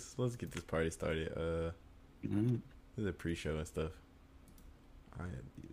let's 0.00 0.18
let's 0.18 0.36
get 0.36 0.50
this 0.50 0.64
party 0.64 0.90
started. 0.90 1.32
Uh, 1.36 1.70
Mm-hmm. 2.26 2.56
this 2.96 3.02
is 3.02 3.06
a 3.06 3.12
pre-show 3.14 3.56
and 3.56 3.66
stuff. 3.66 3.92
I 5.18 5.22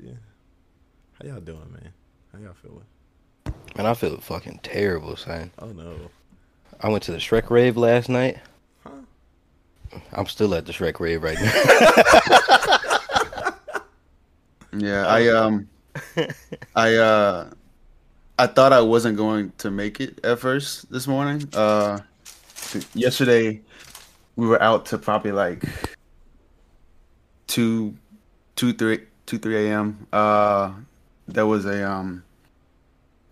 yeah. 0.02 0.14
How 1.20 1.28
y'all 1.28 1.42
doing, 1.42 1.70
man? 1.74 1.92
How 2.32 2.40
y'all 2.40 2.54
feeling? 2.54 2.86
Man, 3.76 3.86
I 3.86 3.94
feel 3.94 4.18
fucking 4.22 4.62
terrible, 4.64 5.18
son. 5.18 5.52
Oh 5.60 5.68
no. 5.74 5.94
I 6.80 6.88
went 6.88 7.04
to 7.04 7.12
the 7.12 7.18
Shrek 7.18 7.50
rave 7.50 7.76
last 7.76 8.08
night. 8.08 8.38
Huh? 8.86 8.92
I'm 10.14 10.28
still 10.28 10.56
at 10.56 10.66
the 10.66 10.72
Shrek 10.72 11.02
rave 11.02 11.22
right 11.24 11.38
now. 11.42 11.54
Yeah, 14.80 15.08
I 15.08 15.28
um, 15.30 15.68
I 16.76 16.96
uh, 16.96 17.50
I 18.38 18.48
thought 18.48 18.74
I 18.74 18.82
wasn't 18.82 19.18
going 19.18 19.52
to 19.58 19.72
make 19.72 20.00
it 20.00 20.24
at 20.24 20.40
first 20.40 20.92
this 20.92 21.08
morning. 21.08 21.50
Uh, 21.54 22.00
yesterday 22.94 23.62
we 24.38 24.48
were 24.48 24.62
out 24.62 24.86
to 24.88 24.98
probably 24.98 25.34
like 25.34 25.64
two, 27.48 27.96
two, 28.56 28.72
three, 28.74 29.02
two, 29.26 29.38
three 29.38 29.68
a.m. 29.68 30.08
Uh, 30.14 30.72
there 31.28 31.46
was 31.46 31.66
a 31.66 31.90
um, 31.90 32.24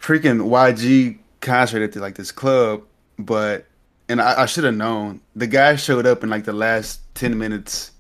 freaking 0.02 0.42
YG 0.50 1.18
concert 1.42 1.84
at 1.84 1.94
the, 1.94 2.00
like 2.02 2.16
this 2.16 2.32
club, 2.32 2.82
but 3.18 3.66
and 4.10 4.22
I, 4.22 4.44
I 4.44 4.46
should 4.46 4.64
have 4.66 4.76
known. 4.76 5.22
The 5.36 5.48
guy 5.48 5.76
showed 5.78 6.06
up 6.06 6.24
in 6.24 6.30
like 6.30 6.44
the 6.46 6.54
last 6.54 7.02
ten 7.16 7.38
minutes, 7.38 7.92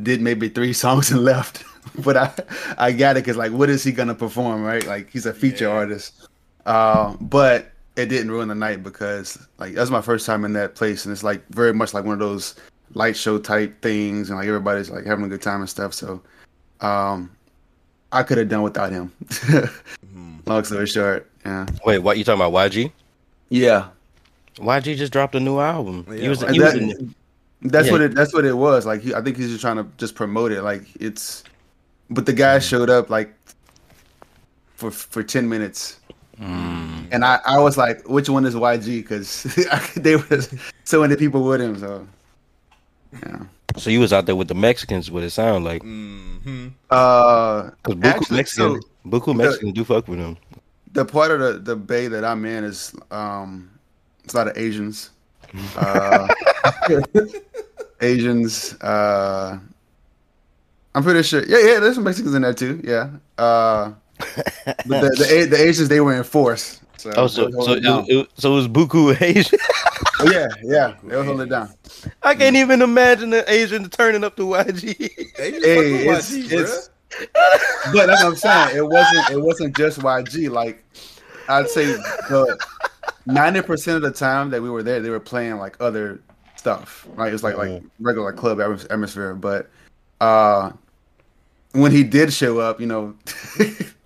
did 0.00 0.20
maybe 0.20 0.48
three 0.48 0.72
songs 0.84 1.10
and 1.10 1.24
left. 1.24 1.64
but 2.04 2.16
I 2.16 2.32
I 2.78 2.92
got 2.92 3.16
it 3.16 3.24
because 3.24 3.36
like, 3.36 3.52
what 3.52 3.70
is 3.70 3.82
he 3.82 3.90
gonna 3.92 4.14
perform? 4.14 4.62
Right, 4.62 4.86
like 4.86 5.10
he's 5.10 5.26
a 5.26 5.32
feature 5.32 5.64
Yeah. 5.64 5.70
artist. 5.70 6.28
Uh, 6.66 7.16
but 7.20 7.72
it 8.02 8.08
didn't 8.08 8.30
ruin 8.30 8.48
the 8.48 8.54
night 8.54 8.82
because 8.82 9.38
like 9.58 9.74
that's 9.74 9.90
my 9.90 10.00
first 10.00 10.26
time 10.26 10.44
in 10.44 10.52
that 10.54 10.74
place, 10.74 11.04
and 11.04 11.12
it's 11.12 11.22
like 11.22 11.46
very 11.48 11.72
much 11.72 11.94
like 11.94 12.04
one 12.04 12.14
of 12.14 12.18
those 12.18 12.56
light 12.94 13.16
show 13.16 13.38
type 13.38 13.80
things, 13.82 14.30
and 14.30 14.38
like 14.38 14.48
everybody's 14.48 14.90
like 14.90 15.04
having 15.04 15.24
a 15.24 15.28
good 15.28 15.42
time 15.42 15.60
and 15.60 15.68
stuff. 15.70 15.94
So, 15.94 16.20
um, 16.80 17.30
I 18.12 18.22
could 18.22 18.38
have 18.38 18.48
done 18.48 18.62
without 18.62 18.90
him. 18.90 19.12
Hmm. 20.12 20.36
Long 20.46 20.64
story 20.64 20.86
short, 20.86 21.30
yeah, 21.44 21.66
Wait, 21.84 21.98
what 21.98 22.18
you 22.18 22.24
talking 22.24 22.40
about? 22.40 22.52
YG? 22.72 22.92
yeah. 23.50 23.88
YG 24.56 24.96
just 24.96 25.12
dropped 25.12 25.34
a 25.34 25.40
new 25.40 25.58
album. 25.60 26.04
Yeah, 26.08 26.14
uh, 26.14 26.18
he 26.18 26.28
was, 26.28 26.42
and 26.42 26.54
he 26.54 26.60
was 26.60 26.74
in, 26.74 27.14
That's 27.62 27.86
Yeah. 27.86 27.92
what 27.92 28.00
it. 28.00 28.14
That's 28.14 28.34
what 28.34 28.44
it 28.44 28.54
was. 28.56 28.84
Like 28.84 29.00
he, 29.00 29.14
I 29.14 29.22
think 29.22 29.36
he's 29.36 29.48
just 29.48 29.60
trying 29.60 29.76
to 29.76 29.86
just 29.96 30.14
promote 30.14 30.52
it. 30.52 30.62
Like 30.62 30.82
it's, 30.98 31.44
but 32.10 32.26
the 32.26 32.32
guy 32.32 32.58
hmm. 32.58 32.62
showed 32.62 32.90
up 32.90 33.10
like 33.10 33.32
for 34.74 34.90
for 34.90 35.22
ten 35.22 35.48
minutes, 35.48 35.99
and 36.40 37.24
I 37.24 37.38
I 37.44 37.58
was 37.58 37.76
like, 37.76 38.08
which 38.08 38.28
one 38.28 38.44
is 38.46 38.54
YG? 38.54 39.02
Because 39.02 39.42
they 39.96 40.16
was 40.16 40.52
so 40.84 41.00
many 41.00 41.16
people 41.16 41.44
with 41.44 41.60
him. 41.60 41.78
So 41.78 42.06
yeah. 43.12 43.42
so 43.76 43.90
you 43.90 44.00
was 44.00 44.12
out 44.12 44.26
there 44.26 44.36
with 44.36 44.48
the 44.48 44.54
Mexicans. 44.54 45.10
What 45.10 45.22
it 45.22 45.30
sound 45.30 45.64
like? 45.64 45.82
Mm-hmm. 45.82 46.68
Uh, 46.90 47.70
Because 47.82 47.96
Buku 48.00 48.04
Actually, 48.06 48.36
Mexican, 48.36 48.80
so- 48.82 48.88
Buku 49.08 49.36
Mexicans 49.36 49.72
do 49.74 49.84
fuck 49.84 50.08
with 50.08 50.18
him. 50.18 50.36
the 50.92 51.04
part 51.04 51.30
of 51.30 51.40
the 51.40 51.52
the 51.58 51.76
bay 51.76 52.08
that 52.08 52.24
I'm 52.24 52.44
in 52.44 52.64
is 52.64 52.94
um, 53.10 53.70
it's 54.24 54.34
a 54.34 54.36
lot 54.38 54.48
of 54.48 54.56
Asians. 54.56 55.10
Uh, 55.76 56.28
Asians. 58.00 58.74
Uh, 58.80 59.58
I'm 60.94 61.02
pretty 61.02 61.22
sure. 61.22 61.44
Yeah, 61.44 61.58
yeah. 61.58 61.80
There's 61.80 61.94
some 61.96 62.04
Mexicans 62.04 62.34
in 62.34 62.42
there 62.42 62.54
too. 62.54 62.80
Yeah. 62.82 63.10
Uh, 63.38 63.92
but 64.64 64.86
the, 64.86 65.16
the 65.18 65.46
the 65.50 65.56
Asians 65.60 65.88
they 65.88 66.00
were 66.00 66.14
in 66.14 66.24
force. 66.24 66.80
So, 66.96 67.12
Oh, 67.16 67.26
so 67.26 67.50
so 67.50 67.72
it 67.72 67.84
it, 67.84 68.04
it, 68.08 68.28
so 68.36 68.52
it 68.52 68.56
was 68.56 68.68
Buku 68.68 69.20
Asian. 69.20 69.58
Oh, 70.22 70.30
yeah, 70.30 70.48
yeah. 70.62 70.94
They 71.02 71.16
were 71.16 71.24
holding 71.24 71.46
it 71.46 71.50
down. 71.50 71.72
I 72.22 72.34
can't 72.34 72.54
even 72.54 72.82
imagine 72.82 73.30
the 73.30 73.50
Asian 73.50 73.88
turning 73.88 74.22
up 74.22 74.36
to 74.36 74.42
YG. 74.42 75.10
Hey, 75.34 75.50
Hey, 75.52 76.08
it's, 76.08 76.30
it's 76.30 76.90
but 77.92 78.06
that's 78.06 78.22
what 78.22 78.24
I'm 78.24 78.36
saying. 78.36 78.76
It 78.76 78.86
wasn't 78.86 79.30
it 79.30 79.40
wasn't 79.40 79.76
just 79.76 79.98
YG. 80.00 80.50
Like 80.50 80.84
I'd 81.48 81.68
say 81.68 81.86
the 81.86 82.58
ninety 83.26 83.62
percent 83.62 83.96
of 83.96 84.02
the 84.02 84.10
time 84.10 84.50
that 84.50 84.62
we 84.62 84.70
were 84.70 84.82
there, 84.82 85.00
they 85.00 85.10
were 85.10 85.20
playing 85.20 85.56
like 85.56 85.76
other 85.80 86.20
stuff. 86.56 87.06
Right? 87.14 87.28
It 87.28 87.32
was 87.32 87.42
like 87.42 87.56
like 87.56 87.82
regular 87.98 88.32
club 88.32 88.60
atmosphere. 88.60 89.34
But 89.34 89.70
uh 90.20 90.72
when 91.72 91.92
he 91.92 92.04
did 92.04 92.32
show 92.32 92.58
up, 92.58 92.80
you 92.80 92.86
know 92.86 93.14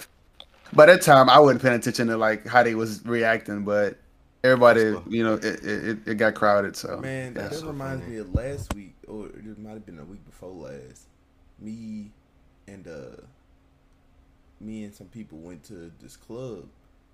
by 0.75 0.87
that 0.87 1.03
time 1.03 1.29
I 1.29 1.39
wasn't 1.39 1.62
paying 1.62 1.75
attention 1.75 2.09
to 2.09 2.17
like 2.17 2.47
how 2.47 2.62
they 2.62 2.75
was 2.75 3.05
reacting, 3.05 3.65
but 3.65 3.97
everybody, 4.43 4.95
you 5.09 5.25
know, 5.25 5.35
it 5.35 5.65
it, 5.65 5.99
it 6.07 6.15
got 6.17 6.35
crowded. 6.35 6.77
So 6.77 6.99
Man, 6.99 7.35
yeah. 7.35 7.49
that 7.49 7.62
reminds 7.62 8.07
me 8.07 8.19
of 8.19 8.35
last 8.35 8.75
week, 8.75 8.95
or 9.07 9.27
it 9.27 9.59
might 9.59 9.71
have 9.71 9.87
been 9.87 9.99
a 9.99 10.05
week 10.05 10.25
before 10.25 10.51
last. 10.51 11.07
Me 11.61 12.11
and 12.67 12.87
uh, 12.87 13.23
me 14.61 14.85
and 14.85 14.95
some 14.95 15.07
people 15.09 15.39
went 15.39 15.62
to 15.65 15.91
this 16.01 16.17
club, 16.17 16.67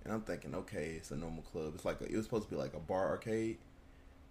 and 0.05 0.13
I'm 0.13 0.23
thinking, 0.23 0.55
okay, 0.55 0.95
it's 0.97 1.11
a 1.11 1.17
normal 1.17 1.43
club. 1.43 1.73
It's 1.75 1.85
like 1.85 2.01
a, 2.01 2.05
it 2.05 2.17
was 2.17 2.25
supposed 2.25 2.45
to 2.45 2.51
be 2.51 2.57
like 2.57 2.75
a 2.75 2.81
bar 2.81 3.09
arcade, 3.09 3.59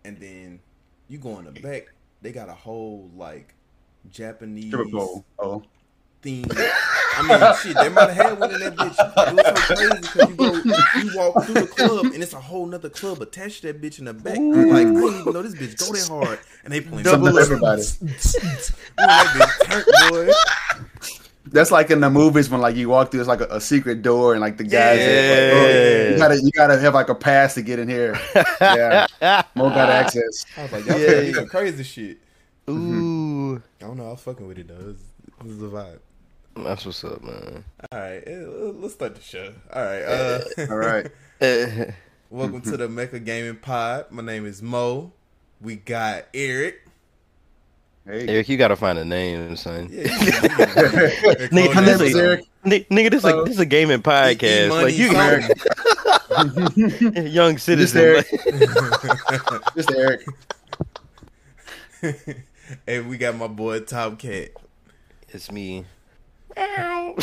and 0.03 0.19
then 0.19 0.59
you 1.07 1.17
go 1.17 1.39
in 1.39 1.45
the 1.45 1.51
back, 1.51 1.91
they 2.21 2.31
got 2.31 2.49
a 2.49 2.53
whole 2.53 3.09
like 3.15 3.53
Japanese 4.11 4.67
Stripper. 4.67 5.23
Oh. 5.39 5.63
Theme. 6.21 6.45
I 6.51 7.21
mean, 7.21 7.55
shit, 7.61 7.75
they 7.77 7.89
might 7.89 8.09
have 8.09 8.29
had 8.29 8.39
one 8.39 8.53
in 8.53 8.59
that 8.61 8.75
bitch. 8.75 9.29
It 9.29 9.35
was 9.35 9.45
so 9.67 9.75
crazy 9.75 10.01
because 10.01 10.29
you 10.29 10.35
go, 10.35 10.53
you 10.99 11.17
walk 11.17 11.43
through 11.45 11.53
the 11.55 11.67
club 11.67 12.05
and 12.13 12.23
it's 12.23 12.33
a 12.33 12.39
whole 12.39 12.65
nother 12.65 12.89
club 12.89 13.21
attached 13.21 13.61
to 13.61 13.67
that 13.73 13.81
bitch 13.81 13.99
in 13.99 14.05
the 14.05 14.13
back. 14.13 14.37
I'm 14.37 14.51
like, 14.69 14.87
I 14.87 14.91
didn't 14.93 15.19
even 15.21 15.33
know 15.33 15.41
this 15.41 15.55
bitch 15.55 15.77
go 15.79 15.93
that 15.93 16.07
hard, 16.25 16.39
and 16.63 16.73
they 16.73 16.81
playing 16.81 17.03
Double 17.03 17.27
Ooh, 17.35 17.39
everybody. 17.39 17.81
that 17.81 18.75
bitch 18.97 19.65
turned, 19.65 20.11
boy. 20.11 20.31
That's 21.51 21.71
like 21.71 21.89
in 21.89 21.99
the 21.99 22.09
movies 22.11 22.47
when 22.49 22.61
like 22.61 22.75
you 22.75 22.89
walk 22.89 23.09
through, 23.11 23.21
it's 23.21 23.27
like 23.29 23.41
a, 23.41 23.45
a 23.47 23.61
secret 23.61 24.01
door, 24.03 24.33
and 24.33 24.41
like 24.41 24.57
the 24.57 24.63
guys, 24.63 24.99
Yeah. 24.99 25.05
like, 25.31 25.53
oh, 25.53 26.11
you 26.11 26.17
gotta 26.17 26.41
you 26.43 26.51
gotta 26.51 26.77
have 26.79 26.93
like 26.93 27.09
a 27.09 27.15
pass 27.15 27.55
to 27.55 27.61
get 27.63 27.79
in 27.79 27.89
here. 27.89 28.19
Yeah, 28.61 29.07
Mo 29.55 29.69
got 29.69 29.89
access. 29.89 30.45
I 30.55 30.63
was 30.63 30.71
like, 30.71 30.85
y'all 30.85 30.99
Yeah. 30.99 31.21
yeah. 31.21 31.45
crazy 31.45 31.83
shit. 31.83 32.19
Ooh, 32.69 33.55
I 33.55 33.61
don't 33.79 33.97
know. 33.97 34.07
I 34.07 34.11
was 34.11 34.21
fucking 34.21 34.47
with 34.47 34.59
it 34.59 34.67
though. 34.67 34.75
It 34.75 34.85
was, 34.85 34.97
it 35.39 35.43
was 35.45 35.57
the 35.57 35.69
vibe. 35.69 35.99
That's 36.63 36.85
what's 36.85 37.03
up, 37.03 37.23
man. 37.23 37.63
All 37.91 37.99
right, 37.99 38.23
eh, 38.25 38.43
let's 38.45 38.93
start 38.93 39.15
the 39.15 39.21
show. 39.21 39.53
All 39.73 39.83
right. 39.83 40.01
Uh, 40.03 40.39
All 40.69 40.77
right, 40.77 41.07
Eh, 41.41 41.91
Welcome 42.29 42.61
to 42.61 42.77
the 42.77 42.87
Mecha 42.87 43.23
Gaming 43.23 43.55
Pod. 43.57 44.11
My 44.11 44.21
name 44.21 44.45
is 44.45 44.61
Mo. 44.61 45.11
We 45.61 45.77
got 45.77 46.25
Eric. 46.33 46.85
hey, 48.05 48.27
Eric, 48.27 48.49
you 48.49 48.57
gotta 48.57 48.75
find 48.75 48.99
a 48.99 49.05
name, 49.05 49.55
son. 49.55 49.89
Yeah, 49.91 50.01
you 50.23 50.31
can- 50.31 50.51
Eric 50.95 51.13
Nigga, 51.51 51.67
my 51.67 51.73
Conan. 51.73 51.85
name 51.85 51.85
this 51.85 52.01
is 52.01 52.15
Eric. 52.15 52.45
Ni- 52.65 52.83
Nigga, 52.85 53.11
this 53.11 53.23
Hello. 53.23 53.37
like 53.37 53.45
this 53.45 53.55
is 53.55 53.59
a 53.61 53.65
gaming 53.65 54.01
podcast. 54.01 54.65
E-money, 54.65 54.83
Like 54.83 54.97
you, 56.77 56.93
something. 56.95 57.27
young 57.27 57.57
citizen. 57.57 58.01
Eric. 58.01 58.27
like- 59.51 59.75
just 59.75 59.91
Eric. 59.91 60.25
and 62.87 63.09
we 63.09 63.17
got 63.17 63.35
my 63.35 63.47
boy 63.47 63.79
TopKat. 63.79 64.49
it's 65.29 65.51
me. 65.51 65.85
All 66.57 67.15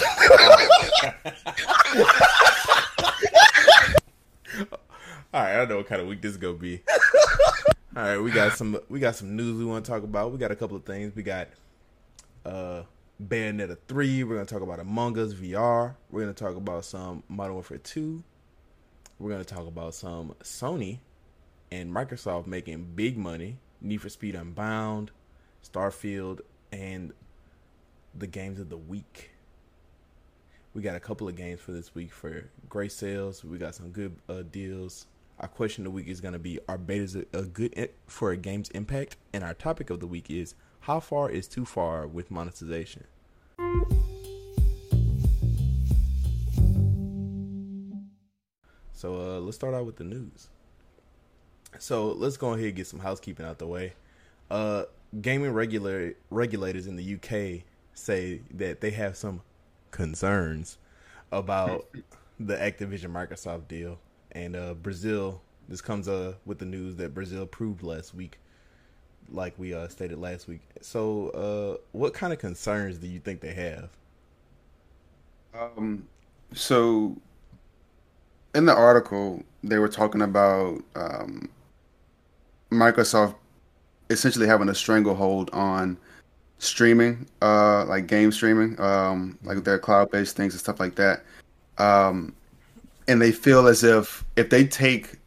right, 5.43 5.53
I 5.53 5.57
don't 5.57 5.69
know 5.69 5.77
what 5.79 5.87
kind 5.87 6.01
of 6.01 6.09
week 6.09 6.23
this 6.23 6.33
is 6.33 6.37
gonna 6.37 6.55
be. 6.55 6.83
All 7.97 8.03
right, 8.03 8.19
we 8.19 8.31
got 8.31 8.57
some 8.57 8.79
we 8.89 9.01
got 9.01 9.17
some 9.17 9.37
news 9.37 9.59
we 9.59 9.65
want 9.65 9.85
to 9.85 9.91
talk 9.91 10.03
about. 10.03 10.33
We 10.33 10.39
got 10.39 10.51
a 10.51 10.57
couple 10.57 10.77
of 10.77 10.85
things. 10.85 11.15
We 11.15 11.23
got 11.23 11.49
uh 12.45 12.83
Bayonetta 13.23 13.77
three. 13.89 14.25
We're 14.25 14.37
gonna 14.37 14.47
talk 14.47 14.63
about 14.63 14.81
Among 14.81 15.19
Us 15.19 15.35
VR. 15.35 15.95
We're 16.11 16.21
gonna 16.21 16.33
talk 16.33 16.57
about 16.57 16.85
some 16.85 17.23
Modern 17.29 17.55
Warfare 17.55 17.79
two. 17.79 18.23
We're 19.19 19.31
gonna 19.31 19.45
talk 19.45 19.67
about 19.67 19.95
some 19.95 20.35
Sony 20.43 20.99
and 21.71 21.93
Microsoft 21.93 22.47
making 22.47 22.93
big 22.95 23.17
money. 23.17 23.59
Need 23.81 24.01
for 24.01 24.09
Speed 24.09 24.35
Unbound, 24.35 25.11
Starfield, 25.63 26.41
and 26.73 27.13
the 28.19 28.27
games 28.27 28.61
of 28.61 28.69
the 28.69 28.77
week. 28.77 29.31
We 30.75 30.83
got 30.83 30.95
a 30.97 31.01
couple 31.01 31.27
of 31.29 31.37
games 31.37 31.61
for 31.61 31.73
this 31.73 31.95
week 31.95 32.13
for 32.13 32.51
great 32.69 32.93
sales. 32.93 33.45
We 33.45 33.59
got 33.59 33.75
some 33.75 33.91
good 33.91 34.15
uh, 34.29 34.43
deals. 34.51 35.07
Our 35.41 35.49
question 35.49 35.83
of 35.87 35.93
the 35.93 35.97
week 35.97 36.09
is 36.09 36.21
going 36.21 36.33
to 36.35 36.39
be: 36.39 36.59
Are 36.69 36.79
betas 36.79 37.25
a, 37.33 37.43
good 37.43 37.75
i- 37.79 37.89
for 38.07 38.31
a 38.33 38.37
game's 38.37 38.69
impact? 38.71 39.17
And 39.33 39.43
our 39.45 39.55
topic 39.55 39.91
of 39.91 40.01
the 40.01 40.07
week 40.07 40.31
is: 40.31 40.55
How 40.81 41.01
far 41.01 41.31
is 41.31 41.47
too 41.49 41.65
far 41.65 42.07
with 42.07 42.31
monetization? 42.31 43.05
So 48.93 49.15
uh, 49.17 49.41
let's 49.41 49.57
start 49.57 49.75
out 49.75 49.87
with 49.87 49.97
the 49.97 50.05
news. 50.05 50.49
So 51.79 52.13
let's 52.13 52.37
go 52.37 52.53
ahead 52.55 52.67
and 52.67 52.75
get 52.77 52.87
some 52.87 53.01
housekeeping 53.01 53.45
out 53.45 53.59
the 53.59 53.67
way. 53.67 53.93
Uh, 54.51 54.85
gaming 55.21 55.53
regular 55.53 56.15
regulators 56.31 56.87
in 56.87 56.97
the 56.97 57.15
UK 57.15 57.65
say 57.97 58.41
that 58.53 58.81
they 58.81 58.91
have 58.91 59.17
some 59.17 59.43
concerns 59.91 60.79
about 61.33 61.87
the 62.39 62.55
Activision 62.55 63.13
Microsoft 63.13 63.69
deal, 63.69 63.99
and 64.33 64.55
uh, 64.55 64.75
Brazil. 64.75 65.43
This 65.69 65.81
comes 65.81 66.07
uh, 66.07 66.35
with 66.45 66.61
the 66.61 66.65
news 66.65 66.95
that 66.97 67.13
Brazil 67.13 67.43
approved 67.43 67.83
last 67.83 68.15
week 68.15 68.39
like 69.33 69.59
we 69.59 69.75
uh, 69.75 69.89
stated 69.89 70.19
last 70.19 70.47
week. 70.47 70.61
So, 70.81 71.31
uh, 71.31 71.83
what 71.93 72.15
kind 72.15 72.33
of 72.33 72.39
concerns 72.39 72.99
do 72.99 73.07
you 73.07 73.19
think 73.19 73.41
they 73.41 73.55
have? 73.55 73.91
Um, 75.55 76.07
so 76.53 77.17
in 78.55 78.67
the 78.67 78.75
article, 78.75 79.43
they 79.63 79.79
were 79.79 79.89
talking 79.89 80.23
about 80.23 80.83
um, 80.95 81.49
Microsoft 82.71 83.37
essentially 84.11 84.47
having 84.47 84.69
a 84.69 84.75
stranglehold 84.75 85.51
on 85.53 85.99
streaming, 86.59 87.27
uh, 87.43 87.85
like 87.87 88.07
game 88.07 88.33
streaming, 88.33 88.81
um, 88.81 89.39
like 89.45 89.65
their 89.65 89.79
cloud-based 89.79 90.37
things 90.37 90.55
and 90.55 90.61
stuff 90.61 90.81
like 90.81 90.95
that. 90.97 91.23
Um, 91.79 92.35
and 93.09 93.21
they 93.21 93.33
feel 93.33 93.67
as 93.69 93.85
if 93.85 94.25
if 94.37 94.51
they 94.51 94.67
take 94.67 95.19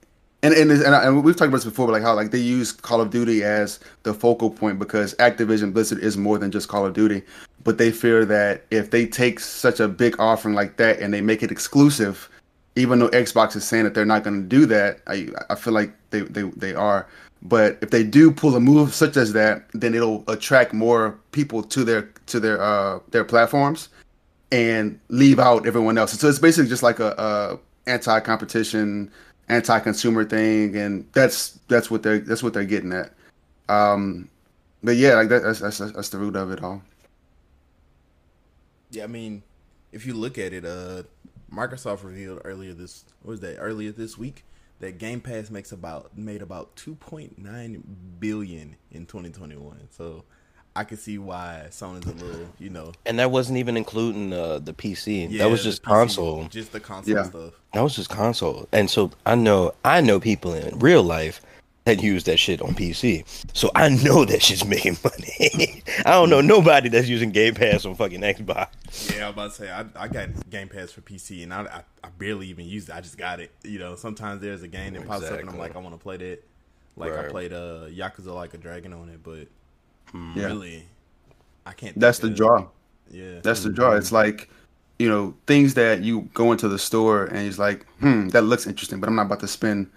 and 0.42 0.54
and, 0.54 0.72
and, 0.72 0.96
and 0.96 1.24
we've 1.24 1.36
talked 1.36 1.50
about 1.50 1.58
this 1.58 1.66
before, 1.66 1.88
but 1.88 1.94
like 1.94 2.02
how 2.02 2.14
like 2.14 2.31
they 2.31 2.40
use 2.40 2.72
Call 2.72 3.02
of 3.02 3.10
Duty 3.10 3.44
as 3.44 3.80
the 4.04 4.14
focal 4.14 4.50
point 4.50 4.80
because 4.80 5.14
Activision 5.16 5.74
Blizzard 5.74 6.00
is 6.00 6.18
more 6.18 6.38
than 6.38 6.52
just 6.52 6.70
Call 6.70 6.86
of 6.86 6.94
Duty. 6.94 7.24
But 7.64 7.78
they 7.78 7.92
fear 7.92 8.24
that 8.26 8.66
if 8.72 8.92
they 8.92 9.06
take 9.06 9.40
such 9.42 9.81
a 9.81 9.88
big 9.88 10.18
offering 10.20 10.56
like 10.56 10.78
that 10.78 11.00
and 11.00 11.14
they 11.14 11.20
make 11.20 11.44
it 11.44 11.52
exclusive, 11.52 12.30
even 12.78 13.00
though 13.00 13.10
Xbox 13.10 13.56
is 13.58 13.66
saying 13.66 13.84
that 13.84 13.94
they're 13.94 14.06
not 14.06 14.24
going 14.24 14.42
to 14.42 14.48
do 14.48 14.66
that, 14.68 15.00
I 15.08 15.28
I 15.50 15.56
feel 15.56 15.74
like 15.74 15.92
they, 16.12 16.22
they 16.22 16.44
they 16.56 16.74
are. 16.74 17.08
But 17.42 17.78
if 17.82 17.90
they 17.90 18.04
do 18.04 18.32
pull 18.32 18.56
a 18.56 18.60
move 18.60 18.94
such 18.94 19.16
as 19.16 19.34
that, 19.34 19.66
then 19.74 19.96
it'll 19.96 20.24
attract 20.28 20.74
more 20.74 21.18
people 21.32 21.64
to 21.64 21.84
their 21.84 22.04
to 22.28 22.40
their 22.40 22.62
uh 22.62 23.00
their 23.12 23.24
platforms 23.24 23.90
and 24.52 25.00
leave 25.10 25.40
out 25.40 25.66
everyone 25.66 25.98
else. 25.98 26.12
So 26.14 26.28
it's 26.28 26.40
basically 26.40 26.70
just 26.70 26.84
like 26.84 27.00
a, 27.00 27.12
a 27.18 27.60
anti-competition 27.90 29.12
anti-consumer 29.48 30.26
thing, 30.26 30.76
and 30.76 31.08
that's 31.14 31.60
that's 31.68 31.90
what 31.90 32.04
they're 32.04 32.20
that's 32.20 32.44
what 32.44 32.54
they're 32.54 32.66
getting 32.66 32.92
at. 32.92 33.14
Um, 33.70 34.30
but 34.84 34.96
yeah, 34.96 35.16
like 35.16 35.30
that, 35.30 35.44
that's, 35.44 35.60
that's 35.60 35.78
that's 35.78 36.10
the 36.10 36.18
root 36.18 36.36
of 36.36 36.52
it 36.52 36.64
all. 36.64 36.82
Yeah, 38.92 39.04
I 39.04 39.08
mean, 39.08 39.44
if 39.92 40.06
you 40.06 40.14
look 40.14 40.38
at 40.38 40.52
it, 40.52 40.66
uh, 40.66 41.04
Microsoft 41.54 42.04
revealed 42.04 42.42
earlier 42.44 42.74
this 42.74 43.06
what 43.22 43.32
was 43.32 43.40
that 43.42 43.58
earlier 43.58 43.92
this 43.92 44.18
week 44.18 44.44
that 44.80 44.98
Game 44.98 45.22
Pass 45.22 45.50
makes 45.50 45.72
about 45.72 46.18
made 46.18 46.42
about 46.42 46.76
two 46.76 46.96
point 46.96 47.38
nine 47.38 47.84
billion 48.20 48.76
in 48.92 49.06
twenty 49.06 49.30
twenty 49.30 49.56
one. 49.58 49.88
So 49.92 50.24
I 50.76 50.84
can 50.84 50.98
see 50.98 51.18
why 51.18 51.66
Sony's 51.72 52.06
a 52.06 52.12
little, 52.26 52.48
you 52.60 52.70
know. 52.70 52.94
And 53.06 53.20
that 53.20 53.31
wasn't 53.31 53.58
even 53.58 53.76
including 53.76 54.31
uh, 54.31 54.60
the 54.60 54.74
PC. 54.74 55.28
Yeah, 55.30 55.44
that 55.44 55.50
was 55.50 55.64
the 55.64 55.72
just 55.72 55.81
PC, 55.84 55.86
console. 55.86 56.48
just 56.50 56.72
the 56.72 56.80
console 56.80 57.16
Yeah. 57.16 57.24
stuff. 57.24 57.54
That 57.74 57.81
was 57.81 57.96
just 57.96 58.10
console. 58.10 58.68
And 58.72 58.90
so 58.90 59.12
I 59.26 59.36
know 59.36 59.74
I 59.84 60.02
know 60.02 60.20
people 60.20 60.54
in 60.54 60.78
real 60.80 61.04
life 61.04 61.42
that 61.90 62.04
use 62.04 62.24
that 62.26 62.38
shit 62.38 62.62
on 62.62 62.76
PC. 62.76 63.26
So 63.54 63.72
I 63.76 63.90
know 63.90 64.26
that 64.26 64.42
shit's 64.42 64.66
making 64.66 64.98
money. 65.04 65.84
I 66.06 66.12
don't 66.12 66.30
know 66.30 66.42
nobody 66.42 66.90
that's 66.90 67.08
using 67.08 67.32
Game 67.32 67.56
Pass 67.56 67.86
on 67.86 67.96
fucking 67.96 68.22
Xbox. 68.22 69.16
Yeah, 69.16 69.26
I 69.26 69.30
was 69.30 69.34
about 69.34 69.52
to 69.52 69.56
say 69.58 69.70
I, 69.72 69.86
I 69.96 70.08
got 70.08 70.50
Game 70.50 70.68
Pass 70.70 70.92
for 70.92 71.02
PC 71.02 71.44
and 71.44 71.54
I, 71.54 71.62
I 71.64 71.84
I 72.04 72.10
barely 72.18 72.48
even 72.48 72.66
use 72.66 72.88
it. 72.90 72.96
I 72.96 73.02
just 73.02 73.18
got 73.18 73.40
it. 73.40 73.52
You 73.64 73.80
know, 73.80 73.96
sometimes 73.96 74.42
there's 74.42 74.62
a 74.64 74.68
game 74.68 74.94
that 74.94 75.08
pops 75.08 75.26
up 75.26 75.40
and 75.40 75.50
I'm 75.50 75.58
like, 75.58 75.76
I 75.76 75.80
want 75.80 75.96
to 75.96 76.00
play 76.02 76.18
that. 76.18 76.44
Like 76.96 77.12
I 77.12 77.16
Right. 77.24 77.30
played 77.32 77.54
uh 77.54 77.88
Yakuza 77.90 78.34
Like 78.34 78.54
a 78.54 78.58
Dragon 78.58 78.94
on 78.94 79.10
it, 79.10 79.22
but 79.24 79.48
Yeah. 80.36 80.46
really, 80.46 80.86
I 81.66 81.74
can't. 81.74 82.00
That's 82.00 82.20
the 82.20 82.28
of- 82.28 82.36
draw. 82.36 82.68
Yeah, 83.12 83.40
That's 83.42 83.64
the 83.64 83.72
draw. 83.72 83.94
It's 83.96 84.12
like, 84.12 84.50
you 85.00 85.10
know, 85.10 85.34
things 85.48 85.74
that 85.74 86.02
you 86.04 86.30
go 86.36 86.52
into 86.52 86.68
the 86.68 86.78
store 86.78 87.26
and 87.26 87.40
it's 87.48 87.58
like, 87.58 87.86
hmm, 88.00 88.28
that 88.30 88.44
looks 88.44 88.68
interesting, 88.68 89.00
but 89.00 89.10
I'm 89.10 89.16
not 89.16 89.26
about 89.26 89.40
to 89.40 89.48
spend 89.48 89.90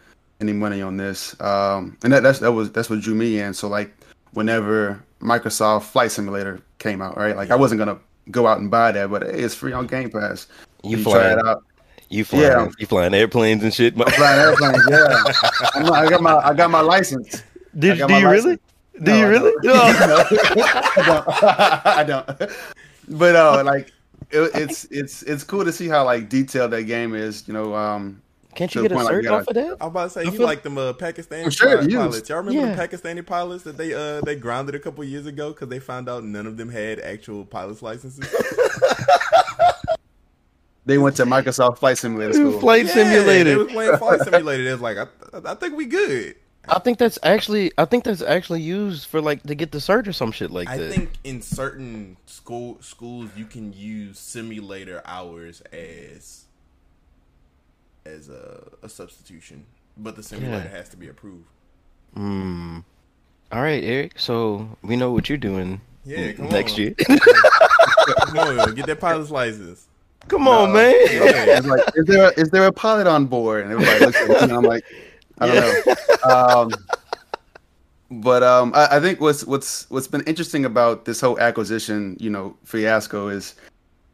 any 0.42 0.52
money 0.52 0.82
on 0.82 0.96
this. 0.98 1.40
Um, 1.40 1.96
and 2.04 2.12
that 2.12 2.22
that's 2.22 2.40
that 2.40 2.52
was 2.52 2.70
that's 2.72 2.90
what 2.90 3.00
drew 3.00 3.14
me 3.14 3.38
in. 3.40 3.54
So 3.54 3.68
like, 3.68 3.92
whenever 4.32 5.02
Microsoft 5.20 5.84
Flight 5.84 6.10
Simulator 6.10 6.60
came 6.78 7.00
out, 7.00 7.16
right? 7.16 7.36
Like 7.36 7.50
I 7.50 7.54
wasn't 7.56 7.78
gonna 7.78 7.98
go 8.30 8.46
out 8.46 8.58
and 8.58 8.70
buy 8.70 8.92
that, 8.92 9.10
but 9.10 9.22
hey, 9.22 9.40
it's 9.40 9.54
free 9.54 9.72
on 9.72 9.86
Game 9.86 10.10
Pass. 10.10 10.48
You 10.84 10.98
You 10.98 11.04
try 11.04 11.32
it 11.32 11.46
out. 11.46 11.64
you 12.10 12.24
flying, 12.24 12.44
Yeah. 12.44 12.68
you 12.78 12.86
flying 12.86 13.14
airplanes 13.14 13.62
and 13.62 13.72
shit. 13.72 13.94
I'm 13.98 14.10
Flying 14.12 14.40
airplanes, 14.40 14.82
yeah. 14.90 15.22
I'm 15.74 15.82
not, 15.84 15.94
I 15.94 16.10
got 16.10 16.22
my 16.22 16.34
I 16.36 16.54
got 16.54 16.70
my 16.70 16.80
license. 16.80 17.42
Did, 17.78 17.98
got 17.98 18.08
do 18.08 18.14
my 18.14 18.20
you 18.20 18.28
really? 18.28 18.56
Do 18.56 19.10
No, 19.10 19.16
you 19.16 19.24
I 19.24 19.28
really? 19.28 19.52
don't. 19.62 19.74
No. 20.06 20.24
I 20.28 21.02
don't. 21.06 21.26
I 21.86 22.04
don't. 22.04 22.50
But 23.08 23.34
uh, 23.36 23.62
like, 23.64 23.90
it, 24.30 24.50
it's 24.54 24.84
it's 24.90 25.22
it's 25.24 25.42
cool 25.44 25.64
to 25.64 25.72
see 25.72 25.88
how 25.88 26.04
like 26.04 26.28
detailed 26.28 26.70
that 26.72 26.84
game 26.84 27.14
is. 27.14 27.46
You 27.48 27.54
know, 27.54 27.74
um, 27.74 28.21
Can't 28.54 28.74
you 28.74 28.82
get 28.82 28.92
a 28.92 28.94
point, 28.96 29.06
like, 29.06 29.22
yeah, 29.24 29.30
off 29.30 29.48
of 29.48 29.54
that? 29.54 29.76
I 29.80 29.84
was 29.86 29.90
about 29.90 30.04
to 30.04 30.10
say 30.10 30.20
I 30.20 30.24
you 30.24 30.30
feel- 30.32 30.46
like 30.46 30.62
them 30.62 30.76
uh, 30.76 30.92
Pakistani 30.92 31.44
I'm 31.44 31.50
sure 31.50 31.80
it 31.80 31.90
pilots. 31.90 32.28
Y'all 32.28 32.38
remember 32.38 32.68
Yeah. 32.68 32.74
the 32.74 32.88
Pakistani 32.88 33.24
pilots 33.24 33.64
that 33.64 33.76
they 33.78 33.94
uh 33.94 34.20
they 34.20 34.36
grounded 34.36 34.74
a 34.74 34.78
couple 34.78 35.02
years 35.04 35.26
ago 35.26 35.52
because 35.52 35.68
they 35.68 35.78
found 35.78 36.08
out 36.08 36.24
none 36.24 36.46
of 36.46 36.56
them 36.56 36.68
had 36.68 37.00
actual 37.00 37.44
pilots 37.44 37.82
licenses. 37.82 38.28
they 40.84 40.98
went 40.98 41.16
to 41.16 41.24
Microsoft 41.24 41.78
Flight 41.78 41.98
Simulator 41.98 42.32
school. 42.34 42.58
Flight 42.60 42.86
Yeah, 42.86 42.92
simulator. 42.92 43.44
They 43.50 43.56
was 43.56 43.72
playing 43.72 43.96
flight 43.98 44.20
simulator. 44.20 44.64
They 44.64 44.72
was 44.72 44.80
like, 44.80 44.98
I, 44.98 45.06
I 45.44 45.54
think 45.54 45.76
we 45.76 45.86
good. 45.86 46.36
I 46.68 46.78
think 46.78 46.98
that's 46.98 47.18
actually 47.24 47.72
I 47.76 47.86
think 47.86 48.04
that's 48.04 48.22
actually 48.22 48.62
used 48.62 49.06
for 49.06 49.20
like 49.20 49.42
to 49.44 49.54
get 49.54 49.72
the 49.72 49.80
surge 49.80 50.06
or 50.06 50.12
some 50.12 50.30
shit 50.30 50.50
like 50.50 50.68
I 50.68 50.76
that. 50.76 50.88
I 50.88 50.92
think 50.92 51.10
in 51.24 51.42
certain 51.42 52.16
school 52.26 52.78
schools 52.80 53.30
you 53.36 53.46
can 53.46 53.72
use 53.72 54.18
simulator 54.18 55.02
hours 55.04 55.60
as 55.72 56.41
as 58.06 58.28
a, 58.28 58.68
a 58.82 58.88
substitution, 58.88 59.64
but 59.96 60.16
the 60.16 60.22
simulator 60.22 60.68
Yeah. 60.70 60.76
has 60.76 60.88
to 60.90 60.96
be 60.96 61.08
approved. 61.08 61.46
Hmm. 62.14 62.78
All 63.50 63.62
right, 63.62 63.82
Eric. 63.82 64.18
So 64.18 64.68
we 64.82 64.96
know 64.96 65.12
what 65.12 65.28
you're 65.28 65.38
doing 65.38 65.80
Yeah, 66.04 66.32
come 66.32 66.48
next 66.48 66.72
on. 66.74 66.78
year. 66.80 66.94
Come 68.26 68.38
on, 68.38 68.74
get 68.74 68.86
that 68.86 68.98
pilot's 69.00 69.30
license. 69.40 69.86
Come 70.28 70.48
on, 70.48 70.72
man. 70.72 70.92
Yeah. 71.10 71.58
It's 71.58 71.66
like, 71.66 71.80
is 71.94 72.04
there 72.06 72.32
is 72.36 72.50
there 72.50 72.66
a 72.66 72.72
pilot 72.72 73.06
on 73.06 73.26
board? 73.26 73.64
And 73.64 73.72
everybody 73.72 74.06
looks 74.06 74.16
at 74.20 74.28
me, 74.28 74.36
and 74.36 74.52
I'm 74.52 74.62
like, 74.62 74.84
I 75.38 75.46
don't 75.46 75.86
know. 75.86 76.30
Um, 76.30 76.70
but 78.22 78.42
um, 78.42 78.72
I, 78.74 78.96
I 78.96 79.00
think 79.00 79.20
what's 79.20 79.44
what's 79.44 79.88
what's 79.90 80.06
been 80.08 80.22
interesting 80.22 80.64
about 80.64 81.04
this 81.04 81.20
whole 81.20 81.38
acquisition, 81.38 82.16
you 82.20 82.30
know, 82.30 82.56
fiasco 82.64 83.28
is 83.28 83.54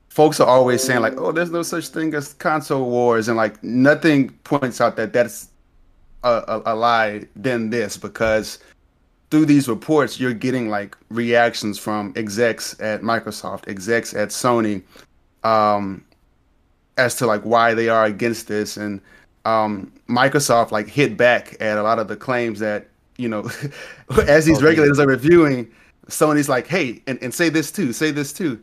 folks 0.08 0.40
are 0.40 0.46
always 0.48 0.82
saying 0.82 1.00
like, 1.00 1.14
oh, 1.18 1.32
there's 1.32 1.50
no 1.50 1.62
such 1.62 1.88
thing 1.88 2.14
as 2.14 2.34
console 2.34 2.88
wars, 2.90 3.28
and 3.28 3.36
like 3.36 3.62
nothing 3.62 4.30
points 4.44 4.80
out 4.80 4.96
that 4.96 5.12
that's 5.12 5.48
a, 6.24 6.42
a, 6.48 6.62
a 6.66 6.74
lie 6.74 7.26
than 7.36 7.70
this 7.70 7.96
because 7.96 8.58
through 9.30 9.44
these 9.44 9.68
reports 9.68 10.18
you're 10.18 10.32
getting 10.32 10.68
like 10.70 10.96
reactions 11.10 11.78
from 11.78 12.12
execs 12.16 12.78
at 12.80 13.02
Microsoft, 13.02 13.68
execs 13.68 14.14
at 14.14 14.30
Sony, 14.30 14.82
um, 15.44 16.02
as 16.96 17.14
to 17.16 17.26
like 17.26 17.42
why 17.42 17.74
they 17.74 17.88
are 17.88 18.06
against 18.06 18.48
this 18.48 18.76
and 18.76 19.00
um, 19.44 19.92
Microsoft 20.08 20.72
like 20.72 20.88
hit 20.88 21.16
back 21.16 21.56
at 21.60 21.78
a 21.78 21.82
lot 21.82 21.98
of 21.98 22.08
the 22.08 22.16
claims 22.16 22.58
that 22.58 22.88
you 23.18 23.28
know 23.28 23.48
as 24.26 24.46
these 24.46 24.58
Oh, 24.58 24.62
yeah. 24.62 24.66
regulators 24.66 24.98
are 24.98 25.06
reviewing 25.06 25.70
Sony's 26.08 26.48
like 26.48 26.66
hey 26.66 27.00
and, 27.06 27.22
and 27.22 27.32
say 27.32 27.48
this 27.50 27.70
too 27.70 27.92
say 27.92 28.10
this 28.10 28.32
too 28.32 28.58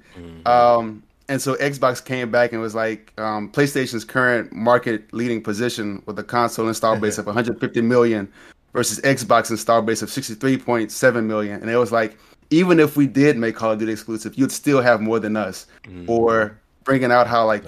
um, 0.45 1.01
and 1.27 1.41
so 1.41 1.55
Xbox 1.55 2.03
came 2.03 2.29
back 2.29 2.51
and 2.51 2.61
was 2.61 2.75
like 2.75 3.13
um, 3.19 3.51
PlayStation's 3.51 4.05
current 4.05 4.53
market 4.53 5.11
leading 5.13 5.41
position 5.41 6.01
with 6.05 6.19
a 6.19 6.23
console 6.23 6.67
install 6.67 6.99
base 6.99 7.17
of 7.17 7.25
150 7.27 7.81
million 7.81 8.31
versus 8.73 8.99
Xbox 9.01 9.49
install 9.49 9.81
base 9.81 10.01
of 10.01 10.09
63.7 10.09 11.25
million. 11.25 11.61
And 11.61 11.69
it 11.69 11.77
was 11.77 11.91
like 11.91 12.17
even 12.51 12.79
if 12.79 12.95
we 12.95 13.07
did 13.07 13.37
make 13.37 13.55
Call 13.55 13.71
of 13.71 13.79
Duty 13.79 13.91
exclusive 13.91 14.37
you'd 14.37 14.51
still 14.51 14.81
have 14.81 15.01
more 15.01 15.19
than 15.19 15.35
us. 15.35 15.65
Or 16.07 16.59
bringing 16.83 17.11
out 17.11 17.25
how 17.27 17.45
like 17.45 17.63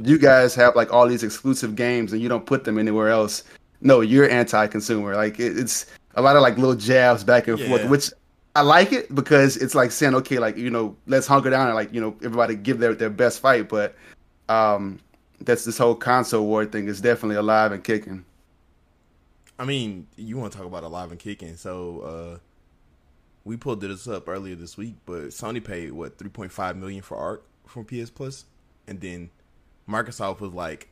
you 0.00 0.18
guys 0.18 0.54
have 0.54 0.76
like 0.76 0.92
all 0.92 1.08
these 1.08 1.22
exclusive 1.22 1.74
games 1.74 2.12
and 2.12 2.20
you 2.20 2.28
don't 2.28 2.44
put 2.46 2.64
them 2.64 2.78
anywhere 2.78 3.08
else. 3.08 3.44
No, 3.80 4.02
you're 4.02 4.28
anti-consumer. 4.28 5.14
Like 5.14 5.40
it, 5.40 5.58
it's 5.58 5.86
a 6.16 6.22
lot 6.22 6.36
of 6.36 6.42
like 6.42 6.58
little 6.58 6.74
jabs 6.74 7.24
back 7.24 7.48
and 7.48 7.58
forth, 7.58 7.86
which 7.88 8.10
I 8.56 8.62
like 8.62 8.92
it 8.92 9.14
because 9.14 9.56
it's 9.56 9.74
like 9.74 9.92
saying, 9.92 10.14
okay, 10.16 10.38
like 10.38 10.56
you 10.56 10.70
know, 10.70 10.96
let's 11.06 11.26
hunker 11.26 11.50
down 11.50 11.66
and 11.66 11.74
like 11.74 11.92
you 11.94 12.00
know, 12.00 12.16
everybody 12.22 12.56
give 12.56 12.78
their 12.78 12.94
their 12.94 13.10
best 13.10 13.40
fight. 13.40 13.68
But 13.68 13.94
um, 14.48 14.98
that's 15.40 15.64
this 15.64 15.78
whole 15.78 15.94
console 15.94 16.46
war 16.46 16.64
thing 16.66 16.88
is 16.88 17.00
definitely 17.00 17.36
alive 17.36 17.72
and 17.72 17.82
kicking. 17.82 18.24
I 19.58 19.64
mean, 19.64 20.06
you 20.16 20.38
want 20.38 20.52
to 20.52 20.58
talk 20.58 20.66
about 20.66 20.84
alive 20.84 21.10
and 21.10 21.20
kicking? 21.20 21.56
So 21.56 22.00
uh 22.00 22.38
we 23.44 23.56
pulled 23.56 23.80
this 23.80 24.06
up 24.06 24.28
earlier 24.28 24.54
this 24.54 24.76
week, 24.76 24.94
but 25.06 25.28
Sony 25.28 25.62
paid 25.64 25.92
what 25.92 26.18
three 26.18 26.28
point 26.28 26.52
five 26.52 26.76
million 26.76 27.02
for 27.02 27.16
ARK 27.16 27.44
from 27.66 27.84
PS 27.84 28.10
Plus, 28.10 28.44
and 28.86 29.00
then 29.00 29.30
Microsoft 29.88 30.40
was 30.40 30.52
like, 30.52 30.88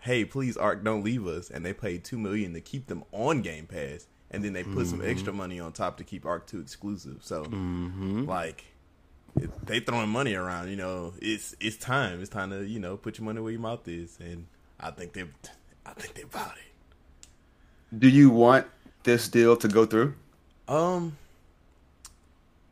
"Hey, 0.00 0.24
please, 0.24 0.56
ARK, 0.56 0.82
don't 0.82 1.04
leave 1.04 1.26
us," 1.26 1.50
and 1.50 1.64
they 1.64 1.72
paid 1.72 2.04
two 2.04 2.18
million 2.18 2.54
to 2.54 2.60
keep 2.60 2.86
them 2.86 3.04
on 3.12 3.42
Game 3.42 3.66
Pass, 3.66 4.06
and 4.30 4.44
then 4.44 4.52
they 4.52 4.62
put 4.64 4.86
some 4.86 5.02
extra 5.04 5.32
money 5.32 5.58
on 5.60 5.72
top 5.72 5.96
to 5.98 6.04
keep 6.04 6.24
ARK 6.26 6.46
Two 6.46 6.60
exclusive. 6.60 7.18
So, 7.22 7.42
like. 8.26 8.64
it- 9.36 9.66
They 9.66 9.80
throwing 9.80 10.08
money 10.08 10.34
around, 10.34 10.70
you 10.70 10.76
know. 10.76 11.14
It's 11.22 11.54
it's 11.60 11.76
time. 11.76 12.20
It's 12.20 12.30
time 12.30 12.50
to 12.50 12.64
you 12.66 12.80
know 12.80 12.96
put 12.96 13.18
your 13.18 13.24
money 13.26 13.40
where 13.40 13.52
your 13.52 13.60
mouth 13.60 13.86
is, 13.86 14.18
and 14.20 14.46
I 14.80 14.90
think 14.90 15.12
they, 15.12 15.24
I 15.86 15.92
think 15.92 16.14
they 16.14 16.22
about 16.22 16.54
it. 16.56 17.98
Do 17.98 18.08
you 18.08 18.30
want 18.30 18.66
this 19.04 19.28
deal 19.28 19.56
to 19.56 19.68
go 19.68 19.86
through? 19.86 20.14
Um, 20.68 21.16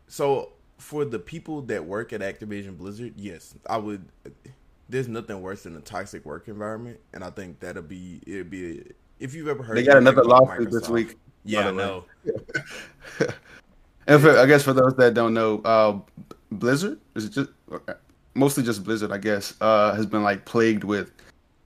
So 0.08 0.50
for 0.78 1.04
the 1.04 1.18
people 1.18 1.62
that 1.62 1.84
work 1.84 2.12
at 2.12 2.20
Activision 2.20 2.76
Blizzard, 2.78 3.14
yes, 3.16 3.54
I 3.68 3.76
would. 3.78 4.04
There's 4.88 5.08
nothing 5.08 5.42
worse 5.42 5.64
than 5.64 5.76
a 5.76 5.80
toxic 5.80 6.24
work 6.24 6.48
environment, 6.48 6.98
and 7.12 7.22
I 7.22 7.30
think 7.30 7.60
that'll 7.60 7.82
be 7.82 8.20
it'll 8.26 8.44
be 8.44 8.82
if 9.20 9.34
you've 9.34 9.48
ever 9.48 9.62
heard. 9.62 9.76
They 9.76 9.82
got 9.82 9.98
another 9.98 10.24
lawsuit 10.24 10.70
this 10.70 10.88
week. 10.88 11.18
Yeah, 11.44 11.60
I 11.60 11.70
the 11.70 11.74
way. 11.74 11.84
know. 11.84 12.04
And 14.06 14.22
for, 14.22 14.38
I 14.38 14.46
guess 14.46 14.62
for 14.62 14.72
those 14.72 14.94
that 14.96 15.12
don't 15.14 15.34
know, 15.34 15.60
uh, 15.64 15.98
Blizzard 16.50 16.98
is 17.14 17.26
it 17.26 17.30
just 17.32 17.50
mostly 18.34 18.62
just 18.62 18.82
Blizzard. 18.84 19.12
I 19.12 19.18
guess 19.18 19.54
uh, 19.60 19.94
has 19.94 20.06
been 20.06 20.22
like 20.22 20.46
plagued 20.46 20.82
with 20.84 21.10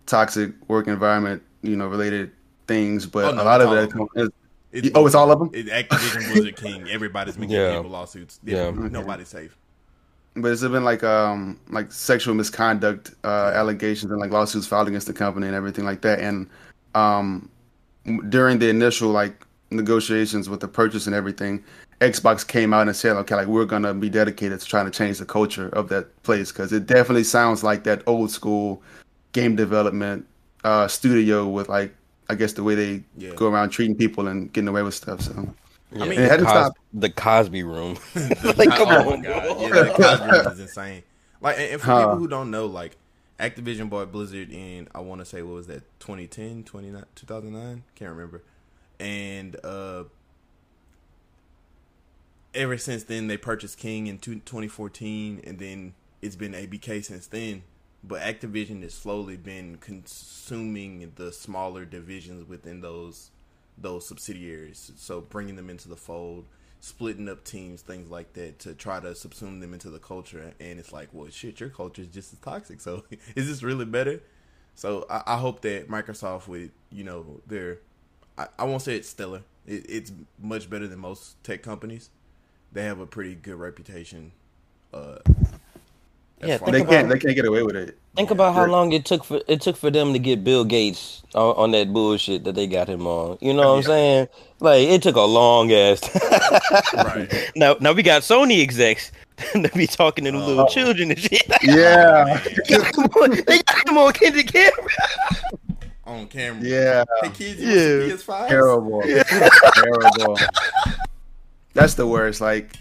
toxic 0.06 0.52
work 0.68 0.88
environment, 0.88 1.42
you 1.62 1.76
know, 1.76 1.86
related 1.86 2.32
things. 2.66 3.06
But 3.06 3.26
Oh, 3.26 3.30
no, 3.36 3.42
a 3.42 3.44
lot 3.44 3.60
of 3.60 3.68
all 3.68 3.76
it 3.76 3.92
is 4.16 4.30
It's 4.72 4.90
Oh, 4.96 5.06
it's 5.06 5.14
all 5.14 5.30
of 5.30 5.40
'em? 5.40 5.50
It's 5.52 5.70
Activision 5.70 6.32
Blizzard 6.32 6.56
King. 6.56 6.88
Everybody's 6.90 7.38
making 7.38 7.54
Yeah. 7.56 7.76
people 7.76 7.90
lawsuits. 7.92 8.40
Yeah, 8.42 8.70
Yeah. 8.70 8.88
nobody's 8.90 9.28
safe. 9.28 9.56
but 10.34 10.50
it's 10.50 10.62
been 10.62 10.82
like 10.82 11.04
um 11.04 11.60
like 11.70 11.92
sexual 11.92 12.34
misconduct 12.34 13.12
uh, 13.22 13.52
allegations 13.54 14.10
and 14.10 14.18
like 14.18 14.30
lawsuits 14.32 14.66
filed 14.66 14.88
against 14.88 15.06
the 15.06 15.12
company 15.12 15.46
and 15.46 15.54
everything 15.54 15.84
like 15.84 16.00
that. 16.00 16.18
And 16.20 16.48
um 16.96 17.48
during 18.30 18.58
the 18.58 18.68
initial 18.68 19.10
like 19.10 19.46
negotiations 19.74 20.48
with 20.48 20.60
the 20.60 20.68
purchase 20.68 21.06
and 21.06 21.14
everything, 21.14 21.62
Xbox 22.00 22.46
came 22.46 22.72
out 22.74 22.88
and 22.88 22.96
said, 22.96 23.16
okay, 23.16 23.34
like 23.36 23.46
we're 23.46 23.64
gonna 23.64 23.94
be 23.94 24.08
dedicated 24.10 24.60
to 24.60 24.66
trying 24.66 24.84
to 24.86 24.90
change 24.90 25.18
the 25.18 25.24
culture 25.26 25.68
of 25.70 25.88
that 25.90 26.22
place 26.22 26.50
because 26.52 26.72
it 26.72 26.86
definitely 26.86 27.24
sounds 27.24 27.62
like 27.62 27.84
that 27.84 28.02
old 28.06 28.30
school 28.30 28.82
game 29.32 29.56
development 29.56 30.26
uh 30.64 30.86
studio 30.88 31.48
with 31.48 31.68
like 31.68 31.94
I 32.28 32.34
guess 32.34 32.52
the 32.52 32.62
way 32.62 32.74
they 32.74 33.02
Yeah. 33.16 33.34
go 33.34 33.48
around 33.48 33.70
treating 33.70 33.96
people 33.96 34.28
and 34.28 34.52
getting 34.52 34.68
away 34.68 34.82
with 34.82 34.94
stuff. 34.94 35.20
So 35.20 35.54
Yeah, 35.92 36.04
I 36.04 36.08
mean, 36.08 36.18
it 36.20 36.30
had 36.30 36.38
to 36.40 36.44
Cos- 36.46 36.52
stop. 36.52 36.76
the 36.94 37.10
Cosby 37.10 37.62
Room. 37.62 37.96
like, 38.56 38.68
come 38.70 38.88
oh 38.88 39.12
on, 39.12 39.20
my 39.22 39.28
god, 39.28 39.60
yeah, 39.60 39.82
the 39.82 39.92
Cosby 39.96 40.26
Room 40.30 40.46
is 40.52 40.60
insane. 40.60 41.02
Like, 41.40 41.58
and, 41.58 41.72
and 41.72 41.80
for 41.80 41.86
Huh. 41.86 41.98
people 42.04 42.16
who 42.18 42.28
don't 42.28 42.50
know, 42.50 42.66
like, 42.66 42.96
Activision 43.40 43.90
bought 43.90 44.12
Blizzard 44.12 44.50
in 44.52 44.86
I 44.94 45.00
want 45.00 45.20
to 45.20 45.24
say 45.24 45.42
what 45.42 45.54
was 45.54 45.66
that 45.66 45.82
2010, 46.00 46.62
29, 46.64 47.04
2009? 47.16 47.82
Can't 47.96 48.10
remember. 48.12 48.42
And 49.02 49.56
uh 49.64 50.04
ever 52.54 52.78
since 52.78 53.04
then, 53.04 53.26
they 53.26 53.36
purchased 53.36 53.78
King 53.78 54.06
in 54.06 54.18
two- 54.18 54.36
2014, 54.40 55.40
and 55.44 55.58
then 55.58 55.94
it's 56.20 56.36
been 56.36 56.52
ABK 56.52 57.04
since 57.04 57.26
then. 57.26 57.62
But 58.04 58.22
Activision 58.22 58.82
has 58.82 58.94
slowly 58.94 59.36
been 59.36 59.76
consuming 59.76 61.12
the 61.16 61.32
smaller 61.32 61.84
divisions 61.84 62.48
within 62.48 62.80
those 62.80 63.30
those 63.78 64.06
subsidiaries. 64.06 64.92
So 64.96 65.20
bringing 65.20 65.56
them 65.56 65.70
into 65.70 65.88
the 65.88 65.96
fold, 65.96 66.44
splitting 66.80 67.28
up 67.28 67.42
teams, 67.42 67.80
things 67.80 68.10
like 68.10 68.34
that, 68.34 68.58
to 68.60 68.74
try 68.74 69.00
to 69.00 69.08
subsume 69.08 69.60
them 69.60 69.72
into 69.72 69.88
the 69.88 69.98
culture. 69.98 70.52
And 70.60 70.78
it's 70.78 70.92
like, 70.92 71.08
well, 71.12 71.28
shit, 71.30 71.58
your 71.58 71.70
culture 71.70 72.02
is 72.02 72.08
just 72.08 72.32
as 72.32 72.38
toxic. 72.40 72.80
So 72.80 73.04
is 73.34 73.48
this 73.48 73.62
really 73.62 73.86
better? 73.86 74.20
So 74.74 75.06
I, 75.08 75.22
I 75.26 75.36
hope 75.38 75.62
that 75.62 75.88
Microsoft 75.88 76.48
would, 76.48 76.70
you 76.90 77.04
know, 77.04 77.40
their 77.46 77.78
I, 78.38 78.46
I 78.58 78.64
won't 78.64 78.82
say 78.82 78.96
it's 78.96 79.08
stellar. 79.08 79.42
It, 79.66 79.86
it's 79.88 80.12
much 80.40 80.68
better 80.70 80.86
than 80.88 80.98
most 80.98 81.42
tech 81.44 81.62
companies. 81.62 82.10
They 82.72 82.84
have 82.84 83.00
a 83.00 83.06
pretty 83.06 83.34
good 83.34 83.56
reputation. 83.56 84.32
Uh, 84.92 85.18
Yeah, 86.40 86.58
they 86.58 86.82
as- 86.82 86.88
can't 86.88 87.08
they 87.08 87.18
can't 87.18 87.36
get 87.36 87.44
away 87.44 87.62
with 87.62 87.76
it. 87.76 87.98
Think 88.16 88.30
about 88.30 88.54
how 88.54 88.66
long 88.66 88.92
it 88.92 89.04
took 89.06 89.24
for 89.24 89.40
it 89.48 89.60
took 89.62 89.76
for 89.76 89.90
them 89.90 90.12
to 90.12 90.18
get 90.18 90.42
Bill 90.44 90.64
Gates 90.64 91.22
on, 91.34 91.54
on 91.56 91.70
that 91.70 91.92
bullshit 91.94 92.44
that 92.44 92.54
they 92.56 92.66
got 92.66 92.88
him 92.88 93.06
on. 93.06 93.38
You 93.40 93.54
know 93.54 93.68
what 93.70 93.76
I'm 93.78 93.82
saying? 93.84 94.28
Like 94.60 94.86
it 94.88 95.02
took 95.02 95.16
a 95.16 95.20
long 95.22 95.72
ass 95.72 96.00
time. 96.00 96.20
Right. 97.06 97.50
Now 97.56 97.76
now 97.80 97.92
we 97.92 98.02
got 98.02 98.22
Sony 98.22 98.60
execs 98.62 99.12
to 99.52 99.70
be 99.74 99.86
talking 99.86 100.24
to 100.26 100.30
the 100.32 100.38
little 100.38 100.64
Oh. 100.64 100.68
children 100.68 101.10
and 101.10 101.18
shit. 101.18 101.42
Yeah, 101.62 102.38
They 102.68 102.76
got 102.76 102.94
him 102.96 103.04
on- 103.04 103.30
they 103.46 103.58
got 103.62 103.88
him 103.88 103.98
on 103.98 104.12
candid 104.12 104.52
camera. 104.52 104.88
On 106.12 106.26
camera. 106.28 106.62
yeah. 106.62 107.04
Hey 107.22 107.30
kids, 107.30 107.60
Yeah. 107.60 107.74
you 107.74 108.08
want 108.08 108.20
some 108.20 108.34
PS5? 108.34 108.48
terrible, 108.48 109.02
terrible. 109.74 110.38
That's 111.74 111.94
the 111.94 112.06
worst. 112.06 112.40
Like 112.40 112.76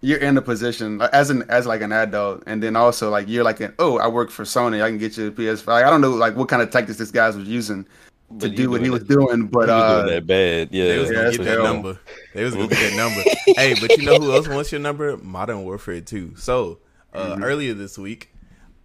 you're 0.00 0.18
in 0.18 0.36
a 0.36 0.42
position 0.42 1.00
as 1.12 1.30
an 1.30 1.44
as 1.48 1.66
like 1.66 1.80
an 1.80 1.92
adult, 1.92 2.42
and 2.46 2.62
then 2.62 2.76
also 2.76 3.10
like 3.10 3.28
you're 3.28 3.44
like 3.44 3.60
an 3.60 3.74
oh 3.78 3.98
I 3.98 4.08
work 4.08 4.30
for 4.30 4.44
Sony, 4.44 4.82
I 4.82 4.88
can 4.88 4.98
get 4.98 5.16
you 5.16 5.28
a 5.28 5.30
PS5. 5.30 5.68
I 5.68 5.90
don't 5.90 6.00
know 6.00 6.10
like 6.10 6.36
what 6.36 6.48
kind 6.48 6.62
of 6.62 6.70
tactics 6.70 6.98
this 6.98 7.10
guy 7.10 7.26
was 7.28 7.36
using 7.38 7.84
to 7.84 7.90
But 8.48 8.54
do 8.56 8.70
what 8.70 8.80
he 8.80 8.90
was 8.90 9.02
it- 9.02 9.08
doing, 9.08 9.46
but 9.48 9.68
He 9.68 9.72
was 9.74 9.82
uh, 9.82 10.02
doing 10.02 10.14
that 10.14 10.26
bad. 10.26 10.68
Yeah. 10.72 10.84
They 10.88 10.98
was 10.98 11.08
Yeah, 11.08 11.14
gonna 11.14 11.24
that's 11.26 11.36
get 11.36 11.44
that 11.44 11.50
terrible. 11.50 11.72
number. 11.74 12.00
They 12.34 12.44
was 12.44 12.54
gonna 12.54 12.68
get 12.68 12.90
that 12.90 12.96
number. 12.96 13.22
hey, 13.60 13.74
but 13.80 13.90
you 13.98 14.04
know 14.06 14.18
who 14.18 14.32
else 14.32 14.48
wants 14.48 14.72
your 14.72 14.80
number? 14.80 15.16
Modern 15.18 15.64
Warfare 15.64 16.00
2. 16.00 16.36
So 16.36 16.78
uh, 17.12 17.34
Mm-hmm. 17.34 17.44
earlier 17.44 17.74
this 17.74 17.98
week, 17.98 18.31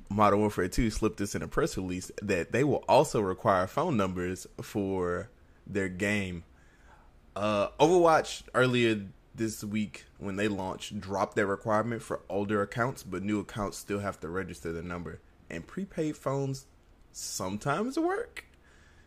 Modern 0.09 0.39
Warfare 0.39 0.67
2 0.67 0.89
slipped 0.89 1.17
this 1.17 1.35
in 1.35 1.41
a 1.41 1.47
press 1.47 1.77
release 1.77 2.11
that 2.21 2.51
they 2.51 2.63
will 2.63 2.83
also 2.87 3.21
require 3.21 3.67
phone 3.67 3.97
numbers 3.97 4.47
for 4.61 5.29
their 5.65 5.89
game. 5.89 6.43
Uh, 7.35 7.69
Overwatch 7.79 8.43
earlier 8.55 9.01
this 9.35 9.63
week 9.63 10.05
when 10.17 10.35
they 10.35 10.47
launched 10.47 10.99
dropped 10.99 11.35
that 11.35 11.45
requirement 11.45 12.01
for 12.01 12.21
older 12.29 12.61
accounts, 12.61 13.03
but 13.03 13.23
new 13.23 13.39
accounts 13.39 13.77
still 13.77 13.99
have 13.99 14.19
to 14.21 14.29
register 14.29 14.71
the 14.71 14.81
number. 14.81 15.19
And 15.49 15.65
prepaid 15.65 16.17
phones 16.17 16.65
sometimes 17.11 17.97
work. 17.97 18.45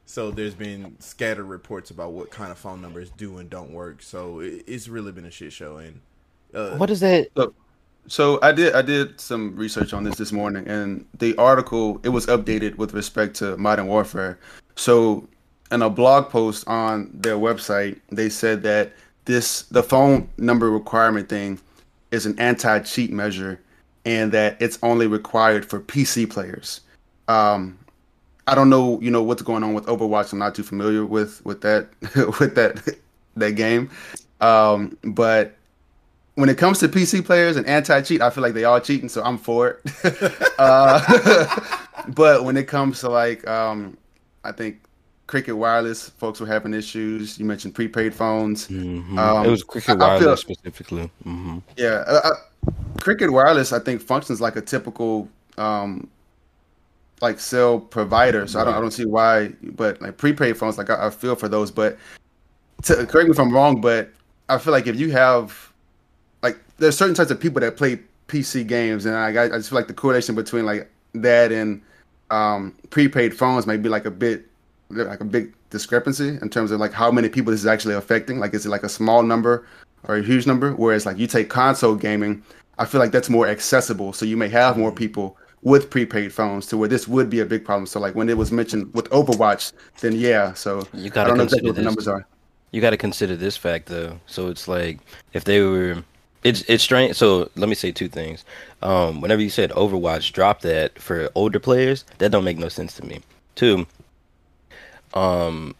So 0.07 0.30
there's 0.30 0.54
been 0.54 0.97
scattered 0.99 1.45
reports 1.45 1.90
about 1.90 2.12
what 2.12 2.30
kind 2.30 2.50
of 2.50 2.59
phone 2.59 2.80
numbers 2.83 3.11
do 3.11 3.38
and 3.38 3.49
don't 3.49 3.71
work. 3.73 4.02
So 4.02 4.40
it, 4.40 4.64
it's 4.66 4.88
really 4.88 5.12
been 5.12 5.25
a 5.25 5.30
shit 5.30 5.52
show. 5.52 5.76
And 5.76 6.00
uh, 6.52 6.76
What 6.76 6.90
is 6.90 7.00
that? 7.00 7.28
So 8.07 8.38
I 8.42 8.52
did 8.52 8.75
I 8.75 8.83
did 8.83 9.21
some 9.21 9.54
research 9.57 9.92
on 9.92 10.04
this 10.04 10.16
this 10.16 10.33
morning, 10.33 10.66
and 10.66 11.07
the 11.19 11.37
article 11.37 12.00
it 12.02 12.09
was 12.09 12.26
updated 12.26 12.76
with 12.76 12.92
respect 12.92 13.37
to 13.37 13.57
Modern 13.57 13.87
Warfare. 13.87 14.38
So 14.75 15.28
in 15.71 15.83
a 15.83 15.90
blog 15.90 16.28
post 16.28 16.66
on 16.66 17.11
their 17.14 17.37
website, 17.37 18.00
they 18.11 18.28
said 18.28 18.62
that 18.64 18.92
this 19.26 19.62
the 19.62 19.83
phone 19.83 20.28
number 20.38 20.71
requirement 20.71 21.28
thing 21.28 21.61
is 22.11 22.26
an 22.26 22.38
anti-cheat 22.40 23.12
measure, 23.12 23.61
and 24.04 24.33
that 24.33 24.61
it's 24.61 24.78
only 24.83 25.07
required 25.07 25.64
for 25.64 25.80
PC 25.80 26.28
players. 26.28 26.80
Um, 27.28 27.78
I 28.47 28.57
don't 28.57 28.69
know, 28.69 29.00
you 29.00 29.12
know, 29.12 29.23
what's 29.23 29.42
going 29.42 29.62
on 29.62 29.75
with 29.75 29.87
Overwatch. 29.87 30.33
I'm 30.33 30.40
not 30.40 30.57
too 30.57 30.64
familiar 30.64 31.07
with 31.07 31.45
with 31.45 31.61
that 31.61 31.88
with 32.40 32.57
that 32.57 32.97
that 33.37 33.52
game, 33.52 33.90
um, 34.40 34.97
but 35.04 35.54
when 36.40 36.49
it 36.49 36.59
comes 36.59 36.78
to 36.80 36.88
PC 36.88 37.25
players 37.25 37.56
and 37.56 37.66
anti-cheat, 37.66 38.20
I 38.23 38.30
feel 38.30 38.42
like 38.42 38.54
they 38.54 38.64
all 38.64 38.80
cheating, 38.80 39.09
so 39.09 39.23
I'm 39.23 39.38
for 39.38 39.68
it. 39.68 40.42
uh, 40.59 41.61
but 42.14 42.44
when 42.44 42.56
it 42.56 42.66
comes 42.66 43.00
to 43.00 43.09
like, 43.09 43.47
um, 43.47 43.97
I 44.44 44.52
think 44.52 44.80
Cricket 45.26 45.56
Wireless 45.56 46.09
folks 46.11 46.40
were 46.40 46.47
having 46.47 46.75
issues. 46.75 47.38
You 47.38 47.44
mentioned 47.44 47.75
prepaid 47.75 48.14
phones. 48.14 48.68
Mhm. 48.68 49.16
Um, 49.18 49.47
it 49.47 49.50
was 49.50 49.62
Cricket 49.62 50.00
I 50.00 50.18
feel- 50.18 50.26
Wireless 50.26 50.40
specifically. 50.40 51.11
hmm 51.23 51.59
Yeah, 51.76 52.04
uh, 52.06 52.20
uh, 52.25 52.70
Cricket 53.00 53.30
Wireless, 53.32 53.73
I 53.73 53.78
think, 53.78 54.02
functions 54.02 54.40
like 54.40 54.56
a 54.56 54.61
typical 54.61 55.28
um, 55.56 56.09
like 57.20 57.38
cell 57.38 57.78
provider. 57.78 58.47
So 58.47 58.61
I 58.61 58.64
don't, 58.64 58.75
I 58.75 58.80
don't 58.80 58.90
see 58.90 59.04
why. 59.04 59.52
But 59.62 60.00
like 60.02 60.16
prepaid 60.16 60.56
phones, 60.56 60.78
like 60.78 60.90
I, 60.90 61.06
I 61.06 61.11
feel 61.11 61.37
for 61.37 61.49
those. 61.49 61.70
But 61.70 61.97
to, 62.85 63.06
correct 63.06 63.26
me 63.28 63.30
if 63.30 63.38
I'm 63.38 63.52
wrong, 63.52 63.80
but 63.80 64.11
I 64.49 64.59
feel 64.59 64.73
like 64.73 64.87
if 64.87 64.99
you 64.99 65.12
have 65.12 65.70
there's 66.81 66.97
certain 66.97 67.15
types 67.15 67.31
of 67.31 67.39
people 67.39 67.61
that 67.61 67.77
play 67.77 68.01
PC 68.27 68.67
games, 68.67 69.07
and 69.07 69.15
I, 69.15 69.45
I 69.45 69.49
just 69.49 69.71
feel 69.71 69.79
like 69.79 69.89
the 69.89 69.95
correlation 69.95 70.35
between 70.35 70.67
like 70.67 70.91
that 71.15 71.53
and 71.53 71.81
um, 72.31 72.75
prepaid 72.91 73.37
phones 73.37 73.67
might 73.67 73.83
be 73.83 73.89
like 73.89 74.07
a 74.07 74.11
bit 74.11 74.47
like 74.91 75.21
a 75.21 75.25
big 75.25 75.55
discrepancy 75.71 76.39
in 76.43 76.51
terms 76.51 76.71
of 76.71 76.81
like 76.81 76.93
how 76.93 77.11
many 77.11 77.29
people 77.29 77.53
this 77.53 77.61
is 77.61 77.67
actually 77.67 77.95
affecting. 77.95 78.39
Like, 78.39 78.55
is 78.55 78.67
it 78.67 78.71
like 78.71 78.83
a 78.83 78.89
small 78.89 79.23
number 79.23 79.67
or 80.05 80.17
a 80.17 80.23
huge 80.23 80.47
number? 80.47 80.73
Whereas 80.73 81.07
like 81.07 81.19
you 81.19 81.27
take 81.27 81.49
console 81.49 81.95
gaming, 81.95 82.43
I 82.79 82.87
feel 82.87 83.01
like 83.01 83.13
that's 83.13 83.31
more 83.31 83.47
accessible. 83.47 84.13
So 84.13 84.25
you 84.25 84.37
may 84.37 84.49
have 84.49 84.77
more 84.77 84.91
people 84.91 85.37
with 85.63 85.91
prepaid 85.91 86.33
phones 86.33 86.67
to 86.67 86.79
where 86.79 86.89
this 86.89 87.07
would 87.07 87.29
be 87.29 87.41
a 87.41 87.45
big 87.45 87.65
problem. 87.65 87.87
So 87.87 88.01
like 88.01 88.15
when 88.15 88.29
it 88.29 88.37
was 88.37 88.51
mentioned 88.51 88.93
with 88.95 89.09
Overwatch, 89.11 89.73
then 90.01 90.15
yeah. 90.15 90.55
So 90.55 90.87
You 90.95 91.11
gotta 91.11 91.29
don't 91.29 91.39
know 91.39 91.45
consider 91.45 91.45
exactly 91.45 91.69
what 91.71 91.77
the 91.77 91.83
numbers 91.83 92.09
are. 92.09 92.27
You 92.73 92.81
got 92.81 92.91
to 92.91 92.97
consider 92.97 93.37
this 93.37 93.57
fact 93.57 93.87
though. 93.87 94.19
So 94.27 94.49
it's 94.49 94.69
like 94.69 95.01
if 95.33 95.45
they 95.45 95.61
were, 95.61 96.05
it's 96.42 96.62
it's 96.62 96.82
strange. 96.82 97.16
So 97.16 97.50
let 97.56 97.68
me 97.68 97.75
say 97.75 97.92
two 97.92 98.09
things. 98.09 98.44
Um, 98.82 99.20
whenever 99.20 99.42
you 99.42 99.50
said 99.50 99.70
Overwatch 99.70 100.32
drop 100.32 100.61
that 100.62 100.99
for 100.99 101.30
older 101.35 101.61
players, 101.61 102.04
that 102.18 102.30
don't 102.30 102.44
make 102.44 102.59
no 102.59 102.68
sense 102.68 102.94
to 102.97 103.04
me. 103.04 103.20
Two, 103.54 103.87
um, 105.14 105.75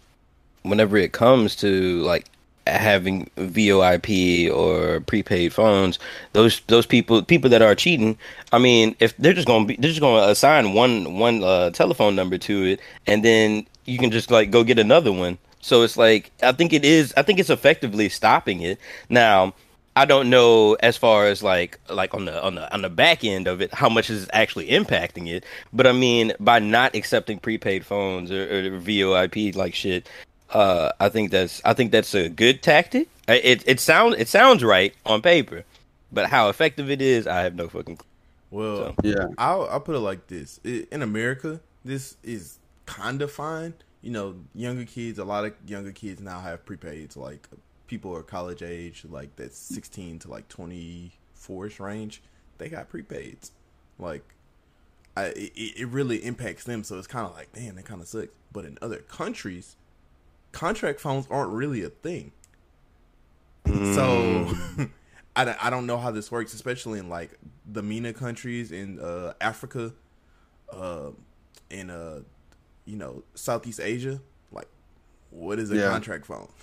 whenever 0.63 0.97
it 0.97 1.13
comes 1.13 1.57
to 1.57 2.01
like 2.03 2.27
having 2.67 3.31
VoIP 3.37 4.51
or 4.53 5.01
prepaid 5.01 5.53
phones, 5.53 5.99
those 6.33 6.61
those 6.67 6.87
people 6.87 7.23
people 7.23 7.51
that 7.51 7.63
are 7.63 7.75
cheating, 7.75 8.19
I 8.53 8.59
mean, 8.59 8.97
if 9.01 9.17
they're 9.17 9.33
just 9.33 9.47
gonna 9.47 9.65
be 9.65 9.77
they're 9.77 9.91
just 9.91 10.01
gonna 10.01 10.29
assign 10.29 10.75
one 10.75 11.19
one 11.19 11.43
uh, 11.43 11.71
telephone 11.71 12.15
number 12.15 12.39
to 12.39 12.65
it, 12.65 12.81
and 13.07 13.25
then 13.25 13.67
you 13.87 13.99
can 13.99 14.11
just 14.11 14.31
like 14.31 14.51
go 14.51 14.63
get 14.65 14.79
another 14.79 15.13
one. 15.13 15.39
So 15.63 15.83
it's 15.83 15.97
like 15.97 16.31
I 16.43 16.53
think 16.53 16.73
it 16.73 16.85
is 16.85 17.15
I 17.17 17.23
think 17.23 17.39
it's 17.39 17.51
effectively 17.51 18.09
stopping 18.09 18.61
it. 18.61 18.79
Now, 19.09 19.55
I 19.97 20.05
don't 20.05 20.31
know 20.31 20.75
as 20.75 20.97
far 20.97 21.27
as 21.27 21.43
like 21.43 21.79
like 21.89 22.15
on 22.15 22.25
the 22.25 22.43
on 22.43 22.55
the 22.55 22.73
on 22.73 22.83
the 22.83 22.89
back 22.89 23.25
end 23.25 23.47
of 23.49 23.61
it 23.61 23.75
how 23.75 23.89
much 23.89 24.09
is 24.09 24.29
actually 24.33 24.69
impacting 24.69 25.29
it. 25.29 25.45
But 25.73 25.87
I 25.87 25.93
mean, 25.93 26.33
by 26.39 26.59
not 26.61 26.95
accepting 26.95 27.39
prepaid 27.39 27.85
phones 27.85 28.31
or, 28.31 28.43
or 28.45 28.71
VoIP 28.81 29.57
like 29.57 29.75
shit, 29.75 30.09
uh, 30.51 30.93
I 31.01 31.09
think 31.09 31.31
that's 31.31 31.61
I 31.65 31.75
think 31.75 31.91
that's 31.93 32.15
a 32.15 32.29
good 32.29 32.63
tactic. 32.63 33.09
It 33.29 33.63
it 33.67 33.81
sounds 33.81 34.17
it 34.19 34.29
sounds 34.29 34.63
right 34.65 34.95
on 35.07 35.23
paper, 35.23 35.65
but 36.13 36.31
how 36.31 36.49
effective 36.49 36.91
it 36.91 37.03
is, 37.03 37.27
I 37.27 37.41
have 37.43 37.55
no 37.55 37.69
fucking. 37.69 37.97
clue. 37.97 38.07
Well, 38.51 38.77
So. 38.77 38.95
Yeah. 39.05 39.29
I'll 39.39 39.69
I'll 39.71 39.81
put 39.81 39.95
it 39.97 40.01
like 40.01 40.27
this: 40.29 40.59
in 40.65 41.03
America, 41.03 41.61
this 41.85 42.17
is 42.23 42.59
kind 42.87 43.23
of 43.23 43.31
fine. 43.31 43.75
You 44.03 44.11
know, 44.13 44.35
younger 44.55 44.85
kids, 44.85 45.19
a 45.19 45.25
lot 45.25 45.45
of 45.45 45.53
younger 45.67 45.93
kids 45.93 46.21
now 46.21 46.41
have 46.41 46.65
prepaids. 46.65 47.17
Like 47.17 47.49
people 47.91 48.15
are 48.17 48.23
college 48.23 48.63
age, 48.63 49.05
like 49.11 49.35
that's 49.37 49.59
sixteen 49.59 50.21
to 50.21 50.31
like 50.31 50.49
twenty 50.49 51.11
four 51.35 51.67
ish 51.67 51.81
range. 51.81 52.23
They 52.59 52.69
got 52.69 52.89
prepaids. 52.91 53.51
Like, 53.99 54.23
I 55.17 55.25
it, 55.27 55.53
it 55.57 55.89
really 55.89 56.25
impacts 56.25 56.63
them. 56.65 56.85
So 56.85 56.97
it's 56.97 57.09
kind 57.09 57.27
of 57.27 57.35
like, 57.35 57.53
damn, 57.53 57.75
that 57.75 57.85
kind 57.85 58.01
of 58.01 58.07
sucks. 58.07 58.29
But 58.53 58.65
in 58.65 58.79
other 58.81 58.99
countries, 58.99 59.75
contract 60.53 61.01
phones 61.01 61.27
aren't 61.31 61.51
really 61.53 61.83
a 61.83 61.91
thing. 61.91 62.31
So 63.67 64.53
I, 65.37 65.45
don't- 65.45 65.65
I 65.65 65.71
don't 65.71 65.87
know 65.87 65.99
how 65.99 66.11
this 66.13 66.31
works, 66.31 66.55
especially 66.55 66.99
in 67.01 67.09
like 67.09 67.33
the 67.71 67.83
MENA 67.83 68.13
countries 68.15 68.73
in 68.73 68.99
uh, 69.01 69.35
Africa, 69.41 69.93
uh, 70.73 71.11
in 71.71 71.91
uh, 71.91 72.21
you 72.85 72.97
know 72.97 73.23
Southeast 73.35 73.81
Asia. 73.81 74.21
Like, 74.53 74.69
what 75.31 75.59
is 75.59 75.71
a 75.71 75.77
Yeah. 75.77 75.89
contract 75.91 76.27
phone? 76.27 76.49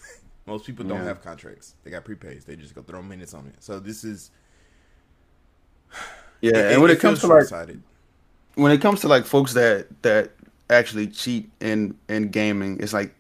Most 0.48 0.66
people 0.66 0.86
don't 0.86 1.00
Yeah. 1.00 1.06
have 1.06 1.22
contracts; 1.22 1.76
they 1.84 1.92
got 1.92 2.06
prepaids. 2.06 2.46
They 2.46 2.56
just 2.56 2.74
go 2.74 2.82
throw 2.82 3.04
minutes 3.04 3.34
on 3.34 3.46
it. 3.48 3.56
So 3.60 3.80
this 3.80 4.04
is 4.04 4.32
Yeah, 6.42 6.70
and 6.70 6.82
when 6.82 6.92
it, 6.92 7.00
comes 7.00 7.20
to 7.22 7.28
like 7.28 7.48
when 8.56 8.72
it 8.72 8.80
comes 8.80 9.02
to 9.02 9.08
like 9.08 9.26
folks 9.26 9.54
that 9.54 9.88
that 10.04 10.32
actually 10.70 11.08
cheat 11.08 11.50
in 11.60 11.96
in 12.10 12.30
gaming, 12.30 12.80
it's 12.80 12.94
like 12.94 13.14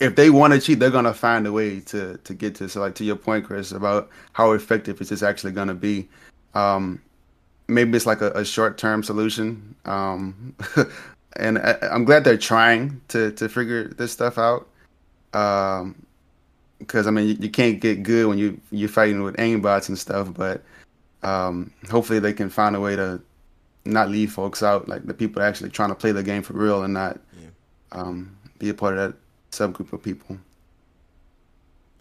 if 0.00 0.16
they 0.16 0.30
want 0.30 0.52
to 0.52 0.60
cheat, 0.60 0.78
they're 0.78 0.90
gonna 0.90 1.14
find 1.14 1.46
a 1.46 1.52
way 1.52 1.80
to 1.80 2.18
to 2.18 2.34
get 2.34 2.54
to. 2.56 2.68
So 2.68 2.80
like 2.80 2.94
to 2.96 3.04
your 3.04 3.16
point, 3.16 3.44
Chris, 3.46 3.72
about 3.72 4.10
how 4.32 4.52
effective 4.52 5.00
is 5.00 5.08
this 5.08 5.22
actually 5.22 5.52
gonna 5.52 5.74
be? 5.74 6.08
Um, 6.54 7.00
maybe 7.68 7.96
it's 7.96 8.06
like 8.06 8.20
a, 8.20 8.30
a 8.32 8.44
short 8.44 8.76
term 8.76 9.02
solution. 9.02 9.74
Um, 9.84 10.54
and 11.36 11.58
I, 11.58 11.76
I'm 11.92 12.04
glad 12.04 12.24
they're 12.24 12.36
trying 12.36 13.00
to 13.08 13.32
to 13.32 13.48
figure 13.48 13.88
this 13.88 14.12
stuff 14.12 14.36
out. 14.36 14.68
Um, 15.32 15.94
because 16.78 17.06
I 17.06 17.10
mean 17.10 17.28
you, 17.28 17.36
you 17.40 17.50
can't 17.50 17.80
get 17.80 18.02
good 18.02 18.26
when 18.26 18.38
you 18.38 18.60
you're 18.70 18.88
fighting 18.88 19.22
with 19.22 19.36
aimbots 19.36 19.88
and 19.88 19.98
stuff, 19.98 20.32
but 20.34 20.62
um, 21.22 21.72
hopefully 21.90 22.18
they 22.20 22.32
can 22.32 22.48
find 22.48 22.76
a 22.76 22.80
way 22.80 22.94
to 22.96 23.20
not 23.84 24.08
leave 24.10 24.32
folks 24.32 24.62
out, 24.62 24.88
like 24.88 25.04
the 25.06 25.14
people 25.14 25.42
actually 25.42 25.70
trying 25.70 25.88
to 25.88 25.94
play 25.94 26.12
the 26.12 26.22
game 26.22 26.42
for 26.42 26.52
real 26.52 26.82
and 26.84 26.94
not 26.94 27.18
Yeah. 27.40 27.48
um, 27.92 28.36
be 28.58 28.68
a 28.68 28.74
part 28.74 28.96
of 28.98 29.12
that 29.12 29.18
subgroup 29.50 29.92
of 29.92 30.02
people. 30.02 30.38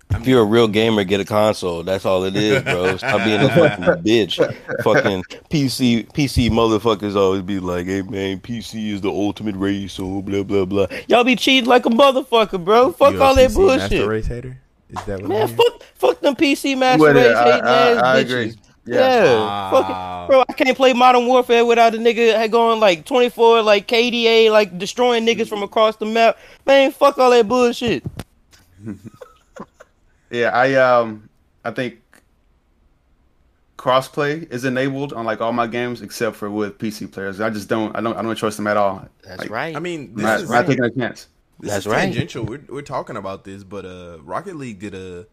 If 0.10 0.26
you're 0.26 0.42
a 0.42 0.46
real 0.46 0.70
gamer, 0.70 1.04
get 1.04 1.20
a 1.20 1.26
console. 1.26 1.84
That's 1.84 2.06
all 2.06 2.24
it 2.24 2.36
is, 2.36 2.64
bro. 2.64 2.96
Stop 2.96 3.26
being 3.26 3.42
a 3.42 3.50
fucking 3.50 3.84
bitch. 4.06 4.38
Fucking 4.84 5.24
PC 5.50 6.08
PC 6.14 6.50
motherfuckers 6.50 7.16
always 7.16 7.42
be 7.42 7.60
like, 7.60 7.88
"Hey 7.88 8.02
man, 8.04 8.40
PC 8.40 8.94
is 8.94 9.02
the 9.02 9.10
ultimate 9.10 9.56
race." 9.58 9.94
So 9.94 10.22
blah 10.22 10.44
blah 10.44 10.64
blah. 10.64 10.88
Y'all 11.10 11.26
be 11.26 11.36
cheating 11.36 11.70
like 11.70 11.86
a 11.86 11.90
motherfucker, 11.90 12.64
bro. 12.64 12.94
Fuck 12.94 13.14
You 13.14 13.22
a 13.22 13.24
all 13.24 13.36
that 13.36 13.50
PC 13.52 13.68
Master 13.68 13.90
bullshit, 13.90 14.08
race 14.08 14.28
hater? 14.28 14.58
Is 14.90 15.04
that 15.06 15.20
what 15.22 15.30
man. 15.30 15.42
it 15.42 15.50
is? 15.52 15.56
Fuck 15.56 15.84
fuck 15.96 16.20
them 16.22 16.36
PC 16.36 16.78
master 16.78 17.00
But, 17.14 17.16
race 17.16 17.36
I- 17.36 17.44
hating 17.52 17.66
I- 17.68 17.72
ass 17.92 17.98
I 18.04 18.24
bitches. 18.24 18.26
agree. 18.26 18.54
Yeah, 18.90 19.24
Yeah. 19.26 19.70
fuck 19.72 19.90
it. 19.90 20.28
Bro. 20.32 20.44
I 20.48 20.54
can't 20.54 20.78
play 20.78 20.94
Modern 20.94 21.26
Warfare 21.28 21.66
without 21.66 21.94
a 21.94 21.98
nigga 21.98 22.50
going 22.50 22.80
like 22.80 23.04
24, 23.06 23.62
like 23.62 23.86
KDA, 23.86 24.50
like 24.50 24.78
destroying 24.78 25.26
niggas 25.26 25.50
from 25.50 25.62
across 25.62 25.98
the 25.98 26.06
map. 26.06 26.38
Man, 26.66 26.92
fuck 26.92 27.18
all 27.18 27.32
that 27.32 27.48
bullshit. 27.48 28.04
Yeah, 30.30 30.50
I 30.50 30.74
um 30.76 31.30
I 31.64 31.72
think 31.72 32.00
crossplay 33.78 34.52
is 34.52 34.66
enabled 34.66 35.14
on 35.14 35.26
like 35.26 35.40
all 35.40 35.54
my 35.54 35.68
games 35.68 36.02
except 36.02 36.36
for 36.36 36.50
with 36.52 36.78
PC 36.78 37.10
players. 37.12 37.40
I 37.40 37.50
just 37.50 37.70
don't 37.70 37.96
I 37.96 38.02
don't 38.02 38.18
I 38.18 38.22
don't 38.22 38.36
trust 38.36 38.58
them 38.58 38.68
at 38.68 38.76
all. 38.76 39.08
That's 39.26 39.40
Like, 39.40 39.50
right. 39.50 39.76
I 39.76 39.80
mean, 39.80 40.14
this 40.16 40.24
Not, 40.24 40.40
is 40.42 40.50
not 40.50 40.66
taking 40.66 40.84
a 40.84 40.90
chance. 40.90 41.28
This 41.60 41.72
That's 41.72 41.88
right. 41.88 42.02
tangential. 42.02 42.46
We're 42.46 42.64
we're 42.68 42.82
talking 42.82 43.18
about 43.18 43.44
this, 43.44 43.64
but 43.64 43.86
uh, 43.86 44.20
Rocket 44.22 44.56
League 44.56 44.80
did 44.80 44.94
a, 44.94 45.26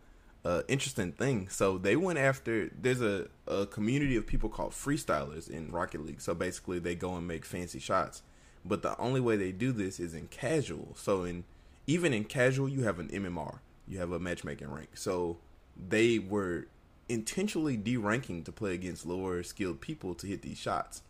a 0.44 0.62
interesting 0.68 1.12
thing. 1.12 1.48
So 1.48 1.76
they 1.78 1.96
went 1.96 2.18
after. 2.18 2.70
There's 2.80 3.02
a, 3.02 3.28
a 3.46 3.66
community 3.66 4.16
of 4.16 4.26
people 4.26 4.48
called 4.48 4.72
freestylers 4.72 5.50
in 5.50 5.70
Rocket 5.70 6.04
League. 6.04 6.20
So 6.20 6.34
basically, 6.34 6.78
they 6.78 6.94
go 6.94 7.14
and 7.16 7.26
make 7.28 7.44
fancy 7.44 7.78
shots. 7.78 8.22
But 8.64 8.82
the 8.82 8.98
only 8.98 9.20
way 9.20 9.36
they 9.36 9.52
do 9.52 9.72
this 9.72 10.00
is 10.00 10.14
in 10.14 10.28
casual. 10.28 10.94
So 10.96 11.24
in 11.24 11.44
even 11.86 12.14
in 12.14 12.24
casual, 12.24 12.68
you 12.68 12.84
have 12.84 12.98
an 12.98 13.08
MMR. 13.08 13.58
You 13.86 13.98
have 13.98 14.12
a 14.12 14.18
matchmaking 14.18 14.70
rank. 14.70 14.90
So 14.94 15.38
they 15.76 16.18
were 16.18 16.68
intentionally 17.08 17.76
deranking 17.76 18.44
to 18.44 18.52
play 18.52 18.74
against 18.74 19.04
lower 19.06 19.42
skilled 19.42 19.80
people 19.80 20.14
to 20.14 20.26
hit 20.26 20.42
these 20.42 20.58
shots. 20.58 21.02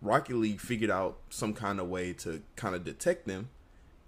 Rocket 0.00 0.36
League 0.36 0.60
figured 0.60 0.90
out 0.90 1.18
some 1.28 1.52
kind 1.52 1.80
of 1.80 1.88
way 1.88 2.12
to 2.14 2.42
kind 2.56 2.74
of 2.74 2.84
detect 2.84 3.26
them, 3.26 3.50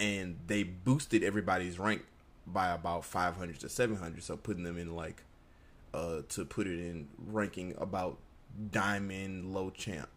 and 0.02 0.36
they 0.48 0.64
boosted 0.64 1.22
everybody's 1.22 1.78
rank 1.78 2.02
by 2.44 2.70
about 2.70 3.04
500 3.04 3.60
to 3.60 3.68
700. 3.68 4.20
So 4.24 4.36
putting 4.36 4.64
them 4.64 4.76
in 4.76 4.96
like, 4.96 5.22
uh, 5.94 6.22
to 6.30 6.44
put 6.44 6.66
it 6.66 6.80
in 6.80 7.06
ranking 7.16 7.72
about 7.78 8.18
diamond 8.72 9.54
low 9.54 9.70
champ. 9.70 10.08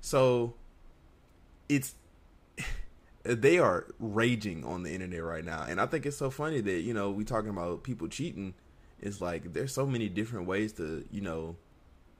So 0.00 0.54
it's 1.68 1.94
they 3.22 3.58
are 3.58 3.86
raging 4.00 4.64
on 4.64 4.82
the 4.82 4.92
internet 4.92 5.22
right 5.22 5.44
now, 5.44 5.64
and 5.68 5.80
I 5.80 5.86
think 5.86 6.04
it's 6.04 6.16
so 6.16 6.30
funny 6.30 6.60
that 6.60 6.80
you 6.80 6.94
know 6.94 7.10
we 7.10 7.24
talking 7.24 7.50
about 7.50 7.84
people 7.84 8.08
cheating. 8.08 8.54
It's 9.00 9.20
like 9.20 9.52
there's 9.52 9.72
so 9.72 9.86
many 9.86 10.08
different 10.08 10.46
ways 10.46 10.72
to 10.74 11.04
you 11.10 11.20
know 11.20 11.56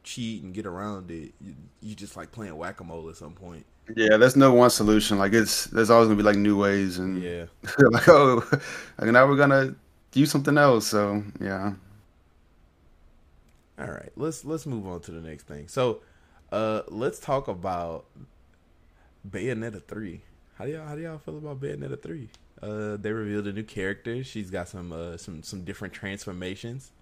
cheat 0.05 0.43
and 0.43 0.53
get 0.53 0.67
around 0.67 1.11
it. 1.11 1.33
You, 1.41 1.55
you 1.81 1.95
just 1.95 2.17
like 2.17 2.33
playing 2.33 2.57
whack 2.57 2.81
a 2.81 2.85
mole 2.85 3.09
at 3.09 3.17
some 3.17 3.33
point. 3.33 3.67
Yeah, 3.95 4.17
there's 4.17 4.37
no 4.37 4.53
one 4.53 4.71
solution. 4.71 5.19
Like 5.19 5.33
it's 5.33 5.67
there's 5.67 5.91
always 5.91 6.09
gonna 6.09 6.17
be 6.17 6.23
like 6.25 6.37
new 6.37 6.59
ways 6.59 6.99
and 6.99 7.23
Yeah. 7.23 7.47
like 7.91 8.09
oh 8.09 8.43
like 8.99 9.11
now 9.11 9.27
we're 9.27 9.37
gonna 9.37 9.75
do 10.11 10.27
something 10.27 10.59
else. 10.59 10.89
So 10.89 11.23
yeah. 11.41 11.75
All 13.79 13.87
right, 13.87 14.11
let's 14.17 14.45
let's 14.45 14.67
move 14.67 14.87
on 14.87 15.01
to 15.03 15.11
the 15.11 15.21
next 15.21 15.45
thing. 15.45 15.69
So, 15.69 16.01
uh, 16.51 16.83
let's 16.89 17.19
talk 17.19 17.47
about 17.49 18.07
Bayonetta 19.29 19.83
three. 19.87 20.23
How 20.55 20.65
do 20.67 20.73
y'all 20.73 20.87
how 20.87 20.95
do 20.95 21.03
y'all 21.03 21.19
feel 21.19 21.39
about 21.39 21.61
Bayonetta 21.61 22.01
three? 22.01 22.29
Uh, 22.63 22.97
they 22.97 23.13
revealed 23.13 23.47
a 23.47 23.53
new 23.53 23.63
character. 23.65 24.25
She's 24.25 24.51
got 24.51 24.69
some 24.69 24.93
uh 24.93 25.17
some 25.17 25.43
some 25.43 25.65
different 25.65 25.95
transformations. 25.95 26.93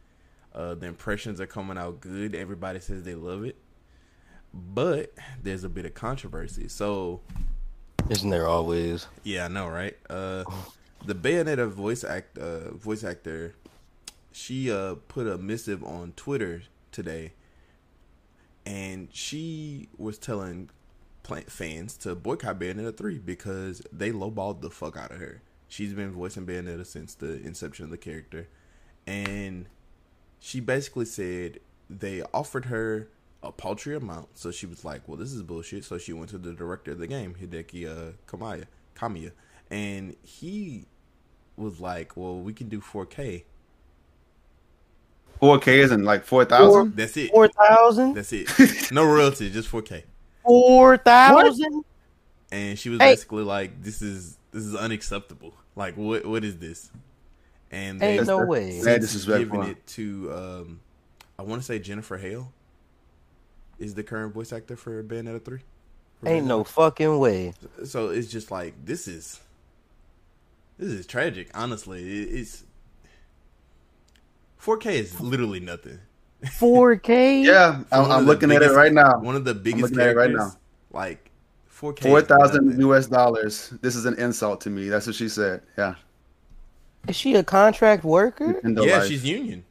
Uh, 0.55 0.75
the 0.75 0.87
impressions 0.87 1.41
are 1.41 1.47
coming 1.47 1.79
out 1.79 2.01
good. 2.01 2.35
Everybody 2.35 2.81
says 2.81 3.05
they 3.05 3.15
love 3.15 3.45
it, 3.45 3.57
but 4.55 5.13
there's 5.43 5.65
a 5.65 5.69
bit 5.69 5.85
of 5.85 5.95
controversy. 5.95 6.69
So 6.69 7.21
Isn't 8.09 8.31
there 8.31 8.47
always? 8.47 9.07
yeah, 9.25 9.47
I 9.47 9.49
know, 9.49 9.69
right? 9.69 9.97
Uh, 10.09 10.45
the 11.05 11.15
Bayonetta 11.15 11.69
voice 11.69 12.05
act 12.05 12.39
uh, 12.39 12.71
voice 12.73 13.03
actor, 13.05 13.55
she 14.33 14.71
uh 14.71 14.95
put 15.09 15.27
a 15.27 15.37
missive 15.39 15.83
on 15.85 16.13
Twitter 16.17 16.63
today, 16.93 17.33
and 18.67 19.09
she 19.13 19.89
was 19.99 20.19
telling 20.19 20.71
plant 21.23 21.51
fans 21.51 21.97
to 21.99 22.15
boycott 22.15 22.59
Bayonetta 22.59 22.97
three 22.97 23.19
because 23.19 23.83
they 23.93 24.11
lowballed 24.13 24.61
the 24.61 24.71
fuck 24.71 24.97
out 24.97 25.11
of 25.11 25.19
her. 25.19 25.41
She's 25.69 25.93
been 25.93 26.13
voicing 26.13 26.47
Bayonetta 26.47 26.87
since 26.87 27.15
the 27.15 27.41
inception 27.43 27.85
of 27.87 27.91
the 27.91 27.97
character, 27.99 28.49
and 29.07 29.67
she 30.41 30.61
basically 30.61 31.07
said 31.07 31.59
they 31.91 32.23
offered 32.33 32.67
her 32.67 33.09
a 33.45 33.53
paltry 33.53 33.95
amount. 33.97 34.39
So 34.39 34.51
she 34.51 34.67
was 34.67 34.85
like, 34.85 35.07
"Well, 35.07 35.17
this 35.17 35.33
is 35.33 35.43
bullshit." 35.43 35.85
So 35.85 35.99
she 35.99 36.13
went 36.13 36.31
to 36.31 36.39
the 36.39 36.53
director 36.53 36.93
of 36.93 36.99
the 36.99 37.07
game, 37.07 37.35
Hideki 37.41 37.87
uh, 37.87 38.13
Kamiya, 38.27 38.65
Kamiya, 38.97 39.33
and 39.71 40.17
he 40.23 40.87
was 41.57 41.81
like, 41.81 42.17
"Well, 42.17 42.39
we 42.41 42.53
can 42.53 42.69
do 42.69 42.81
4K. 42.81 43.45
4K 45.43 45.67
isn't 45.79 46.05
like 46.05 46.25
four 46.25 46.45
thousand. 46.45 46.97
That's 46.97 47.17
it. 47.17 47.31
Four 47.31 47.49
thousand? 47.49 48.15
That's 48.15 48.33
it. 48.33 48.93
No 48.93 49.05
royalties, 49.05 49.53
just 49.53 49.71
4K." 49.71 50.05
Four 50.43 50.97
thousand? 50.99 51.85
And 52.53 52.79
she 52.79 52.89
was 52.89 53.01
Hey. 53.01 53.13
basically 53.13 53.43
like, 53.43 53.83
"This 53.83 54.01
is 54.01 54.39
this 54.53 54.63
is 54.63 54.75
unacceptable. 54.77 55.55
Like, 55.77 55.97
what 55.97 56.25
what 56.25 56.45
is 56.45 56.59
this?" 56.59 56.91
And 57.71 58.01
they 58.01 58.19
Ain't 58.19 58.27
no 58.29 58.45
way. 58.47 58.81
Mad 58.83 59.03
since 59.03 59.13
disrespectful. 59.13 59.59
giving 59.59 59.71
it 59.73 59.87
to 59.89 60.33
um, 60.33 60.81
I 61.39 61.43
want 61.43 61.61
to 61.61 61.67
say 61.67 61.81
Jennifer 61.81 62.17
Hale 62.17 62.53
is 63.79 63.95
the 63.95 64.03
current 64.03 64.35
voice 64.35 64.53
actor 64.53 64.77
for 64.77 65.03
Bayonetta 65.03 65.45
three. 65.45 65.61
For 66.21 66.29
Ain't 66.29 66.47
no 66.47 66.65
fucking 66.65 67.19
way. 67.19 67.55
So 67.85 68.09
it's 68.09 68.29
just 68.31 68.51
like 68.51 68.75
this 68.85 69.07
is 69.09 69.41
this 70.79 70.89
is 70.89 71.07
tragic. 71.07 71.51
Honestly, 71.55 72.03
it's 72.23 72.65
4K 74.61 74.87
is 74.93 75.21
literally 75.21 75.61
nothing. 75.61 75.99
4K. 76.45 77.45
Yeah, 77.45 77.83
I'm, 77.93 78.05
I'm 78.11 78.11
of 78.11 78.27
the 78.27 78.33
looking 78.33 78.51
at 78.53 78.63
it 78.63 78.71
right 78.73 78.93
now. 78.93 79.19
One 79.21 79.37
of 79.37 79.45
the 79.45 79.55
biggest 79.55 79.83
looking 79.83 80.01
at 80.01 80.09
it 80.09 80.17
right 80.17 80.31
now. 80.31 80.53
Like 80.91 81.31
4K. 81.71 81.99
is 81.99 82.07
Four 82.07 82.21
thousand 82.23 82.67
nothing. 82.67 82.81
U.S. 82.81 83.07
dollars. 83.07 83.71
This 83.83 83.95
is 83.97 84.05
an 84.07 84.15
insult 84.19 84.61
to 84.63 84.71
me. 84.71 84.89
That's 84.89 85.07
what 85.07 85.17
she 85.17 85.29
said. 85.29 85.63
Yeah. 85.77 85.95
Is 87.09 87.17
she 87.17 87.35
a 87.35 87.45
contract 87.45 88.05
worker? 88.05 88.55
Nintendo 88.65 88.87
Yeah, 88.87 88.99
Life. 88.99 89.09
she's 89.09 89.25
union. 89.25 89.65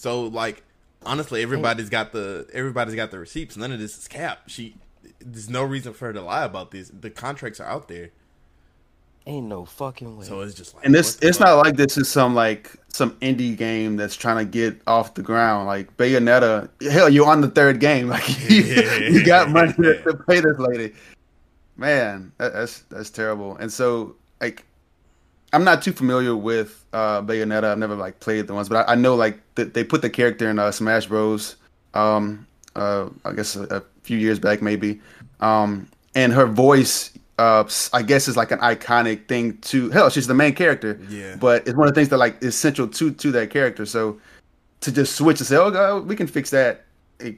So 0.00 0.22
like 0.22 0.62
honestly, 1.04 1.40
oh. 1.40 1.42
everybody's 1.42 1.90
got 1.90 2.12
the 2.12 2.46
everybody's 2.54 2.94
got 2.94 3.10
the 3.10 3.18
receipts. 3.18 3.56
None 3.56 3.70
of 3.70 3.78
this 3.78 3.98
is 3.98 4.08
cap. 4.08 4.44
She 4.46 4.76
there's 5.20 5.50
no 5.50 5.62
reason 5.62 5.92
for 5.92 6.06
her 6.06 6.12
to 6.14 6.22
lie 6.22 6.44
about 6.44 6.70
this. 6.70 6.90
The 6.98 7.10
contracts 7.10 7.60
are 7.60 7.66
out 7.66 7.88
there. 7.88 8.08
Ain't 9.26 9.46
no 9.46 9.66
fucking 9.66 10.16
way. 10.16 10.24
So 10.24 10.40
it's 10.40 10.54
just 10.54 10.74
like 10.74 10.86
And 10.86 10.94
this, 10.94 11.18
it's 11.20 11.36
fuck? 11.36 11.48
not 11.48 11.56
like 11.58 11.76
this 11.76 11.98
is 11.98 12.08
some 12.08 12.34
like 12.34 12.74
some 12.88 13.10
indie 13.16 13.54
game 13.54 13.96
that's 13.96 14.16
trying 14.16 14.38
to 14.38 14.50
get 14.50 14.80
off 14.86 15.12
the 15.12 15.22
ground. 15.22 15.66
Like 15.66 15.94
Bayonetta, 15.98 16.70
hell, 16.90 17.10
you're 17.10 17.28
on 17.28 17.42
the 17.42 17.50
third 17.50 17.78
game. 17.78 18.08
Like 18.08 18.50
you, 18.50 18.62
you 18.62 19.24
got 19.24 19.50
money 19.50 19.74
to, 19.74 20.02
to 20.02 20.14
pay 20.14 20.40
this 20.40 20.58
lady. 20.58 20.94
Man, 21.76 22.32
that, 22.38 22.54
that's 22.54 22.80
that's 22.88 23.10
terrible. 23.10 23.56
And 23.56 23.70
so 23.70 24.16
like, 24.40 24.64
I'm 25.52 25.64
not 25.64 25.82
too 25.82 25.92
familiar 25.92 26.36
with 26.36 26.84
uh, 26.92 27.22
Bayonetta. 27.22 27.64
I've 27.64 27.78
never 27.78 27.96
like 27.96 28.20
played 28.20 28.46
the 28.46 28.54
ones, 28.54 28.68
but 28.68 28.88
I, 28.88 28.92
I 28.92 28.94
know 28.94 29.14
like 29.14 29.40
that 29.56 29.74
they 29.74 29.82
put 29.84 30.02
the 30.02 30.10
character 30.10 30.48
in 30.48 30.58
uh, 30.58 30.70
Smash 30.70 31.06
Bros. 31.06 31.56
Um, 31.94 32.46
uh, 32.76 33.08
I 33.24 33.32
guess 33.32 33.56
a, 33.56 33.64
a 33.64 33.82
few 34.02 34.16
years 34.18 34.38
back 34.38 34.62
maybe. 34.62 35.00
Um, 35.40 35.88
and 36.14 36.32
her 36.32 36.46
voice, 36.46 37.10
uh, 37.38 37.64
I 37.92 38.02
guess 38.02 38.28
is 38.28 38.36
like 38.36 38.52
an 38.52 38.60
iconic 38.60 39.26
thing 39.26 39.58
to 39.58 39.90
hell. 39.90 40.08
She's 40.10 40.26
the 40.26 40.34
main 40.34 40.54
character. 40.54 41.00
Yeah. 41.08 41.36
But 41.36 41.66
it's 41.66 41.76
one 41.76 41.88
of 41.88 41.94
the 41.94 41.98
things 42.00 42.10
that 42.10 42.18
like 42.18 42.40
is 42.42 42.56
central 42.56 42.86
to 42.88 43.10
to 43.10 43.32
that 43.32 43.50
character. 43.50 43.86
So 43.86 44.20
to 44.82 44.92
just 44.92 45.16
switch 45.16 45.40
and 45.40 45.46
say, 45.46 45.56
"Oh 45.56 45.70
God, 45.70 46.06
we 46.06 46.14
can 46.14 46.26
fix 46.26 46.50
that," 46.50 46.84
it, 47.18 47.36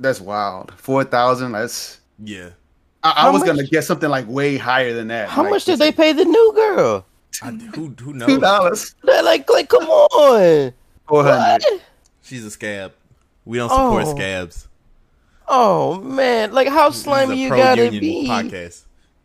that's 0.00 0.20
wild. 0.20 0.72
Four 0.76 1.04
thousand. 1.04 1.52
That's 1.52 2.00
Yeah. 2.18 2.50
I, 3.02 3.14
I 3.16 3.30
was 3.30 3.40
much- 3.40 3.46
gonna 3.46 3.64
get 3.64 3.84
something 3.84 4.10
like 4.10 4.28
way 4.28 4.58
higher 4.58 4.92
than 4.92 5.08
that. 5.08 5.28
How 5.28 5.42
like, 5.42 5.52
much 5.52 5.64
did 5.64 5.78
they 5.78 5.92
pay 5.92 6.12
the 6.12 6.24
new 6.24 6.49
girl? 6.76 7.06
I, 7.42 7.50
who 7.50 7.86
who 7.88 7.94
Two 7.94 8.12
knows? 8.12 8.40
dollars. 8.40 8.94
They're 9.04 9.22
like, 9.22 9.48
like, 9.48 9.68
come 9.68 9.84
on. 9.84 10.72
Four 11.08 11.24
hundred. 11.24 11.62
What? 11.64 11.82
She's 12.22 12.44
a 12.44 12.50
scab. 12.50 12.92
We 13.44 13.58
don't 13.58 13.70
support 13.70 14.04
Oh. 14.06 14.14
scabs. 14.14 14.68
Oh 15.48 16.00
man, 16.00 16.52
like 16.52 16.68
how 16.68 16.88
This 16.88 16.98
is 16.98 17.02
slimy 17.04 17.34
a 17.34 17.36
you 17.44 17.48
gotta 17.50 17.90
be? 17.90 18.26
podcast. 18.28 18.84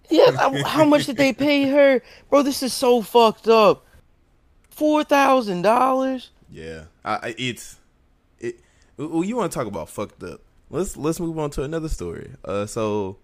Yeah, 0.09 0.31
how 0.65 0.85
much 0.85 1.05
did 1.07 1.17
they 1.17 1.33
pay 1.47 1.67
her, 1.69 2.01
bro? 2.29 2.41
This 2.41 2.63
is 2.63 2.73
so 2.73 3.01
fucked 3.01 3.47
up. 3.47 3.85
Four 4.69 5.03
thousand 5.03 5.61
dollars. 5.63 6.31
Yeah, 6.49 6.85
I, 7.03 7.13
I- 7.29 7.35
it's 7.37 7.77
it. 8.39 8.59
Well, 8.97 9.23
you 9.23 9.35
want 9.35 9.51
to 9.51 9.57
talk 9.57 9.67
about 9.67 9.89
fucked 9.89 10.23
up? 10.23 10.41
Let's 10.69 10.95
let's 10.97 11.19
move 11.19 11.37
on 11.37 11.49
to 11.51 11.63
another 11.63 11.89
story. 11.89 12.31
Uh, 12.43 12.65
so 12.65 13.17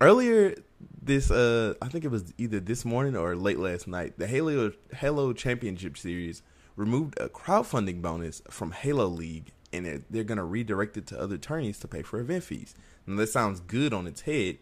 earlier 0.00 0.54
this, 1.02 1.30
uh, 1.30 1.74
I 1.82 1.88
think 1.88 2.04
it 2.04 2.10
was 2.10 2.32
either 2.38 2.60
this 2.60 2.84
morning 2.84 3.16
or 3.16 3.34
late 3.34 3.58
last 3.58 3.88
night. 3.88 4.18
The 4.18 4.26
Halo 4.26 4.72
Halo 4.94 5.32
Championship 5.32 5.98
Series 5.98 6.42
removed 6.76 7.18
a 7.20 7.28
crowdfunding 7.28 8.00
bonus 8.00 8.40
from 8.48 8.70
Halo 8.70 9.06
League, 9.06 9.52
and 9.72 9.86
it, 9.86 10.04
they're 10.10 10.24
gonna 10.24 10.44
redirect 10.44 10.96
it 10.96 11.06
to 11.08 11.20
other 11.20 11.38
tourneys 11.38 11.78
to 11.80 11.88
pay 11.88 12.02
for 12.02 12.20
event 12.20 12.44
fees. 12.44 12.74
Now 13.06 13.16
that 13.16 13.28
sounds 13.28 13.60
good 13.60 13.92
on 13.92 14.06
its 14.06 14.22
head, 14.22 14.58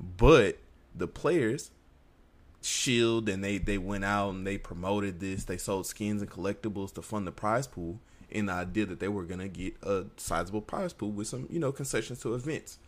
but 0.00 0.58
the 0.94 1.06
players 1.06 1.70
Shield 2.64 3.28
and 3.28 3.42
they 3.42 3.58
they 3.58 3.78
went 3.78 4.04
out 4.04 4.30
and 4.30 4.46
they 4.46 4.56
promoted 4.56 5.20
this. 5.20 5.44
They 5.44 5.56
sold 5.56 5.86
skins 5.86 6.22
and 6.22 6.30
collectibles 6.30 6.94
to 6.94 7.02
fund 7.02 7.26
the 7.26 7.32
prize 7.32 7.66
pool, 7.66 7.98
in 8.30 8.46
the 8.46 8.52
idea 8.52 8.86
that 8.86 9.00
they 9.00 9.08
were 9.08 9.24
gonna 9.24 9.48
get 9.48 9.74
a 9.82 10.06
sizable 10.16 10.62
prize 10.62 10.92
pool 10.92 11.10
with 11.10 11.26
some 11.26 11.46
you 11.50 11.58
know 11.58 11.72
concessions 11.72 12.20
to 12.20 12.34
events. 12.34 12.78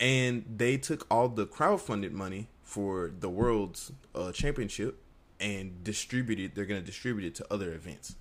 And 0.00 0.44
they 0.56 0.78
took 0.78 1.06
all 1.10 1.28
the 1.28 1.46
crowdfunded 1.46 2.12
money 2.12 2.48
for 2.64 3.12
the 3.20 3.28
world's 3.28 3.92
uh, 4.14 4.32
championship 4.32 4.98
and 5.38 5.84
distributed. 5.84 6.54
They're 6.54 6.64
gonna 6.64 6.80
distribute 6.80 7.26
it 7.26 7.34
to 7.36 7.46
other 7.52 7.72
events. 7.72 8.16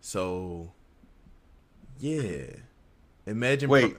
So, 0.00 0.72
yeah, 1.98 2.46
imagine. 3.26 3.68
Wait. 3.68 3.96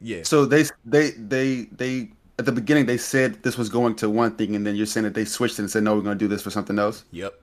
yeah. 0.00 0.24
So 0.24 0.44
they 0.44 0.64
they 0.84 1.10
they 1.12 1.68
they 1.70 2.10
at 2.38 2.44
the 2.44 2.52
beginning 2.52 2.86
they 2.86 2.98
said 2.98 3.42
this 3.42 3.56
was 3.56 3.68
going 3.68 3.94
to 3.96 4.10
one 4.10 4.32
thing, 4.36 4.56
and 4.56 4.66
then 4.66 4.74
you're 4.74 4.86
saying 4.86 5.04
that 5.04 5.14
they 5.14 5.24
switched 5.24 5.58
it 5.58 5.62
and 5.62 5.70
said 5.70 5.84
no, 5.84 5.94
we're 5.94 6.02
going 6.02 6.18
to 6.18 6.24
do 6.24 6.28
this 6.28 6.42
for 6.42 6.50
something 6.50 6.78
else. 6.78 7.04
Yep. 7.12 7.40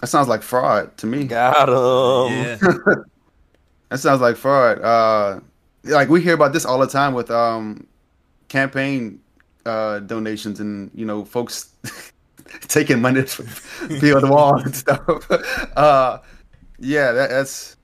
That 0.00 0.06
sounds 0.06 0.28
like 0.28 0.42
fraud 0.42 0.96
to 0.98 1.06
me. 1.06 1.24
Got 1.24 1.68
him. 1.68 2.32
Yeah. 2.32 2.94
That 3.90 3.98
sounds 4.00 4.20
like 4.20 4.36
fraud. 4.36 4.80
Uh, 4.82 5.40
like 5.84 6.10
we 6.10 6.20
hear 6.20 6.34
about 6.34 6.52
this 6.52 6.66
all 6.66 6.78
the 6.78 6.86
time 6.86 7.14
with 7.14 7.30
um, 7.30 7.86
campaign 8.48 9.20
uh, 9.66 10.00
donations 10.00 10.60
and 10.60 10.90
you 10.94 11.04
know 11.04 11.24
folks 11.24 11.72
taking 12.68 13.00
money 13.00 13.24
to 13.24 13.42
build 14.00 14.22
the 14.22 14.28
wall 14.30 14.60
and 14.60 14.74
stuff. 14.74 15.28
Uh, 15.76 16.18
yeah, 16.80 17.12
that, 17.12 17.30
that's 17.30 17.76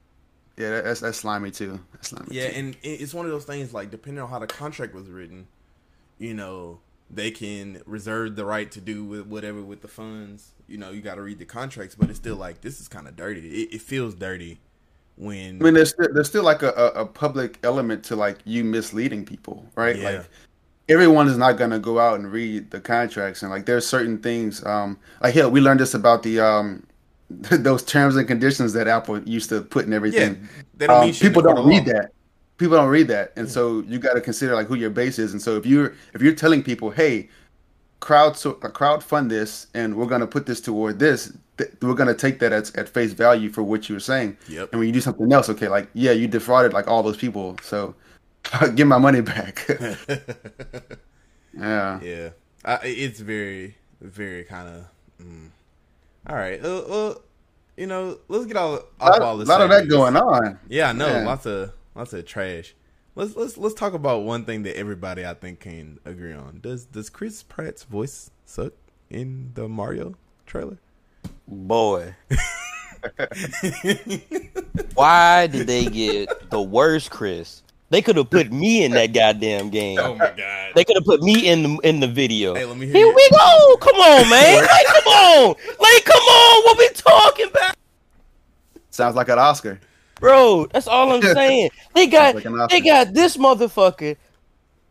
yeah, 0.56 0.70
that, 0.70 0.84
that's 0.84 1.00
that's 1.00 1.18
slimy 1.18 1.50
too. 1.50 1.78
That's 1.92 2.08
slimy 2.08 2.28
Yeah, 2.30 2.48
too. 2.48 2.56
and 2.56 2.76
it's 2.82 3.14
one 3.14 3.26
of 3.26 3.32
those 3.32 3.44
things 3.44 3.72
like 3.74 3.90
depending 3.90 4.22
on 4.22 4.30
how 4.30 4.38
the 4.38 4.46
contract 4.46 4.94
was 4.94 5.08
written, 5.08 5.46
you 6.18 6.34
know, 6.34 6.80
they 7.10 7.30
can 7.30 7.82
reserve 7.86 8.36
the 8.36 8.44
right 8.44 8.70
to 8.72 8.80
do 8.80 9.04
with 9.04 9.26
whatever 9.26 9.62
with 9.62 9.82
the 9.82 9.88
funds. 9.88 10.52
You 10.66 10.78
know, 10.78 10.90
you 10.90 11.02
got 11.02 11.16
to 11.16 11.22
read 11.22 11.38
the 11.38 11.44
contracts, 11.44 11.94
but 11.94 12.08
it's 12.08 12.18
still 12.18 12.36
like 12.36 12.60
this 12.60 12.80
is 12.80 12.88
kind 12.88 13.06
of 13.06 13.16
dirty. 13.16 13.62
It, 13.62 13.74
it 13.74 13.82
feels 13.82 14.14
dirty 14.14 14.60
when 15.16 15.60
I 15.60 15.64
mean, 15.64 15.74
there's 15.74 15.90
still, 15.90 16.08
there's 16.12 16.28
still 16.28 16.44
like 16.44 16.62
a, 16.62 16.70
a, 16.70 17.02
a 17.02 17.06
public 17.06 17.58
element 17.62 18.04
to 18.04 18.16
like 18.16 18.38
you 18.44 18.64
misleading 18.64 19.24
people, 19.24 19.66
right? 19.76 19.96
Yeah. 19.96 20.10
Like 20.10 20.30
everyone 20.88 21.28
is 21.28 21.36
not 21.38 21.54
gonna 21.54 21.78
go 21.78 21.98
out 21.98 22.18
and 22.18 22.30
read 22.30 22.70
the 22.70 22.80
contracts, 22.80 23.42
and 23.42 23.50
like 23.50 23.66
there's 23.66 23.86
certain 23.86 24.18
things. 24.18 24.64
Um, 24.64 24.98
like 25.22 25.34
hell, 25.34 25.50
we 25.50 25.60
learned 25.60 25.80
this 25.80 25.94
about 25.94 26.22
the 26.22 26.40
um, 26.40 26.86
those 27.30 27.82
terms 27.84 28.16
and 28.16 28.26
conditions 28.28 28.72
that 28.74 28.88
Apple 28.88 29.22
used 29.22 29.48
to 29.50 29.62
put 29.62 29.86
in 29.86 29.92
yeah, 30.04 30.20
everything. 30.22 30.48
they 30.74 30.86
don't 30.86 31.00
Um, 31.00 31.00
mean 31.00 31.16
people 31.18 31.42
don't 31.42 31.66
read 31.66 31.86
that. 31.86 32.10
People 32.56 32.76
don't 32.76 32.88
read 32.88 33.08
that, 33.08 33.32
and 33.36 33.50
so 33.50 33.80
you 33.80 33.98
got 33.98 34.14
to 34.14 34.20
consider 34.20 34.54
like 34.54 34.68
who 34.68 34.76
your 34.76 34.90
base 34.90 35.18
is. 35.18 35.32
And 35.32 35.42
so 35.42 35.56
if 35.56 35.66
you're 35.66 35.94
if 36.14 36.22
you're 36.22 36.34
telling 36.34 36.62
people, 36.62 36.90
hey, 36.90 37.28
crowd 38.00 38.36
so, 38.36 38.52
crowd 38.54 39.02
fund 39.02 39.30
this, 39.30 39.66
and 39.74 39.94
we're 39.96 40.06
gonna 40.06 40.26
put 40.26 40.46
this 40.46 40.60
toward 40.60 40.98
this, 40.98 41.32
th- 41.58 41.70
we're 41.82 41.94
gonna 41.94 42.14
take 42.14 42.38
that 42.40 42.52
at, 42.52 42.74
at 42.76 42.88
face 42.88 43.12
value 43.12 43.50
for 43.50 43.62
what 43.62 43.88
you 43.88 43.96
were 43.96 44.00
saying. 44.00 44.36
Yep. 44.46 44.72
And 44.72 44.78
when 44.78 44.86
you 44.88 44.92
do 44.92 45.00
something 45.00 45.32
else, 45.32 45.48
okay, 45.50 45.68
like 45.68 45.88
yeah, 45.94 46.12
you 46.12 46.28
defrauded 46.28 46.72
like 46.72 46.88
all 46.88 47.02
those 47.02 47.16
people, 47.16 47.56
so 47.62 47.94
give 48.74 48.86
my 48.86 48.98
money 48.98 49.20
back. 49.20 49.66
yeah. 51.56 52.00
Yeah, 52.00 52.30
I, 52.64 52.78
it's 52.82 53.20
very, 53.20 53.76
very 54.00 54.44
kind 54.44 54.68
of. 54.68 54.84
Mm. 55.22 55.50
All 56.28 56.36
right, 56.36 56.62
uh, 56.64 56.78
uh, 56.78 57.14
you 57.76 57.86
know, 57.86 58.18
let's 58.28 58.46
get 58.46 58.56
all 58.56 58.74
A 58.76 58.78
off 58.78 58.84
lot, 59.00 59.22
all 59.22 59.36
this. 59.36 59.48
lot 59.48 59.60
of 59.60 59.70
that 59.70 59.88
going 59.88 60.16
on. 60.16 60.58
Yeah, 60.68 60.90
I 60.90 60.92
know. 60.92 61.06
Man. 61.06 61.24
Lots 61.24 61.46
of 61.46 61.72
lots 61.94 62.12
of 62.12 62.24
trash. 62.26 62.74
Let's 63.14 63.36
let's 63.36 63.56
let's 63.56 63.74
talk 63.74 63.92
about 63.94 64.22
one 64.24 64.44
thing 64.44 64.62
that 64.64 64.76
everybody 64.76 65.24
I 65.24 65.34
think 65.34 65.60
can 65.60 65.98
agree 66.04 66.32
on. 66.32 66.60
Does 66.60 66.84
does 66.86 67.10
Chris 67.10 67.42
Pratt's 67.42 67.84
voice 67.84 68.30
suck 68.44 68.72
in 69.10 69.52
the 69.54 69.68
Mario 69.68 70.14
trailer? 70.46 70.78
Boy. 71.46 72.14
Why 74.94 75.46
did 75.46 75.66
they 75.66 75.86
get 75.86 76.50
the 76.50 76.62
worst 76.62 77.10
Chris? 77.10 77.62
They 77.90 78.02
could 78.02 78.16
have 78.16 78.30
put 78.30 78.50
me 78.50 78.82
in 78.84 78.92
that 78.92 79.12
goddamn 79.12 79.70
game. 79.70 79.98
oh 80.00 80.14
my 80.16 80.32
god! 80.36 80.72
They 80.74 80.84
could 80.84 80.96
have 80.96 81.04
put 81.04 81.22
me 81.22 81.46
in 81.48 81.62
the 81.62 81.78
in 81.84 82.00
the 82.00 82.08
video. 82.08 82.54
Hey, 82.54 82.64
let 82.64 82.76
me 82.76 82.86
hear 82.86 82.94
Here 82.96 83.06
you. 83.06 83.14
we 83.14 83.30
go. 83.30 83.76
Come 83.76 83.96
on, 83.96 84.28
man. 84.30 84.62
Like, 84.68 84.86
come 84.86 85.06
on. 85.12 85.48
Like, 85.78 86.04
come 86.04 86.22
on. 86.22 86.64
What 86.64 86.78
we 86.78 86.88
talking 86.90 87.48
about? 87.50 87.74
Sounds 88.90 89.14
like 89.16 89.28
an 89.28 89.38
Oscar. 89.38 89.78
Bro, 90.20 90.68
that's 90.72 90.86
all 90.88 91.12
I'm 91.12 91.22
saying. 91.34 91.70
They 91.94 92.06
got 92.06 92.34
Like 92.36 92.70
they 92.70 92.80
got 92.80 93.12
this 93.14 93.36
motherfucker. 93.36 94.16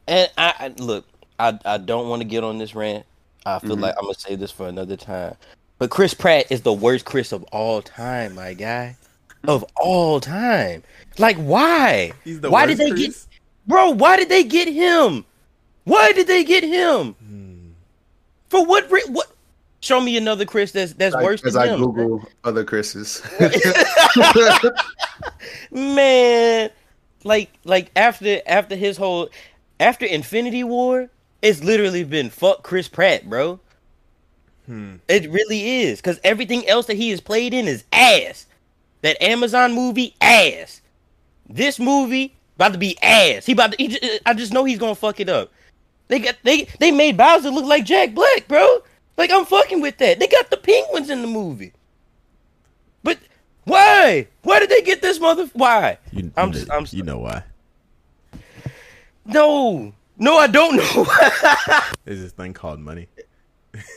And 0.07 0.29
I, 0.37 0.53
I 0.59 0.67
look, 0.81 1.05
I 1.39 1.57
I 1.65 1.77
don't 1.77 2.09
want 2.09 2.21
to 2.21 2.27
get 2.27 2.43
on 2.43 2.57
this 2.57 2.75
rant. 2.75 3.05
I 3.45 3.59
feel 3.59 3.71
Mm-hmm. 3.71 3.81
like 3.81 3.95
I'm 3.97 4.03
gonna 4.05 4.13
say 4.15 4.35
this 4.35 4.51
for 4.51 4.67
another 4.67 4.95
time. 4.97 5.35
But 5.79 5.89
Chris 5.89 6.13
Pratt 6.13 6.51
is 6.51 6.61
the 6.61 6.71
worst 6.73 7.05
Chris 7.05 7.31
of 7.31 7.43
all 7.51 7.81
time, 7.81 8.35
my 8.35 8.53
guy. 8.53 8.95
Of 9.47 9.65
all 9.75 10.19
time. 10.19 10.83
Like 11.17 11.37
why? 11.37 12.11
He's 12.23 12.41
the 12.41 12.49
why 12.49 12.65
worst 12.65 12.77
did 12.77 12.87
they 12.87 12.91
Chris? 12.91 13.25
get 13.25 13.39
Bro, 13.67 13.91
why 13.91 14.17
did 14.17 14.29
they 14.29 14.43
get 14.43 14.67
him? 14.67 15.25
Why 15.85 16.11
did 16.11 16.27
they 16.27 16.43
get 16.43 16.63
him? 16.63 17.13
Hmm. 17.13 17.67
For 18.49 18.65
what 18.65 18.89
re- 18.91 19.03
what 19.09 19.27
Show 19.81 19.99
me 19.99 20.15
another 20.15 20.45
Chris 20.45 20.71
that's 20.71 20.93
that's 20.93 21.13
Like, 21.13 21.25
worse 21.25 21.45
as 21.45 21.53
than 21.53 21.63
I 21.63 21.73
him. 21.73 21.81
Google 21.81 22.23
other 22.45 22.63
Chris's. 22.63 23.21
man 25.71 26.69
like 27.23 27.49
like 27.63 27.91
after 27.95 28.41
after 28.45 28.75
his 28.75 28.97
whole 28.97 29.29
after 29.79 30.05
infinity 30.05 30.63
war 30.63 31.09
it's 31.41 31.63
literally 31.63 32.03
been 32.03 32.29
fuck 32.29 32.63
chris 32.63 32.87
pratt 32.87 33.29
bro 33.29 33.59
Hmm. 34.65 34.95
It 35.09 35.29
really 35.29 35.81
is 35.81 35.99
because 35.99 36.21
everything 36.23 36.65
else 36.69 36.85
that 36.85 36.95
he 36.95 37.09
has 37.09 37.19
played 37.19 37.53
in 37.53 37.67
is 37.67 37.83
ass. 37.91 38.45
That 39.03 39.21
Amazon 39.21 39.73
movie, 39.73 40.15
ass. 40.19 40.81
This 41.47 41.77
movie 41.79 42.35
about 42.55 42.71
to 42.73 42.79
be 42.79 42.97
ass. 43.03 43.45
He 43.45 43.51
about 43.53 43.73
to. 43.73 43.77
He, 43.77 43.89
ju- 43.89 44.17
I 44.25 44.33
just 44.33 44.51
know 44.53 44.63
he's 44.63 44.79
gonna 44.79 44.95
fuck 44.95 45.19
it 45.19 45.29
up. 45.29 45.51
They 46.07 46.19
got 46.19 46.35
they 46.43 46.63
they 46.79 46.91
made 46.91 47.15
Bowser 47.17 47.51
look 47.51 47.65
like 47.65 47.85
Jack 47.85 48.13
Black, 48.15 48.47
bro. 48.47 48.79
Like 49.17 49.29
I'm 49.31 49.45
fucking 49.45 49.81
with 49.81 49.97
that. 49.99 50.19
They 50.19 50.27
got 50.27 50.49
the 50.49 50.57
penguins 50.57 51.09
in 51.09 51.21
the 51.21 51.27
movie. 51.27 51.73
But 53.03 53.19
why? 53.65 54.27
Why 54.41 54.59
did 54.59 54.69
they 54.69 54.81
get 54.81 55.01
this 55.01 55.19
mother? 55.19 55.49
Why? 55.53 55.97
You, 56.11 56.31
I'm 56.37 56.51
just- 56.51 56.71
I'm 56.71 56.85
you 56.91 57.03
know 57.03 57.19
why? 57.19 57.43
No, 59.25 59.93
no, 60.17 60.37
I 60.37 60.47
don't 60.47 60.75
know. 60.75 61.05
There's 62.05 62.21
this 62.21 62.31
thing 62.33 62.53
called 62.53 62.79
money. 62.79 63.07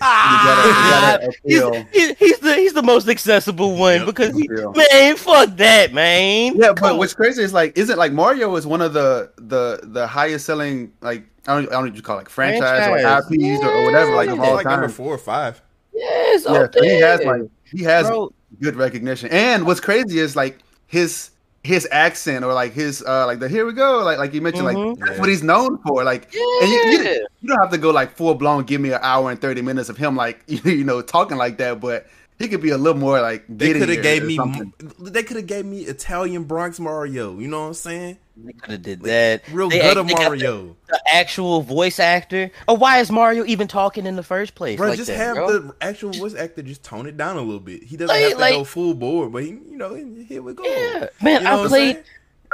Ah! 0.00 1.18
gotta- 1.20 1.32
you 1.44 1.60
gotta 1.60 1.86
he's, 1.92 2.08
he's, 2.08 2.18
he's 2.18 2.38
the 2.38 2.54
he's 2.54 2.72
the 2.72 2.82
most 2.82 3.08
accessible 3.08 3.76
one 3.76 3.98
Yep. 3.98 4.06
because 4.06 4.34
he, 4.36 4.46
Appeal. 4.46 4.72
man, 4.72 5.16
fuck 5.16 5.56
that, 5.56 5.92
man. 5.92 6.54
Yeah, 6.56 6.68
Come 6.68 6.74
but 6.80 6.92
on. 6.92 6.98
what's 6.98 7.14
crazy 7.14 7.42
is 7.42 7.52
like, 7.52 7.76
isn't 7.76 7.98
like 7.98 8.12
Mario 8.12 8.54
is 8.56 8.66
one 8.66 8.80
of 8.82 8.92
the 8.92 9.30
the 9.36 9.80
the 9.84 10.06
highest 10.06 10.46
selling 10.46 10.92
like 11.00 11.24
I 11.46 11.54
don't 11.54 11.68
I 11.68 11.72
don't 11.72 11.84
know 11.84 11.90
what 11.90 11.96
you 11.96 12.02
call 12.02 12.16
it, 12.16 12.20
like 12.20 12.28
franchise, 12.28 12.88
or 12.88 12.98
Franchise. 13.00 13.30
IPs 13.30 13.64
or, 13.64 13.70
or 13.70 13.84
whatever 13.84 14.14
like 14.14 14.28
of 14.30 14.40
all 14.40 14.54
like 14.54 14.66
number 14.66 14.86
time. 14.86 14.94
four 14.94 15.14
or 15.14 15.18
five. 15.18 15.60
yes, 15.92 16.44
Yeah, 16.46 16.52
up 16.52 16.74
so 16.74 16.82
he 16.82 17.00
has 17.00 17.20
like 17.22 17.42
he 17.64 17.82
has 17.82 18.06
Bro. 18.08 18.32
good 18.60 18.76
recognition. 18.76 19.28
And 19.30 19.66
what's 19.66 19.80
crazy 19.80 20.18
is 20.18 20.36
like 20.36 20.58
his 20.86 21.30
his 21.66 21.86
accent 21.90 22.44
or 22.44 22.52
like 22.54 22.72
his 22.72 23.02
uh 23.06 23.26
like 23.26 23.38
the 23.40 23.48
here 23.48 23.66
we 23.66 23.72
go 23.72 24.02
like 24.04 24.18
like 24.18 24.32
you 24.32 24.40
mentioned 24.40 24.66
Mhm. 24.66 24.90
like 24.90 24.98
that's 25.00 25.10
Yeah. 25.12 25.20
what 25.20 25.28
he's 25.28 25.42
known 25.42 25.78
for 25.86 26.04
like 26.04 26.28
yeah. 26.32 26.40
and 26.62 26.70
you, 26.70 26.78
you, 26.78 27.26
you 27.42 27.48
don't 27.48 27.58
have 27.60 27.70
to 27.70 27.78
go 27.78 27.90
like 27.90 28.16
full 28.16 28.34
blown 28.34 28.62
give 28.64 28.80
me 28.80 28.92
an 28.92 29.00
hour 29.02 29.30
and 29.30 29.40
30 29.40 29.62
minutes 29.62 29.88
of 29.88 29.96
him 29.96 30.14
like 30.16 30.42
you 30.46 30.84
know 30.84 31.02
talking 31.02 31.36
like 31.36 31.58
that 31.58 31.80
but 31.80 32.06
he 32.38 32.48
could 32.48 32.60
be 32.60 32.70
a 32.70 32.78
little 32.78 32.98
more 33.00 33.20
like 33.20 33.44
They 33.48 33.72
could 33.72 33.88
have 33.88 34.02
gave 34.02 34.24
me. 34.24 34.36
something. 34.36 34.72
They 35.00 35.22
could 35.22 35.36
have 35.36 35.46
gave 35.46 35.64
me 35.64 35.80
Italian 35.82 36.44
Bronx 36.44 36.78
Mario. 36.78 37.38
You 37.38 37.48
know 37.48 37.60
what 37.62 37.66
I'm 37.68 37.74
saying? 37.74 38.18
They 38.36 38.52
could 38.52 38.70
have 38.72 38.82
did 38.82 39.02
that. 39.02 39.42
Real 39.50 39.70
They 39.70 39.78
good 39.78 39.96
act- 39.96 40.10
of 40.12 40.18
Mario. 40.18 40.66
The, 40.66 40.74
the 40.92 41.00
actual 41.14 41.62
voice 41.62 41.98
actor. 41.98 42.50
Or 42.68 42.76
why 42.76 42.98
is 42.98 43.10
Mario 43.10 43.44
even 43.46 43.66
talking 43.68 44.04
in 44.04 44.16
the 44.16 44.22
first 44.22 44.54
place? 44.54 44.76
Bro, 44.76 44.88
like 44.88 44.98
just 44.98 45.08
that, 45.08 45.16
have 45.16 45.36
bro? 45.36 45.58
the 45.58 45.74
actual 45.80 46.10
voice 46.10 46.34
actor 46.34 46.60
just 46.62 46.82
tone 46.84 47.06
it 47.06 47.16
down 47.16 47.36
a 47.38 47.40
little 47.40 47.60
bit. 47.60 47.82
He 47.82 47.96
doesn't 47.96 48.14
Like- 48.14 48.22
have 48.22 48.32
to 48.32 48.38
like- 48.38 48.52
go 48.54 48.64
full 48.64 48.92
bore, 48.94 49.30
but 49.30 49.42
he, 49.42 49.48
you 49.50 49.76
know, 49.78 49.94
here 49.94 50.42
we 50.42 50.52
go. 50.52 50.62
Yeah, 50.64 51.06
man, 51.22 51.40
You 51.40 51.44
know 51.48 51.64
I 51.64 51.68
played. 51.68 52.04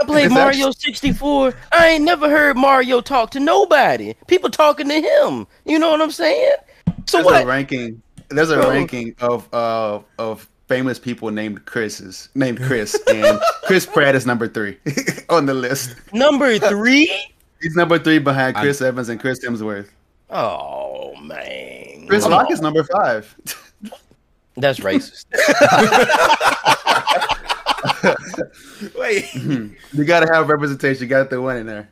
I 0.00 0.04
played 0.06 0.30
Mario 0.30 0.70
64. 0.70 1.52
I 1.72 1.88
ain't 1.90 2.04
never 2.04 2.28
heard 2.30 2.56
Mario 2.56 3.00
talk 3.02 3.30
to 3.32 3.40
nobody. 3.40 4.14
People 4.26 4.48
talking 4.48 4.88
to 4.88 4.94
him. 5.00 5.46
You 5.66 5.78
know 5.78 5.90
what 5.90 6.00
I'm 6.00 6.10
saying? 6.10 6.54
So 7.06 7.18
there's 7.18 7.24
what? 7.26 7.42
a 7.42 7.46
ranking 7.46 8.00
there's 8.36 8.50
a 8.50 8.56
Bro. 8.56 8.70
ranking 8.70 9.14
of 9.20 9.52
uh 9.54 10.00
of 10.18 10.48
famous 10.68 10.98
people 10.98 11.30
named 11.30 11.64
Chris's 11.66 12.28
named 12.34 12.60
Chris 12.62 12.98
and 13.08 13.40
Chris 13.64 13.84
Pratt 13.86 14.14
is 14.14 14.26
number 14.26 14.48
three 14.48 14.78
on 15.28 15.46
the 15.46 15.54
list 15.54 15.94
Number 16.12 16.58
three? 16.58 17.12
he's 17.60 17.76
number 17.76 17.98
three 17.98 18.18
behind 18.18 18.56
I- 18.56 18.62
Chris 18.62 18.80
Evans 18.80 19.08
and 19.08 19.20
Chris 19.20 19.44
Hemsworth 19.44 19.88
Oh 20.30 21.14
man. 21.20 22.06
Chris 22.08 22.26
Rock 22.26 22.46
on. 22.46 22.52
is 22.52 22.60
number 22.62 22.84
five 22.84 23.34
That's 24.56 24.80
racist. 24.80 25.26
Wait. 28.98 29.34
you 29.92 30.04
gotta 30.04 30.32
have 30.32 30.48
representation 30.48 31.02
you 31.02 31.08
got 31.08 31.30
the 31.30 31.40
one 31.40 31.56
in 31.58 31.66
there 31.66 31.88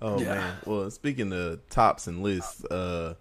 Oh 0.00 0.18
Yeah. 0.20 0.34
man. 0.34 0.56
Well, 0.66 0.90
speaking 0.90 1.32
of 1.32 1.60
tops 1.68 2.08
and 2.08 2.22
lists, 2.24 2.64
uh, 2.64 3.14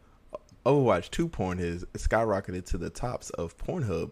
Overwatch 0.65 1.09
2 1.11 1.27
porn 1.27 1.57
has 1.57 1.83
skyrocketed 1.93 2.65
to 2.67 2.77
the 2.77 2.89
tops 2.89 3.29
of 3.31 3.57
Pornhub. 3.57 4.11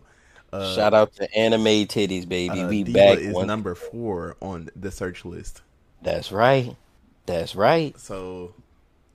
Uh, 0.52 0.76
Shout 0.76 0.94
out 0.96 1.14
to 1.16 1.32
anime 1.38 1.64
titties, 1.86 2.28
baby. 2.28 2.62
uh, 2.62 2.68
we 2.70 2.84
D.Va 2.84 2.98
back. 2.98 3.20
is 3.20 3.34
One. 3.34 3.46
number 3.48 3.76
four 3.76 4.36
on 4.42 4.70
the 4.76 4.90
search 4.92 5.24
list. 5.26 5.62
That's 6.02 6.32
right. 6.32 6.76
That's 7.28 7.56
right. 7.56 7.98
So 8.00 8.54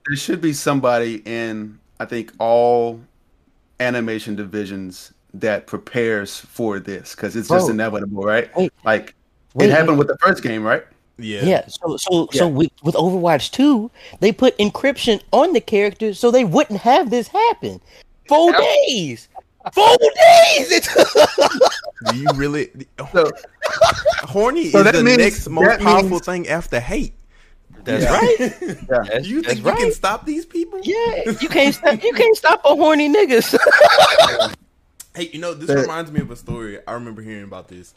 there 0.07 0.15
should 0.15 0.39
be 0.39 0.53
somebody 0.53 1.21
in 1.25 1.79
I 1.99 2.05
think 2.05 2.31
all 2.39 3.01
animation 3.81 4.35
divisions 4.35 5.13
that 5.33 5.67
prepares 5.67 6.39
for 6.39 6.79
this 6.79 7.13
because 7.15 7.35
it's 7.35 7.49
just 7.49 7.65
Bro. 7.65 7.73
inevitable, 7.73 8.23
right? 8.23 8.49
Wait. 8.55 8.71
Like 8.85 9.13
Wait, 9.55 9.69
it 9.69 9.71
happened 9.73 9.97
with 9.97 10.07
the 10.07 10.17
first 10.21 10.41
game, 10.43 10.63
right? 10.63 10.85
Yeah, 11.17 11.43
Yeah. 11.45 11.67
So 11.67 11.97
so 11.97 12.27
Yeah. 12.31 12.39
so 12.39 12.47
with, 12.47 12.71
with 12.83 12.95
Overwatch 12.95 13.51
2, 13.51 13.89
they 14.19 14.31
put 14.31 14.57
encryption 14.57 15.21
on 15.31 15.53
the 15.53 15.61
characters 15.61 16.19
so 16.19 16.31
they 16.31 16.43
wouldn't 16.43 16.81
have 16.81 17.09
this 17.09 17.27
happen. 17.27 17.79
Four 18.27 18.51
Yeah. 18.51 18.59
days. 18.87 19.29
Four 19.73 19.97
days. 19.97 20.71
It 20.71 20.87
Do 22.11 22.17
you 22.17 22.27
really? 22.35 22.69
So 23.13 23.31
Horny 24.23 24.69
So 24.69 24.79
is 24.79 24.83
that 24.83 24.93
the 24.95 25.03
means- 25.03 25.17
next 25.17 25.49
most 25.49 25.65
that 25.67 25.79
powerful 25.79 26.09
means- 26.09 26.25
thing 26.25 26.47
after 26.47 26.79
hate. 26.79 27.13
That's 27.83 28.03
Yeah. 28.03 28.13
right. 28.17 28.37
yeah. 28.61 29.03
That's, 29.13 29.27
you 29.27 29.41
think 29.43 29.59
you 29.59 29.63
right. 29.63 29.77
can 29.77 29.91
stop 29.91 30.25
these 30.25 30.45
people? 30.45 30.79
Yeah, 30.83 31.31
you 31.39 31.47
can't 31.49 31.73
stop. 31.73 32.01
You 32.03 32.13
can't 32.13 32.35
stop 32.35 32.61
a 32.65 32.69
horny 32.75 33.09
niggas. 33.13 33.55
Hey, 35.15 35.29
you 35.31 35.39
know, 35.39 35.53
this 35.53 35.67
That- 35.67 35.77
reminds 35.81 36.11
me 36.11 36.19
of 36.21 36.29
a 36.31 36.35
story. 36.35 36.79
I 36.87 36.93
remember 36.93 37.21
hearing 37.21 37.43
about 37.43 37.67
this. 37.67 37.93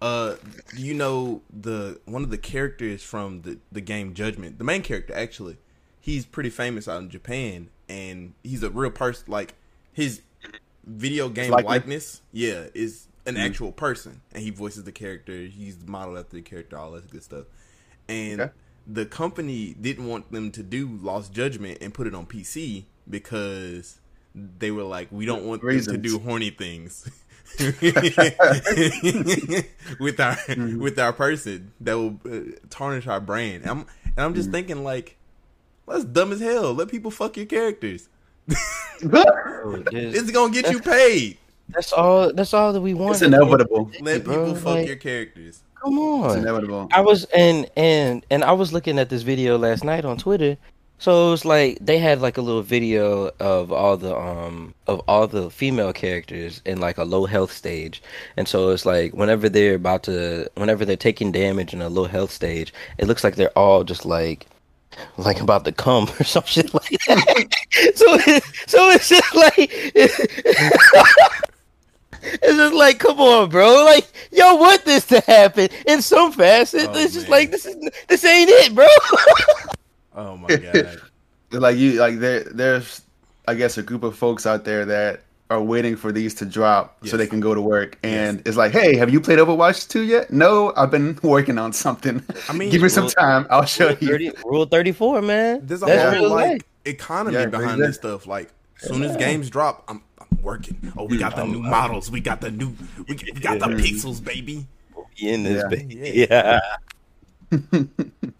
Uh, 0.00 0.36
you 0.72 0.94
know 0.94 1.42
the 1.52 2.00
one 2.04 2.22
of 2.22 2.30
the 2.30 2.38
characters 2.38 3.02
from 3.02 3.42
the 3.42 3.58
the 3.72 3.80
game 3.80 4.14
Judgment, 4.14 4.58
the 4.58 4.64
main 4.64 4.82
character 4.82 5.12
actually, 5.14 5.56
he's 6.00 6.24
pretty 6.24 6.50
famous 6.50 6.86
out 6.86 7.02
in 7.02 7.10
Japan, 7.10 7.70
and 7.88 8.34
he's 8.44 8.62
a 8.62 8.70
real 8.70 8.90
person. 8.92 9.24
Like 9.28 9.54
his 9.92 10.22
video 10.84 11.28
game 11.28 11.58
likeness? 11.58 11.62
likeness, 11.62 12.22
yeah, 12.32 12.66
is 12.74 13.08
an 13.26 13.36
Mm-hmm. 13.36 13.38
actual 13.38 13.72
person, 13.72 14.20
and 14.32 14.42
he 14.42 14.50
voices 14.50 14.84
the 14.84 14.92
character. 14.92 15.32
He's 15.46 15.78
modeled 15.86 16.18
after 16.18 16.36
the 16.36 16.42
character, 16.42 16.78
all 16.78 16.92
that 16.92 17.10
good 17.10 17.22
stuff. 17.24 17.46
And 18.08 18.46
Okay. 18.46 18.52
the 18.86 19.06
company 19.06 19.74
didn't 19.80 20.06
want 20.06 20.32
them 20.32 20.50
to 20.52 20.62
do 20.62 20.88
Lost 21.02 21.32
Judgment 21.32 21.78
and 21.80 21.92
put 21.92 22.06
it 22.06 22.14
on 22.14 22.26
PC 22.26 22.86
because 23.08 24.00
they 24.34 24.70
were 24.70 24.82
like, 24.84 25.08
we 25.10 25.26
don't 25.26 25.44
want 25.44 25.68
them 25.70 25.86
to 25.86 25.98
do 25.98 26.18
horny 26.18 26.50
things 26.50 27.08
with 30.00 30.20
our 30.20 30.34
Mm-hmm. 30.48 30.78
with 30.80 30.98
our 30.98 31.12
person 31.12 31.72
that 31.80 31.94
will 31.94 32.18
uh, 32.30 32.40
tarnish 32.70 33.06
our 33.06 33.20
brand. 33.20 33.62
And 33.62 33.70
I'm 33.70 33.78
and 34.16 34.18
I'm 34.18 34.34
just 34.34 34.50
thinking 34.50 34.84
like, 34.84 35.16
that's 35.86 36.04
dumb 36.04 36.32
as 36.32 36.40
hell. 36.40 36.74
Let 36.74 36.88
people 36.88 37.10
fuck 37.10 37.36
your 37.36 37.46
characters. 37.46 38.08
There's- 39.00 39.84
It's 39.92 40.30
gonna 40.30 40.52
get 40.52 40.70
you 40.70 40.80
paid. 40.80 41.38
that's 41.68 41.92
all. 41.92 42.32
That's 42.32 42.54
all 42.54 42.72
that 42.72 42.80
we 42.80 42.94
want. 42.94 43.12
it's 43.14 43.22
inevitable. 43.22 43.90
Let 44.00 44.24
Bro, 44.24 44.34
people 44.34 44.54
fuck 44.56 44.74
like- 44.76 44.86
your 44.86 44.96
characters. 44.96 45.62
Come 45.82 45.98
on. 45.98 46.26
It's 46.30 46.36
inevitable. 46.36 46.88
I 46.92 47.00
was 47.00 47.24
and 47.26 47.70
and 47.76 48.24
and 48.30 48.42
I 48.42 48.52
was 48.52 48.72
looking 48.72 48.98
at 48.98 49.08
this 49.10 49.22
video 49.22 49.56
last 49.58 49.84
night 49.84 50.04
on 50.04 50.16
Twitter. 50.16 50.56
So 50.98 51.28
it 51.28 51.30
was 51.30 51.44
like 51.44 51.78
they 51.80 51.98
had 51.98 52.20
like 52.20 52.36
a 52.38 52.42
little 52.42 52.62
video 52.62 53.30
of 53.38 53.70
all 53.70 53.96
the 53.96 54.16
um 54.16 54.74
of 54.86 55.00
all 55.06 55.26
the 55.28 55.50
female 55.50 55.92
characters 55.92 56.60
in 56.64 56.80
like 56.80 56.98
a 56.98 57.04
low 57.04 57.26
health 57.26 57.52
stage. 57.52 58.02
And 58.36 58.48
so 58.48 58.70
it's 58.70 58.84
like 58.84 59.12
whenever 59.14 59.48
they're 59.48 59.76
about 59.76 60.02
to 60.04 60.50
whenever 60.54 60.84
they're 60.84 60.96
taking 60.96 61.30
damage 61.32 61.72
in 61.72 61.82
a 61.82 61.88
low 61.88 62.04
health 62.04 62.32
stage, 62.32 62.72
it 62.98 63.06
looks 63.06 63.22
like 63.22 63.36
they're 63.36 63.56
all 63.56 63.84
just 63.84 64.04
like 64.04 64.46
like 65.16 65.40
about 65.40 65.64
to 65.66 65.72
come 65.72 66.08
or 66.20 66.24
some 66.24 66.44
shit 66.44 66.74
like 66.74 66.98
that. 67.06 67.54
so 67.94 68.06
it, 68.26 68.44
so 68.66 68.90
it's 68.90 69.08
just 69.08 69.34
like 69.34 69.70
It's 72.20 72.56
just 72.56 72.74
like, 72.74 72.98
come 72.98 73.20
on, 73.20 73.48
bro. 73.48 73.84
Like, 73.84 74.06
yo, 74.32 74.56
want 74.56 74.84
this 74.84 75.06
to 75.06 75.20
happen 75.20 75.68
in 75.86 76.02
some 76.02 76.32
facet. 76.32 76.88
Oh, 76.90 76.98
it's 76.98 77.14
just 77.14 77.28
man. 77.28 77.38
like 77.38 77.50
this 77.52 77.64
is 77.64 77.76
this 78.08 78.24
ain't 78.24 78.50
it, 78.50 78.74
bro. 78.74 78.86
Oh 80.18 80.36
my 80.36 80.48
god. 80.48 81.00
like 81.52 81.76
you 81.76 81.92
like 82.00 82.18
there 82.18 82.44
there's 82.44 83.02
I 83.46 83.54
guess 83.54 83.78
a 83.78 83.82
group 83.82 84.02
of 84.02 84.16
folks 84.16 84.46
out 84.46 84.64
there 84.64 84.84
that 84.84 85.22
are 85.50 85.62
waiting 85.62 85.96
for 85.96 86.12
these 86.12 86.34
to 86.34 86.44
drop 86.44 86.98
Yes. 87.00 87.10
so 87.12 87.16
they 87.16 87.26
can 87.26 87.40
go 87.40 87.54
to 87.54 87.60
work 87.62 87.98
and 88.02 88.42
it's 88.46 88.56
like, 88.58 88.72
hey, 88.72 88.96
have 88.96 89.08
you 89.08 89.18
played 89.18 89.38
Overwatch 89.38 89.88
2 89.88 90.02
yet? 90.02 90.30
No, 90.30 90.74
I've 90.76 90.90
been 90.90 91.18
working 91.22 91.56
on 91.56 91.72
something. 91.72 92.22
I 92.50 92.52
mean, 92.52 92.68
give 92.70 92.82
me 92.82 92.90
some 92.90 93.08
time, 93.08 93.46
I'll 93.48 93.64
show 93.64 93.96
Rule, 94.02 94.20
you. 94.20 94.32
rule 94.44 94.66
34, 94.66 95.22
man. 95.22 95.66
There's 95.66 95.82
a 95.82 95.86
That's 95.86 96.02
whole 96.02 96.24
real 96.24 96.30
like 96.34 96.50
life. 96.50 96.62
economy 96.84 97.36
Yeah, 97.38 97.46
behind 97.46 97.80
exactly. 97.80 97.86
this 97.86 97.96
stuff. 97.96 98.26
Like, 98.26 98.50
as 98.82 98.88
soon 98.90 99.02
as 99.04 99.16
games 99.16 99.48
drop, 99.48 99.84
I'm, 99.88 100.02
I'm 100.20 100.42
working. 100.42 100.92
Oh, 100.98 101.04
we 101.04 101.16
got 101.16 101.34
the 101.34 101.44
new 101.46 101.62
models. 101.62 102.10
We 102.10 102.20
got 102.20 102.42
the 102.42 102.50
new. 102.50 102.74
We, 103.08 103.14
we 103.16 103.40
got 103.40 103.58
the 103.60 103.68
pixels, 103.68 104.22
baby. 104.22 104.66
in 105.16 105.44
this 105.44 105.62
Yeah. 105.62 105.68
baby. 105.70 106.26
Yeah. 106.30 106.60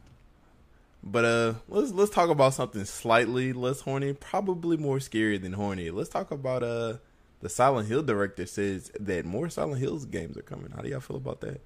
But 1.11 1.25
uh, 1.25 1.55
let's 1.69 1.93
let's 1.93 2.11
talk 2.11 2.29
about 2.29 2.53
something 2.55 2.85
slightly 2.85 3.53
less 3.55 3.81
horny, 3.81 4.13
probably 4.13 4.77
more 4.77 5.01
scary 5.01 5.39
than 5.39 5.55
horny. 5.55 5.91
Let's 5.91 6.11
talk 6.11 6.31
about 6.31 6.63
uh, 6.63 6.99
the 7.41 7.49
Silent 7.49 7.89
Hill 7.89 8.03
director 8.03 8.45
says 8.45 8.91
that 9.01 9.25
more 9.25 9.49
Silent 9.49 9.81
Hills 9.81 10.05
games 10.05 10.37
are 10.37 10.43
coming. 10.43 10.71
How 10.71 10.83
do 10.83 10.89
y'all 10.91 11.01
feel 11.01 11.17
about 11.17 11.41
that? 11.41 11.61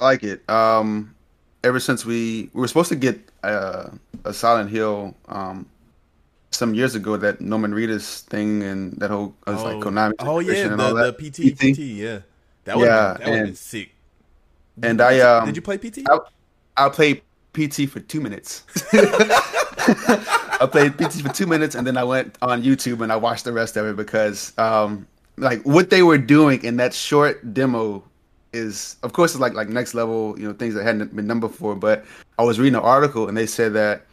I 0.00 0.04
like 0.04 0.24
it. 0.24 0.48
Um, 0.50 1.14
ever 1.62 1.78
since 1.78 2.04
we 2.04 2.50
we 2.52 2.60
were 2.60 2.68
supposed 2.68 2.88
to 2.88 2.96
get 2.96 3.20
uh, 3.44 3.90
a 4.24 4.32
Silent 4.32 4.70
Hill 4.70 5.14
um, 5.28 5.66
some 6.50 6.74
years 6.74 6.96
ago 6.96 7.16
that 7.16 7.40
Norman 7.40 7.72
Reedus 7.72 8.22
thing 8.22 8.64
and 8.64 8.92
that 8.94 9.10
whole 9.10 9.36
it 9.46 9.50
was 9.50 9.62
like 9.62 9.76
Konami. 9.76 10.14
Oh 10.18 10.40
yeah, 10.40 10.68
the, 10.68 10.76
the 10.76 10.94
that. 10.94 11.18
PT, 11.18 11.56
PT, 11.56 11.78
yeah. 11.78 12.20
That 12.64 12.76
would 12.76 12.86
Yeah, 12.86 13.16
that 13.18 13.30
would 13.30 13.56
sick. 13.56 13.94
and 14.82 15.00
I 15.00 15.20
um 15.20 15.46
Did 15.46 15.54
you 15.56 15.62
play 15.62 15.78
PT? 15.78 16.00
I, 16.08 16.18
I 16.76 16.88
played 16.88 17.22
PT 17.52 17.88
for 17.88 18.00
two 18.00 18.20
minutes. 18.20 18.64
I 18.92 20.68
played 20.70 20.96
PT 20.96 21.22
for 21.22 21.28
two 21.28 21.46
minutes, 21.46 21.74
and 21.74 21.86
then 21.86 21.96
I 21.96 22.04
went 22.04 22.38
on 22.42 22.62
YouTube 22.62 23.02
and 23.02 23.12
I 23.12 23.16
watched 23.16 23.44
the 23.44 23.52
rest 23.52 23.76
of 23.76 23.86
it 23.86 23.96
because, 23.96 24.56
um, 24.58 25.06
like 25.36 25.62
what 25.62 25.90
they 25.90 26.02
were 26.02 26.18
doing 26.18 26.62
in 26.64 26.76
that 26.76 26.94
short 26.94 27.52
demo 27.54 28.04
is, 28.52 28.96
of 29.02 29.12
course, 29.12 29.32
it's 29.32 29.40
like 29.40 29.54
like 29.54 29.68
next 29.68 29.94
level, 29.94 30.38
you 30.38 30.46
know, 30.46 30.54
things 30.54 30.74
that 30.74 30.84
hadn't 30.84 31.14
been 31.14 31.26
done 31.26 31.40
before. 31.40 31.74
But 31.74 32.04
I 32.38 32.44
was 32.44 32.58
reading 32.58 32.76
an 32.76 32.82
article 32.82 33.28
and 33.28 33.36
they 33.36 33.46
said 33.46 33.72
that 33.74 34.06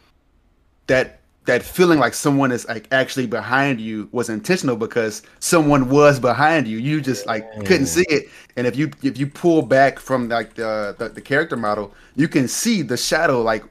that 0.86 1.19
that 1.50 1.64
feeling 1.64 1.98
like 1.98 2.14
someone 2.14 2.52
is 2.52 2.66
like 2.68 2.86
actually 2.92 3.26
behind 3.26 3.80
you 3.80 4.08
was 4.12 4.28
intentional 4.28 4.76
because 4.76 5.22
someone 5.40 5.90
was 5.90 6.20
behind 6.20 6.68
you. 6.68 6.78
You 6.78 7.00
just 7.00 7.26
like 7.26 7.52
couldn't 7.66 7.86
see 7.86 8.06
it, 8.08 8.28
and 8.54 8.68
if 8.68 8.76
you 8.76 8.92
if 9.02 9.18
you 9.18 9.26
pull 9.26 9.62
back 9.62 9.98
from 9.98 10.28
like 10.28 10.54
the, 10.54 10.94
the 10.96 11.08
the 11.08 11.20
character 11.20 11.56
model, 11.56 11.92
you 12.14 12.28
can 12.28 12.46
see 12.46 12.82
the 12.82 12.96
shadow 12.96 13.42
like 13.42 13.64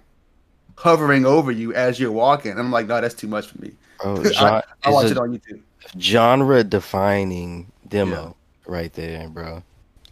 hovering 0.76 1.26
over 1.26 1.52
you 1.54 1.74
as 1.74 2.02
you're 2.02 2.12
walking. 2.12 2.52
And 2.52 2.60
I'm 2.60 2.70
like, 2.70 2.88
no, 2.88 3.00
that's 3.00 3.15
too 3.15 3.30
much 3.30 3.48
for 3.48 3.62
me. 3.62 3.72
Bro, 4.04 4.24
I, 4.38 4.62
I 4.84 4.89
watch 4.92 5.12
it 5.12 5.18
on 5.18 5.32
YouTube. 5.32 5.62
Genre 5.98 6.62
defining 6.65 7.72
demo 7.88 8.36
right 8.68 8.92
there, 8.92 9.30
bro. 9.30 9.63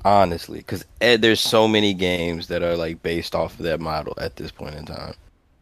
Honestly, 0.06 0.60
because 0.60 0.86
there's 1.00 1.42
so 1.42 1.68
many 1.68 1.94
games 1.94 2.48
that 2.48 2.64
are 2.64 2.78
like 2.78 3.04
based 3.04 3.36
off 3.36 3.60
of 3.60 3.66
that 3.66 3.82
model 3.82 4.14
at 4.20 4.38
this 4.38 4.52
point 4.52 4.76
in 4.76 4.86
time. 4.86 5.14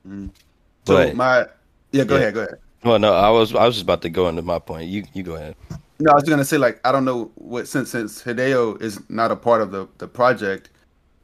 Mm. 0.07 0.29
So 0.85 0.93
But 0.93 1.15
my 1.15 1.47
yeah, 1.97 2.03
go 2.03 2.15
Yeah. 2.15 2.21
ahead, 2.21 2.33
go 2.33 2.41
ahead. 2.41 2.57
well, 2.83 2.99
no, 2.99 3.13
I 3.13 3.29
was 3.29 3.53
I 3.55 3.65
was 3.65 3.75
just 3.75 3.83
about 3.83 4.01
to 4.03 4.09
go 4.09 4.27
into 4.29 4.41
my 4.41 4.59
point. 4.59 4.89
You 4.89 5.03
you 5.13 5.23
go 5.23 5.35
ahead. 5.35 5.55
No, 5.99 6.11
I 6.11 6.15
was 6.15 6.23
gonna 6.23 6.45
say 6.45 6.57
like 6.57 6.79
I 6.85 6.91
don't 6.91 7.05
know 7.05 7.31
what 7.35 7.67
since 7.67 7.89
since 7.91 8.21
Hideo 8.23 8.81
is 8.81 8.99
not 9.09 9.31
a 9.31 9.35
part 9.35 9.61
of 9.61 9.71
the 9.71 9.87
the 9.97 10.07
project. 10.07 10.69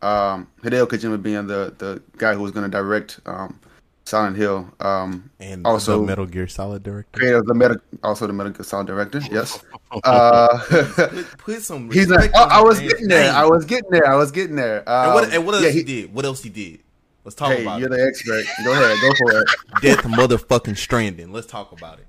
Um, 0.01 0.47
Hideo 0.63 0.87
Kojima 0.87 1.21
being 1.21 1.45
the 1.47 1.73
the 1.77 2.01
guy 2.17 2.33
who 2.33 2.41
was 2.41 2.51
gonna 2.51 2.69
direct 2.69 3.19
um, 3.25 3.59
Silent 4.05 4.35
Hill. 4.37 4.67
Um, 4.79 5.29
and 5.39 5.65
also- 5.67 5.99
the 5.99 6.07
Metal 6.07 6.25
Gear 6.25 6.47
Solid 6.47 6.81
director. 6.83 7.19
creator 7.19 7.37
of 7.37 7.45
the 7.45 7.53
Metal, 7.53 7.77
also 8.03 8.25
the 8.27 8.33
Metal 8.33 8.51
Gear 8.53 8.63
Solid 8.63 8.87
director. 8.87 9.21
Yes. 9.31 9.59
Uh, 10.05 10.57
Put, 10.69 11.37
put 11.37 11.61
some. 11.61 11.91
he's 11.97 12.07
like, 12.09 12.31
oh, 12.33 12.47
I 12.49 12.61
was 12.61 12.79
getting 12.79 13.09
there. 13.09 13.29
I 13.33 13.43
was 13.43 13.65
getting 13.65 13.89
there. 13.91 14.07
I 14.07 14.15
was 14.15 14.31
getting 14.31 14.55
there. 14.55 14.87
Um, 14.89 15.05
and 15.05 15.13
what, 15.13 15.33
and 15.33 15.45
what 15.45 15.55
else 15.55 15.63
yeah, 15.65 15.69
he, 15.71 15.79
he- 15.79 15.83
did? 15.83 16.13
What 16.13 16.23
else 16.23 16.41
he 16.41 16.49
did? 16.49 16.79
Let's 17.23 17.35
talk 17.35 17.51
Hey, 17.53 17.61
about 17.61 17.79
you're 17.79 17.93
it. 17.93 17.97
the 17.97 18.05
expert. 18.07 18.43
Go 18.63 18.71
ahead. 18.73 18.97
Go 19.01 19.13
for 19.15 19.39
it. 19.41 19.47
Death 19.81 20.03
motherfucking 20.05 20.77
stranding. 20.77 21.31
Let's 21.31 21.47
talk 21.47 21.71
about 21.71 21.99
it. 21.99 22.07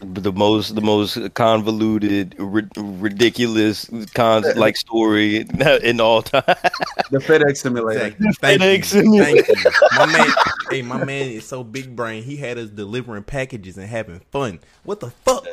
the 0.00 0.32
most 0.32 0.76
the 0.76 0.80
most 0.80 1.18
convoluted, 1.34 2.36
ri- 2.38 2.68
ridiculous 2.76 3.90
con 4.14 4.44
like 4.54 4.76
story 4.76 5.44
in 5.82 6.00
all 6.00 6.22
time. 6.22 6.42
The 7.10 7.18
FedEx 7.20 7.56
simulator. 7.56 8.06
Exactly. 8.06 8.32
Thank 8.34 8.60
you. 8.60 8.66
FedEx 8.68 8.84
simulator. 8.84 9.42
Thank 9.54 9.64
you. 9.64 9.70
My 9.96 10.06
man, 10.06 10.28
hey, 10.70 10.82
my 10.82 11.02
man 11.04 11.30
is 11.30 11.46
so 11.46 11.64
big 11.64 11.96
brain. 11.96 12.22
He 12.22 12.36
had 12.36 12.58
us 12.58 12.68
delivering 12.68 13.22
packages 13.24 13.78
and 13.78 13.88
having 13.88 14.20
fun. 14.30 14.60
What 14.84 15.00
the 15.00 15.10
fuck? 15.10 15.46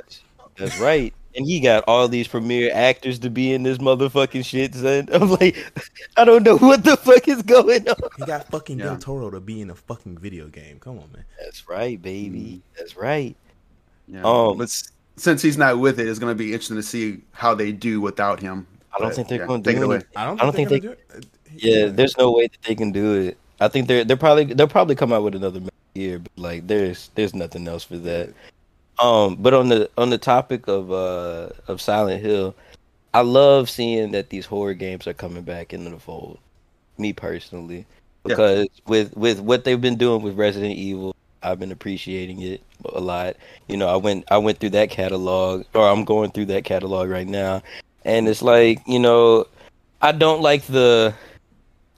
That's 0.57 0.79
right. 0.79 1.13
And 1.35 1.45
he 1.45 1.59
got 1.59 1.83
all 1.85 2.07
these 2.07 2.29
premier 2.29 2.71
actors 2.73 3.19
to 3.19 3.29
be 3.29 3.53
in 3.53 3.63
this 3.63 3.77
motherfucking 3.79 4.45
shit. 4.45 4.73
Son. 4.73 5.09
I'm 5.13 5.29
like, 5.31 5.57
I 6.15 6.23
don't 6.23 6.43
know 6.43 6.57
what 6.57 6.83
the 6.85 6.95
fuck 6.95 7.27
is 7.27 7.41
going 7.43 7.87
on. 7.89 7.95
He 8.17 8.25
got 8.25 8.47
fucking 8.49 8.79
Yeah. 8.79 8.85
Del 8.85 8.97
Toro 8.97 9.29
to 9.29 9.41
be 9.41 9.59
in 9.59 9.69
a 9.69 9.75
fucking 9.75 10.17
video 10.17 10.47
game. 10.47 10.79
Come 10.79 10.97
on, 10.99 11.11
man. 11.11 11.25
That's 11.43 11.67
right, 11.67 12.01
baby. 12.01 12.61
That's 12.77 12.95
right. 12.95 13.35
Yeah. 14.07 14.21
Um, 14.23 14.57
but 14.57 14.69
since 15.17 15.41
he's 15.41 15.57
not 15.57 15.77
with 15.79 15.99
it, 15.99 16.07
it's 16.07 16.19
going 16.19 16.31
to 16.31 16.37
be 16.37 16.53
interesting 16.53 16.77
to 16.77 16.83
see 16.83 17.21
how 17.31 17.53
they 17.53 17.73
do 17.73 17.99
without 17.99 18.39
him. 18.39 18.65
I 18.93 18.99
don't 18.99 19.09
But, 19.09 19.15
think 19.15 19.27
they're 19.27 19.39
yeah, 19.41 19.47
going 19.47 19.63
to 19.63 19.69
take 19.69 19.77
do 19.77 19.83
it 19.83 19.85
away. 19.85 20.01
I 20.15 20.25
don't. 20.25 20.39
I 20.39 20.43
don't 20.43 20.55
think, 20.55 20.69
think 20.69 20.83
they're 20.83 20.95
gonna 20.95 21.01
do 21.11 21.17
it. 21.17 21.25
Yeah, 21.57 21.85
there's 21.87 22.17
no 22.17 22.31
way 22.31 22.47
that 22.47 22.61
they 22.61 22.75
can 22.75 22.91
do 22.93 23.13
it. 23.15 23.37
I 23.59 23.67
think 23.67 23.87
they're 23.87 24.03
they're 24.03 24.17
probably 24.17 24.45
they'll 24.45 24.67
probably 24.67 24.95
come 24.95 25.11
out 25.13 25.23
with 25.23 25.35
another 25.35 25.61
year, 25.93 26.19
but 26.19 26.31
like 26.37 26.67
there's 26.67 27.09
there's 27.15 27.33
nothing 27.33 27.67
else 27.67 27.83
for 27.85 27.97
that. 27.97 28.33
Um, 28.99 29.35
but 29.39 29.53
on 29.53 29.69
the 29.69 29.89
on 29.97 30.09
the 30.09 30.17
topic 30.17 30.67
of 30.67 30.91
uh 30.91 31.49
of 31.67 31.81
Silent 31.81 32.21
Hill, 32.21 32.55
I 33.13 33.21
love 33.21 33.69
seeing 33.69 34.11
that 34.11 34.29
these 34.29 34.45
horror 34.45 34.73
games 34.73 35.07
are 35.07 35.13
coming 35.13 35.43
back 35.43 35.73
into 35.73 35.89
the 35.89 35.99
fold. 35.99 36.39
Me 36.97 37.11
personally, 37.13 37.85
Yeah. 38.25 38.29
because 38.29 38.67
with 38.87 39.15
with 39.17 39.39
what 39.41 39.63
they've 39.65 39.79
been 39.81 39.97
doing 39.97 40.21
with 40.21 40.37
Resident 40.37 40.75
Evil, 40.75 41.15
I've 41.43 41.59
been 41.59 41.71
appreciating 41.71 42.41
it 42.41 42.61
a 42.93 43.01
lot. 43.01 43.35
You 43.67 43.77
know, 43.77 43.87
I 43.89 43.97
went 43.97 44.25
I 44.31 44.37
went 44.37 44.59
through 44.59 44.71
that 44.71 44.89
catalog, 44.89 45.65
or 45.73 45.87
I'm 45.89 46.05
going 46.05 46.31
through 46.31 46.45
that 46.47 46.63
catalog 46.63 47.09
right 47.09 47.27
now, 47.27 47.61
and 48.05 48.27
it's 48.29 48.41
like 48.41 48.81
you 48.87 48.99
know, 48.99 49.45
I 50.01 50.13
don't 50.13 50.41
like 50.41 50.63
the 50.67 51.13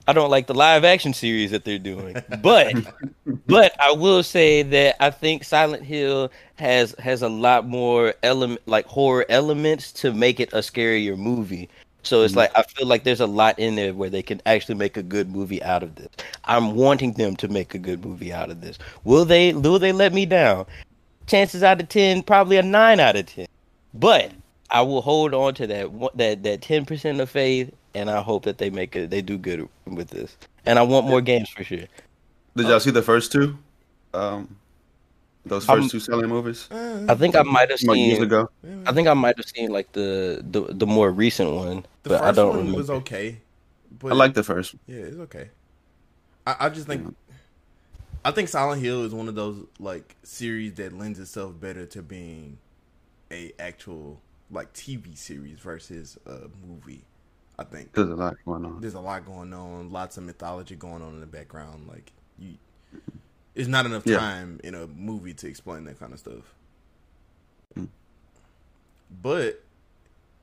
I 0.08 0.14
don't 0.14 0.30
like 0.30 0.46
the 0.46 0.54
live 0.54 0.84
action 0.84 1.12
series 1.12 1.50
that 1.50 1.66
they're 1.66 1.78
doing. 1.78 2.16
But 2.40 2.74
but 3.46 3.78
I 3.78 3.92
will 3.92 4.22
say 4.22 4.62
that 4.62 4.96
I 5.00 5.10
think 5.10 5.44
Silent 5.44 5.84
Hill 5.84 6.30
has 6.56 6.94
has 6.98 7.20
a 7.20 7.28
lot 7.28 7.66
more 7.66 8.14
element 8.22 8.62
like 8.64 8.86
horror 8.86 9.26
elements 9.28 9.92
to 9.92 10.14
make 10.14 10.40
it 10.40 10.50
a 10.54 10.58
scarier 10.58 11.16
movie. 11.16 11.68
So 12.04 12.22
it's 12.22 12.32
mm-hmm. 12.32 12.38
like 12.38 12.52
I 12.56 12.62
feel 12.62 12.86
like 12.86 13.04
there's 13.04 13.20
a 13.20 13.26
lot 13.26 13.58
in 13.58 13.76
there 13.76 13.92
where 13.92 14.08
they 14.08 14.22
can 14.22 14.40
actually 14.46 14.76
make 14.76 14.96
a 14.96 15.02
good 15.02 15.30
movie 15.30 15.62
out 15.62 15.82
of 15.82 15.94
this. 15.96 16.08
I'm 16.46 16.74
wanting 16.74 17.12
them 17.12 17.36
to 17.36 17.48
make 17.48 17.74
a 17.74 17.78
good 17.78 18.02
movie 18.02 18.32
out 18.32 18.48
of 18.48 18.62
this. 18.62 18.78
Will 19.04 19.26
they 19.26 19.52
will 19.52 19.78
they 19.78 19.92
let 19.92 20.14
me 20.14 20.24
down? 20.24 20.64
Chances 21.26 21.62
out 21.62 21.82
of 21.82 21.90
10 21.90 22.22
probably 22.22 22.56
a 22.56 22.62
9 22.62 22.98
out 22.98 23.16
of 23.16 23.26
10. 23.26 23.46
But 23.92 24.32
I 24.70 24.80
will 24.80 25.02
hold 25.02 25.34
on 25.34 25.52
to 25.56 25.66
that 25.66 25.90
that 26.14 26.42
that 26.44 26.62
10% 26.62 27.20
of 27.20 27.28
faith 27.28 27.74
and 27.98 28.10
I 28.10 28.22
hope 28.22 28.44
that 28.44 28.58
they 28.58 28.70
make 28.70 28.96
it 28.96 29.10
they 29.10 29.22
do 29.22 29.38
good 29.38 29.68
with 29.86 30.10
this. 30.10 30.36
And 30.66 30.78
I 30.78 30.82
want 30.82 31.06
more 31.06 31.20
games 31.20 31.50
for 31.50 31.64
sure. 31.64 31.86
Did 32.56 32.66
y'all 32.68 32.80
see 32.80 32.90
the 32.90 33.02
first 33.02 33.32
two? 33.32 33.58
Um, 34.14 34.56
those 35.46 35.64
1st 35.66 35.82
Um, 35.84 35.88
two 35.90 36.00
selling 36.00 36.28
movies 36.28 36.68
I 36.70 37.14
think 37.14 37.36
I 37.36 37.42
might 37.42 37.70
have 37.70 37.80
Like 37.82 37.98
years 37.98 38.18
seen 38.18 38.22
ago. 38.22 38.50
I 38.86 38.92
think 38.92 39.08
I 39.08 39.14
might 39.14 39.36
have 39.38 39.46
seen 39.46 39.70
like 39.70 39.92
the 39.92 40.42
the, 40.48 40.62
the 40.74 40.86
more 40.86 41.10
recent 41.10 41.52
one, 41.52 41.86
The 42.02 42.10
but 42.10 42.18
first 42.20 42.24
I 42.24 42.32
don't 42.32 42.56
one 42.56 42.58
remember. 42.58 42.76
was 42.76 42.90
okay. 42.90 43.38
But 43.98 44.12
I 44.12 44.14
like 44.14 44.34
the 44.34 44.42
first. 44.42 44.74
Yeah, 44.86 45.00
it's 45.00 45.18
okay. 45.18 45.50
I, 46.46 46.56
I 46.60 46.68
just 46.70 46.86
think 46.86 47.14
I 48.24 48.30
think 48.30 48.48
Silent 48.48 48.82
Hill 48.82 49.04
is 49.04 49.14
one 49.14 49.28
of 49.28 49.34
those 49.34 49.64
like 49.78 50.16
series 50.22 50.74
that 50.74 50.92
lends 50.92 51.18
itself 51.18 51.58
better 51.60 51.86
to 51.86 52.02
being 52.02 52.58
a 53.30 53.52
actual 53.58 54.20
like 54.50 54.72
TV 54.74 55.16
series 55.16 55.60
versus 55.60 56.18
a 56.26 56.48
movie. 56.66 57.07
I 57.58 57.64
think 57.64 57.92
There's 57.92 58.08
a 58.08 58.14
lot 58.14 58.36
going 58.44 58.64
on. 58.64 58.80
there's 58.80 58.94
a 58.94 59.00
lot 59.00 59.26
going 59.26 59.52
on, 59.52 59.90
lots 59.90 60.16
of 60.16 60.22
mythology 60.24 60.76
going 60.76 61.02
on 61.02 61.14
in 61.14 61.20
the 61.20 61.26
background. 61.26 61.88
Like 61.88 62.12
you, 62.38 62.54
there's 63.54 63.66
not 63.68 63.84
enough 63.86 64.06
Yeah. 64.06 64.18
time 64.18 64.60
in 64.62 64.74
a 64.74 64.86
movie 64.86 65.34
to 65.34 65.48
explain 65.48 65.84
that 65.84 65.98
kind 65.98 66.12
of 66.12 66.20
stuff. 66.20 66.54
Mm. 67.76 67.88
But 69.22 69.64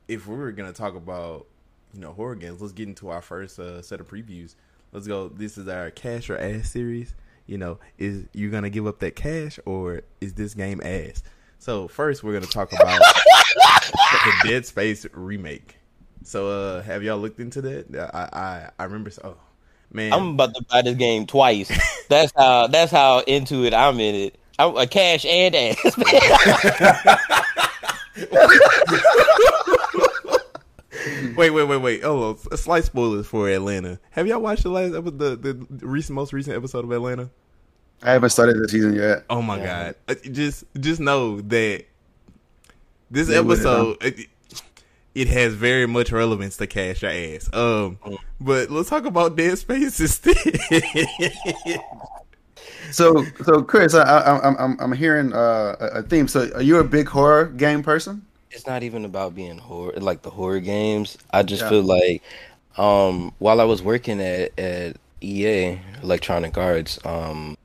if 0.08 0.28
we 0.28 0.36
were 0.36 0.52
gonna 0.52 0.74
talk 0.74 0.96
about 0.96 1.46
you 1.94 2.02
know 2.02 2.12
horror 2.14 2.36
games, 2.36 2.60
let's 2.62 2.74
get 2.74 2.88
into 2.90 3.10
our 3.10 3.22
first 3.22 3.60
uh, 3.60 3.82
set 3.82 4.02
of 4.02 4.08
previews. 4.10 4.56
Let's 4.92 5.08
go. 5.08 5.30
This 5.30 5.58
is 5.58 5.68
our 5.68 5.92
cash 5.92 6.30
or 6.30 6.38
ass 6.38 6.70
series. 6.70 7.16
You 7.48 7.58
know, 7.58 7.80
is 7.98 8.26
you 8.34 8.50
gonna 8.52 8.70
give 8.70 8.88
up 8.88 9.00
that 9.00 9.16
cash 9.16 9.60
or 9.66 10.02
is 10.20 10.34
this 10.34 10.54
game 10.54 10.82
ass? 10.84 11.24
So 11.60 11.88
first, 11.88 12.24
we're 12.24 12.34
gonna 12.34 12.46
talk 12.52 12.74
about 12.74 13.00
the 13.54 14.34
Dead 14.50 14.66
Space 14.66 15.06
remake. 15.14 15.78
So, 16.24 16.50
uh, 16.50 16.82
have 16.84 17.04
y'all 17.04 17.20
looked 17.20 17.40
into 17.40 17.62
that? 17.62 18.10
I 18.14 18.40
I, 18.40 18.70
I 18.80 18.84
remember. 18.86 19.12
Oh 19.24 19.36
man, 19.92 20.14
I'm 20.14 20.30
about 20.30 20.56
to 20.56 20.64
buy 20.70 20.82
this 20.82 20.96
game 20.96 21.26
twice. 21.28 21.72
that's 22.10 22.32
how 22.36 22.68
that's 22.68 22.92
how 22.92 23.20
into 23.22 23.64
it 23.66 23.74
I'm 23.74 24.00
in 24.00 24.16
it. 24.16 24.40
I'm 24.58 24.76
a 24.78 24.88
cash 24.88 25.26
and 25.26 25.54
ass. 25.56 25.78
wait, 31.36 31.50
wait, 31.52 31.64
wait, 31.68 31.78
wait. 31.78 32.02
Oh, 32.04 32.38
a 32.52 32.58
slight 32.58 32.84
spoilers 32.86 33.28
for 33.28 33.50
Atlanta. 33.50 34.00
Have 34.12 34.28
y'all 34.28 34.42
watched 34.42 34.64
the 34.64 34.70
last 34.70 34.94
episode, 34.94 35.20
the 35.20 35.36
the 35.36 35.68
recent, 35.86 36.16
most 36.16 36.34
recent 36.34 36.56
episode 36.56 36.86
of 36.86 36.92
Atlanta? 36.92 37.30
I 38.02 38.12
haven't 38.12 38.30
started 38.32 38.58
the 38.58 38.68
season 38.68 38.96
yet. 38.96 39.24
Oh 39.30 39.42
my 39.42 39.58
Yeah. 39.58 39.94
god! 40.08 40.08
Uh, 40.08 40.16
Just 40.32 40.64
just 40.80 41.00
know 41.00 41.42
that 41.42 41.86
this 43.12 43.28
They 43.28 43.40
with 43.42 43.60
it, 43.60 43.64
huh? 43.64 43.92
episode 43.92 44.04
it, 44.04 44.28
it 45.16 45.28
has 45.30 45.54
very 45.54 45.88
much 45.88 46.12
relevance 46.12 46.58
to 46.58 46.68
Cash 46.68 47.02
Your 47.02 47.12
Ass. 47.12 47.50
Um, 47.54 48.00
but 48.40 48.70
let's 48.70 48.90
talk 48.90 49.06
about 49.06 49.36
Dead 49.36 49.58
Space 49.58 50.00
instead. 50.00 50.38
So, 52.92 53.32
so 53.44 53.62
Chris, 53.64 53.94
I, 53.94 54.04
I, 54.04 54.48
I'm 54.48 54.56
I'm 54.58 54.78
I'm 54.80 54.92
hearing 54.94 55.34
uh, 55.34 55.76
a 55.80 55.86
a 56.00 56.04
theme. 56.04 56.28
So, 56.28 56.50
are 56.54 56.62
you 56.62 56.78
a 56.80 56.84
big 56.84 57.08
horror 57.08 57.46
game 57.46 57.84
person? 57.84 58.26
it's 58.52 58.66
not 58.66 58.84
even 58.84 59.04
about 59.04 59.36
being 59.36 59.58
horror 59.58 59.92
like 60.00 60.22
the 60.22 60.30
horror 60.30 60.60
games. 60.62 61.18
I 61.34 61.44
just 61.44 61.64
Yeah. 61.64 61.70
feel 61.70 61.84
like 61.84 62.24
um 62.78 63.34
while 63.40 63.60
I 63.60 63.66
was 63.66 63.82
working 63.82 64.22
at 64.22 64.58
at 64.58 64.98
EA 65.22 65.80
Electronic 66.04 66.58
Arts, 66.58 66.98
um 67.06 67.58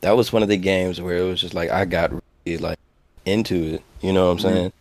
that 0.00 0.12
was 0.16 0.32
one 0.32 0.42
of 0.42 0.48
the 0.48 0.56
games 0.56 1.00
where 1.00 1.18
it 1.18 1.24
was 1.24 1.40
just 1.40 1.54
like 1.54 1.70
I 1.70 1.84
got 1.84 2.12
really 2.46 2.58
like 2.58 2.78
into 3.26 3.74
it. 3.74 3.82
You 4.00 4.12
know 4.12 4.26
what 4.26 4.32
I'm 4.32 4.38
saying? 4.38 4.72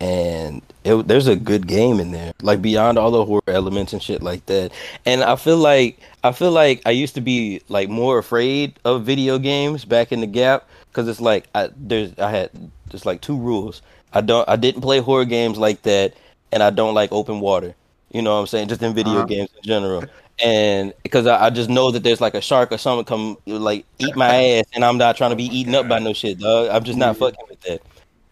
And 0.00 0.62
it, 0.84 1.08
there's 1.08 1.26
a 1.26 1.34
good 1.36 1.66
game 1.66 1.98
in 1.98 2.12
there, 2.12 2.32
like 2.42 2.62
beyond 2.62 2.98
all 2.98 3.10
the 3.10 3.24
horror 3.24 3.42
elements 3.48 3.92
and 3.92 4.02
shit 4.02 4.22
like 4.22 4.46
that. 4.46 4.72
And 5.04 5.24
I 5.24 5.34
feel 5.36 5.56
like 5.56 5.98
I 6.22 6.32
feel 6.32 6.52
like 6.52 6.82
I 6.86 6.90
used 6.90 7.14
to 7.16 7.20
be 7.20 7.62
like 7.68 7.88
more 7.88 8.18
afraid 8.18 8.78
of 8.84 9.04
video 9.04 9.38
games 9.38 9.84
back 9.84 10.12
in 10.12 10.20
the 10.20 10.26
gap 10.26 10.68
because 10.90 11.08
it's 11.08 11.20
like 11.20 11.46
I 11.54 11.70
there's 11.76 12.16
I 12.18 12.30
had 12.30 12.50
just 12.90 13.06
like 13.06 13.20
two 13.22 13.36
rules. 13.36 13.82
I 14.12 14.20
don't 14.20 14.48
I 14.48 14.56
didn't 14.56 14.82
play 14.82 15.00
horror 15.00 15.24
games 15.24 15.58
like 15.58 15.82
that, 15.82 16.14
and 16.52 16.62
I 16.62 16.70
don't 16.70 16.94
like 16.94 17.10
open 17.12 17.40
water. 17.40 17.74
You 18.12 18.22
know 18.22 18.34
what 18.34 18.40
I'm 18.40 18.46
saying? 18.46 18.68
Just 18.68 18.82
in 18.82 18.94
video 18.94 19.22
Uh-huh. 19.22 19.24
games 19.24 19.50
in 19.56 19.62
general. 19.64 20.06
And 20.42 20.94
because 21.02 21.26
I, 21.26 21.46
I 21.46 21.50
just 21.50 21.68
know 21.68 21.90
that 21.90 22.04
there's 22.04 22.20
like 22.20 22.34
a 22.34 22.40
shark 22.40 22.70
or 22.72 22.78
something 22.78 23.04
come 23.04 23.36
like 23.46 23.84
eat 23.98 24.14
my 24.16 24.32
ass, 24.60 24.64
and 24.74 24.84
I'm 24.84 24.96
not 24.98 25.16
trying 25.16 25.30
to 25.30 25.36
be 25.36 25.44
eaten 25.46 25.74
up 25.74 25.88
by 25.88 25.98
no 25.98 26.12
shit, 26.12 26.38
dog. 26.38 26.68
I'm 26.70 26.84
just 26.84 26.98
not 26.98 27.16
fucking 27.16 27.44
with 27.48 27.60
that. 27.62 27.82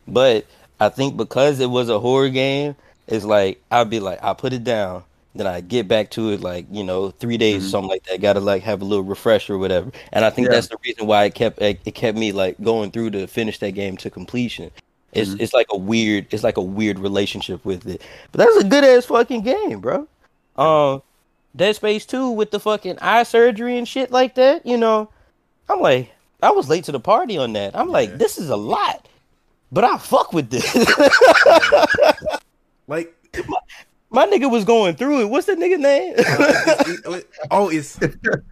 But 0.06 0.46
I 0.80 0.88
think 0.90 1.16
because 1.16 1.60
it 1.60 1.70
was 1.70 1.88
a 1.88 1.98
horror 2.00 2.28
game, 2.28 2.76
it's 3.06 3.24
like 3.24 3.62
I'd 3.70 3.90
be 3.90 4.00
like 4.00 4.22
I 4.22 4.34
put 4.34 4.52
it 4.52 4.64
down, 4.64 5.04
then 5.34 5.46
I 5.46 5.60
get 5.60 5.88
back 5.88 6.10
to 6.12 6.30
it 6.30 6.40
like 6.40 6.66
you 6.70 6.84
know 6.84 7.10
three 7.12 7.38
days 7.38 7.64
or 7.66 7.68
something 7.68 7.88
like 7.90 8.04
that. 8.04 8.20
Got 8.20 8.34
to 8.34 8.40
like 8.40 8.62
have 8.62 8.82
a 8.82 8.84
little 8.84 9.04
refresher 9.04 9.54
or 9.54 9.58
whatever. 9.58 9.90
And 10.12 10.24
I 10.24 10.30
think 10.30 10.48
Yeah. 10.48 10.54
that's 10.54 10.68
the 10.68 10.76
reason 10.84 11.06
why 11.06 11.24
it 11.24 11.34
kept 11.34 11.60
it, 11.62 11.82
kept 11.94 12.18
me 12.18 12.32
like 12.32 12.60
going 12.62 12.90
through 12.90 13.10
to 13.10 13.26
finish 13.26 13.58
that 13.60 13.72
game 13.72 13.96
to 13.98 14.10
completion. 14.10 14.70
It's 15.12 15.32
it's 15.38 15.54
like 15.54 15.68
a 15.70 15.76
weird 15.78 16.26
it's 16.30 16.44
like 16.44 16.58
a 16.58 16.62
weird 16.62 16.98
relationship 16.98 17.64
with 17.64 17.86
it. 17.86 18.02
But 18.32 18.38
that's 18.38 18.56
a 18.56 18.64
good 18.68 18.84
ass 18.84 19.06
fucking 19.06 19.42
game, 19.42 19.80
bro. 19.80 20.06
Um, 20.56 21.02
Dead 21.54 21.74
Space 21.74 22.04
Two 22.04 22.30
with 22.32 22.50
the 22.50 22.60
fucking 22.60 22.98
eye 23.00 23.22
surgery 23.22 23.78
and 23.78 23.88
shit 23.88 24.10
like 24.10 24.34
that. 24.34 24.66
You 24.66 24.76
know, 24.76 25.08
I'm 25.70 25.80
like 25.80 26.10
I 26.42 26.50
was 26.50 26.68
late 26.68 26.84
to 26.84 26.92
the 26.92 27.00
party 27.00 27.38
on 27.38 27.54
that. 27.54 27.74
I'm 27.74 27.86
Yeah. 27.86 27.92
like 27.92 28.18
this 28.18 28.36
is 28.36 28.50
a 28.50 28.56
lot, 28.56 29.08
but 29.72 29.84
I 29.84 29.98
fuck 29.98 30.32
with 30.32 30.50
this. 30.50 30.64
Like, 32.88 33.12
My 34.10 34.26
nigga 34.28 34.48
was 34.48 34.64
going 34.64 34.94
through 34.94 35.22
it. 35.22 35.24
What's 35.28 35.48
that 35.48 35.58
nigga 35.58 35.76
name? 35.78 36.14
Uh, 36.16 36.84
it- 36.86 37.00
oh, 37.04 37.14
it- 37.14 37.30
oh, 37.50 37.68
it's 37.68 37.98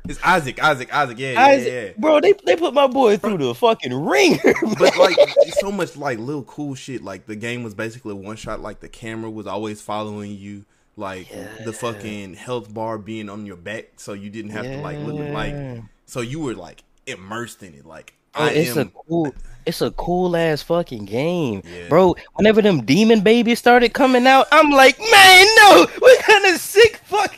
it's 0.08 0.18
Isaac, 0.24 0.60
Isaac, 0.60 0.92
Isaac. 0.92 1.18
Yeah, 1.20 1.32
yeah, 1.32 1.40
Isaac- 1.44 1.72
yeah. 1.72 2.00
Bro, 2.00 2.20
they 2.22 2.32
they 2.44 2.56
put 2.56 2.74
my 2.74 2.88
boy 2.88 3.16
through 3.16 3.38
the 3.38 3.54
fucking 3.54 3.94
ringer. 3.94 4.38
But 4.78 4.96
like, 4.98 5.16
so 5.60 5.70
much 5.70 5.96
like 5.96 6.18
little 6.18 6.42
cool 6.42 6.74
shit. 6.74 7.04
Like 7.04 7.26
the 7.26 7.36
game 7.36 7.62
was 7.62 7.74
basically 7.74 8.14
one 8.14 8.34
shot. 8.34 8.60
Like 8.60 8.80
the 8.80 8.88
camera 8.88 9.30
was 9.30 9.46
always 9.46 9.80
following 9.80 10.32
you. 10.36 10.64
Like 10.96 11.28
the 11.64 11.72
fucking 11.72 12.34
health 12.34 12.74
bar 12.74 12.98
being 12.98 13.28
on 13.28 13.46
your 13.46 13.56
back, 13.56 13.92
so 13.98 14.12
you 14.14 14.30
didn't 14.30 14.50
have 14.50 14.64
to 14.64 14.78
like 14.80 14.98
look 14.98 15.20
at 15.20 15.32
like. 15.32 15.82
So 16.06 16.20
you 16.22 16.40
were 16.40 16.54
like 16.54 16.82
immersed 17.06 17.62
in 17.62 17.74
it. 17.74 17.86
Like 17.86 18.14
I 18.34 18.50
it's 18.50 18.76
a 18.76 18.86
cool, 18.86 19.34
it's 19.66 19.80
a 19.80 19.90
cool 19.92 20.36
ass 20.36 20.62
fucking 20.62 21.04
game, 21.06 21.62
Yeah. 21.64 21.88
bro. 21.88 22.16
Whenever 22.34 22.60
them 22.62 22.82
demon 22.84 23.20
babies 23.22 23.58
started 23.58 23.92
coming 23.92 24.26
out, 24.26 24.46
I'm 24.52 24.70
like, 24.70 24.98
man, 24.98 25.46
no, 25.56 25.86
what 25.98 26.20
kind 26.24 26.44
of 26.54 26.60
sick 26.60 27.00
fuck? 27.04 27.34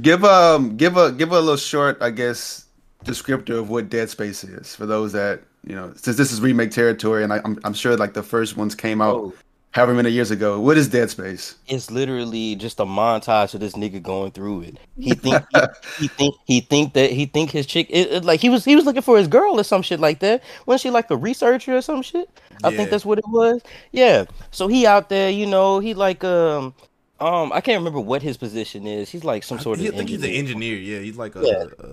Give 0.00 0.24
um 0.24 0.76
give 0.76 0.96
a 0.96 1.12
give 1.12 1.32
a 1.32 1.40
little 1.40 1.56
short, 1.56 1.98
I 2.02 2.10
guess, 2.10 2.66
descriptor 3.04 3.58
of 3.58 3.70
what 3.70 3.88
Dead 3.88 4.10
Space 4.10 4.44
is 4.44 4.74
for 4.76 4.84
those 4.86 5.12
that 5.12 5.40
you 5.66 5.74
know. 5.74 5.92
Since 5.96 6.16
this 6.16 6.32
is 6.32 6.40
remake 6.40 6.70
territory, 6.70 7.24
and 7.24 7.32
I, 7.32 7.40
I'm 7.44 7.58
I'm 7.64 7.72
sure 7.74 7.96
like 7.96 8.12
the 8.12 8.22
first 8.22 8.56
ones 8.56 8.74
came 8.74 9.00
out 9.00 9.14
Oh. 9.16 9.34
However 9.76 9.92
many 9.94 10.10
years 10.10 10.30
ago. 10.30 10.58
What 10.58 10.76
is 10.78 10.88
Dead 10.88 11.10
Space? 11.10 11.54
It's 11.68 11.90
literally 11.90 12.56
just 12.56 12.80
a 12.80 12.84
montage 12.86 13.52
of 13.54 13.60
this 13.60 13.74
nigga 13.74 14.02
going 14.02 14.32
through 14.32 14.62
it. 14.62 14.78
He 14.98 15.12
think 15.12 15.44
he, 15.54 15.60
he 16.00 16.08
think 16.08 16.34
he 16.46 16.60
think 16.60 16.94
that 16.94 17.10
he 17.12 17.26
think 17.26 17.50
his 17.50 17.66
chick 17.66 17.86
it, 17.90 18.10
it- 18.10 18.24
like 18.24 18.40
he 18.40 18.48
was 18.48 18.64
he 18.64 18.74
was 18.74 18.86
looking 18.86 19.02
for 19.02 19.18
his 19.18 19.28
girl 19.28 19.60
or 19.60 19.62
some 19.64 19.82
shit 19.82 20.00
like 20.00 20.20
that. 20.20 20.42
Wasn't 20.64 20.80
she 20.80 20.90
like 20.90 21.10
a 21.10 21.16
researcher 21.16 21.76
or 21.76 21.82
some 21.82 22.02
shit? 22.02 22.28
I 22.64 22.74
think 22.74 22.88
that's 22.90 23.04
what 23.04 23.18
it 23.18 23.28
was. 23.28 23.60
Yeah. 23.92 24.24
So 24.50 24.66
he 24.66 24.86
out 24.86 25.08
there, 25.10 25.30
you 25.30 25.46
know, 25.46 25.78
he 25.78 25.92
like 25.94 26.24
um 26.24 26.74
um 27.20 27.52
I 27.52 27.60
can't 27.60 27.78
remember 27.78 28.00
what 28.00 28.22
his 28.22 28.36
position 28.38 28.86
is. 28.86 29.10
He's 29.10 29.24
like 29.24 29.42
some 29.44 29.58
sort 29.58 29.78
I 29.78 29.84
of 29.84 29.94
think 29.94 30.08
he's 30.08 30.22
an 30.22 30.30
engineer. 30.30 30.76
engineer. 30.76 30.76
Yeah, 30.78 31.00
he's 31.04 31.16
like 31.18 31.36
a. 31.36 31.42
Yeah. 31.44 31.64
a- 31.78 31.86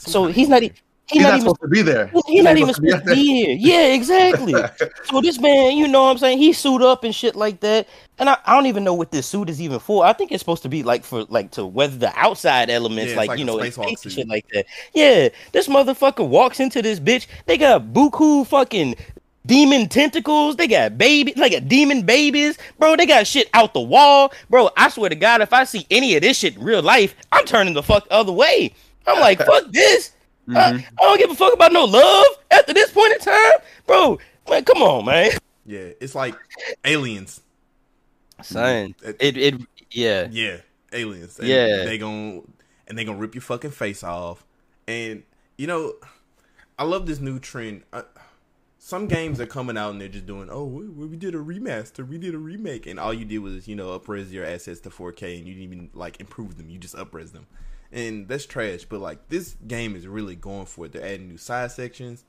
some 0.00 0.12
So 0.12 0.26
he's 0.26 0.48
not 0.48 0.62
e- 0.62 0.66
engineer. 0.66 0.82
He's, 1.10 1.18
He's 1.18 1.22
not, 1.22 1.28
not 1.28 1.34
even 1.36 1.40
supposed 1.40 1.60
to 1.60 1.68
be 1.68 1.82
there. 1.82 2.10
he's 2.26 2.44
not 2.44 2.56
even 2.56 2.68
out 2.68 2.74
supposed 2.74 3.04
to 3.06 3.14
be 3.14 3.44
here. 3.44 3.56
Yeah, 3.58 3.94
exactly. 3.94 4.54
so 5.04 5.20
this 5.20 5.40
man, 5.40 5.76
you 5.76 5.88
know 5.88 6.04
what 6.04 6.10
I'm 6.10 6.18
saying? 6.18 6.38
He 6.38 6.52
suit 6.52 6.82
up 6.82 7.04
and 7.04 7.14
shit 7.14 7.34
like 7.34 7.60
that. 7.60 7.88
And 8.18 8.28
I, 8.28 8.36
I 8.44 8.54
don't 8.54 8.66
even 8.66 8.84
know 8.84 8.94
what 8.94 9.12
this 9.12 9.26
suit 9.26 9.48
is 9.48 9.60
even 9.60 9.78
for. 9.78 10.04
I 10.04 10.12
think 10.12 10.32
it's 10.32 10.40
supposed 10.40 10.62
to 10.64 10.68
be 10.68 10.82
like 10.82 11.04
for 11.04 11.24
like 11.24 11.52
to 11.52 11.64
weather 11.64 11.96
the 11.96 12.12
outside 12.16 12.68
elements, 12.68 13.12
Yeah, 13.12 13.18
like, 13.18 13.28
like 13.28 13.38
you 13.38 13.44
know, 13.44 13.58
in 13.58 13.70
spacewalk 13.70 13.86
space 13.86 14.04
and 14.04 14.12
shit 14.12 14.28
like 14.28 14.46
that. 14.52 14.66
Yeah, 14.92 15.28
this 15.52 15.68
motherfucker 15.68 16.26
walks 16.26 16.60
into 16.60 16.82
this 16.82 17.00
bitch. 17.00 17.26
They 17.46 17.56
got 17.56 17.92
buku 17.92 18.46
fucking 18.46 18.96
demon 19.46 19.88
tentacles. 19.88 20.56
They 20.56 20.68
got 20.68 20.98
baby, 20.98 21.32
like 21.36 21.52
a 21.52 21.60
demon 21.60 22.02
babies, 22.02 22.58
bro. 22.78 22.96
They 22.96 23.06
got 23.06 23.26
shit 23.26 23.48
out 23.54 23.74
the 23.74 23.80
wall, 23.80 24.32
bro. 24.50 24.70
I 24.76 24.88
swear 24.90 25.10
to 25.10 25.16
God, 25.16 25.40
if 25.40 25.52
I 25.52 25.64
see 25.64 25.86
any 25.90 26.14
of 26.14 26.22
this 26.22 26.38
shit 26.38 26.56
in 26.56 26.62
real 26.62 26.82
life, 26.82 27.16
I'm 27.32 27.46
turning 27.46 27.74
the 27.74 27.82
fuck 27.82 28.06
other 28.10 28.32
way. 28.32 28.74
I'm 29.06 29.20
like, 29.20 29.38
fuck 29.44 29.72
this. 29.72 30.12
I, 30.54 30.74
I 30.74 31.02
don't 31.02 31.18
give 31.18 31.30
a 31.30 31.34
fuck 31.34 31.52
about 31.54 31.72
no 31.72 31.84
love 31.84 32.26
after 32.50 32.72
this 32.72 32.90
point 32.90 33.12
in 33.12 33.18
time, 33.18 33.52
bro. 33.86 34.18
Man, 34.48 34.64
come 34.64 34.82
on, 34.82 35.04
man. 35.04 35.32
Yeah, 35.66 35.90
it's 36.00 36.14
like 36.14 36.34
aliens. 36.84 37.40
Son, 38.42 38.94
It- 39.02 39.16
it 39.20 39.36
it 39.36 39.60
yeah. 39.90 40.28
Yeah, 40.30 40.58
aliens. 40.92 41.38
And 41.38 41.48
Yeah. 41.48 41.84
they 41.84 41.98
gon' 41.98 42.50
and 42.86 42.96
they 42.96 43.04
gonna 43.04 43.18
rip 43.18 43.34
your 43.34 43.42
fucking 43.42 43.72
face 43.72 44.02
off. 44.02 44.44
And 44.86 45.24
you 45.56 45.66
know, 45.66 45.94
I 46.78 46.84
love 46.84 47.06
this 47.06 47.18
new 47.20 47.38
trend. 47.38 47.82
Uh, 47.92 48.02
some 48.78 49.06
games 49.08 49.40
are 49.40 49.46
coming 49.46 49.76
out 49.76 49.90
and 49.90 50.00
they're 50.00 50.08
just 50.08 50.24
doing, 50.24 50.48
oh, 50.50 50.64
we, 50.64 50.86
we 50.88 51.16
did 51.16 51.34
a 51.34 51.38
remaster, 51.38 52.08
we 52.08 52.16
did 52.16 52.34
a 52.34 52.38
remake, 52.38 52.86
and 52.86 52.98
all 52.98 53.12
you 53.12 53.24
did 53.26 53.38
was 53.40 53.68
you 53.68 53.74
know 53.76 53.98
upres 53.98 54.30
your 54.32 54.44
assets 54.46 54.80
to 54.80 54.90
4K, 54.90 55.38
and 55.38 55.46
you 55.46 55.54
didn't 55.54 55.64
even 55.64 55.90
like 55.92 56.20
improve 56.20 56.56
them. 56.56 56.70
You 56.70 56.78
just 56.78 56.94
upres 56.94 57.32
them, 57.32 57.46
and 57.92 58.28
that's 58.28 58.46
trash. 58.46 58.84
But 58.84 59.00
like 59.00 59.28
this 59.28 59.56
game 59.66 59.94
is 59.96 60.06
really 60.06 60.34
going 60.36 60.66
for 60.66 60.86
it. 60.86 60.92
They're 60.92 61.04
adding 61.04 61.28
new 61.28 61.38
side 61.38 61.70
sections. 61.72 62.24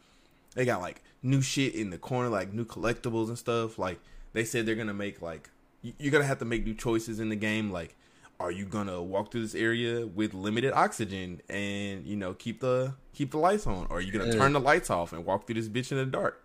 They 0.56 0.66
got 0.66 0.82
like 0.82 1.02
new 1.22 1.42
shit 1.42 1.76
in 1.76 1.90
the 1.90 1.98
corner, 1.98 2.30
like 2.30 2.54
new 2.54 2.66
collectibles 2.66 3.28
and 3.30 3.38
stuff. 3.38 3.78
Like 3.78 4.00
they 4.34 4.44
said 4.44 4.66
they're 4.66 4.76
gonna 4.76 4.94
make 4.94 5.22
like 5.22 5.50
you- 5.82 5.94
you're 6.00 6.12
gonna 6.12 6.24
have 6.26 6.40
to 6.40 6.46
make 6.46 6.66
new 6.66 6.74
choices 6.74 7.20
in 7.20 7.30
the 7.30 7.36
game. 7.36 7.72
Like, 7.72 7.96
are 8.40 8.52
you 8.52 8.66
gonna 8.66 9.02
walk 9.02 9.32
through 9.32 9.42
this 9.42 9.56
area 9.56 10.06
with 10.08 10.34
limited 10.34 10.74
oxygen 10.74 11.42
and 11.50 12.06
you 12.06 12.16
know 12.16 12.34
keep 12.34 12.60
the 12.62 12.94
keep 13.14 13.32
the 13.32 13.38
lights 13.38 13.68
on, 13.68 13.86
or 13.90 13.98
are 13.98 14.02
you 14.02 14.12
gonna 14.12 14.32
turn 14.34 14.54
the 14.54 14.60
lights 14.60 14.90
off 14.90 15.14
and 15.14 15.26
walk 15.26 15.46
through 15.46 15.56
this 15.56 15.68
bitch 15.70 15.92
in 15.92 15.98
the 15.98 16.06
dark? 16.06 16.42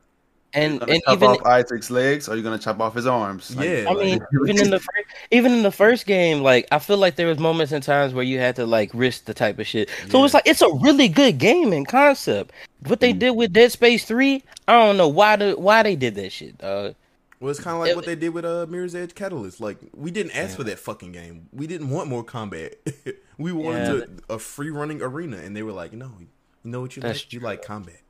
And 0.55 0.78
Gonna 0.80 0.92
and 0.92 1.02
chop 1.05 1.16
even 1.16 1.28
off 1.30 1.42
Isaac's 1.46 1.90
legs, 1.90 2.28
or 2.28 2.32
are 2.32 2.36
you 2.36 2.42
gonna 2.42 2.59
chop 2.59 2.80
off 2.80 2.94
his 2.94 3.07
arms? 3.07 3.55
Yeah, 3.59 3.86
I 3.88 3.92
like- 3.92 3.98
mean, 4.07 4.20
even 4.48 4.61
in 4.64 4.70
the 4.70 4.78
first, 4.78 5.07
even 5.32 5.52
in 5.52 5.62
the 5.64 5.72
first 5.72 6.07
game, 6.07 6.42
like 6.42 6.66
I 6.70 6.78
feel 6.78 6.96
like 6.96 7.16
there 7.16 7.26
was 7.26 7.38
moments 7.38 7.72
and 7.72 7.82
times 7.82 8.14
where 8.14 8.24
you 8.24 8.38
had 8.38 8.55
to 8.57 8.64
like 8.66 8.90
risk 8.94 9.24
the 9.24 9.34
type 9.34 9.59
of 9.59 9.66
shit. 9.66 9.88
So 10.11 10.18
Yeah. 10.18 10.24
it's 10.26 10.34
like 10.34 10.46
it's 10.46 10.62
a 10.62 10.72
really 10.74 11.09
good 11.09 11.38
game 11.38 11.72
in 11.72 11.84
concept. 11.84 12.52
What 12.86 13.00
they 13.00 13.12
did 13.12 13.32
with 13.32 13.52
Dead 13.52 13.72
Space 13.72 14.05
Three, 14.05 14.44
I 14.68 14.72
don't 14.78 14.96
know 14.96 15.09
why 15.09 15.36
the 15.36 15.52
why 15.55 15.82
they 15.82 15.96
did 15.96 16.14
that 16.14 16.30
shit. 16.30 16.62
Uh, 16.62 16.92
Well, 17.40 17.50
it's 17.50 17.59
kind 17.61 17.74
of 17.74 17.80
like 17.80 17.90
It- 17.90 17.96
what 17.96 18.07
they 18.07 18.14
did 18.14 18.30
with 18.30 18.44
uh, 18.44 18.66
Mirror's 18.68 18.94
Edge 18.94 19.14
Catalyst. 19.14 19.61
Like, 19.61 19.78
we 19.92 20.11
didn't 20.11 20.36
ask 20.36 20.57
for 20.57 20.64
that 20.64 20.78
fucking 20.78 21.12
game. 21.12 21.48
We 21.52 21.66
didn't 21.66 21.90
want 21.90 22.09
more 22.09 22.22
combat. 22.22 22.76
we 23.38 23.50
wanted 23.52 23.80
Yeah. 23.80 24.05
to, 24.07 24.11
a 24.30 24.38
free 24.38 24.70
running 24.70 25.02
arena, 25.02 25.38
and 25.38 25.55
they 25.57 25.62
were 25.62 25.72
like, 25.72 25.92
"No, 25.92 26.12
you 26.20 26.28
know 26.62 26.80
what 26.80 26.94
you 26.96 27.02
That's 27.02 27.24
like? 27.24 27.32
You 27.32 27.40
like 27.40 27.62
combat." 27.62 28.00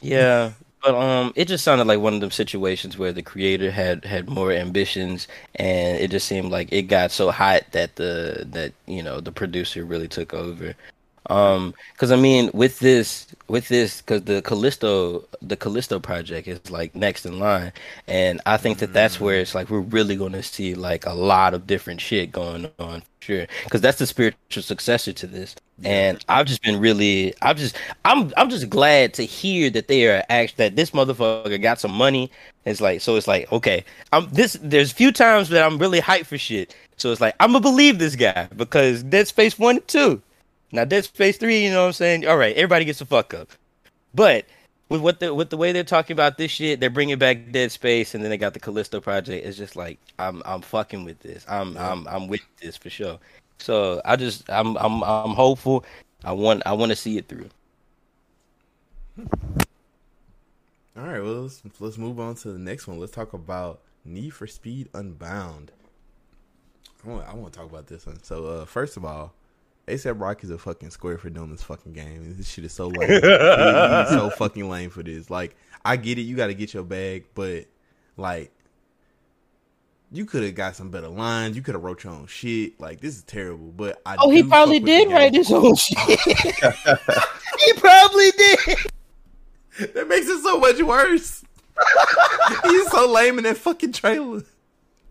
Yeah, 0.00 0.52
but 0.82 0.94
um, 0.94 1.32
it 1.36 1.46
just 1.48 1.64
sounded 1.64 1.86
like 1.86 2.00
one 2.00 2.14
of 2.14 2.20
them 2.20 2.30
situations 2.30 2.96
where 2.98 3.12
the 3.12 3.22
creator 3.22 3.70
had 3.70 4.04
had 4.04 4.28
more 4.28 4.52
ambitions, 4.52 5.28
and 5.56 5.98
it 5.98 6.10
just 6.10 6.26
seemed 6.26 6.50
like 6.50 6.72
it 6.72 6.82
got 6.82 7.10
so 7.10 7.30
hot 7.30 7.62
that 7.72 7.96
the 7.96 8.46
that 8.50 8.72
you 8.86 9.02
know 9.02 9.20
the 9.20 9.32
producer 9.32 9.84
really 9.84 10.08
took 10.08 10.32
over. 10.34 10.74
Um, 11.30 11.74
because 11.92 12.10
I 12.10 12.16
mean, 12.16 12.50
with 12.52 12.80
this, 12.80 13.28
with 13.46 13.68
this, 13.68 14.00
because 14.00 14.24
the 14.24 14.42
Callisto, 14.42 15.28
the 15.40 15.56
Callisto 15.56 16.00
project 16.00 16.48
is 16.48 16.70
like 16.72 16.92
next 16.96 17.24
in 17.24 17.38
line, 17.38 17.72
and 18.08 18.40
I 18.46 18.56
think 18.56 18.78
that 18.78 18.92
that's 18.92 19.20
where 19.20 19.38
it's 19.38 19.54
like 19.54 19.70
we're 19.70 19.78
really 19.78 20.16
going 20.16 20.32
to 20.32 20.42
see 20.42 20.74
like 20.74 21.06
a 21.06 21.12
lot 21.14 21.54
of 21.54 21.68
different 21.68 22.00
shit 22.00 22.32
going 22.32 22.68
on, 22.80 23.02
for 23.02 23.06
sure. 23.20 23.46
Because 23.62 23.80
that's 23.80 23.98
the 23.98 24.08
spiritual 24.08 24.62
successor 24.64 25.12
to 25.12 25.26
this, 25.28 25.54
and 25.84 26.18
I've 26.28 26.46
just 26.46 26.62
been 26.62 26.80
really, 26.80 27.32
I've 27.42 27.58
just, 27.58 27.76
I'm, 28.04 28.32
I'm 28.36 28.50
just 28.50 28.68
glad 28.68 29.14
to 29.14 29.22
hear 29.22 29.70
that 29.70 29.86
they 29.86 30.08
are 30.08 30.24
actually 30.30 30.64
that 30.64 30.74
this 30.74 30.90
motherfucker 30.90 31.62
got 31.62 31.78
some 31.78 31.92
money. 31.92 32.28
It's 32.64 32.80
like, 32.80 33.02
so 33.02 33.14
it's 33.14 33.28
like, 33.28 33.50
okay, 33.52 33.84
I'm 34.12 34.28
this. 34.30 34.58
There's 34.60 34.90
few 34.90 35.12
times 35.12 35.48
that 35.50 35.62
I'm 35.62 35.78
really 35.78 36.00
hyped 36.00 36.26
for 36.26 36.38
shit, 36.38 36.74
so 36.96 37.12
it's 37.12 37.20
like 37.20 37.36
I'm 37.38 37.52
gonna 37.52 37.60
believe 37.60 38.00
this 38.00 38.16
guy 38.16 38.48
because 38.56 39.04
Dead 39.04 39.28
Space 39.28 39.56
one 39.60 39.76
and 39.76 39.86
two. 39.86 40.20
Now 40.72 40.84
Dead 40.84 41.04
Space 41.04 41.36
three, 41.36 41.64
you 41.64 41.70
know 41.70 41.82
what 41.82 41.86
I'm 41.88 41.92
saying? 41.94 42.26
All 42.26 42.36
right, 42.36 42.54
everybody 42.56 42.84
gets 42.84 43.00
the 43.00 43.06
fuck 43.06 43.34
up. 43.34 43.50
But 44.14 44.46
with 44.88 45.00
what 45.00 45.20
the 45.20 45.32
with 45.34 45.50
the 45.50 45.56
way 45.56 45.72
they're 45.72 45.84
talking 45.84 46.14
about 46.14 46.36
this 46.36 46.50
shit, 46.50 46.80
they're 46.80 46.90
bringing 46.90 47.18
back 47.18 47.52
Dead 47.52 47.72
Space, 47.72 48.14
and 48.14 48.22
then 48.22 48.30
they 48.30 48.36
got 48.36 48.54
the 48.54 48.60
Callisto 48.60 49.00
project. 49.00 49.46
It's 49.46 49.56
just 49.56 49.76
like 49.76 49.98
I'm 50.18 50.42
I'm 50.44 50.60
fucking 50.60 51.04
with 51.04 51.20
this. 51.20 51.46
I'm 51.48 51.76
I'm 51.76 52.06
I'm 52.08 52.28
with 52.28 52.40
this 52.60 52.76
for 52.76 52.90
sure. 52.90 53.18
So 53.58 54.00
I 54.04 54.16
just 54.16 54.48
I'm 54.50 54.76
I'm 54.76 55.02
I'm 55.02 55.30
hopeful. 55.30 55.84
I 56.24 56.32
want 56.32 56.62
I 56.66 56.72
want 56.72 56.90
to 56.90 56.96
see 56.96 57.18
it 57.18 57.28
through. 57.28 57.48
All 60.96 61.06
right, 61.06 61.20
well 61.20 61.42
let's 61.42 61.62
let's 61.78 61.98
move 61.98 62.18
on 62.18 62.34
to 62.36 62.52
the 62.52 62.58
next 62.58 62.86
one. 62.86 62.98
Let's 62.98 63.12
talk 63.12 63.32
about 63.32 63.80
Need 64.04 64.30
for 64.30 64.46
Speed 64.46 64.88
Unbound. 64.92 65.70
I 67.04 67.08
want 67.08 67.28
I 67.28 67.34
want 67.34 67.52
to 67.52 67.58
talk 67.58 67.70
about 67.70 67.86
this 67.86 68.06
one. 68.06 68.22
So 68.22 68.46
uh, 68.46 68.64
first 68.64 68.96
of 68.96 69.04
all, 69.04 69.32
A$AP 69.90 70.20
Rocky's 70.20 70.50
a 70.50 70.58
fucking 70.58 70.90
square 70.90 71.18
for 71.18 71.30
doing 71.30 71.50
this 71.50 71.62
fucking 71.62 71.92
game. 71.92 72.34
This 72.36 72.48
shit 72.48 72.64
is 72.64 72.72
so 72.72 72.88
lame. 72.88 73.08
He- 73.08 73.14
he's 73.14 73.22
so 74.10 74.30
fucking 74.36 74.68
lame 74.68 74.90
for 74.90 75.02
this. 75.02 75.30
Like, 75.30 75.56
I 75.84 75.96
get 75.96 76.18
it, 76.18 76.22
you 76.22 76.36
got 76.36 76.48
to 76.48 76.54
get 76.54 76.72
your 76.74 76.82
bag, 76.84 77.26
but 77.34 77.66
like, 78.16 78.52
you 80.12 80.24
could 80.24 80.42
have 80.42 80.54
got 80.56 80.74
some 80.76 80.90
better 80.90 81.08
lines. 81.08 81.54
You 81.56 81.62
could 81.62 81.74
have 81.74 81.84
wrote 81.84 82.02
your 82.04 82.12
own 82.12 82.26
shit. 82.26 82.80
Like, 82.80 83.00
this 83.00 83.16
is 83.16 83.22
terrible. 83.22 83.66
But 83.70 84.00
I 84.04 84.16
Oh, 84.18 84.30
he 84.30 84.42
probably 84.42 84.80
fuck 84.80 84.86
with 84.86 84.98
the 84.98 85.04
did 85.04 85.12
write 85.12 85.34
his 85.34 85.52
own 85.52 85.74
shit. 85.76 86.20
he 87.60 87.72
probably 87.74 88.30
did. 88.32 88.76
That 89.94 90.08
makes 90.08 90.26
it 90.26 90.42
so 90.42 90.58
much 90.58 90.82
worse. 90.82 91.44
He's 92.64 92.90
so 92.90 93.10
lame 93.10 93.38
in 93.38 93.44
that 93.44 93.56
fucking 93.56 93.92
trailer. 93.92 94.42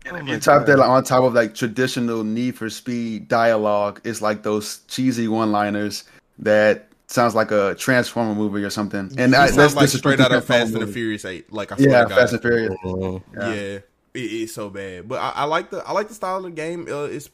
You 0.06 0.38
top 0.40 0.66
that 0.66 0.78
like, 0.78 0.88
on 0.88 1.04
top 1.04 1.24
of 1.24 1.34
like 1.34 1.54
traditional 1.54 2.24
Need 2.24 2.56
for 2.56 2.70
Speed 2.70 3.28
dialogue. 3.28 4.00
It's 4.04 4.22
like 4.22 4.42
those 4.42 4.78
cheesy 4.88 5.28
one-liners 5.28 6.04
that 6.38 6.88
sounds 7.06 7.34
like 7.34 7.50
a 7.50 7.74
Transformer 7.74 8.34
movie 8.34 8.64
or 8.64 8.70
something. 8.70 9.12
And 9.18 9.32
He 9.34 9.38
I, 9.38 9.50
that's 9.50 9.74
like 9.74 9.88
straight 9.88 10.20
out 10.20 10.32
of 10.32 10.46
Transformer 10.46 10.64
Fast 10.64 10.74
and 10.74 10.82
the. 10.88 10.92
Furious 10.92 11.24
Eight. 11.24 11.52
Like 11.52 11.72
I 11.72 11.76
swear 11.76 11.90
Yeah, 11.90 12.02
to 12.04 12.08
God. 12.08 12.14
Fast 12.18 12.32
and 12.32 12.42
Furious. 12.42 12.74
Mhm. 12.82 13.22
Yeah, 13.34 13.48
Yeah. 13.52 13.54
it, 13.54 13.84
it's 14.14 14.54
so 14.54 14.70
bad. 14.70 15.06
But 15.08 15.20
I, 15.20 15.32
I 15.36 15.44
like 15.44 15.70
the 15.70 15.86
I 15.86 15.92
like 15.92 16.08
the 16.08 16.14
style 16.14 16.38
of 16.38 16.44
the 16.44 16.50
game. 16.50 16.86
Uh, 16.90 17.04
it's 17.04 17.28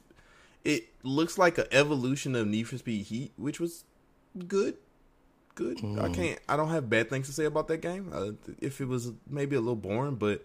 it 0.64 0.89
looks 1.05 1.39
like 1.39 1.59
an 1.59 1.67
evolution 1.71 2.35
of 2.35 2.49
Need 2.49 2.64
for 2.64 2.79
Speed 2.79 3.07
Heat, 3.07 3.33
which 3.37 3.61
was 3.61 3.85
good. 4.49 4.77
Good. 5.55 5.79
I 6.01 6.11
can't. 6.11 6.39
I 6.49 6.57
don't 6.57 6.69
have 6.69 6.91
bad 6.91 7.09
things 7.09 7.29
to 7.29 7.33
say 7.33 7.45
about 7.47 7.69
that 7.69 7.79
game. 7.79 8.11
Uh, 8.12 8.33
if 8.61 8.81
it 8.81 8.89
was 8.89 9.12
maybe 9.27 9.57
a 9.57 9.61
little 9.61 9.77
boring, 9.77 10.17
but 10.17 10.45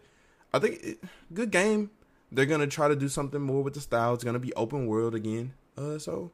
I 0.53 0.59
think 0.59 0.79
it, 0.83 1.03
good 1.33 1.51
game. 1.51 1.89
They're 2.31 2.45
gonna 2.45 2.67
try 2.67 2.87
to 2.87 2.95
do 2.95 3.09
something 3.09 3.41
more 3.41 3.61
with 3.61 3.73
the 3.73 3.81
style. 3.81 4.13
It's 4.13 4.23
gonna 4.23 4.39
be 4.39 4.53
open 4.53 4.87
world 4.87 5.15
again. 5.15 5.53
Uh, 5.77 5.97
so 5.99 6.31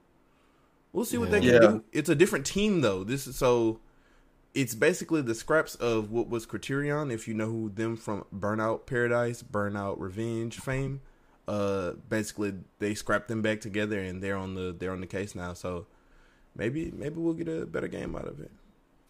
we'll 0.93 1.05
see 1.05 1.17
what 1.17 1.31
they 1.31 1.39
can 1.39 1.49
Yeah. 1.53 1.59
do. 1.59 1.83
It's 1.91 2.09
a 2.09 2.15
different 2.15 2.45
team 2.45 2.81
though. 2.81 3.03
This 3.03 3.27
is 3.27 3.35
so. 3.35 3.79
It's 4.53 4.73
basically 4.73 5.21
the 5.21 5.35
scraps 5.35 5.75
of 5.75 6.09
what 6.09 6.29
was 6.29 6.45
Criterion, 6.47 7.11
if 7.11 7.27
you 7.27 7.33
know 7.35 7.45
who 7.45 7.69
them 7.69 7.95
from 7.95 8.25
Burnout 8.35 8.85
Paradise, 8.87 9.43
Burnout 9.43 9.99
Revenge 9.99 10.59
fame. 10.59 11.01
Uh, 11.47 11.93
basically 12.09 12.53
they 12.79 12.93
scrapped 12.95 13.27
them 13.27 13.41
back 13.41 13.61
together, 13.61 13.99
and 13.99 14.21
they're 14.21 14.35
on 14.37 14.55
the 14.55 14.75
they're 14.77 14.91
on 14.91 15.01
the 15.01 15.07
case 15.07 15.35
now. 15.35 15.53
So 15.53 15.85
maybe 16.55 16.91
maybe 16.95 17.15
we'll 17.19 17.33
get 17.33 17.47
a 17.47 17.65
better 17.65 17.87
game 17.87 18.15
out 18.15 18.27
of 18.27 18.39
it. 18.39 18.51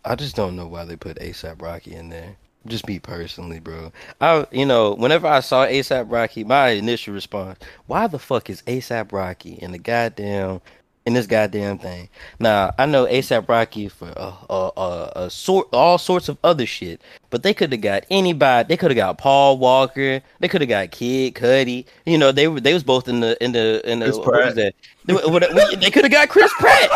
I 0.06 0.16
just 0.16 0.36
don't 0.36 0.56
know 0.56 0.68
why 0.68 0.86
they 0.86 0.96
put 0.96 1.18
A$AP 1.20 1.62
Rocky 1.62 1.94
in 1.94 2.10
there. 2.10 2.38
Just 2.66 2.88
me 2.88 3.00
personally, 3.00 3.60
bro. 3.60 3.92
I, 4.20 4.46
you 4.52 4.66
know, 4.66 4.94
whenever 4.94 5.28
I 5.28 5.40
saw 5.40 5.64
A$AP 5.64 6.12
Rocky, 6.12 6.44
my 6.44 6.70
initial 6.70 7.14
response, 7.14 7.60
why 7.86 8.08
the 8.08 8.20
fuck 8.20 8.50
is 8.50 8.62
A$AP 8.68 9.14
Rocky 9.14 9.54
in 9.54 9.72
the 9.72 9.78
goddamn 9.78 10.62
in 11.06 11.14
this 11.14 11.28
goddamn 11.28 11.78
thing? 11.78 12.10
Now 12.40 12.74
I 12.78 12.86
know 12.86 13.08
A$AP 13.08 13.48
Rocky 13.48 13.88
for 13.88 14.12
uh, 14.18 14.34
uh, 14.50 14.68
uh, 14.76 15.12
a 15.16 15.30
sort 15.30 15.70
all 15.72 15.98
sorts 15.98 16.28
of 16.28 16.38
other 16.44 16.66
shit, 16.66 17.02
but 17.30 17.44
they 17.44 17.54
could 17.54 17.72
have 17.72 17.80
got 17.80 18.04
anybody. 18.10 18.68
They 18.68 18.76
could 18.76 18.92
have 18.92 18.98
got 18.98 19.18
Paul 19.18 19.58
Walker. 19.60 20.22
They 20.40 20.48
could 20.50 20.60
have 20.60 20.70
got 20.70 20.92
Kid 20.92 21.36
Cudi. 21.36 21.86
You 22.06 22.18
know, 22.18 22.34
they 22.34 22.50
were 22.50 22.60
they 22.60 22.74
was 22.74 22.84
both 22.84 23.08
in 23.08 23.22
the 23.22 23.42
in 23.42 23.54
the 23.54 23.82
in 23.90 24.00
the 24.00 24.12
what 24.12 24.46
was 24.46 24.56
that? 24.56 24.74
They, 25.06 25.76
they 25.76 25.92
could 25.92 26.04
have 26.04 26.12
got 26.12 26.28
Chris 26.28 26.52
Pratt. 26.60 26.90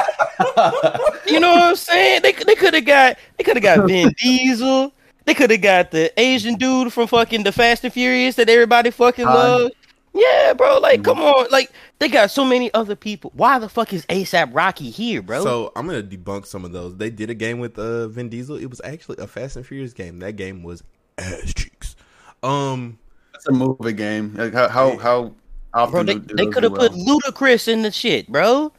You 1.27 1.39
know 1.39 1.51
what 1.51 1.63
I'm 1.63 1.75
saying? 1.77 2.23
They 2.23 2.33
they 2.33 2.55
could 2.55 2.73
have 2.73 2.83
got 2.83 3.17
they 3.37 3.43
could 3.45 3.55
have 3.55 3.63
got 3.63 3.87
Vin 3.87 4.13
Diesel. 4.17 4.91
They 5.25 5.33
could 5.33 5.51
have 5.51 5.61
got 5.61 5.91
the 5.91 6.11
Asian 6.19 6.55
dude 6.55 6.91
from 6.91 7.07
fucking 7.07 7.43
the 7.43 7.51
Fast 7.51 7.83
and 7.83 7.93
Furious 7.93 8.35
that 8.35 8.49
everybody 8.49 8.91
fucking 8.91 9.25
Han. 9.25 9.33
loves. 9.35 9.75
Yeah, 10.13 10.53
bro. 10.53 10.79
Like, 10.79 11.03
come 11.03 11.19
on. 11.19 11.47
Like, 11.51 11.71
they 11.99 12.09
got 12.09 12.31
so 12.31 12.43
many 12.43 12.73
other 12.73 12.95
people. 12.97 13.31
Why 13.35 13.59
the 13.59 13.69
fuck 13.69 13.93
is 13.93 14.05
A$AP 14.09 14.49
Rocky 14.53 14.89
here, 14.89 15.21
bro? 15.21 15.41
So 15.43 15.71
I'm 15.75 15.85
gonna 15.87 16.03
debunk 16.03 16.45
some 16.47 16.65
of 16.65 16.73
those. 16.73 16.97
They 16.97 17.09
did 17.09 17.29
a 17.29 17.33
game 17.33 17.59
with 17.59 17.79
uh, 17.79 18.07
Vin 18.09 18.27
Diesel. 18.27 18.57
It 18.57 18.65
was 18.69 18.81
actually 18.83 19.17
a 19.19 19.27
Fast 19.27 19.55
and 19.55 19.65
Furious 19.65 19.93
game. 19.93 20.19
That 20.19 20.33
game 20.33 20.63
was 20.63 20.83
ass 21.17 21.53
cheeks. 21.53 21.95
Um, 22.43 22.97
It's 23.35 23.47
a 23.47 23.51
movie 23.53 23.93
game. 23.93 24.33
Like 24.35 24.53
how 24.53 24.67
how, 24.67 24.97
how 24.97 25.33
often 25.73 25.91
bro, 25.91 26.03
they, 26.03 26.13
do- 26.15 26.19
do 26.19 26.35
they 26.35 26.47
could 26.47 26.63
have 26.63 26.73
do 26.73 26.79
put 26.79 26.91
well? 26.91 27.19
Ludacris 27.21 27.67
in 27.69 27.83
the 27.83 27.91
shit, 27.91 28.27
bro. 28.27 28.73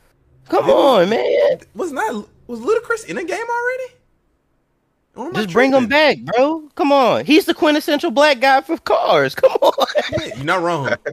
Come 0.48 0.68
on, 0.68 1.08
man. 1.08 1.58
was 1.74 1.92
not 1.92 2.28
was 2.46 2.60
Ludacris 2.60 3.06
in 3.06 3.16
a 3.16 3.24
game 3.24 3.38
already? 3.48 3.94
Or 5.14 5.26
am 5.26 5.34
Just 5.34 5.52
bring 5.52 5.72
him 5.72 5.88
back, 5.88 6.18
bro. 6.20 6.68
Come 6.74 6.90
on. 6.90 7.26
He's 7.26 7.44
the 7.44 7.52
quintessential 7.54 8.10
black 8.10 8.40
guy 8.40 8.62
for 8.62 8.78
cars. 8.78 9.34
Come 9.34 9.52
on. 9.52 9.86
Yeah, 10.12 10.26
You're 10.36 10.44
not 10.44 10.62
wrong. 10.62 10.94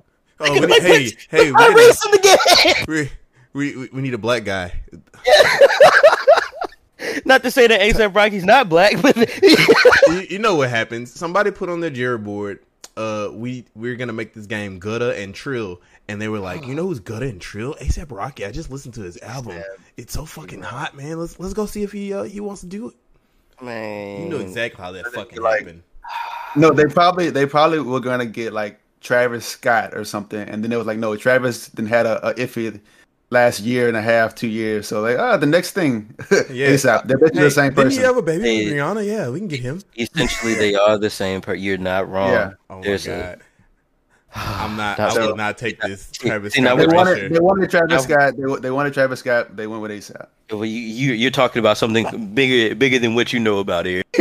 Oh, 0.41 0.53
we 0.53 0.61
need, 0.61 0.69
like, 0.69 0.81
hey, 0.83 1.11
hey, 1.29 1.45
we, 1.47 1.51
put 1.51 1.57
gotta- 1.57 1.75
race 1.75 2.05
in 2.05 2.11
the 2.11 2.73
game. 2.77 2.85
we, 2.87 3.11
we, 3.51 3.75
we, 3.75 3.89
we 3.91 4.01
need 4.01 4.13
a 4.13 4.17
black 4.17 4.45
guy. 4.45 4.71
Not 7.25 7.43
to 7.43 7.51
say 7.51 7.67
that 7.67 7.81
A$AP 7.81 8.15
Rocky's 8.15 8.45
not 8.45 8.69
black, 8.69 9.01
but 9.01 9.17
you, 9.17 10.19
you 10.29 10.39
know 10.39 10.55
what 10.55 10.69
happens? 10.69 11.13
Somebody 11.13 11.51
put 11.51 11.67
on 11.67 11.81
their 11.81 11.91
Jira 11.91 12.23
board, 12.23 12.59
uh, 12.97 13.29
we 13.31 13.65
we're 13.75 13.95
gonna 13.95 14.13
make 14.13 14.33
this 14.33 14.45
game 14.45 14.79
Gutta 14.79 15.15
and 15.17 15.33
Trill, 15.33 15.81
and 16.07 16.21
they 16.21 16.27
were 16.27 16.39
like, 16.39 16.65
you 16.67 16.75
know 16.75 16.87
who's 16.87 16.99
Gutta 16.99 17.27
and 17.27 17.39
Trill? 17.39 17.75
A$AP 17.79 18.11
Rocky. 18.11 18.45
I 18.45 18.51
just 18.51 18.69
listened 18.69 18.95
to 18.95 19.01
his 19.01 19.17
album. 19.21 19.61
It's 19.95 20.13
so 20.13 20.25
fucking 20.25 20.61
hot, 20.61 20.95
man. 20.95 21.19
Let's 21.19 21.39
let's 21.39 21.53
go 21.53 21.65
see 21.65 21.83
if 21.83 21.91
he 21.91 22.13
uh, 22.13 22.23
he 22.23 22.39
wants 22.41 22.61
to 22.61 22.67
do 22.67 22.89
it. 22.89 22.95
Man, 23.61 24.23
You 24.23 24.29
know 24.29 24.37
exactly 24.39 24.81
how 24.83 24.91
that 24.91 25.07
fucking 25.07 25.41
like- 25.41 25.59
happened. 25.59 25.83
No, 26.55 26.71
they 26.71 26.85
probably 26.85 27.29
they 27.29 27.45
probably 27.45 27.79
were 27.79 27.99
gonna 27.99 28.25
get 28.25 28.53
like 28.53 28.79
Travis 29.01 29.45
Scott 29.45 29.93
or 29.95 30.03
something, 30.03 30.47
and 30.49 30.63
then 30.63 30.71
it 30.71 30.77
was 30.77 30.87
like, 30.87 30.97
no, 30.97 31.15
Travis 31.15 31.67
then 31.67 31.85
had 31.85 32.05
a, 32.07 32.29
a 32.29 32.33
iffy 32.35 32.79
last 33.29 33.59
year 33.59 33.87
and 33.87 33.95
a 33.95 34.01
half, 34.01 34.33
two 34.33 34.47
years. 34.47 34.87
So 34.87 35.01
like, 35.01 35.19
ah, 35.19 35.37
the 35.37 35.45
next 35.45 35.71
thing, 35.71 36.15
Yeah. 36.51 36.69
A$AP. 36.69 37.05
They're 37.07 37.17
basically 37.19 37.39
Hey, 37.39 37.43
the 37.45 37.51
same 37.51 37.63
didn't 37.69 37.75
person. 37.85 37.99
he 37.99 38.05
have 38.05 38.17
a 38.17 38.21
baby 38.23 38.43
Hey. 38.43 38.65
with 38.65 38.73
Rihanna? 38.73 39.05
Yeah, 39.05 39.29
we 39.29 39.37
can 39.39 39.47
get 39.47 39.59
him. 39.59 39.81
essentially 39.95 40.55
they 40.55 40.73
are 40.73 40.97
the 40.97 41.11
same. 41.11 41.41
Per- 41.41 41.53
you're 41.53 41.77
not 41.77 42.09
wrong. 42.09 42.31
Yeah. 42.31 42.51
Oh 42.71 42.77
my 42.77 42.81
There's 42.81 43.05
a- 43.05 43.09
god. 43.37 43.41
I'm 44.35 44.75
not. 44.77 44.97
That's 44.97 45.15
I 45.15 45.19
will 45.21 45.29
so- 45.29 45.35
not 45.35 45.57
take 45.57 45.79
this 45.81 46.11
Travis 46.11 46.53
see, 46.53 46.61
now 46.61 46.75
they 46.75 46.85
wanted 46.87 47.33
they 47.33 47.39
wanted 47.39 47.69
Travis 47.69 48.03
Scott. 48.03 48.35
They, 48.37 48.55
they 48.61 48.71
wanted 48.71 48.93
Travis 48.93 49.19
Scott. 49.19 49.55
They 49.55 49.65
went 49.67 49.81
with 49.81 49.91
A$AP. 49.91 50.29
Well, 50.51 50.65
you, 50.65 50.79
you 50.79 51.13
you're 51.13 51.31
talking 51.31 51.59
about 51.59 51.77
something 51.77 52.33
bigger 52.33 52.75
bigger 52.75 52.99
than 52.99 53.15
what 53.15 53.33
you 53.33 53.39
know 53.39 53.59
about 53.59 53.85
here. 53.85 54.03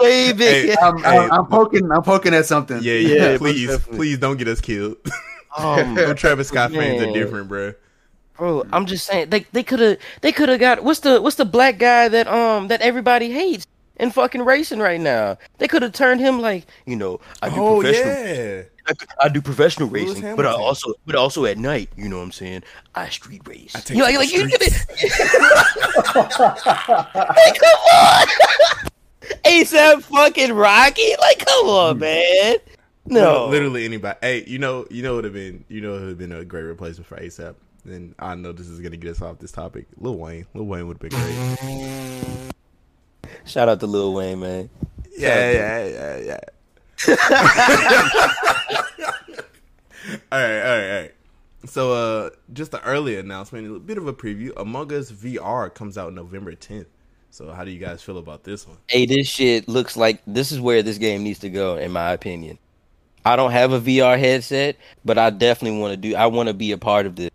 Way 0.00 0.32
bigger. 0.32 0.72
Hey, 0.72 0.76
I'm, 0.82 0.98
Hey. 0.98 1.18
I'm, 1.18 1.32
I'm 1.32 1.46
poking. 1.46 1.90
I'm 1.90 2.02
poking 2.02 2.34
at 2.34 2.46
something. 2.46 2.78
Yeah, 2.82 2.94
yeah, 2.94 3.14
Yeah, 3.32 3.38
please, 3.38 3.68
definitely. 3.68 3.96
please 3.98 4.18
don't 4.18 4.36
get 4.36 4.48
us 4.48 4.60
killed. 4.60 4.96
Um, 5.56 5.94
Them 5.96 6.16
Travis 6.16 6.48
Scott 6.48 6.72
fans 6.72 7.02
are 7.02 7.12
different, 7.12 7.48
bro. 7.48 7.74
bro, 8.36 8.64
I'm 8.72 8.86
just 8.86 9.06
saying 9.06 9.30
they 9.30 9.40
they 9.52 9.62
could 9.62 9.80
have 9.80 9.98
they 10.20 10.32
could 10.32 10.48
have 10.48 10.60
got 10.60 10.82
what's 10.84 11.00
the 11.00 11.20
what's 11.20 11.36
the 11.36 11.44
black 11.44 11.78
guy 11.78 12.08
that 12.08 12.26
um 12.28 12.68
that 12.68 12.80
everybody 12.82 13.30
hates 13.30 13.66
in 13.98 14.10
fucking 14.10 14.42
racing 14.42 14.78
right 14.78 15.00
now. 15.00 15.38
They 15.58 15.68
could 15.68 15.82
have 15.82 15.92
turned 15.92 16.20
him 16.20 16.40
like 16.40 16.66
you 16.84 16.96
know 16.96 17.20
I 17.42 17.50
do 17.50 17.56
Oh 17.58 17.80
professional 17.80 18.14
yeah, 18.14 18.62
I, 18.86 19.26
I 19.26 19.28
do 19.28 19.40
professional 19.40 19.88
Lewis 19.88 20.14
racing, 20.14 20.36
but 20.36 20.46
I 20.46 20.52
also 20.52 20.94
but 21.04 21.16
also 21.16 21.44
at 21.44 21.58
night. 21.58 21.90
You 21.96 22.08
know 22.08 22.18
what 22.18 22.24
I'm 22.24 22.32
saying? 22.32 22.62
I 22.94 23.08
street 23.08 23.42
race. 23.46 23.74
I 23.74 23.80
take 23.80 23.96
you 23.96 23.98
know, 23.98 24.04
like, 24.04 24.16
like 24.16 24.32
you 24.32 24.48
streets. 24.48 24.84
Hey, 24.94 25.08
come 26.14 26.28
on, 27.94 28.26
A$AP 29.44 30.02
fucking 30.02 30.52
Rocky. 30.52 31.10
Like, 31.18 31.44
come 31.44 31.66
on, 31.66 31.96
mm. 31.96 32.00
man. 32.00 32.56
No, 33.06 33.46
literally 33.46 33.84
anybody. 33.84 34.18
Hey, 34.20 34.44
you 34.46 34.58
know, 34.58 34.86
you 34.90 35.02
know, 35.02 35.16
would 35.16 35.24
have 35.24 35.32
been, 35.32 35.64
you 35.68 35.80
know, 35.80 35.92
would 35.92 36.08
have 36.08 36.18
been 36.18 36.32
a 36.32 36.44
great 36.44 36.62
replacement 36.62 37.06
for 37.06 37.16
A$AP. 37.16 37.56
And 37.84 38.14
I 38.18 38.34
know 38.34 38.52
this 38.52 38.66
is 38.66 38.80
gonna 38.80 38.96
get 38.96 39.12
us 39.12 39.22
off 39.22 39.38
this 39.38 39.52
topic. 39.52 39.86
Lil 39.98 40.16
Wayne, 40.16 40.46
Lil 40.54 40.66
Wayne 40.66 40.88
would 40.88 41.00
have 41.00 41.10
been 41.10 41.12
great. 41.20 42.52
Shout 43.44 43.68
out 43.68 43.80
to 43.80 43.86
Lil 43.86 44.14
Wayne, 44.14 44.40
man. 44.40 44.70
Yeah, 45.16 45.50
yeah, 45.52 45.84
yeah, 45.86 46.16
yeah. 46.18 46.40
all 50.32 50.38
right, 50.40 50.60
all 50.60 50.78
right, 50.78 50.90
all 50.90 51.00
right. 51.02 51.12
So, 51.66 51.92
uh, 51.92 52.30
just 52.52 52.74
an 52.74 52.80
early 52.84 53.16
announcement, 53.16 53.66
a 53.66 53.68
little 53.68 53.84
bit 53.84 53.98
of 53.98 54.06
a 54.06 54.12
preview. 54.12 54.52
Among 54.56 54.92
Us 54.92 55.10
VR 55.10 55.72
comes 55.72 55.98
out 55.98 56.12
November 56.12 56.54
10th. 56.54 56.86
So, 57.30 57.52
how 57.52 57.64
do 57.64 57.70
you 57.70 57.78
guys 57.78 58.02
feel 58.02 58.18
about 58.18 58.44
this 58.44 58.66
one? 58.66 58.76
Hey, 58.88 59.04
this 59.04 59.26
shit 59.28 59.68
looks 59.68 59.96
like 59.96 60.22
this 60.26 60.52
is 60.52 60.60
where 60.60 60.82
this 60.82 60.98
game 60.98 61.22
needs 61.22 61.40
to 61.40 61.50
go, 61.50 61.76
in 61.76 61.92
my 61.92 62.12
opinion. 62.12 62.58
I 63.24 63.34
don't 63.34 63.50
have 63.50 63.72
a 63.72 63.80
VR 63.80 64.18
headset, 64.18 64.76
but 65.04 65.18
I 65.18 65.30
definitely 65.30 65.80
want 65.80 65.92
to 65.92 65.96
do. 65.96 66.14
I 66.14 66.26
want 66.26 66.48
to 66.48 66.54
be 66.54 66.72
a 66.72 66.78
part 66.78 67.06
of 67.06 67.16
this. 67.16 67.30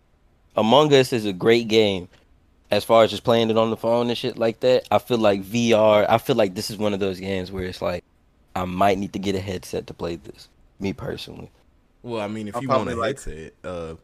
Among 0.55 0.93
Us 0.93 1.11
is 1.11 1.25
a 1.25 1.33
great 1.33 1.67
game. 1.67 2.07
As 2.71 2.83
far 2.85 3.03
as 3.03 3.11
just 3.11 3.23
playing 3.25 3.49
it 3.49 3.57
on 3.57 3.69
the 3.69 3.75
phone 3.77 4.07
and 4.07 4.17
shit 4.17 4.37
like 4.37 4.61
that, 4.61 4.87
I 4.89 4.97
feel 4.99 5.17
like 5.17 5.43
VR. 5.43 6.05
I 6.07 6.17
feel 6.17 6.37
like 6.37 6.55
this 6.55 6.69
is 6.71 6.77
one 6.77 6.93
of 6.93 6.99
those 7.01 7.19
games 7.19 7.51
where 7.51 7.65
it's 7.65 7.81
like 7.81 8.03
I 8.55 8.63
might 8.65 8.97
need 8.97 9.13
to 9.13 9.19
get 9.19 9.35
a 9.35 9.41
headset 9.41 9.87
to 9.87 9.93
play 9.93 10.15
this. 10.15 10.47
Me 10.79 10.93
personally. 10.93 11.51
Well, 12.01 12.21
I 12.21 12.27
mean, 12.27 12.47
if 12.47 12.55
I'll 12.55 12.61
you 12.61 12.69
want 12.69 12.81
a 12.81 12.85
probably 12.85 13.01
like- 13.01 13.17
headset, 13.23 13.53
uh, 13.63 13.95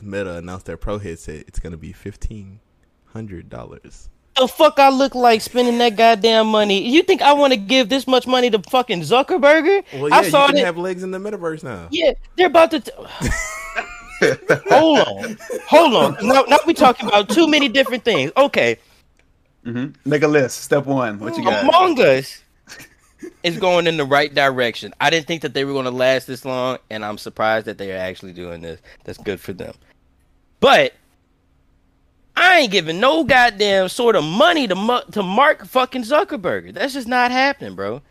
Meta 0.00 0.36
announced 0.36 0.66
their 0.66 0.76
Pro 0.76 0.98
headset. 0.98 1.44
It's 1.48 1.58
gonna 1.58 1.76
be 1.76 1.92
fifteen 1.92 2.60
hundred 3.12 3.48
dollars. 3.50 4.08
the 4.36 4.48
fuck 4.48 4.78
I 4.78 4.88
look 4.90 5.14
like 5.14 5.40
spending 5.40 5.78
that 5.78 5.96
goddamn 5.96 6.48
money? 6.48 6.88
You 6.88 7.02
think 7.04 7.22
I 7.22 7.32
want 7.34 7.52
to 7.52 7.56
give 7.56 7.88
this 7.88 8.06
much 8.06 8.26
money 8.26 8.50
to 8.50 8.58
fucking 8.70 9.02
Zuckerberg? 9.02 9.84
Well, 9.94 10.08
yeah, 10.08 10.16
I 10.16 10.28
saw 10.28 10.42
you 10.42 10.46
can 10.48 10.56
that. 10.56 10.64
have 10.66 10.76
legs 10.78 11.02
in 11.04 11.10
the 11.12 11.18
metaverse 11.18 11.62
now. 11.62 11.88
Yeah, 11.90 12.12
they're 12.36 12.46
about 12.48 12.70
to. 12.72 12.80
T- 12.80 12.90
hold 14.68 14.98
on, 15.00 15.38
hold 15.66 15.94
on. 15.94 16.16
Now, 16.26 16.42
now 16.48 16.58
we 16.66 16.74
talking 16.74 17.08
about 17.08 17.28
too 17.28 17.46
many 17.48 17.68
different 17.68 18.04
things. 18.04 18.32
Okay, 18.36 18.78
Mm-hmm. 19.64 20.08
Make 20.08 20.22
a 20.22 20.28
list. 20.28 20.60
Step 20.60 20.86
one. 20.86 21.18
What 21.18 21.36
you 21.36 21.44
got? 21.44 21.64
Among 21.64 21.98
Us 22.00 22.42
is 23.42 23.58
going 23.58 23.86
in 23.86 23.96
the 23.96 24.04
right 24.04 24.34
direction. 24.34 24.92
I 25.00 25.08
didn't 25.10 25.26
think 25.26 25.42
that 25.42 25.54
they 25.54 25.64
were 25.64 25.72
going 25.72 25.86
to 25.86 25.90
last 25.90 26.26
this 26.26 26.44
long, 26.44 26.78
and 26.90 27.04
I'm 27.04 27.16
surprised 27.18 27.66
that 27.66 27.78
they 27.78 27.92
are 27.92 27.98
actually 27.98 28.34
doing 28.34 28.60
this. 28.60 28.80
That's 29.04 29.18
good 29.18 29.40
for 29.40 29.54
them. 29.54 29.74
But 30.60 30.92
I 32.36 32.58
ain't 32.58 32.72
giving 32.72 33.00
no 33.00 33.24
goddamn 33.24 33.88
sort 33.88 34.16
of 34.16 34.24
money 34.24 34.66
to 34.68 34.74
mu- 34.74 35.00
to 35.12 35.22
Mark 35.22 35.64
fucking 35.66 36.02
Zuckerberg. 36.02 36.74
That's 36.74 36.92
just 36.92 37.08
not 37.08 37.30
happening, 37.30 37.74
bro. 37.74 38.02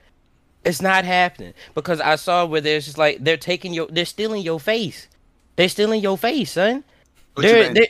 It's 0.65 0.81
not 0.81 1.05
happening 1.05 1.53
because 1.75 1.99
I 1.99 2.15
saw 2.15 2.45
where 2.45 2.61
there's 2.61 2.85
just 2.85 2.97
like 2.97 3.23
they're 3.23 3.37
taking 3.37 3.73
your, 3.73 3.87
they're 3.87 4.05
stealing 4.05 4.41
your 4.41 4.59
face. 4.59 5.07
They're 5.55 5.69
stealing 5.69 6.01
your 6.01 6.17
face, 6.17 6.51
son. 6.51 6.83
What 7.33 7.43
They're 7.43 7.73
they're 7.73 7.87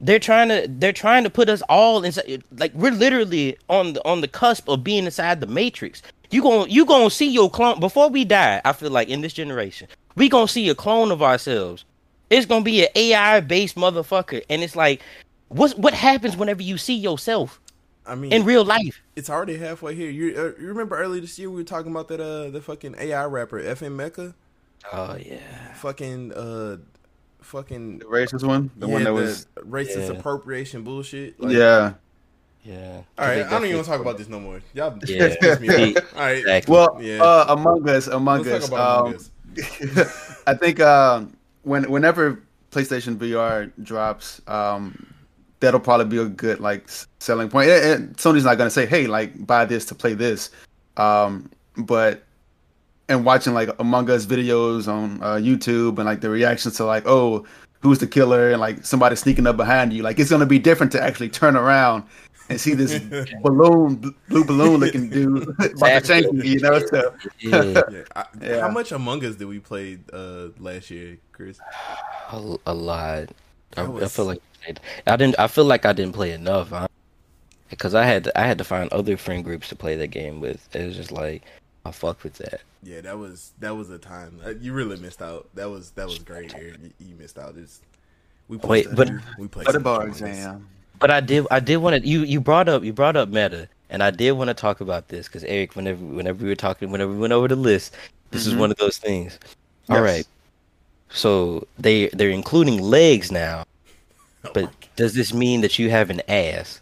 they're 0.00 0.18
trying 0.18 0.48
to 0.48 0.66
they're 0.68 0.92
trying 0.92 1.24
to 1.24 1.30
put 1.30 1.48
us 1.48 1.62
all 1.68 2.04
inside. 2.04 2.42
Like 2.56 2.72
we're 2.74 2.92
literally 2.92 3.56
on 3.68 3.94
the 3.94 4.06
on 4.06 4.20
the 4.20 4.28
cusp 4.28 4.68
of 4.68 4.84
being 4.84 5.04
inside 5.04 5.40
the 5.40 5.46
matrix. 5.46 6.02
You 6.30 6.42
going 6.42 6.70
you 6.70 6.84
gonna 6.86 7.10
see 7.10 7.28
your 7.28 7.50
clone 7.50 7.80
before 7.80 8.08
we 8.08 8.24
die. 8.24 8.60
I 8.64 8.72
feel 8.72 8.90
like 8.90 9.08
in 9.08 9.20
this 9.20 9.32
generation, 9.32 9.88
we 10.16 10.28
gonna 10.28 10.48
see 10.48 10.68
a 10.68 10.74
clone 10.74 11.10
of 11.10 11.22
ourselves. 11.22 11.84
It's 12.30 12.46
gonna 12.46 12.64
be 12.64 12.82
an 12.84 12.88
AI 12.94 13.40
based 13.40 13.76
motherfucker, 13.76 14.42
and 14.48 14.62
it's 14.62 14.76
like, 14.76 15.02
what 15.48 15.76
what 15.76 15.94
happens 15.94 16.36
whenever 16.36 16.62
you 16.62 16.78
see 16.78 16.94
yourself 16.94 17.60
I 18.06 18.14
mean, 18.14 18.32
in 18.32 18.44
real 18.44 18.64
life? 18.64 19.02
it's 19.16 19.28
already 19.28 19.58
halfway 19.58 19.94
here. 19.96 20.10
You, 20.10 20.34
uh, 20.36 20.60
you 20.60 20.68
remember 20.68 20.96
earlier 20.96 21.20
this 21.20 21.38
year 21.38 21.50
we 21.50 21.56
were 21.56 21.64
talking 21.64 21.90
about 21.90 22.08
that 22.08 22.20
uh 22.20 22.50
the 22.50 22.62
fucking 22.62 22.94
AI 22.98 23.24
rapper 23.24 23.60
FN 23.60 23.96
Meka, 23.96 24.34
Oh 24.92 25.16
yeah, 25.16 25.74
fucking 25.74 26.32
uh, 26.32 26.78
fucking 27.42 27.98
The 28.00 28.04
racist 28.06 28.44
one. 28.46 28.70
The 28.76 28.86
yeah, 28.86 28.92
one 28.92 29.04
that 29.04 29.10
the 29.10 29.14
was. 29.14 29.46
racist 29.60 30.08
Yeah. 30.08 30.18
appropriation 30.18 30.82
bullshit. 30.82 31.40
Like, 31.40 31.52
yeah. 31.54 31.94
yeah. 32.64 33.02
All 33.18 33.26
right, 33.26 33.36
They 33.36 33.42
I 33.42 33.50
don't 33.50 33.64
even 33.64 33.76
want 33.76 33.86
to 33.86 33.90
talk 33.92 34.00
about 34.00 34.18
this 34.18 34.28
no 34.28 34.40
more. 34.40 34.60
Y'all 34.74 34.98
Yeah. 35.06 35.28
just 35.28 35.40
pissed 35.40 35.60
me 35.60 35.68
off. 35.96 36.14
All 36.14 36.20
right, 36.20 36.38
Exactly. 36.38 36.72
Well, 36.72 36.98
Yeah. 37.00 37.22
uh, 37.22 37.46
Among 37.48 37.88
Us, 37.88 38.06
Among 38.06 38.42
let's 38.42 38.64
Us. 38.64 38.68
talk 38.70 38.78
about 38.78 38.98
um, 39.00 39.06
Among 39.06 39.14
Us. 39.16 40.42
I 40.46 40.54
think 40.54 40.80
um, 40.80 41.36
when 41.62 41.90
whenever 41.90 42.40
PlayStation 42.70 43.16
VR 43.16 43.72
drops, 43.82 44.40
um, 44.46 45.12
that'll 45.58 45.80
probably 45.80 46.06
be 46.06 46.18
a 46.18 46.26
good 46.26 46.60
like 46.60 46.88
selling 47.18 47.48
point. 47.48 47.68
And, 47.68 47.84
and 48.04 48.16
Sony's 48.16 48.44
not 48.44 48.58
gonna 48.58 48.70
say, 48.70 48.86
"Hey, 48.86 49.06
like 49.08 49.44
buy 49.46 49.64
this 49.64 49.84
to 49.86 49.94
play 49.94 50.14
this," 50.14 50.50
um, 50.96 51.50
but 51.76 52.22
and 53.10 53.24
watching 53.24 53.52
like 53.52 53.68
Among 53.78 54.08
Us 54.08 54.24
videos 54.24 54.88
on 54.88 55.22
uh, 55.22 55.34
YouTube 55.34 55.98
and 55.98 56.06
like 56.06 56.20
the 56.20 56.30
reactions 56.30 56.76
to 56.76 56.84
like, 56.84 57.02
"Oh, 57.06 57.44
who's 57.80 57.98
the 57.98 58.06
killer?" 58.06 58.52
and 58.52 58.60
like 58.60 58.86
somebody 58.86 59.16
sneaking 59.16 59.46
up 59.46 59.56
behind 59.56 59.92
you, 59.92 60.02
like 60.02 60.18
it's 60.18 60.30
gonna 60.30 60.46
be 60.46 60.58
different 60.58 60.92
to 60.92 61.02
actually 61.02 61.28
turn 61.28 61.56
around. 61.56 62.04
And 62.48 62.60
see 62.60 62.74
this 62.74 62.98
balloon, 63.42 64.12
blue 64.28 64.44
balloon 64.44 64.80
looking 64.80 65.08
dude 65.08 65.42
about 65.60 65.68
to 65.68 66.00
change 66.00 66.26
you, 66.32 66.54
you 66.54 66.60
know? 66.60 66.80
So, 66.84 67.14
Yeah. 67.38 67.82
Yeah. 67.90 68.02
I, 68.16 68.24
Yeah. 68.40 68.60
How 68.62 68.70
much 68.70 68.90
Among 68.90 69.24
Us 69.24 69.36
did 69.36 69.46
we 69.46 69.60
play 69.60 69.98
uh 70.12 70.48
last 70.58 70.90
year, 70.90 71.18
Chris? 71.30 71.60
a, 72.32 72.56
a 72.66 72.74
lot. 72.74 73.28
I, 73.76 73.84
That 73.84 74.02
I 74.02 74.08
feel 74.08 74.24
like 74.24 74.42
I 75.06 75.16
didn't. 75.16 75.38
I 75.38 75.46
feel 75.46 75.64
like 75.64 75.86
I 75.86 75.92
didn't 75.92 76.14
play 76.14 76.32
enough. 76.32 76.70
Huh? 76.70 76.88
Because 77.68 77.94
I 77.94 78.04
had 78.04 78.24
to, 78.24 78.36
I 78.36 78.44
had 78.44 78.58
to 78.58 78.64
find 78.64 78.92
other 78.92 79.16
friend 79.16 79.44
groups 79.44 79.68
to 79.68 79.76
play 79.76 79.94
that 79.94 80.08
game 80.08 80.40
with. 80.40 80.74
It 80.74 80.84
was 80.84 80.96
just 80.96 81.12
like 81.12 81.44
I 81.84 81.92
fuck 81.92 82.24
with 82.24 82.34
that. 82.34 82.62
Yeah, 82.82 83.00
that 83.02 83.18
was 83.18 83.52
that 83.60 83.76
was 83.76 83.90
a 83.90 83.98
time 83.98 84.40
uh, 84.44 84.50
you 84.60 84.72
really 84.72 84.96
missed 84.98 85.20
out. 85.22 85.48
That 85.54 85.68
was 85.68 85.90
that 85.92 86.06
was 86.06 86.18
great, 86.18 86.54
Eric. 86.54 86.76
You, 86.98 87.08
you 87.08 87.14
missed 87.16 87.38
out. 87.38 87.54
It's, 87.56 87.80
we 88.48 88.56
Wait, 88.56 88.86
played- 88.86 88.96
but- 88.96 89.10
we 89.38 89.48
played 89.48 89.66
what 89.66 89.72
some 89.74 89.82
about 89.82 90.02
Among 90.02 90.10
Us. 90.14 90.20
exam? 90.22 90.66
But 90.98 91.10
I 91.10 91.20
did. 91.20 91.46
I 91.50 91.60
did 91.60 91.76
want 91.78 92.02
to. 92.02 92.08
You 92.08 92.22
you 92.24 92.40
brought 92.40 92.68
up 92.68 92.82
you 92.84 92.92
brought 92.92 93.16
up 93.16 93.28
meta, 93.30 93.68
and 93.90 94.02
I 94.02 94.10
did 94.10 94.32
want 94.32 94.48
to 94.48 94.54
talk 94.54 94.80
about 94.80 95.08
this 95.08 95.26
because 95.28 95.44
Eric, 95.44 95.74
whenever 95.76 96.02
whenever 96.04 96.42
we 96.42 96.48
were 96.50 96.56
talking, 96.56 96.90
whenever 96.90 97.12
we 97.12 97.18
went 97.18 97.32
over 97.32 97.48
the 97.48 97.56
list, 97.56 97.94
this 98.30 98.46
is 98.46 98.54
Mhm. 98.54 98.58
one 98.58 98.70
of 98.70 98.76
those 98.78 98.98
things. 98.98 99.38
All 99.88 99.96
Yes. 99.96 100.04
right. 100.04 100.26
So 101.10 101.66
they 101.78 102.08
they're 102.08 102.30
including 102.30 102.80
legs 102.82 103.32
now, 103.32 103.64
Oh 104.44 104.50
but 104.54 104.64
my 104.64 104.70
does 104.96 105.14
this 105.14 105.32
mean 105.34 105.60
that 105.62 105.78
you 105.78 105.90
have 105.90 106.10
an 106.10 106.20
ass? 106.28 106.80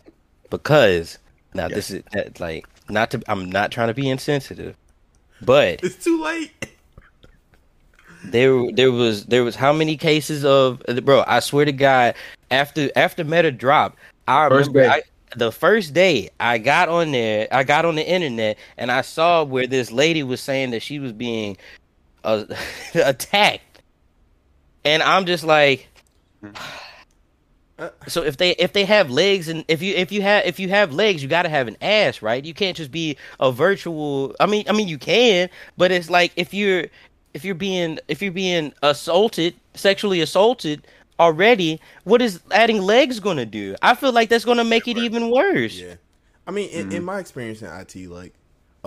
Because 0.51 1.19
now 1.55 1.69
Yeah. 1.69 1.75
this 1.77 1.91
is 1.91 2.03
like 2.41 2.67
not 2.89 3.11
to. 3.13 3.23
I'm 3.29 3.51
not 3.51 3.71
trying 3.71 3.89
to 3.89 3.95
be 3.95 4.09
insensitive, 4.09 4.75
but 5.43 5.83
It's 5.83 6.03
too 6.03 6.23
late. 6.23 6.53
there 8.25 8.71
there 8.73 8.91
was 8.93 9.27
there 9.27 9.45
was 9.45 9.55
how 9.55 9.73
many 9.73 9.97
cases 9.97 10.45
of 10.45 10.83
bro 11.05 11.23
i 11.27 11.41
swear 11.41 11.65
to 11.65 11.73
god 11.73 12.15
after 12.51 12.91
after 12.97 13.25
meta 13.25 13.51
dropped 13.53 13.99
i 14.27 14.49
First 14.49 14.71
remember. 14.73 14.91
I, 14.95 15.03
the 15.37 15.53
first 15.53 15.95
day 15.95 16.29
i 16.41 16.59
got 16.59 16.89
on 16.89 17.13
there 17.13 17.47
i 17.53 17.63
got 17.65 17.85
on 17.85 17.95
the 17.95 18.07
internet 18.07 18.59
and 18.77 18.91
i 18.91 19.03
saw 19.03 19.45
where 19.45 19.67
this 19.67 19.91
lady 19.93 20.23
was 20.23 20.41
saying 20.41 20.71
that 20.73 20.83
she 20.83 20.99
was 20.99 21.13
being 21.13 21.57
uh, 22.25 22.45
attacked 22.95 23.83
and 24.85 25.03
i'm 25.03 25.25
just 25.25 25.45
like 25.45 25.89
so 28.07 28.23
if 28.23 28.37
they 28.37 28.51
if 28.53 28.73
they 28.73 28.85
have 28.85 29.11
legs 29.11 29.49
and 29.49 29.65
if 29.69 29.81
you 29.83 29.95
if 29.95 30.11
you 30.11 30.23
have 30.23 30.45
if 30.45 30.59
you 30.59 30.69
have 30.69 30.93
legs 30.93 31.23
you 31.23 31.29
got 31.29 31.43
to 31.43 31.49
have 31.49 31.69
an 31.69 31.77
ass 31.81 32.23
right? 32.23 32.45
You 32.45 32.55
can't 32.55 32.77
just 32.77 32.91
be 32.91 33.17
a 33.39 33.53
virtual 33.53 34.35
i 34.41 34.47
mean 34.47 34.65
i 34.69 34.73
mean 34.73 34.89
you 34.89 34.99
can 34.99 35.49
but 35.77 35.93
it's 35.93 36.11
like 36.11 36.33
if 36.37 36.53
you're 36.53 36.87
if 37.35 37.45
you're 37.45 37.55
being 37.55 37.99
if 38.09 38.21
you're 38.21 38.33
being 38.33 38.73
assaulted 38.83 39.55
sexually 39.75 40.21
assaulted 40.21 40.87
already 41.21 41.81
what 42.05 42.23
is 42.23 42.41
adding 42.51 42.81
legs 42.81 43.21
gonna 43.21 43.47
do? 43.47 43.77
I 43.83 43.95
feel 43.95 44.13
like 44.13 44.29
that's 44.29 44.45
gonna 44.45 44.65
make 44.65 44.89
it 44.89 44.99
even 44.99 45.31
worse. 45.31 45.75
Yeah, 45.75 45.95
I 46.47 46.51
mean, 46.51 46.71
in, 46.71 46.81
in 46.81 46.89
mm-hmm. 46.89 47.05
my 47.05 47.19
experience 47.19 47.63
in 47.63 47.69
IT, 47.69 48.09
like 48.09 48.33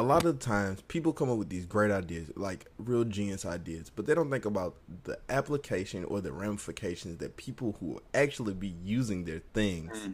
a 0.02 0.04
lot 0.04 0.26
of 0.26 0.40
the 0.40 0.46
times, 0.46 0.82
people 0.88 1.14
come 1.14 1.30
up 1.30 1.38
with 1.38 1.50
these 1.50 1.66
great 1.66 1.92
ideas, 1.92 2.32
like 2.36 2.66
real 2.80 3.04
genius 3.04 3.46
ideas, 3.46 3.92
but 3.96 4.08
they 4.08 4.16
don't 4.16 4.32
think 4.32 4.46
about 4.46 4.76
the 5.04 5.20
application 5.30 6.04
or 6.06 6.22
the 6.22 6.32
ramifications 6.32 7.20
that 7.20 7.38
people 7.38 7.78
who 7.80 7.86
will 7.88 8.02
actually 8.14 8.54
be 8.54 8.74
using 8.84 9.26
their 9.26 9.42
things 9.54 10.10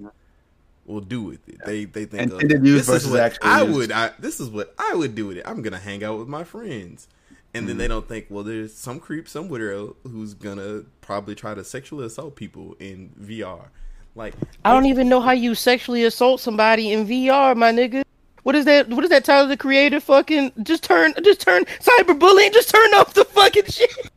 will 0.86 1.00
do 1.02 1.22
with 1.22 1.48
it. 1.48 1.64
They 1.66 1.86
they 1.86 2.06
think 2.06 2.32
of, 2.34 2.40
this 2.40 2.90
is 2.90 3.08
what 3.08 3.20
actual 3.22 3.48
I 3.48 3.62
use." 3.62 3.76
would. 3.76 3.92
I, 3.92 4.12
this 4.20 4.40
is 4.42 4.50
what 4.50 4.76
I 4.78 4.94
would 4.94 5.16
do 5.16 5.28
with 5.28 5.38
it. 5.38 5.48
I'm 5.48 5.62
gonna 5.62 5.80
hang 5.80 6.04
out 6.04 6.20
with 6.20 6.28
my 6.28 6.44
friends. 6.44 7.08
And 7.54 7.68
then 7.68 7.74
Mm-hmm. 7.74 7.80
they 7.80 7.88
don't 7.88 8.08
think, 8.08 8.26
well, 8.30 8.44
there's 8.44 8.74
some 8.76 9.00
creep 9.00 9.28
some 9.28 9.44
somewhere 9.46 9.88
who's 10.04 10.34
gonna 10.34 10.84
probably 11.02 11.34
try 11.34 11.54
to 11.56 11.64
sexually 11.64 12.06
assault 12.06 12.36
people 12.36 12.76
in 12.80 13.12
VR. 13.20 13.70
Like, 14.16 14.36
i 14.66 14.74
don't 14.74 14.88
even 14.88 15.08
know 15.08 15.22
how 15.22 15.32
you 15.32 15.56
sexually 15.56 16.04
assault 16.04 16.42
somebody 16.42 16.92
in 16.92 17.06
vr 17.08 17.56
my 17.56 17.72
nigga 17.72 18.04
what 18.48 18.56
is 18.56 18.64
that 18.64 18.88
what 18.88 19.04
is 19.04 19.10
that 19.10 19.26
Tyler 19.26 19.50
the 19.50 19.58
creator 19.58 20.00
fucking 20.00 20.54
just 20.64 20.82
turn 20.82 21.14
just 21.22 21.42
turn 21.42 21.66
cyberbullying 21.82 22.54
just 22.54 22.70
turn 22.70 22.94
off 22.94 23.14
the 23.14 23.26
fucking 23.26 23.66
shit 23.66 24.10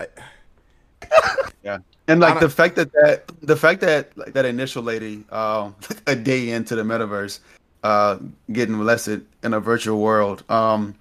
Yeah, 1.62 1.78
and 2.08 2.20
like 2.20 2.40
the 2.40 2.48
fact 2.48 2.76
that 2.76 2.92
that 2.92 3.24
the 3.42 3.56
fact 3.56 3.80
that 3.80 4.16
like 4.16 4.32
that 4.34 4.44
initial 4.44 4.82
lady, 4.82 5.24
um, 5.30 5.74
a 6.06 6.16
day 6.16 6.50
into 6.50 6.74
the 6.74 6.82
metaverse, 6.82 7.40
uh, 7.82 8.18
getting 8.52 8.76
molested 8.76 9.26
in 9.42 9.54
a 9.54 9.60
virtual 9.60 10.00
world, 10.00 10.42
um, 10.50 10.94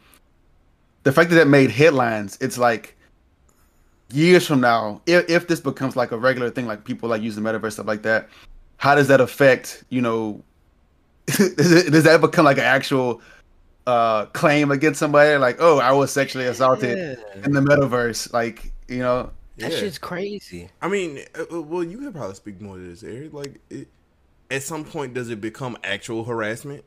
the 1.03 1.11
fact 1.11 1.29
that 1.29 1.37
that 1.37 1.47
made 1.47 1.71
headlines, 1.71 2.37
it's 2.41 2.57
like 2.57 2.95
years 4.11 4.45
from 4.45 4.61
now, 4.61 5.01
if 5.05 5.29
if 5.29 5.47
this 5.47 5.59
becomes 5.59 5.95
like 5.95 6.11
a 6.11 6.17
regular 6.17 6.49
thing, 6.49 6.67
like 6.67 6.83
people 6.83 7.09
like 7.09 7.21
use 7.21 7.35
the 7.35 7.41
metaverse 7.41 7.73
stuff 7.73 7.87
like 7.87 8.03
that, 8.03 8.29
how 8.77 8.95
does 8.95 9.07
that 9.07 9.21
affect 9.21 9.83
you 9.89 10.01
know? 10.01 10.43
does, 11.37 11.71
it, 11.71 11.91
does 11.91 12.03
that 12.03 12.21
become 12.21 12.45
like 12.45 12.57
an 12.57 12.63
actual 12.63 13.21
uh 13.87 14.25
claim 14.27 14.69
against 14.71 14.99
somebody 14.99 15.37
like 15.37 15.57
oh 15.59 15.79
i 15.79 15.91
was 15.91 16.11
sexually 16.11 16.45
assaulted 16.45 16.97
Yeah. 16.97 17.43
in 17.43 17.51
the 17.51 17.61
metaverse 17.61 18.31
like 18.31 18.71
you 18.87 18.99
know 18.99 19.31
that 19.57 19.71
yeah. 19.71 19.77
shit's 19.77 19.97
crazy 19.97 20.69
I 20.81 20.87
mean, 20.87 21.19
uh, 21.37 21.43
uh, 21.55 21.61
well, 21.61 21.83
you 21.83 21.97
could 21.99 22.15
probably 22.15 22.35
speak 22.35 22.61
more 22.61 22.77
to 22.77 22.81
this, 22.83 23.03
Eric. 23.03 23.33
Like, 23.33 23.59
it, 23.69 23.87
at 24.49 24.63
some 24.63 24.83
point, 24.83 25.13
does 25.13 25.29
it 25.29 25.39
become 25.39 25.77
actual 25.83 26.23
harassment? 26.23 26.83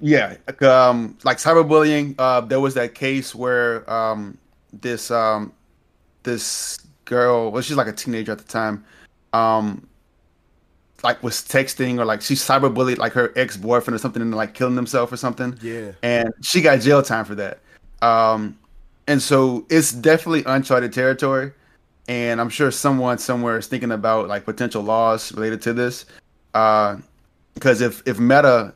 Yeah, 0.00 0.36
like, 0.46 0.62
um, 0.62 1.16
like 1.24 1.38
cyberbullying. 1.38 2.14
Uh, 2.18 2.40
there 2.40 2.60
was 2.60 2.74
that 2.74 2.94
case 2.94 3.34
where 3.34 3.88
um, 3.90 4.36
this 4.72 5.10
um, 5.10 5.52
this 6.22 6.78
girl, 7.04 7.50
well, 7.50 7.62
she's 7.62 7.76
like 7.76 7.88
a 7.88 7.92
teenager 7.92 8.32
at 8.32 8.38
the 8.38 8.44
time, 8.44 8.84
um, 9.32 9.86
like 11.02 11.22
was 11.22 11.36
texting 11.36 11.98
or 11.98 12.04
like 12.04 12.22
she 12.22 12.34
cyberbullied 12.34 12.98
like 12.98 13.12
her 13.12 13.32
ex 13.36 13.56
boyfriend 13.56 13.94
or 13.94 13.98
something 13.98 14.22
and 14.22 14.34
like 14.34 14.54
killing 14.54 14.76
himself 14.76 15.12
or 15.12 15.16
something, 15.16 15.58
Yeah. 15.60 15.92
and 16.02 16.32
she 16.42 16.60
got 16.60 16.80
jail 16.80 17.02
time 17.02 17.24
for 17.24 17.34
that. 17.34 17.58
Um, 18.02 18.56
and 19.08 19.20
so 19.20 19.66
it's 19.68 19.92
definitely 19.92 20.44
uncharted 20.46 20.92
territory, 20.92 21.52
and 22.08 22.40
I'm 22.40 22.48
sure 22.48 22.70
someone 22.70 23.18
somewhere 23.18 23.58
is 23.58 23.66
thinking 23.66 23.90
about 23.92 24.28
like 24.28 24.44
potential 24.44 24.82
laws 24.82 25.32
related 25.32 25.60
to 25.62 25.72
this. 25.72 26.04
Uh, 26.54 26.96
because 27.54 27.80
if 27.80 28.02
if 28.06 28.18
Meta 28.18 28.72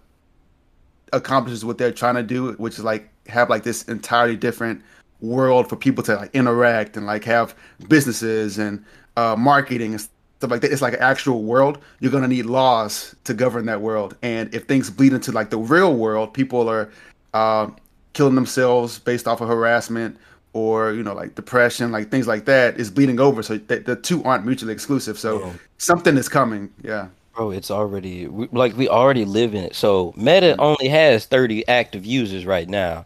accomplishes 1.13 1.65
what 1.65 1.79
they're 1.79 1.93
trying 1.93 2.17
to 2.17 2.23
do, 2.23 2.53
which 2.55 2.79
is 2.79 2.85
like 2.85 3.09
have 3.29 3.49
like 3.51 3.63
this 3.63 3.85
entirely 3.85 4.37
different 4.37 4.83
world 5.21 5.69
for 5.69 5.77
people 5.77 6.03
to 6.05 6.15
like 6.17 6.35
interact 6.35 6.97
and 6.97 7.07
like 7.07 7.25
have 7.25 7.55
businesses 7.89 8.59
and 8.59 8.85
uh, 9.17 9.35
marketing 9.37 9.93
and 9.93 10.09
stuff 10.39 10.51
like 10.51 10.61
that. 10.63 10.73
It's 10.73 10.83
like 10.83 10.95
an 10.95 11.01
actual 11.03 11.43
world. 11.43 11.79
You're 12.01 12.13
gonna 12.13 12.29
need 12.29 12.47
laws 12.47 13.15
to 13.25 13.35
govern 13.35 13.67
that 13.67 13.81
world. 13.81 14.17
And 14.23 14.53
if 14.55 14.65
things 14.65 14.91
bleed 14.91 15.13
into 15.13 15.33
like 15.33 15.51
the 15.51 15.59
real 15.59 15.95
world, 15.95 16.35
people 16.35 16.69
are 16.69 16.91
uh, 17.35 17.69
killing 18.13 18.35
themselves 18.35 18.99
based 18.99 19.27
off 19.29 19.41
of 19.41 19.49
harassment 19.49 20.17
or 20.53 20.93
you 20.93 21.03
know 21.03 21.15
like 21.15 21.35
depression, 21.35 21.93
like 21.93 22.11
things 22.11 22.27
like 22.27 22.45
that 22.47 22.79
is 22.79 22.91
bleeding 22.91 23.21
over. 23.21 23.43
So 23.43 23.59
th- 23.59 23.85
the 23.85 23.97
two 23.97 24.23
aren't 24.25 24.47
mutually 24.47 24.73
exclusive. 24.73 25.19
So 25.19 25.41
Yeah. 25.41 25.53
something 25.79 26.17
is 26.17 26.29
coming. 26.29 26.71
Yeah. 26.83 27.09
Bro, 27.35 27.51
it's 27.51 27.71
already 27.71 28.27
we, 28.29 28.49
like 28.53 28.75
we 28.77 28.89
already 28.89 29.27
live 29.27 29.55
in 29.55 29.65
it. 29.65 29.75
So 29.75 30.15
Meta 30.17 30.57
only 30.59 30.89
has 30.89 31.27
30 31.27 31.69
active 31.69 32.07
users 32.07 32.47
right 32.47 32.69
now. 32.69 33.05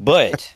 But 0.00 0.52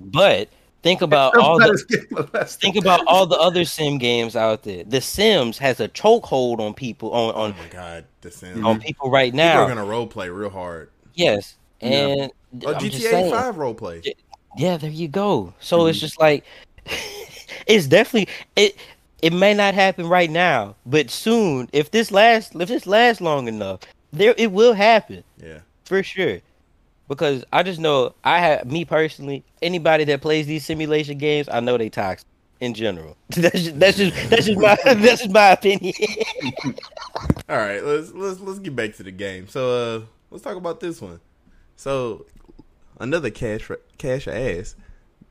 but 0.00 0.48
think 0.82 1.00
about 1.08 1.36
all 1.36 1.58
the 1.58 1.64
Somebody's 1.78 1.84
getting 1.84 2.08
molested. 2.32 2.60
think 2.60 2.76
about 2.76 3.00
all 3.06 3.26
the 3.26 3.36
other 3.38 3.64
sim 3.64 3.98
games 3.98 4.36
out 4.36 4.62
there. 4.62 4.84
The 4.84 5.00
Sims 5.00 5.58
has 5.58 5.80
a 5.80 5.88
chokehold 5.88 6.58
on 6.60 6.74
people 6.74 7.12
on 7.12 7.34
Oh 7.34 7.40
on, 7.42 7.50
my 7.56 7.68
god, 7.70 8.04
The 8.20 8.30
Sims. 8.30 8.64
on 8.64 8.80
people 8.80 9.10
right 9.10 9.32
People 9.32 9.44
now. 9.44 9.62
are 9.62 9.68
gonna 9.68 9.84
role 9.84 10.06
play 10.06 10.28
real 10.28 10.50
hard. 10.50 10.90
yes. 11.14 11.56
Yeah. 11.80 11.88
And 11.88 12.32
Oh, 12.66 12.74
GTA 12.74 12.92
saying, 13.00 13.30
Five 13.32 13.56
role 13.56 13.74
play. 13.74 14.02
Yeah, 14.58 14.76
there 14.76 14.90
you 14.90 15.08
go. 15.08 15.54
So 15.60 15.86
it's 15.86 15.96
mm-hmm. 15.98 16.04
just 16.04 16.20
like 16.20 16.44
it's 17.66 17.86
definitely 17.86 18.32
it 18.56 18.76
it 19.22 19.32
may 19.32 19.54
not 19.54 19.72
happen 19.74 20.08
right 20.08 20.30
now, 20.30 20.74
but 20.84 21.10
soon 21.10 21.68
if 21.72 21.90
this 21.90 22.10
lasts 22.10 22.54
if 22.54 22.68
this 22.68 22.86
lasts 22.86 23.20
long 23.22 23.48
enough, 23.48 23.80
there 24.12 24.34
it 24.36 24.52
will 24.52 24.74
happen 24.74 25.24
Yeah. 25.42 25.60
for 25.84 26.02
sure. 26.02 26.40
Because 27.14 27.44
I 27.52 27.62
just 27.62 27.80
know 27.80 28.14
I 28.24 28.38
have 28.38 28.70
me 28.70 28.84
personally, 28.84 29.44
anybody 29.60 30.04
that 30.04 30.20
plays 30.20 30.46
these 30.46 30.64
simulation 30.64 31.18
games, 31.18 31.48
I 31.48 31.60
know 31.60 31.76
they 31.76 31.88
toxic 31.88 32.26
in 32.60 32.74
general. 32.74 33.16
That's 33.30 33.62
just, 33.64 33.78
that's 33.80 33.96
just 33.96 34.30
that's 34.30 34.46
just 34.46 34.58
my 34.58 34.76
that's 34.84 35.22
just 35.22 35.30
my 35.30 35.50
opinion. 35.50 35.94
All 37.48 37.56
right, 37.56 37.82
let's 37.82 38.12
let's 38.12 38.38
let's 38.40 38.60
get 38.60 38.76
back 38.76 38.94
to 38.94 39.02
the 39.02 39.10
game. 39.10 39.48
So 39.48 39.70
uh 39.70 40.06
let's 40.30 40.44
talk 40.44 40.56
about 40.56 40.78
this 40.78 41.00
one. 41.00 41.20
So 41.76 42.26
another 43.00 43.30
cash 43.30 43.68
cash 43.98 44.28
ass. 44.28 44.76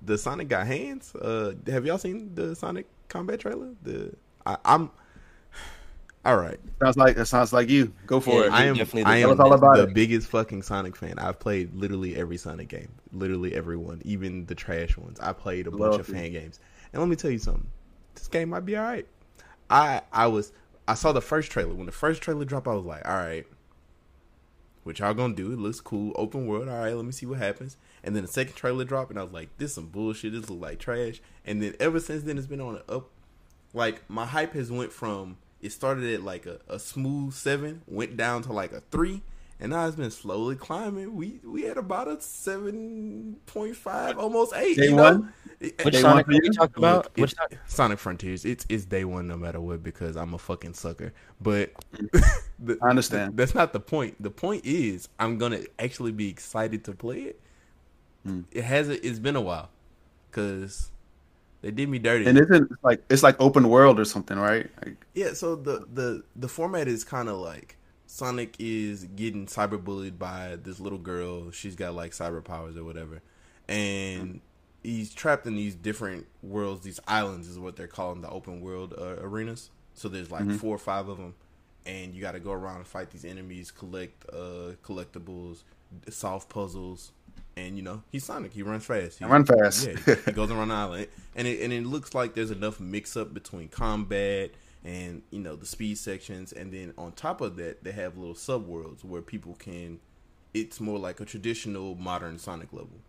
The 0.04 0.18
Sonic 0.18 0.50
got 0.50 0.68
hands. 0.68 1.16
Uh 1.16 1.54
have 1.68 1.86
y'all 1.86 1.98
seen 1.98 2.36
the 2.36 2.54
Sonic 2.54 2.88
combat 3.08 3.40
trailer? 3.40 3.70
The 3.82 4.14
I, 4.46 4.58
I'm 4.66 4.92
all 6.26 6.38
right. 6.38 6.60
Sounds 6.82 6.98
like 6.98 7.18
it 7.18 7.26
sounds 7.26 7.54
like 7.54 7.70
you. 7.70 7.94
Go 8.06 8.20
for 8.20 8.42
Yeah, 8.42 8.46
it. 8.46 8.52
I 8.52 8.66
am 8.66 8.76
definitely 8.76 9.04
I 9.04 9.18
the 9.18 9.24
am 9.24 9.30
one. 9.30 9.38
Tell 9.38 9.54
us 9.54 9.62
all 9.62 9.70
about 9.70 9.76
the 9.76 9.84
it. 9.84 9.94
biggest 9.94 10.28
fucking 10.28 10.62
Sonic 10.64 10.96
fan. 10.96 11.20
I've 11.20 11.40
played 11.40 11.74
literally 11.76 12.16
every 12.16 12.38
Sonic 12.38 12.68
game, 12.70 12.90
literally 13.12 13.54
every 13.56 13.78
one, 13.78 14.02
even 14.06 14.46
the 14.46 14.56
trash 14.56 14.98
ones. 14.98 15.20
I 15.20 15.34
played 15.34 15.68
a 15.68 15.72
bunch 15.72 15.98
Love 15.98 16.00
of 16.00 16.08
fan 16.08 16.32
games, 16.32 16.60
and 16.94 17.02
let 17.02 17.10
me 17.10 17.16
tell 17.16 17.32
you 17.32 17.40
something. 17.40 17.68
This 18.16 18.28
game 18.28 18.50
might 18.50 18.66
be 18.66 18.76
all 18.78 18.84
right. 18.84 19.08
I 19.70 20.02
I 20.12 20.28
was 20.28 20.52
I 20.88 20.94
saw 20.96 21.12
the 21.12 21.22
first 21.22 21.52
trailer. 21.52 21.74
When 21.74 21.86
the 21.88 21.92
first 21.92 22.22
trailer 22.22 22.46
dropped, 22.46 22.68
I 22.68 22.74
was 22.74 22.86
like, 22.86 23.08
all 23.08 23.16
right, 23.18 23.46
what 24.84 25.00
y'all 25.00 25.14
gonna 25.14 25.36
do? 25.36 25.52
It 25.54 25.60
looks 25.60 25.80
cool, 25.80 26.12
open 26.16 26.48
world. 26.48 26.68
All 26.68 26.80
right, 26.80 26.96
let 26.96 27.06
me 27.06 27.12
see 27.12 27.26
what 27.26 27.38
happens. 27.38 27.78
And 28.04 28.16
then 28.16 28.24
the 28.24 28.28
second 28.32 28.56
trailer 28.56 28.84
dropped, 28.84 29.12
and 29.12 29.20
I 29.20 29.24
was 29.24 29.32
like, 29.32 29.50
this 29.58 29.74
some 29.76 29.88
bullshit. 29.88 30.34
This 30.34 30.50
look 30.50 30.60
like 30.62 30.80
trash. 30.80 31.22
And 31.46 31.62
then 31.62 31.76
ever 31.80 32.00
since 32.00 32.24
then, 32.24 32.38
it's 32.38 32.48
been 32.48 32.62
on 32.62 32.74
the 32.74 32.92
up. 32.94 33.10
Like 33.74 34.10
my 34.10 34.26
hype 34.26 34.54
has 34.54 34.72
went 34.72 34.92
from 34.92 35.38
it 35.62 35.72
started 35.72 36.14
at 36.14 36.24
like 36.24 36.46
a, 36.46 36.60
a 36.68 36.80
smooth 36.80 37.34
seven, 37.34 37.82
went 37.88 38.18
down 38.18 38.42
to 38.44 38.54
like 38.54 38.72
a 38.72 38.82
three, 38.92 39.22
and 39.60 39.72
now 39.72 39.86
it's 39.86 39.96
been 39.96 40.12
slowly 40.12 40.56
climbing. 40.56 41.16
We 41.16 41.40
we 41.44 41.68
at 41.68 41.78
about 41.78 42.08
a 42.08 42.20
seven 42.22 43.38
point 43.46 43.76
five, 43.76 44.18
almost 44.18 44.54
eight. 44.56 44.78
Day 44.78 44.86
you 44.90 44.96
know? 44.96 45.04
one? 45.04 45.34
It- 45.60 45.84
Which 45.86 45.94
Day 45.94 46.02
Sonic 46.02 46.26
one 46.28 46.36
are 46.38 46.44
you? 46.44 46.52
talking 46.52 46.78
about? 46.78 47.04
Look, 47.06 47.18
Which 47.18 47.34
it's- 47.34 47.60
Sonic 47.68 48.00
Frontiers. 48.00 48.46
It's 48.46 48.66
it's 48.70 48.86
day 48.86 49.06
one 49.06 49.28
no 49.28 49.38
matter 49.38 49.62
what 49.62 49.84
because 49.84 50.16
I'm 50.16 50.34
a 50.34 50.40
fucking 50.40 50.74
sucker. 50.74 51.14
But 51.40 51.72
the, 52.60 52.80
I 52.82 52.90
understand. 52.90 53.38
That's 53.38 53.54
not 53.54 53.72
the 53.72 53.80
point. 53.80 54.22
The 54.22 54.32
point 54.32 54.66
is 54.66 55.08
I'm 55.20 55.38
gonna 55.38 55.62
actually 55.78 56.12
be 56.12 56.30
excited 56.30 56.84
to 56.86 56.94
play 56.94 57.22
it. 57.22 57.40
Hmm. 58.26 58.42
It 58.52 58.64
has 58.64 58.90
it's 58.90 59.20
been 59.20 59.36
a 59.36 59.42
while 59.42 59.70
because 60.32 60.92
they 61.62 61.72
did 61.72 61.90
me 61.90 62.00
dirty. 62.00 62.26
And 62.26 62.38
isn't 62.38 62.72
it's 62.72 62.84
like 62.84 63.04
it's 63.10 63.24
like 63.24 63.40
open 63.40 63.70
world 63.70 64.00
or 64.00 64.06
something, 64.06 64.38
right? 64.38 64.70
Like, 64.84 65.06
Yeah, 65.14 65.34
so 65.34 65.56
the 65.56 65.86
the 65.94 66.24
the 66.36 66.48
format 66.48 66.88
is 66.88 67.04
kind 67.04 67.28
of 67.30 67.38
like 67.38 67.78
Sonic 68.08 68.56
is 68.60 69.04
getting 69.04 69.46
cyberbullied 69.46 70.18
by 70.18 70.58
this 70.62 70.80
little 70.80 70.98
girl. 71.00 71.52
She's 71.52 71.76
got 71.76 71.96
like 71.96 72.12
cyber 72.12 72.44
powers 72.44 72.78
or 72.78 72.84
whatever, 72.84 73.22
and 73.68 74.42
he's 74.84 75.14
trapped 75.14 75.46
in 75.48 75.56
these 75.56 75.76
different 75.76 76.28
worlds. 76.42 76.84
These 76.84 77.00
islands 77.08 77.48
is 77.48 77.60
what 77.60 77.76
they're 77.76 77.88
calling 77.88 78.22
the 78.22 78.30
open 78.30 78.62
world 78.62 78.94
uh, 78.98 79.18
arenas. 79.20 79.70
So 79.94 80.08
there's 80.08 80.32
like 80.32 80.50
four 80.50 80.74
or 80.76 80.80
five 80.80 81.10
of 81.10 81.18
them, 81.18 81.36
and 81.86 82.16
you 82.16 82.22
got 82.22 82.32
to 82.34 82.40
go 82.40 82.52
around 82.54 82.78
and 82.78 82.88
fight 82.88 83.12
these 83.12 83.26
enemies, 83.26 83.70
collect 83.72 84.26
uh 84.32 84.74
collectibles, 84.84 85.64
solve 86.10 86.48
puzzles. 86.48 87.12
And 87.58 87.76
you 87.76 87.84
know 87.84 88.02
he's 88.12 88.24
Sonic. 88.24 88.54
He 88.54 88.64
runs 88.64 88.86
fast. 88.86 89.20
He, 89.20 89.26
Run 89.26 89.46
fast. 89.46 89.88
Yeah, 89.88 90.16
he, 90.26 90.32
goes 90.32 90.52
around 90.52 90.70
the 90.70 90.76
island, 90.76 91.08
and 91.36 91.48
it 91.48 91.62
and 91.62 91.74
it 91.74 91.86
looks 91.86 92.16
like 92.16 92.34
there's 92.34 92.52
enough 92.52 92.80
mix 92.80 93.18
up 93.18 93.34
between 93.34 93.68
combat 93.68 94.52
and 94.84 95.22
you 95.32 95.40
know 95.40 95.56
the 95.56 95.66
speed 95.66 95.98
sections, 95.98 96.54
and 96.54 96.72
then 96.72 96.94
on 96.98 97.12
top 97.12 97.42
of 97.42 97.58
that, 97.58 97.84
they 97.84 97.92
have 97.92 98.18
little 98.18 98.36
sub 98.36 98.66
worlds 98.68 99.04
where 99.04 99.22
people 99.22 99.56
can. 99.56 100.00
It's 100.54 100.80
more 100.80 100.98
like 101.00 101.20
a 101.20 101.26
traditional 101.26 101.96
modern 101.96 102.38
Sonic 102.38 102.74
level. 102.74 103.00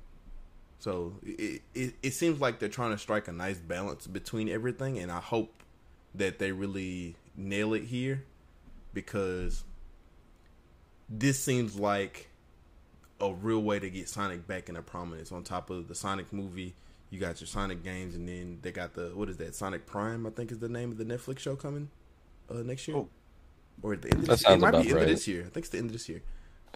So 0.78 1.14
it, 1.22 1.62
it 1.74 1.94
it 2.02 2.10
seems 2.12 2.40
like 2.40 2.58
they're 2.58 2.68
trying 2.68 2.90
to 2.90 2.98
strike 2.98 3.28
a 3.28 3.32
nice 3.32 3.58
balance 3.58 4.06
between 4.06 4.48
everything, 4.48 4.98
and 4.98 5.12
I 5.12 5.20
hope 5.20 5.54
that 6.14 6.38
they 6.38 6.52
really 6.52 7.14
nail 7.36 7.72
it 7.74 7.84
here 7.84 8.24
because 8.92 9.64
this 11.08 11.38
seems 11.38 11.78
like 11.78 12.28
a 13.22 13.32
real 13.32 13.62
way 13.62 13.78
to 13.78 13.88
get 13.88 14.08
Sonic 14.08 14.46
back 14.46 14.68
in 14.68 14.76
into 14.76 14.82
prominence. 14.82 15.32
On 15.32 15.42
top 15.42 15.70
of 15.70 15.88
the 15.88 15.94
Sonic 15.94 16.30
movie, 16.32 16.74
you 17.08 17.18
got 17.18 17.40
your 17.40 17.46
Sonic 17.46 17.82
games, 17.82 18.14
and 18.14 18.28
then 18.28 18.58
they 18.62 18.72
got 18.72 18.92
the 18.94 19.12
what 19.14 19.28
is 19.30 19.38
that? 19.38 19.54
Sonic 19.54 19.86
Prime, 19.86 20.26
I 20.26 20.30
think 20.30 20.50
is 20.52 20.58
the 20.58 20.68
name 20.68 20.90
of 20.90 20.98
the 20.98 21.04
Netflix 21.04 21.38
show 21.38 21.56
coming 21.56 21.88
uh, 22.50 22.54
next 22.62 22.86
year, 22.88 22.96
Oh. 22.98 23.08
or 23.82 23.94
at 23.94 24.02
the 24.02 24.10
end 24.10 24.20
of 24.20 24.26
That 24.26 24.38
this, 24.40 24.48
it 24.48 24.58
might 24.60 24.68
about 24.70 24.82
be 24.84 24.90
end 24.90 24.98
of 25.00 25.06
this 25.06 25.26
year. 25.28 25.40
I 25.46 25.50
think 25.50 25.56
it's 25.64 25.68
the 25.70 25.78
end 25.78 25.86
of 25.86 25.92
this 25.92 26.08
year. 26.08 26.22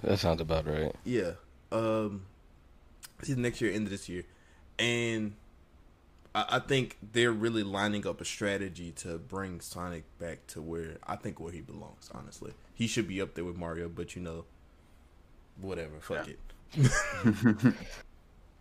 that 0.03 0.19
sounds 0.19 0.41
about 0.41 0.67
right. 0.67 0.95
Yeah. 1.05 1.33
Um 1.73 2.23
it's 3.19 3.31
either 3.31 3.41
next 3.41 3.61
year, 3.61 3.73
end 3.73 3.85
of 3.87 3.91
this 3.91 4.09
year. 4.09 4.25
And 4.79 5.33
I, 6.35 6.45
I 6.51 6.59
think 6.61 6.99
they're 7.13 7.33
really 7.33 7.63
lining 7.63 8.07
up 8.07 8.21
a 8.21 8.25
strategy 8.27 8.93
to 8.99 9.17
bring 9.19 9.61
Sonic 9.61 10.05
back 10.19 10.47
to 10.49 10.61
where 10.63 10.99
I 11.07 11.17
think 11.17 11.41
where 11.41 11.51
he 11.53 11.61
belongs, 11.63 12.11
honestly. 12.15 12.53
He 12.75 12.87
should 12.87 13.09
be 13.09 13.21
up 13.23 13.35
there 13.35 13.45
with 13.45 13.57
Mario, 13.57 13.89
but 13.89 14.15
you 14.15 14.23
know 14.23 14.45
whatever, 15.61 15.99
fuck 16.01 16.29
it. 16.29 16.39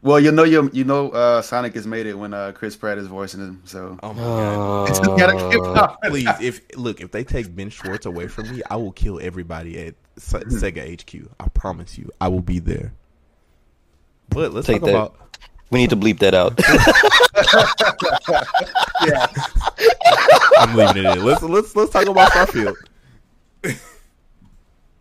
well, 0.02 0.20
you 0.20 0.32
know 0.32 0.44
you 0.44 0.70
you 0.74 0.84
know 0.84 1.10
uh, 1.10 1.42
Sonic 1.42 1.74
has 1.76 1.88
made 1.88 2.06
it 2.06 2.14
when 2.14 2.34
uh, 2.34 2.52
Chris 2.54 2.76
Pratt 2.76 2.98
is 2.98 3.08
voicing 3.08 3.42
him. 3.42 3.62
So 3.66 3.98
Oh 4.02 4.14
my 4.14 4.22
god. 4.22 5.06
You 5.06 5.18
gotta 5.18 5.62
Uh. 5.62 5.96
Please, 6.10 6.30
if 6.42 6.62
look, 6.78 7.02
if 7.02 7.12
they 7.12 7.24
take 7.24 7.54
Ben 7.56 7.70
Schwartz 7.70 8.06
away 8.06 8.28
from 8.28 8.52
me, 8.52 8.62
I 8.70 8.76
will 8.78 8.92
kill 8.92 9.20
everybody 9.22 9.88
at 9.88 9.96
Se- 10.18 10.44
Sega 10.46 11.02
HQ. 11.02 11.30
I 11.40 11.48
promise 11.50 11.98
you, 11.98 12.10
I 12.22 12.28
will 12.28 12.42
be 12.42 12.60
there. 12.60 12.94
But 14.30 14.54
let's 14.54 14.68
Take 14.68 14.82
talk 14.82 14.90
that. 14.90 14.96
about 14.96 15.16
we 15.72 15.80
need 15.80 15.90
to 15.90 15.96
bleep 15.96 16.20
that 16.20 16.34
out. 16.34 16.58
yeah, 19.06 19.26
I'm 20.60 20.76
leaving 20.76 21.06
it 21.06 21.18
in. 21.18 21.26
Let's 21.26 21.42
let's 21.42 21.76
let's 21.76 21.92
talk 21.92 22.08
about 22.08 22.32
Starfield. 22.32 22.76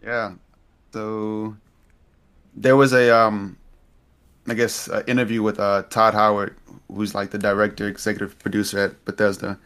yeah. 0.02 0.32
So 0.92 1.56
there 2.56 2.76
was 2.76 2.92
a 2.92 3.14
um, 3.14 3.56
I 4.46 4.54
guess 4.54 4.88
uh, 4.88 5.02
interview 5.06 5.42
with 5.42 5.58
uh, 5.58 5.82
Todd 5.90 6.14
Howard, 6.14 6.56
who's 6.92 7.14
like 7.14 7.30
the 7.30 7.38
director, 7.38 7.88
executive 7.88 8.38
producer 8.38 8.78
at 8.78 9.04
Bethesda, 9.04 9.58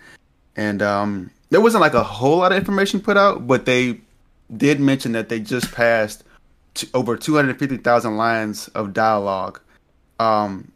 and 0.57 0.83
um, 0.83 1.31
there 1.51 1.61
wasn't 1.61 1.81
like 1.81 1.95
a 1.95 2.03
whole 2.03 2.39
lot 2.39 2.53
of 2.53 2.59
information 2.59 3.01
put 3.01 3.17
out, 3.17 3.47
but 3.47 3.65
they 3.67 4.01
did 4.57 4.81
mention 4.81 5.13
that 5.13 5.29
they 5.29 5.41
just 5.41 5.73
passed 5.73 6.25
t- 6.75 6.89
over 6.95 7.17
250,000 7.17 8.17
lines 8.17 8.69
of 8.69 8.93
dialogue. 8.95 9.61
Um, 10.21 10.73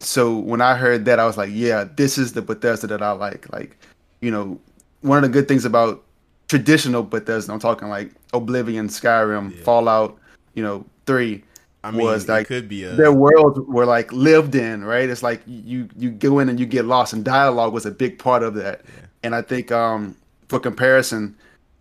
so 0.00 0.36
when 0.38 0.60
I 0.60 0.76
heard 0.76 1.04
that, 1.04 1.18
I 1.18 1.26
was 1.26 1.36
like, 1.36 1.50
yeah, 1.52 1.84
this 1.96 2.16
is 2.16 2.32
the 2.32 2.42
Bethesda 2.42 2.86
that 2.86 3.02
I 3.02 3.12
like. 3.12 3.52
Like, 3.52 3.76
you 4.20 4.30
know, 4.30 4.58
one 5.02 5.18
of 5.18 5.22
the 5.22 5.28
good 5.28 5.46
things 5.46 5.64
about 5.64 6.02
traditional 6.48 7.02
Bethesda, 7.02 7.52
I'm 7.52 7.58
talking 7.60 7.88
like 7.88 8.12
Oblivion, 8.32 8.88
Skyrim, 8.88 9.54
Yeah. 9.54 9.62
Fallout, 9.62 10.18
you 10.54 10.62
know, 10.62 10.84
three 11.10 11.42
I 11.82 11.90
mean, 11.90 12.04
was 12.04 12.28
like 12.28 12.46
could 12.46 12.68
be 12.68 12.84
a 12.84 12.94
their 12.94 13.12
worlds 13.12 13.58
were 13.76 13.86
like 13.86 14.12
lived 14.12 14.54
in, 14.54 14.84
right? 14.84 15.08
It's 15.08 15.22
like 15.22 15.40
you 15.46 15.88
you 15.96 16.10
go 16.10 16.38
in 16.40 16.48
and 16.50 16.60
you 16.60 16.66
get 16.66 16.84
lost, 16.84 17.12
and 17.14 17.24
dialogue 17.24 17.72
was 17.72 17.86
a 17.86 17.90
big 17.90 18.18
part 18.18 18.42
of 18.42 18.54
that. 18.54 18.82
Yeah. 18.84 19.06
And 19.24 19.34
I 19.34 19.42
think 19.42 19.72
um, 19.72 20.14
for 20.48 20.60
comparison, 20.60 21.36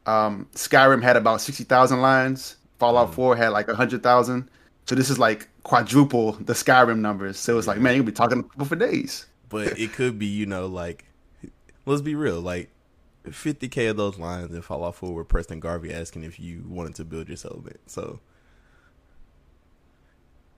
Um, 0.05 0.47
Skyrim 0.55 1.01
had 1.03 1.17
about 1.17 1.41
sixty 1.41 1.63
thousand 1.65 2.01
lines. 2.01 2.57
Fallout 2.79 3.13
Four 3.13 3.35
had 3.35 3.49
like 3.49 3.69
hundred 3.69 4.01
thousand. 4.01 4.49
So 4.85 4.95
this 4.95 5.09
is 5.09 5.19
like 5.19 5.47
quadruple 5.63 6.33
the 6.33 6.53
Skyrim 6.53 6.99
numbers. 6.99 7.37
So 7.37 7.57
it's 7.57 7.67
like, 7.67 7.79
man, 7.79 7.95
you'll 7.95 8.05
be 8.05 8.11
talking 8.11 8.41
to 8.43 8.49
people 8.49 8.65
for 8.65 8.75
days. 8.75 9.27
But 9.49 9.77
it 9.77 9.93
could 9.93 10.17
be, 10.17 10.25
you 10.25 10.45
know, 10.45 10.65
like 10.67 11.05
let's 11.85 12.01
be 12.01 12.15
real, 12.15 12.41
like 12.41 12.69
50k 13.27 13.89
of 13.91 13.97
those 13.97 14.17
lines 14.17 14.51
in 14.55 14.61
Fallout 14.61 14.95
4 14.95 15.13
were 15.13 15.25
Preston 15.25 15.59
Garvey 15.59 15.93
asking 15.93 16.23
if 16.23 16.39
you 16.39 16.63
wanted 16.67 16.95
to 16.95 17.05
build 17.05 17.27
your 17.27 17.37
settlement. 17.37 17.79
So, 17.87 18.19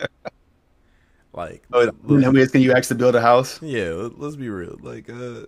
like, 1.34 1.64
Oh, 1.74 1.88
and 1.88 2.34
we 2.34 2.42
asking 2.42 2.62
you 2.62 2.74
actually 2.74 2.98
build 2.98 3.16
a 3.16 3.22
house. 3.22 3.62
yeah, 3.62 3.90
let- 3.90 4.20
let's 4.20 4.36
be 4.36 4.50
real. 4.50 4.78
Like, 4.82 5.10
uh, 5.10 5.46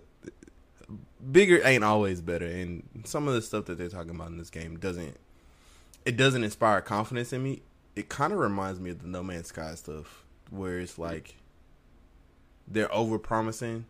bigger 1.30 1.60
ain't 1.66 1.84
always 1.84 2.20
better, 2.20 2.46
and 2.46 2.82
some 3.04 3.28
of 3.28 3.34
the 3.34 3.42
stuff 3.42 3.66
that 3.66 3.78
they're 3.78 3.88
talking 3.88 4.14
about 4.14 4.28
in 4.28 4.38
this 4.38 4.50
game 4.50 4.78
doesn't. 4.78 5.16
It 6.04 6.16
doesn't 6.18 6.44
inspire 6.44 6.80
confidence 6.82 7.32
in 7.32 7.42
me. 7.42 7.62
It 7.96 8.08
kind 8.10 8.32
of 8.32 8.38
reminds 8.38 8.78
me 8.78 8.90
of 8.90 9.00
the 9.00 9.08
No 9.08 9.22
Man's 9.22 9.46
Sky 9.48 9.74
stuff, 9.74 10.24
where 10.50 10.78
it's 10.80 10.98
like 10.98 11.36
they're 12.68 12.92
over 12.94 13.18
promising, 13.18 13.86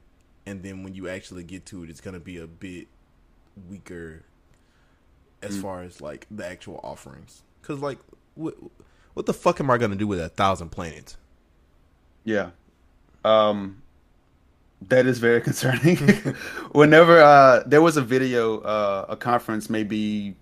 and 0.46 0.62
then 0.62 0.84
when 0.84 0.94
you 0.94 1.08
actually 1.08 1.42
get 1.42 1.66
to 1.66 1.82
it, 1.82 1.90
it's 1.90 2.00
gonna 2.00 2.20
be 2.20 2.36
a 2.38 2.46
bit 2.46 2.86
weaker 3.68 4.22
as 5.42 5.60
far 5.60 5.82
as 5.82 6.00
like 6.00 6.26
the 6.30 6.46
actual 6.46 6.80
offerings. 6.84 7.42
Cause 7.62 7.80
like, 7.80 7.98
what 8.34 8.54
what 9.14 9.26
the 9.26 9.32
fuck 9.32 9.60
am 9.60 9.70
I 9.70 9.78
gonna 9.78 9.96
do 9.96 10.06
with 10.06 10.20
a 10.20 10.28
thousand 10.28 10.70
planets? 10.70 11.16
Yeah. 12.24 12.50
Um 13.24 13.80
that 14.88 15.06
is 15.06 15.18
very 15.18 15.40
concerning. 15.48 15.96
Whenever 16.72 17.20
uh 17.20 17.62
there 17.66 17.80
was 17.82 17.96
a 17.96 18.02
video 18.02 18.60
uh 18.60 19.06
a 19.08 19.16
conference 19.16 19.70
maybe 19.70 20.36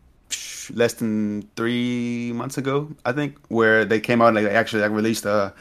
less 0.75 0.95
than 0.95 1.49
3 1.57 2.33
months 2.35 2.57
ago, 2.57 2.89
I 3.05 3.13
think, 3.13 3.37
where 3.49 3.85
they 3.85 4.01
came 4.01 4.23
out 4.23 4.29
and 4.29 4.37
they 4.39 4.49
actually 4.49 4.83
like 4.83 4.93
released 4.93 5.27
uh 5.27 5.53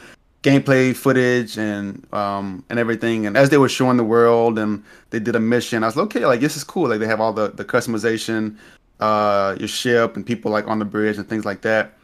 gameplay 0.42 0.94
footage 0.94 1.56
and 1.56 2.04
um 2.12 2.64
and 2.68 2.78
everything 2.78 3.26
and 3.26 3.36
as 3.36 3.50
they 3.50 3.58
were 3.58 3.68
showing 3.68 3.96
the 3.96 4.02
world 4.04 4.58
and 4.58 4.82
they 5.10 5.20
did 5.20 5.36
a 5.36 5.40
mission, 5.40 5.84
I 5.84 5.86
was 5.86 5.96
like, 5.96 6.06
okay, 6.06 6.26
like 6.26 6.40
this 6.40 6.56
is 6.56 6.64
cool. 6.64 6.88
Like 6.88 7.00
they 7.00 7.06
have 7.06 7.20
all 7.20 7.32
the 7.32 7.50
the 7.50 7.64
customization 7.64 8.56
uh 9.00 9.56
your 9.58 9.68
ship 9.68 10.16
and 10.16 10.24
people 10.24 10.50
like 10.50 10.66
on 10.66 10.78
the 10.78 10.84
bridge 10.84 11.18
and 11.18 11.28
things 11.28 11.44
like 11.44 11.60
that. 11.62 11.94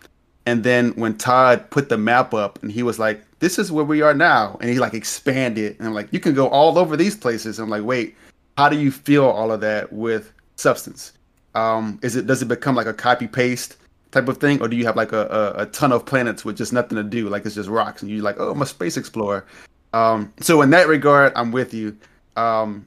And 0.49 0.65
then 0.65 0.93
when 0.93 1.15
Todd 1.19 1.69
put 1.69 1.91
the 1.91 1.99
map 1.99 2.33
up 2.33 2.59
and 2.63 2.73
he 2.73 2.83
was 2.83 2.99
like, 2.99 3.23
This 3.41 3.59
is 3.59 3.71
where 3.71 3.85
we 3.85 4.01
are 4.01 4.15
now. 4.15 4.57
And 4.63 4.71
he 4.71 4.79
like 4.79 4.95
expanded 4.95 5.77
and 5.79 5.87
I'm 5.87 5.93
like, 5.93 6.09
You 6.11 6.21
can 6.21 6.33
go 6.33 6.49
all 6.49 6.79
over 6.79 6.97
these 6.97 7.15
places. 7.15 7.59
I'm 7.59 7.69
like, 7.69 7.85
wait, 7.85 8.17
how 8.57 8.71
do 8.71 8.79
you 8.79 8.91
feel 8.91 9.27
all 9.27 9.53
of 9.53 9.61
that 9.61 9.93
with 9.93 10.33
substance? 10.57 11.13
Um, 11.55 12.01
is 12.03 12.17
it 12.17 12.27
does 12.27 12.41
it 12.41 12.49
become 12.49 12.75
like 12.75 12.87
a 12.87 12.95
copy 12.95 13.27
paste 13.27 13.77
type 14.11 14.27
of 14.27 14.39
thing, 14.39 14.63
or 14.63 14.69
do 14.69 14.77
you 14.77 14.87
have 14.87 14.97
like 14.97 15.13
a, 15.13 15.27
a, 15.27 15.65
a 15.65 15.67
ton 15.67 15.93
of 15.93 16.07
planets 16.07 16.47
with 16.47 16.57
just 16.57 16.73
nothing 16.73 16.97
to 16.97 17.05
do, 17.05 17.29
like 17.29 17.45
it's 17.45 17.55
just 17.55 17.69
rocks, 17.69 18.01
and 18.01 18.11
you're 18.11 18.23
like, 18.23 18.37
oh, 18.39 18.53
I'm 18.53 18.63
a 18.63 18.67
space 18.67 18.97
explorer. 18.97 19.45
Um, 19.93 20.33
so 20.41 20.63
in 20.63 20.71
that 20.71 20.89
regard, 20.89 21.35
I'm 21.37 21.53
with 21.53 21.75
you. 21.75 21.95
Um, 22.37 22.87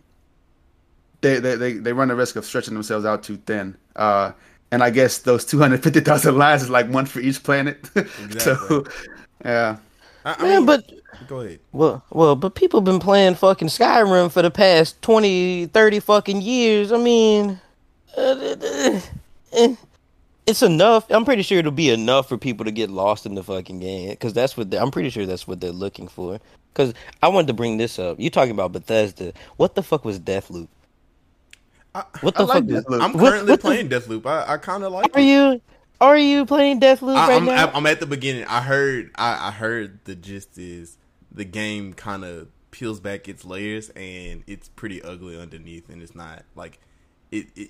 they, 1.22 1.40
they 1.40 1.56
they 1.56 1.74
they 1.74 1.94
run 1.94 2.08
the 2.08 2.16
risk 2.16 2.38
of 2.38 2.44
stretching 2.46 2.74
themselves 2.74 3.06
out 3.06 3.22
too 3.22 3.38
thin. 3.46 3.78
Uh, 3.96 4.32
and 4.72 4.84
I 4.84 4.90
guess 4.90 5.20
those 5.20 5.46
250,000 5.46 6.38
lines 6.38 6.64
is 6.64 6.70
like 6.70 6.88
one 6.90 7.06
for 7.06 7.20
each 7.20 7.44
planet. 7.44 7.90
so, 8.40 8.86
yeah. 9.44 9.78
I, 10.26 10.36
I 10.40 10.44
Man, 10.44 10.52
mean, 10.58 10.66
but 10.66 10.92
go 11.28 11.42
ahead. 11.42 11.60
well, 11.72 12.04
well, 12.12 12.36
but 12.36 12.56
people 12.56 12.82
been 12.82 13.00
playing 13.00 13.36
fucking 13.36 13.68
Skyrim 13.70 14.32
for 14.32 14.42
the 14.42 14.52
past 14.52 15.02
20, 15.02 15.68
30 15.68 16.00
fucking 16.00 16.42
years. 16.42 16.92
I 16.92 16.98
mean, 16.98 17.60
uh, 18.18 19.00
eh, 19.54 19.76
it's 20.48 20.62
enough. 20.62 21.06
I'm 21.10 21.26
pretty 21.26 21.44
sure 21.44 21.60
it'll 21.60 21.72
be 21.72 21.90
enough 21.90 22.30
for 22.30 22.38
people 22.38 22.66
to 22.66 22.72
get 22.72 22.90
lost 22.90 23.26
in 23.26 23.36
the 23.36 23.44
fucking 23.44 23.80
game 23.80 24.10
because 24.12 24.34
that's 24.34 24.58
what 24.58 24.74
I'm 24.74 24.92
pretty 24.92 25.10
sure 25.10 25.26
that's 25.26 25.48
what 25.48 25.62
they're 25.62 25.72
looking 25.72 26.08
for. 26.08 26.40
Because 26.74 26.94
I 27.22 27.28
wanted 27.28 27.48
to 27.48 27.54
bring 27.54 27.78
this 27.78 28.00
up. 28.00 28.20
You 28.20 28.30
talking 28.30 28.52
about 28.52 28.72
Bethesda? 28.72 29.34
What 29.58 29.76
the 29.76 29.84
fuck 29.84 30.06
was 30.06 30.20
Deathloop? 30.20 30.68
I, 31.94 32.04
What 32.22 32.36
I 32.38 32.44
the 32.44 32.46
like 32.46 32.64
fuck? 32.64 32.70
is- 32.78 32.86
Deathloop. 32.86 33.02
I'm 33.02 33.14
What- 33.14 33.30
currently 33.30 33.50
what 33.52 33.60
the- 33.60 33.68
playing 33.68 33.90
Deathloop. 33.90 34.26
I, 34.26 34.54
I 34.54 34.58
kind 34.58 34.84
of 34.84 34.92
like 34.94 35.16
Are 35.16 35.20
it. 35.20 35.26
you 35.26 35.62
are 36.00 36.18
you 36.18 36.46
playing 36.46 36.80
Deathloop 36.80 37.16
I, 37.16 37.28
right 37.28 37.38
I'm, 37.38 37.46
now? 37.46 37.72
I'm 37.74 37.86
at 37.86 38.00
the 38.00 38.06
beginning. 38.08 38.46
I 38.46 38.62
heard. 38.62 39.12
I, 39.16 39.50
I 39.50 39.52
heard 39.52 40.00
the 40.06 40.16
gist 40.16 40.58
is 40.58 40.98
the 41.32 41.46
game 41.46 41.94
kind 41.94 42.24
of 42.26 42.48
peels 42.72 43.00
back 43.00 43.28
its 43.28 43.44
layers 43.46 43.90
and 43.90 44.44
it's 44.48 44.70
pretty 44.70 45.02
ugly 45.04 45.40
underneath, 45.40 45.90
and 45.90 46.02
it's 46.02 46.16
not 46.16 46.44
like 46.56 46.80
it. 47.32 47.48
it 47.56 47.70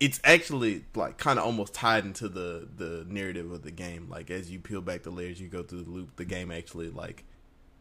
it's 0.00 0.20
actually 0.24 0.84
like 0.96 1.16
kind 1.16 1.38
of 1.38 1.44
almost 1.44 1.72
tied 1.74 2.04
into 2.04 2.28
the 2.28 2.68
the 2.76 3.06
narrative 3.08 3.52
of 3.52 3.62
the 3.62 3.70
game. 3.70 4.08
Like 4.10 4.30
as 4.32 4.50
you 4.50 4.58
peel 4.58 4.80
back 4.80 5.04
the 5.04 5.10
layers, 5.10 5.40
you 5.40 5.46
go 5.48 5.62
through 5.62 5.84
the 5.84 5.90
loop. 5.90 6.16
The 6.16 6.24
game 6.24 6.50
actually 6.50 6.90
like 6.90 7.22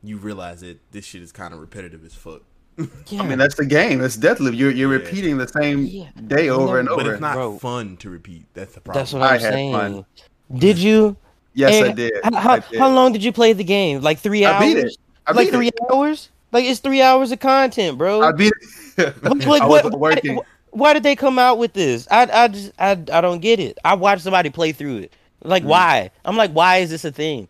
you 0.04 0.18
realize 0.18 0.62
that 0.62 0.80
this 0.92 1.04
shit 1.04 1.24
is 1.24 1.32
kind 1.32 1.52
of 1.52 1.60
repetitive 1.60 2.06
as 2.06 2.14
fuck. 2.14 2.44
Yeah. 2.78 3.22
I 3.22 3.28
mean, 3.28 3.38
that's 3.38 3.56
the 3.56 3.66
game. 3.66 4.02
It's 4.02 4.18
Deathloop. 4.18 4.56
You're 4.58 4.72
you're 4.72 4.92
Yeah. 4.94 5.00
repeating 5.04 5.38
the 5.38 5.48
same 5.48 5.86
Yeah. 5.86 6.06
day 6.28 6.50
over 6.50 6.80
and 6.80 6.88
But 6.88 6.98
But 6.98 7.06
over. 7.06 7.14
it's 7.14 7.22
not 7.22 7.34
Bro. 7.36 7.60
fun 7.60 7.98
to 7.98 8.10
repeat. 8.10 8.46
That's 8.54 8.74
the 8.74 8.82
problem. 8.82 9.02
That's 9.02 9.14
what 9.14 9.22
I 9.24 9.36
I'm 9.36 9.40
had 9.42 9.54
saying. 9.54 9.74
fun. 9.74 10.06
Did 10.58 10.78
you? 10.78 11.16
yes, 11.54 11.84
I 11.84 11.92
did. 11.92 12.14
How, 12.24 12.36
how, 12.36 12.54
I 12.54 12.60
did. 12.60 12.80
how 12.80 12.90
long 12.90 13.14
did 13.14 13.24
you 13.24 13.32
play 13.32 13.54
the 13.54 13.64
game? 13.64 14.02
Like 14.02 14.20
three 14.20 14.46
hours. 14.46 14.62
I 14.62 14.66
hours? 14.66 14.74
beat 14.74 14.78
it. 14.86 14.98
I 15.28 15.32
like 15.34 15.48
beat 15.48 15.54
three 15.54 15.68
it. 15.68 15.80
hours? 15.92 16.30
Like 16.52 16.66
it's 16.66 16.80
three 16.80 17.02
hours 17.02 17.32
of 17.32 17.40
content, 17.40 17.98
bro. 17.98 18.22
I 18.22 18.32
beat 18.32 18.52
it. 18.98 19.16
Like, 19.24 19.46
like, 19.48 19.62
I 19.62 19.68
what- 19.68 19.84
wasn't 19.86 20.00
working. 20.00 20.36
Why, 20.36 20.44
why 20.72 20.94
did 20.94 21.04
they 21.04 21.16
come 21.16 21.40
out 21.40 21.58
with 21.58 21.74
this? 21.74 22.08
I 22.12 22.28
I 22.32 22.48
just 22.50 22.72
I 22.78 22.92
I 22.92 23.22
don't 23.22 23.40
get 23.40 23.60
it. 23.60 23.78
I 23.86 23.96
watched 23.96 24.22
somebody 24.24 24.50
play 24.50 24.72
through 24.74 24.98
it. 24.98 25.12
Mm. 25.44 25.50
Like 25.50 25.64
why? 25.64 26.12
I'm 26.26 26.36
like, 26.38 26.52
why 26.52 26.78
is 26.78 26.90
this 26.90 27.04
a 27.06 27.12
thing? 27.12 27.48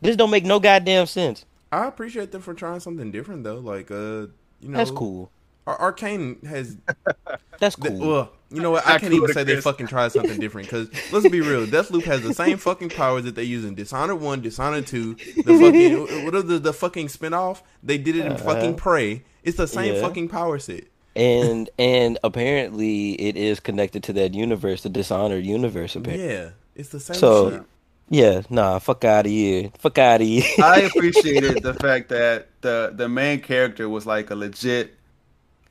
This 0.00 0.14
don't 0.16 0.30
make 0.30 0.44
no 0.44 0.60
goddamn 0.60 1.06
sense. 1.06 1.44
I 1.72 1.86
appreciate 1.86 2.30
them 2.32 2.40
for 2.42 2.54
trying 2.54 2.80
something 2.80 3.10
different 3.10 3.44
though. 3.44 3.56
Like 3.58 3.90
uh, 3.90 4.26
you 4.60 4.68
know, 4.70 4.78
That's 4.78 4.90
cool. 4.90 5.30
Ar- 5.66 5.92
Arkane 5.92 6.42
has 6.46 6.76
That's 7.58 7.76
th- 7.76 7.98
cool. 7.98 8.08
well, 8.08 8.32
you 8.50 8.60
know 8.62 8.70
what? 8.70 8.86
I 8.86 8.98
can't 8.98 9.12
even 9.12 9.28
say 9.32 9.44
they 9.44 9.60
fucking 9.60 9.88
tried 9.88 10.12
something 10.12 10.40
different 10.40 10.68
because 10.68 10.88
let's 11.12 11.28
be 11.28 11.40
real, 11.42 11.66
Deathloop 11.66 12.04
has 12.04 12.22
the 12.22 12.32
same 12.32 12.56
fucking 12.56 12.88
powers 12.90 13.24
that 13.24 13.34
they 13.34 13.42
use 13.42 13.64
in 13.64 13.74
Dishonored 13.74 14.20
One, 14.20 14.40
Dishonored 14.40 14.86
Two, 14.86 15.14
the 15.14 15.42
fucking 15.42 16.24
what 16.24 16.34
are 16.34 16.42
the 16.42 16.58
the 16.58 16.72
fucking 16.72 17.08
spinoff? 17.08 17.60
They 17.82 17.98
did 17.98 18.16
it 18.16 18.24
in 18.26 18.32
uh-huh. 18.32 18.44
fucking 18.54 18.76
Prey. 18.76 19.24
It's 19.42 19.56
the 19.58 19.66
same. 19.66 19.94
Yeah. 19.94 20.00
fucking 20.00 20.28
power 20.28 20.58
set. 20.58 20.84
and 21.14 21.68
and 21.78 22.18
apparently 22.24 23.12
it 23.20 23.36
is 23.36 23.60
connected 23.60 24.02
to 24.04 24.12
that 24.14 24.32
universe, 24.34 24.82
the 24.82 24.88
Dishonored 24.88 25.44
universe. 25.44 25.94
Apparently. 25.96 26.26
Yeah, 26.28 26.50
it's 26.74 26.88
the 26.88 27.00
same 27.00 27.16
So- 27.16 27.50
shit. 27.50 27.62
Yeah, 28.10 28.40
nah, 28.48 28.78
fuck 28.78 29.04
out 29.04 29.26
of 29.26 29.30
here. 29.30 29.70
Fuck 29.78 29.98
out 29.98 30.22
of 30.22 30.26
here. 30.26 30.42
I 30.64 30.80
appreciated 30.96 31.62
the 31.62 31.74
fact 31.74 32.08
that 32.08 32.47
the 32.60 32.92
the 32.94 33.08
main 33.08 33.40
character 33.40 33.88
was 33.88 34.06
like 34.06 34.30
a 34.30 34.34
legit, 34.34 34.94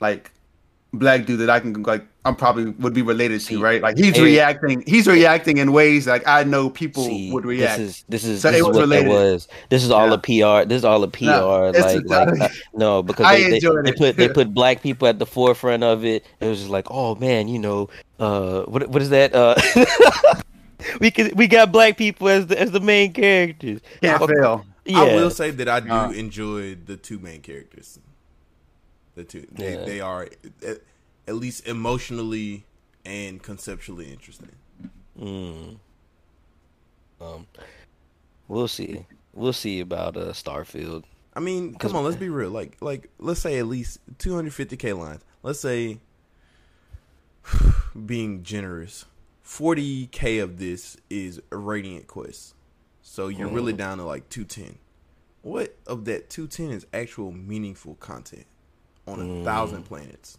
like 0.00 0.32
black 0.94 1.26
dude 1.26 1.38
that 1.40 1.50
I 1.50 1.60
can 1.60 1.82
like 1.82 2.04
I'm 2.24 2.34
probably 2.36 2.66
would 2.66 2.92
be 2.94 3.02
related 3.02 3.40
to, 3.42 3.60
right? 3.60 3.80
Like 3.80 3.96
he's 3.96 4.14
and- 4.16 4.24
reacting, 4.24 4.82
he's 4.86 5.06
reacting 5.06 5.58
in 5.58 5.72
ways 5.72 6.06
like 6.06 6.26
I 6.26 6.44
know 6.44 6.68
people 6.70 7.04
See, 7.04 7.32
would 7.32 7.44
react. 7.44 7.78
This 7.78 7.88
is 7.88 8.04
this 8.08 8.24
is, 8.24 8.42
So 8.42 8.48
this 8.50 8.56
it 8.56 8.60
is 8.60 8.66
was 8.66 8.76
what 8.76 8.82
related. 8.82 9.08
was. 9.08 9.48
This 9.70 9.84
is 9.84 9.90
all 9.90 10.08
Yeah. 10.08 10.14
a 10.14 10.62
PR. 10.64 10.68
This 10.68 10.78
is 10.78 10.84
all 10.84 11.02
a 11.02 11.08
PR. 11.08 11.24
No, 11.24 11.70
like, 11.70 12.04
like 12.06 12.52
no, 12.74 13.02
because 13.08 13.26
they, 13.26 13.58
they, 13.58 13.60
they 13.60 13.92
put 13.92 14.16
they 14.16 14.28
put 14.40 14.52
black 14.52 14.82
people 14.82 15.08
at 15.08 15.18
the 15.18 15.26
forefront 15.26 15.82
of 15.84 16.04
it. 16.04 16.24
It 16.40 16.46
was 16.46 16.58
just 16.58 16.70
like, 16.70 16.86
oh 16.90 17.14
man, 17.14 17.48
you 17.48 17.58
know, 17.58 17.88
uh, 18.18 18.62
what 18.62 18.88
what 18.88 19.00
is 19.02 19.10
that? 19.10 19.34
Uh, 19.34 19.54
we 21.00 21.10
can 21.10 21.34
we 21.34 21.46
got 21.46 21.72
black 21.72 21.96
people 21.96 22.28
as 22.28 22.46
the 22.46 22.60
as 22.60 22.70
the 22.72 22.80
main 22.80 23.12
characters. 23.12 23.80
Can't 24.02 24.26
fail. 24.26 24.64
Yeah, 24.88 25.00
I 25.00 25.14
will 25.16 25.30
say 25.30 25.50
that 25.50 25.68
I 25.68 25.80
do 25.80 25.90
Uh. 25.90 26.10
enjoy 26.12 26.74
the 26.74 26.96
two 26.96 27.18
main 27.18 27.42
characters. 27.42 27.98
The 29.14 29.24
two, 29.24 29.46
they, 29.52 29.74
Yeah. 29.74 29.84
they 29.84 30.00
are 30.00 30.28
at, 30.66 30.80
at 31.26 31.34
least 31.34 31.66
emotionally 31.66 32.64
and 33.04 33.42
conceptually 33.42 34.12
interesting. 34.12 34.52
Mm. 35.18 35.78
Um, 37.20 37.46
we'll 38.46 38.68
see. 38.68 39.04
We'll 39.34 39.52
see 39.52 39.80
about 39.80 40.16
uh 40.16 40.32
Starfield. 40.32 41.04
I 41.34 41.40
mean, 41.40 41.74
come 41.74 41.94
on, 41.94 42.04
let's 42.04 42.16
be 42.16 42.28
real. 42.28 42.50
Like, 42.50 42.76
like 42.80 43.10
let's 43.18 43.40
say 43.40 43.58
at 43.58 43.66
least 43.66 43.98
250k 44.18 44.96
lines. 44.98 45.22
Let's 45.42 45.60
say, 45.60 45.98
being 48.06 48.42
generous, 48.42 49.04
40k 49.44 50.42
of 50.42 50.58
this 50.58 50.96
is 51.10 51.40
Radiant 51.50 52.06
Quest. 52.06 52.54
So 53.18 53.26
you're 53.26 53.48
really 53.48 53.72
down 53.72 53.98
to 53.98 54.04
like 54.04 54.28
210. 54.28 54.78
What 55.42 55.74
of 55.88 56.04
that 56.04 56.30
210 56.30 56.70
is 56.70 56.86
actual 56.94 57.32
meaningful 57.32 57.96
content 57.96 58.46
on 59.08 59.20
a 59.20 59.44
thousand 59.44 59.82
planets? 59.86 60.38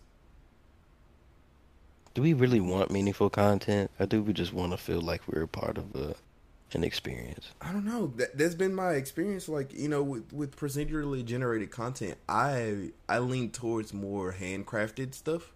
Do 2.14 2.22
we 2.22 2.32
really 2.32 2.62
want 2.62 2.90
meaningful 2.90 3.30
content, 3.30 3.92
or 4.00 4.06
do 4.06 4.24
we 4.24 4.32
just 4.32 4.54
want 4.54 4.72
to 4.72 4.78
feel 4.78 5.02
like 5.02 5.28
we're 5.28 5.42
a 5.42 5.48
part 5.50 5.78
of 5.78 5.94
a, 5.94 6.16
an 6.72 6.86
experience? 6.86 7.50
I 7.62 7.74
don't 7.74 7.84
know. 7.84 8.14
That, 8.16 8.38
that's 8.38 8.56
been 8.56 8.74
my 8.74 8.94
experience. 8.94 9.50
Like 9.50 9.74
you 9.74 9.90
know, 9.90 10.02
with 10.02 10.32
with 10.32 10.56
procedurally 10.56 11.26
generated 11.26 11.72
content, 11.72 12.18
I 12.30 12.92
I 13.10 13.20
lean 13.20 13.52
towards 13.52 13.94
more 13.94 14.38
handcrafted 14.40 15.14
stuff. 15.14 15.52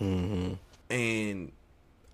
hmm 0.00 0.54
and 0.90 1.52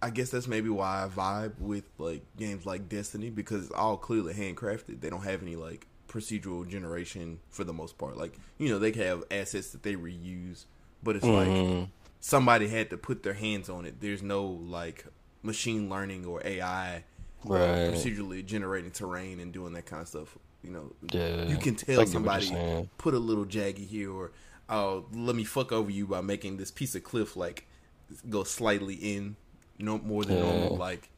I 0.01 0.11
guess 0.11 0.31
that's 0.31 0.47
maybe 0.47 0.69
why 0.69 1.05
I 1.05 1.09
vibe 1.09 1.59
with 1.59 1.85
like 1.99 2.23
games 2.37 2.65
like 2.67 2.89
Destiny 2.89 3.31
because 3.31 3.65
it's 3.65 3.73
all 3.75 3.97
clearly 3.97 4.35
handcrafted. 4.35 5.01
They 5.01 5.11
don't 5.11 5.25
have 5.25 5.43
any 5.43 5.57
like 5.57 5.87
procedural 6.09 6.67
generation 6.67 7.41
for 7.51 7.65
the 7.65 7.73
most 7.73 7.99
part. 7.99 8.17
Like 8.17 8.39
you 8.59 8.69
know 8.69 8.79
they 8.79 8.93
can 8.93 9.03
have 9.03 9.25
assets 9.31 9.71
that 9.71 9.83
they 9.83 9.95
reuse, 9.95 10.65
but 11.03 11.17
it's 11.17 11.25
Mhm. 11.27 11.81
like 11.81 11.91
somebody 12.21 12.69
had 12.69 12.91
to 12.91 12.97
put 12.97 13.23
their 13.23 13.35
hands 13.35 13.69
on 13.69 13.87
it. 13.87 14.01
There's 14.01 14.23
no 14.23 14.45
like 14.47 15.05
machine 15.43 15.89
learning 15.89 16.27
or 16.27 16.41
AI 16.45 17.05
uh, 17.45 17.51
procedurally 17.91 18.45
generating 18.45 18.91
terrain 18.91 19.39
and 19.41 19.53
doing 19.53 19.73
that 19.73 19.87
kind 19.87 20.03
of 20.03 20.09
stuff. 20.09 20.39
You 20.63 20.71
know, 20.71 20.93
Yeah. 21.13 21.49
you 21.49 21.57
can 21.57 21.77
tell 21.77 22.01
get 22.01 22.09
somebody 22.09 22.47
put 22.99 23.15
a 23.15 23.19
little 23.19 23.45
jaggy 23.45 23.87
here 23.87 24.11
or 24.13 24.33
oh 24.69 25.07
let 25.13 25.35
me 25.35 25.45
fuck 25.45 25.73
over 25.73 25.91
you 25.91 26.07
by 26.07 26.21
making 26.21 26.57
this 26.57 26.71
piece 26.71 26.95
of 26.95 27.03
cliff 27.05 27.37
like 27.37 27.67
go 28.29 28.43
slightly 28.45 28.95
in 28.95 29.37
no 29.79 29.99
more 29.99 30.25
than 30.25 30.37
Yeah. 30.39 30.43
normal 30.43 30.77
like 30.77 31.09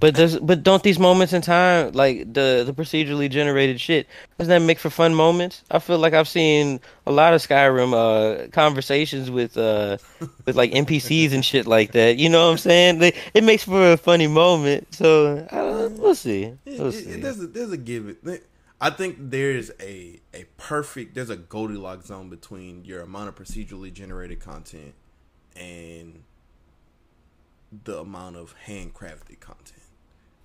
But 0.00 0.14
does 0.16 0.38
but 0.38 0.62
don't 0.62 0.82
these 0.82 0.98
moments 0.98 1.32
in 1.32 1.40
time, 1.40 1.92
like 1.92 2.32
the 2.34 2.62
the 2.66 2.74
procedurally 2.74 3.30
generated 3.30 3.80
shit, 3.80 4.06
doesn't 4.38 4.50
that 4.50 4.66
make 4.66 4.78
for 4.78 4.90
fun 4.90 5.14
moments? 5.14 5.62
I 5.70 5.78
feel 5.78 5.98
like 5.98 6.12
I've 6.12 6.28
seen 6.28 6.80
a 7.06 7.12
lot 7.12 7.32
of 7.32 7.40
Skyrim 7.40 7.92
uh, 7.94 8.48
conversations 8.50 9.30
with 9.30 9.56
uh 9.56 9.96
with 10.44 10.56
like 10.56 10.72
NPCs 10.72 11.32
and 11.32 11.42
shit 11.44 11.66
like 11.66 11.92
that. 11.92 12.18
You 12.18 12.28
know 12.28 12.44
what 12.44 12.52
I'm 12.52 12.58
saying? 12.58 12.98
They, 12.98 13.14
it 13.32 13.44
makes 13.44 13.64
for 13.64 13.92
a 13.92 13.96
funny 13.96 14.26
moment. 14.26 14.92
So 14.94 15.46
I 15.50 15.56
don't, 15.56 15.98
we'll 15.98 16.14
see. 16.14 16.52
We'll 16.66 16.88
it- 16.88 16.92
see. 16.92 17.10
it- 17.10 17.22
there's 17.22 17.40
a 17.40 17.46
there's 17.46 17.72
a 17.72 17.78
give 17.78 18.08
it 18.08 18.44
I 18.80 18.90
think 18.90 19.16
there's 19.18 19.70
a 19.80 20.20
a 20.34 20.44
perfect 20.58 21.14
there's 21.14 21.30
a 21.30 21.36
Goldilocks 21.36 22.06
zone 22.06 22.28
between 22.28 22.84
your 22.84 23.00
amount 23.00 23.28
of 23.30 23.36
procedurally 23.36 23.92
generated 23.92 24.40
content 24.40 24.92
and 25.56 26.24
the 27.84 27.98
amount 27.98 28.36
of 28.36 28.54
handcrafted 28.66 29.40
content. 29.40 29.82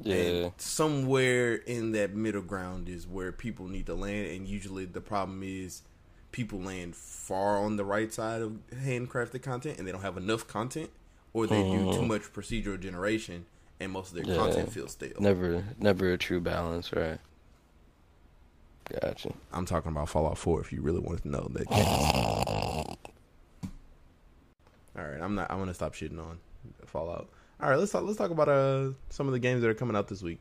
yeah. 0.02 0.16
And 0.16 0.52
somewhere 0.58 1.56
in 1.56 1.92
that 1.92 2.16
middle 2.16 2.42
ground 2.42 2.90
is 2.90 3.08
where 3.08 3.32
people 3.32 3.68
need 3.68 3.86
to 3.88 3.96
land, 3.96 4.28
and 4.32 4.48
usually 4.48 4.86
the 4.86 5.02
problem 5.02 5.44
is 5.44 5.84
people 6.32 6.60
land 6.60 6.96
far 6.96 7.58
on 7.58 7.76
the 7.76 7.86
right 7.86 8.14
side 8.14 8.42
of 8.42 8.54
handcrafted 8.74 9.42
content, 9.42 9.78
and 9.78 9.88
they 9.88 9.92
don't 9.92 10.02
have 10.02 10.18
enough 10.18 10.48
content, 10.48 10.90
or 11.34 11.48
they 11.48 11.62
do 11.62 11.70
too 11.70 12.00
mm-hmm. 12.00 12.08
much 12.08 12.34
procedural 12.34 12.80
generation, 12.80 13.46
and 13.80 13.92
most 13.92 14.10
of 14.10 14.16
their 14.16 14.26
Yeah. 14.26 14.36
content 14.42 14.72
feels 14.72 14.92
stale. 14.92 15.14
Never 15.20 15.64
never 15.78 16.14
a 16.14 16.18
true 16.18 16.40
balance, 16.40 16.94
right? 16.94 17.20
Gotcha. 19.02 19.34
I'm 19.54 19.66
talking 19.66 19.92
about 19.92 20.10
Fallout 20.10 20.40
4. 20.40 20.62
If 20.62 20.74
you 20.74 20.82
really 20.82 21.00
want 21.00 21.22
to 21.22 21.28
know 21.28 21.48
that. 21.52 21.70
Game. 21.70 21.86
All 24.98 25.06
right, 25.06 25.22
I'm 25.22 25.36
not. 25.36 25.52
I'm 25.52 25.60
gonna 25.60 25.76
stop 25.76 25.94
shitting 25.94 26.20
on 26.20 26.40
Fallout. 26.86 27.30
All 27.62 27.70
right, 27.70 27.78
let's 27.78 27.92
talk. 27.92 28.04
Let's 28.04 28.18
talk 28.18 28.32
about 28.32 28.50
uh 28.50 28.92
some 29.10 29.28
of 29.28 29.34
the 29.34 29.40
games 29.40 29.62
that 29.62 29.70
are 29.70 29.74
coming 29.74 29.96
out 29.96 30.08
this 30.08 30.22
week. 30.22 30.40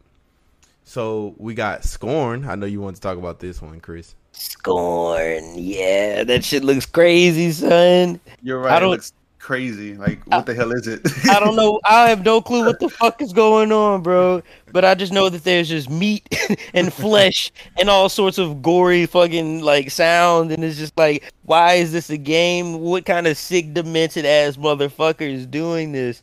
So 0.84 1.34
we 1.36 1.54
got 1.54 1.84
Scorn. 1.84 2.46
I 2.48 2.54
know 2.54 2.66
you 2.66 2.80
want 2.80 2.96
to 2.96 3.02
talk 3.02 3.18
about 3.18 3.40
this 3.40 3.60
one, 3.60 3.80
Chris. 3.80 4.14
Scorn, 4.32 5.54
yeah, 5.56 6.24
that 6.24 6.44
shit 6.44 6.64
looks 6.64 6.86
crazy, 6.86 7.50
son. 7.52 8.20
You're 8.42 8.60
right. 8.60 8.76
It 8.76 8.80
don't- 8.80 8.90
looks 8.90 9.12
crazy. 9.38 9.94
Like, 9.94 10.24
what 10.26 10.46
the 10.46 10.54
hell 10.54 10.72
is 10.72 10.86
it? 10.86 11.00
I 11.28 11.40
don't 11.40 11.56
know. 11.56 11.80
I 11.84 12.08
have 12.08 12.24
no 12.24 12.40
clue 12.40 12.66
what 12.66 12.80
the 12.80 12.88
fuck 12.88 13.20
is 13.22 13.32
going 13.32 13.72
on, 13.72 14.02
bro. 14.02 14.42
But 14.72 14.84
I 14.84 14.94
just 14.94 15.12
know 15.12 15.28
that 15.28 15.44
there's 15.44 15.68
just 15.68 15.88
meat 15.88 16.28
and 16.74 16.92
flesh 16.92 17.50
and 17.78 17.88
all 17.88 18.08
sorts 18.08 18.38
of 18.38 18.62
gory 18.62 19.06
fucking 19.06 19.60
like 19.60 19.90
sound, 19.90 20.52
and 20.52 20.62
it's 20.64 20.78
just 20.78 20.96
like, 20.96 21.32
why 21.44 21.74
is 21.74 21.92
this 21.92 22.10
a 22.10 22.16
game? 22.16 22.80
What 22.80 23.04
kind 23.06 23.26
of 23.26 23.36
sick, 23.36 23.72
demented 23.74 24.26
ass 24.26 24.56
motherfucker 24.56 25.22
is 25.22 25.46
doing 25.46 25.92
this? 25.92 26.22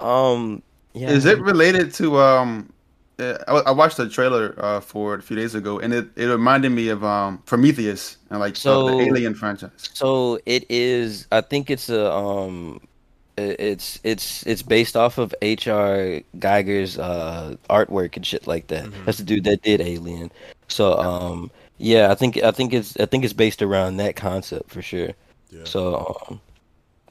Um, 0.00 0.62
yeah. 0.94 1.10
Is 1.10 1.24
it 1.24 1.40
related 1.40 1.92
to 1.94 2.18
um? 2.18 2.72
I, 3.20 3.62
I 3.66 3.70
watched 3.72 3.96
the 3.96 4.08
trailer 4.08 4.54
uh, 4.58 4.80
for 4.80 5.14
it 5.14 5.20
a 5.20 5.22
few 5.22 5.36
days 5.36 5.54
ago, 5.54 5.78
and 5.80 5.92
it, 5.92 6.08
it 6.16 6.26
reminded 6.26 6.70
me 6.70 6.88
of 6.88 7.02
um 7.04 7.38
Prometheus 7.46 8.16
and 8.30 8.40
like 8.40 8.56
So- 8.56 8.88
the, 8.88 8.96
the 8.98 9.02
Alien 9.04 9.34
franchise. 9.34 9.90
So 9.94 10.38
it 10.46 10.64
is. 10.68 11.26
I 11.32 11.40
think 11.40 11.70
it's 11.70 11.88
a 11.88 12.12
um, 12.12 12.80
it's 13.36 14.00
it's 14.04 14.44
it's 14.46 14.62
based 14.62 14.96
off 14.96 15.18
of 15.18 15.34
H.R. 15.42 16.20
Giger's 16.38 16.98
uh 16.98 17.56
artwork 17.70 18.16
and 18.16 18.24
shit 18.26 18.46
like 18.46 18.68
that. 18.68 18.88
That's 19.04 19.18
the 19.18 19.24
dude 19.24 19.44
that 19.44 19.62
did 19.62 19.80
Alien. 19.80 20.30
So 20.68 20.96
um, 20.98 21.50
yeah, 21.78 22.10
I 22.10 22.14
think 22.14 22.36
I 22.42 22.50
think 22.50 22.72
it's 22.72 22.96
I 22.98 23.06
think 23.06 23.24
it's 23.24 23.32
based 23.32 23.62
around 23.62 23.96
that 23.98 24.16
concept 24.16 24.70
for 24.70 24.82
sure. 24.82 25.10
Yeah. 25.50 25.64
So 25.64 26.20
um, 26.28 26.40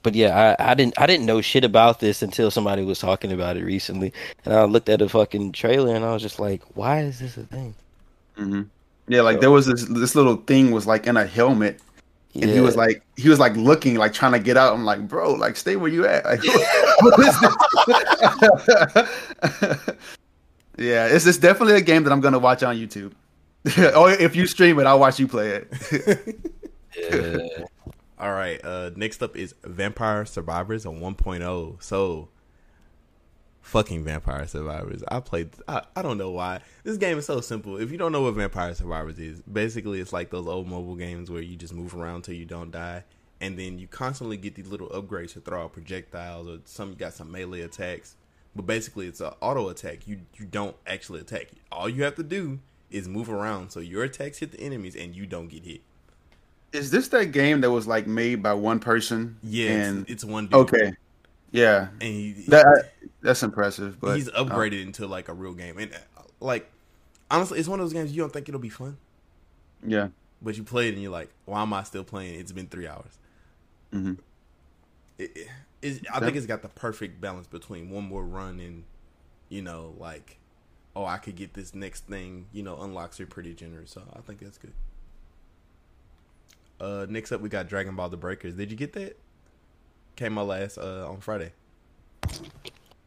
but 0.07 0.15
yeah, 0.15 0.55
I, 0.57 0.71
I 0.71 0.73
didn't 0.73 0.97
I 0.97 1.05
didn't 1.05 1.25
know 1.25 1.41
shit 1.41 1.65
about 1.65 1.99
this 1.99 2.21
until 2.21 2.49
somebody 2.49 2.81
was 2.81 2.97
talking 2.97 3.33
about 3.33 3.57
it 3.57 3.65
recently, 3.65 4.13
and 4.45 4.53
I 4.53 4.63
looked 4.63 4.87
at 4.87 4.99
the 4.99 5.09
fucking 5.09 5.51
trailer 5.51 5.93
and 5.93 6.05
I 6.05 6.13
was 6.13 6.21
just 6.21 6.39
like, 6.39 6.61
why 6.75 7.01
is 7.01 7.19
this 7.19 7.35
a 7.35 7.43
thing? 7.43 7.75
hmm 8.37 8.61
Yeah, 9.09 9.19
like 9.19 9.41
there 9.41 9.51
was 9.51 9.65
this 9.65 9.83
this 9.83 10.15
little 10.15 10.37
thing 10.37 10.71
was 10.71 10.87
like 10.87 11.07
in 11.07 11.17
a 11.17 11.25
helmet, 11.25 11.81
and 12.35 12.49
he 12.49 12.61
was 12.61 12.77
like 12.77 13.03
he 13.17 13.27
was 13.27 13.37
like 13.37 13.57
looking 13.57 13.95
like 13.95 14.13
trying 14.13 14.31
to 14.31 14.39
get 14.39 14.55
out. 14.55 14.73
I'm 14.73 14.85
like, 14.85 15.09
bro, 15.09 15.33
like 15.33 15.57
stay 15.57 15.75
where 15.75 15.91
you 15.91 16.07
at. 16.07 16.23
Like, 16.25 16.39
what 17.01 17.19
is 17.19 17.37
this? 17.41 17.53
yeah, 20.77 21.07
it's 21.07 21.27
it's 21.27 21.37
definitely 21.37 21.75
a 21.75 21.81
game 21.81 22.05
that 22.05 22.13
I'm 22.13 22.21
gonna 22.21 22.39
watch 22.39 22.63
on 22.63 22.77
YouTube. 22.77 23.11
or 23.93 24.11
if 24.11 24.37
you 24.37 24.47
stream 24.47 24.79
it, 24.79 24.87
I'll 24.87 24.99
watch 24.99 25.19
you 25.19 25.27
play 25.27 25.49
it. 25.49 25.67
yeah. 26.97 27.65
All 28.19 28.31
right. 28.33 28.59
Uh, 28.63 28.91
next 28.95 29.21
up 29.21 29.35
is 29.35 29.53
Vampire 29.63 30.25
Survivors 30.25 30.85
on 30.85 30.99
1.0. 30.99 31.83
So, 31.83 32.29
fucking 33.61 34.03
Vampire 34.03 34.47
Survivors. 34.47 35.03
I 35.07 35.19
played. 35.19 35.51
I, 35.67 35.83
I 35.95 36.01
don't 36.01 36.17
know 36.17 36.31
why. 36.31 36.61
This 36.83 36.97
game 36.97 37.17
is 37.17 37.25
so 37.25 37.41
simple. 37.41 37.77
If 37.77 37.91
you 37.91 37.97
don't 37.97 38.11
know 38.11 38.21
what 38.23 38.33
Vampire 38.33 38.73
Survivors 38.73 39.19
is, 39.19 39.41
basically 39.41 39.99
it's 39.99 40.13
like 40.13 40.31
those 40.31 40.47
old 40.47 40.67
mobile 40.67 40.95
games 40.95 41.29
where 41.29 41.41
you 41.41 41.55
just 41.55 41.73
move 41.73 41.95
around 41.95 42.23
till 42.23 42.33
you 42.33 42.45
don't 42.45 42.71
die, 42.71 43.03
and 43.39 43.57
then 43.59 43.77
you 43.77 43.87
constantly 43.87 44.37
get 44.37 44.55
these 44.55 44.67
little 44.67 44.89
upgrades 44.89 45.33
to 45.33 45.41
throw 45.41 45.65
out 45.65 45.73
projectiles 45.73 46.47
or 46.47 46.59
some. 46.65 46.89
You 46.89 46.95
got 46.95 47.13
some 47.13 47.31
melee 47.31 47.61
attacks, 47.61 48.15
but 48.55 48.65
basically 48.65 49.05
it's 49.07 49.21
an 49.21 49.33
auto 49.41 49.69
attack. 49.69 50.07
You 50.07 50.21
you 50.37 50.45
don't 50.45 50.75
actually 50.87 51.19
attack. 51.19 51.49
All 51.71 51.87
you 51.87 52.03
have 52.03 52.15
to 52.15 52.23
do 52.23 52.59
is 52.89 53.07
move 53.07 53.29
around 53.29 53.69
so 53.69 53.81
your 53.81 54.03
attacks 54.03 54.39
hit 54.39 54.53
the 54.53 54.61
enemies 54.61 54.95
and 54.95 55.15
you 55.15 55.25
don't 55.25 55.49
get 55.49 55.65
hit. 55.65 55.81
Is 56.73 56.91
this 56.91 57.07
that 57.09 57.27
game 57.31 57.61
that 57.61 57.71
was 57.71 57.87
like 57.87 58.07
made 58.07 58.43
by 58.43 58.53
one 58.53 58.79
person? 58.79 59.37
Yeah, 59.41 59.69
and 59.71 60.05
it's, 60.07 60.23
it's 60.23 60.23
one 60.25 60.47
dude. 60.47 60.73
okay, 60.73 60.91
yeah, 61.51 61.89
and 62.01 62.09
he, 62.09 62.33
that 62.47 62.91
that's 63.21 63.43
impressive. 63.43 63.99
But 63.99 64.21
he's 64.21 64.29
uh, 64.47 64.69
upgraded 64.69 64.81
into 64.81 65.07
like 65.07 65.27
a 65.29 65.33
real 65.33 65.53
game, 65.53 65.77
and 65.77 65.93
uh, 65.93 66.21
like 66.39 66.69
honestly, 67.31 67.59
it's 67.59 67.67
one 67.69 67.79
of 67.79 67.85
those 67.85 67.93
games 67.93 68.11
you 68.15 68.21
don't 68.21 68.33
think 68.33 68.49
it'll 68.49 68.61
be 68.61 68.69
fun, 68.69 68.97
yeah, 69.85 70.09
but 70.41 70.57
you 70.57 70.63
play 70.63 70.87
it 70.87 70.93
and 70.93 71.01
you're 71.01 71.11
like, 71.11 71.29
why 71.45 71.61
am 71.61 71.73
I 71.73 71.83
still 71.83 72.03
playing? 72.03 72.39
It's 72.39 72.51
been 72.51 72.67
three 72.67 72.87
hours. 72.87 73.17
hmm 73.93 74.17
It, 75.17 75.47
it, 75.81 76.05
I 76.11 76.19
think 76.19 76.37
it's 76.37 76.45
got 76.45 76.61
the 76.61 76.69
perfect 76.69 77.19
balance 77.21 77.47
between 77.47 77.89
one 77.89 78.03
more 78.05 78.23
run 78.25 78.59
and 78.59 78.83
you 79.49 79.61
know 79.61 79.95
like, 79.99 80.39
oh, 80.95 81.05
I 81.05 81.17
could 81.17 81.35
get 81.35 81.53
this 81.53 81.75
next 81.75 82.07
thing. 82.07 82.47
You 82.53 82.63
know, 82.63 82.81
unlocks 82.81 83.19
are 83.19 83.27
pretty 83.27 83.53
generous, 83.53 83.91
so 83.91 84.03
I 84.15 84.21
think 84.21 84.39
that's 84.39 84.57
good. 84.57 84.73
Uh, 86.79 87.05
next 87.09 87.31
up 87.31 87.41
we 87.41 87.49
got 87.49 87.67
Dragon 87.67 87.95
Ball: 87.95 88.09
The 88.09 88.17
Breakers. 88.17 88.55
Did 88.55 88.69
you 88.71 88.77
get 88.77 88.93
that? 88.93 89.17
Came 90.15 90.37
out 90.37 90.47
last 90.47 90.77
uh 90.77 91.07
on 91.09 91.19
Friday. 91.19 91.51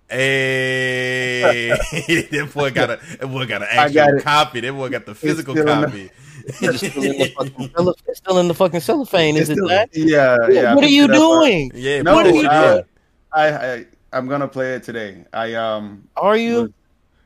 Hey, 0.09 1.69
that 2.33 2.51
boy 2.53 2.71
got 2.73 2.91
a 2.91 3.01
that 3.21 3.27
boy 3.29 3.47
got 3.47 3.63
an 3.63 3.69
I 3.71 3.89
got 3.91 4.09
actual 4.09 4.21
copy. 4.23 4.61
That 4.61 4.73
boy 4.73 4.89
got 4.89 5.07
the 5.07 5.15
physical 5.15 5.55
still 5.55 5.69
in 5.69 5.81
the- 5.83 5.87
copy. 5.87 6.11
It's 6.63 6.79
still 6.79 7.03
in 7.05 7.19
the 7.19 7.29
fucking 7.37 7.71
it's 8.09 8.19
still 8.19 8.39
in 8.39 8.49
the 8.49 8.55
fucking 8.55 8.81
cellophane, 8.81 9.37
is 9.37 9.43
It's 9.43 9.51
it 9.51 9.63
still- 9.63 9.69
not? 9.69 9.89
yeah, 9.93 10.37
yeah. 10.49 10.73
I 10.73 10.75
what 10.75 10.83
are 10.85 10.89
you 10.89 11.05
it 11.05 11.11
up, 11.11 11.17
uh, 11.17 11.19
doing? 11.19 11.71
yeah, 11.75 12.03
No, 12.03 12.15
What 12.15 12.27
are 12.27 12.31
you 12.31 12.49
I- 12.49 12.67
doing? 12.73 12.85
I, 13.33 13.49
I 13.75 13.87
I'm 14.13 14.27
gonna 14.27 14.49
play 14.49 14.75
it 14.75 14.83
today. 14.83 15.25
I 15.33 15.55
um 15.55 16.09
Are 16.17 16.37
you? 16.37 16.73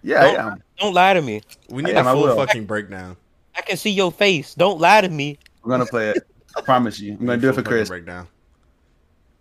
yeah 0.03 0.23
Don't- 0.23 0.37
am. 0.53 0.63
Don't 0.79 0.93
lie 0.95 1.15
to 1.15 1.23
me. 1.23 1.41
we 1.71 1.83
need 1.85 1.95
I 1.97 2.01
am, 2.01 2.17
full 2.17 2.35
fucking 2.37 2.67
breakdown. 2.67 3.17
I 3.57 3.63
can 3.63 3.77
see 3.79 3.91
your 3.91 4.11
face. 4.13 4.55
Don't 4.55 4.81
lie 4.81 5.01
to 5.01 5.09
me. 5.09 5.39
I'm 5.63 5.71
gonna 5.71 5.87
play 5.87 6.11
it. 6.11 6.27
I 6.57 6.61
promise 6.61 7.01
you. 7.01 7.13
I'm 7.13 7.27
gonna 7.27 7.41
do 7.41 7.51
it 7.51 7.55
for 7.55 7.63
Chris. 7.63 7.89
Breakdown. 7.89 8.29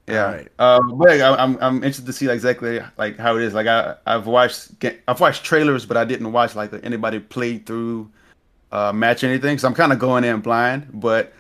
Yeah. 0.07 0.26
Alright. 0.26 0.51
Um, 0.59 0.97
but 0.97 1.22
I'm 1.22 1.57
I'm 1.61 1.76
interested 1.78 2.05
to 2.07 2.14
see 2.14 2.30
exactly 2.30 2.82
like 2.97 3.18
how 3.18 3.38
it 3.38 3.43
is. 3.43 3.53
Like 3.53 3.68
I 3.68 3.95
I've 4.05 4.28
watched 4.28 4.72
I've 5.07 5.20
watched 5.20 5.43
trailers, 5.45 5.86
but 5.86 5.95
I 5.97 6.03
didn't 6.05 6.32
watch 6.32 6.55
like 6.55 6.72
anybody 6.84 7.20
play 7.20 7.57
through 7.59 8.11
uh 8.72 8.91
match 8.91 9.24
or 9.24 9.28
anything. 9.28 9.57
So 9.57 9.68
I'm 9.68 9.74
kind 9.74 9.93
of 9.93 9.99
going 9.99 10.24
in 10.24 10.41
blind. 10.41 10.88
But 10.93 11.34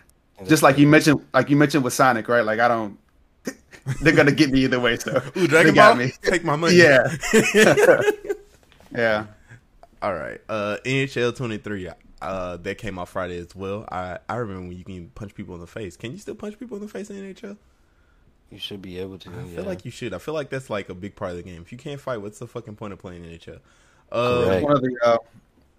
just 0.47 0.63
like 0.63 0.77
you 0.77 0.87
mentioned, 0.87 1.25
like 1.33 1.49
you 1.49 1.57
mentioned 1.57 1.83
with 1.83 1.93
Sonic, 1.93 2.27
right? 2.27 2.45
Like 2.45 2.59
I 2.59 2.67
don't. 2.67 2.97
They're 4.01 4.15
gonna 4.15 4.31
get 4.31 4.49
me 4.49 4.61
either 4.63 4.79
way. 4.79 4.95
So 4.97 5.21
Ooh, 5.37 5.47
they 5.47 5.71
got 5.71 5.97
me. 5.97 6.11
take 6.21 6.43
my 6.45 6.55
money. 6.55 6.75
Yeah. 6.75 7.07
Yeah. 8.95 9.25
All 10.01 10.13
right. 10.13 10.39
Uh, 10.47 10.77
NHL 10.85 11.35
23. 11.35 11.89
Uh, 12.23 12.57
that 12.57 12.77
came 12.77 12.97
out 12.97 13.09
Friday 13.09 13.37
as 13.37 13.55
well. 13.55 13.85
I 13.91 14.19
I 14.29 14.35
remember 14.35 14.69
when 14.69 14.77
you 14.77 14.83
can 14.83 15.09
punch 15.15 15.35
people 15.35 15.55
in 15.55 15.61
the 15.61 15.67
face. 15.67 15.97
Can 15.97 16.11
you 16.11 16.17
still 16.17 16.35
punch 16.35 16.57
people 16.59 16.77
in 16.77 16.83
the 16.83 16.89
face 16.89 17.09
in 17.09 17.17
NHL? 17.17 17.57
You 18.51 18.59
should 18.59 18.81
be 18.81 18.99
able 18.99 19.17
to. 19.19 19.29
I 19.29 19.33
yeah. 19.43 19.55
feel 19.55 19.63
like 19.65 19.83
you 19.83 19.91
should. 19.91 20.13
I 20.13 20.19
feel 20.19 20.33
like 20.33 20.49
that's 20.49 20.69
like 20.69 20.89
a 20.89 20.93
big 20.93 21.15
part 21.15 21.31
of 21.31 21.37
the 21.37 21.43
game. 21.43 21.61
If 21.61 21.71
you 21.71 21.77
can't 21.77 21.99
fight, 21.99 22.17
what's 22.17 22.39
the 22.39 22.47
fucking 22.47 22.75
point 22.75 22.93
of 22.93 22.99
playing 22.99 23.23
NHL? 23.23 23.59
Uh, 24.11 24.43
Correct. 24.45 24.63
One 24.63 24.75
of 24.75 24.81
the 24.81 24.97
uh, 25.03 25.17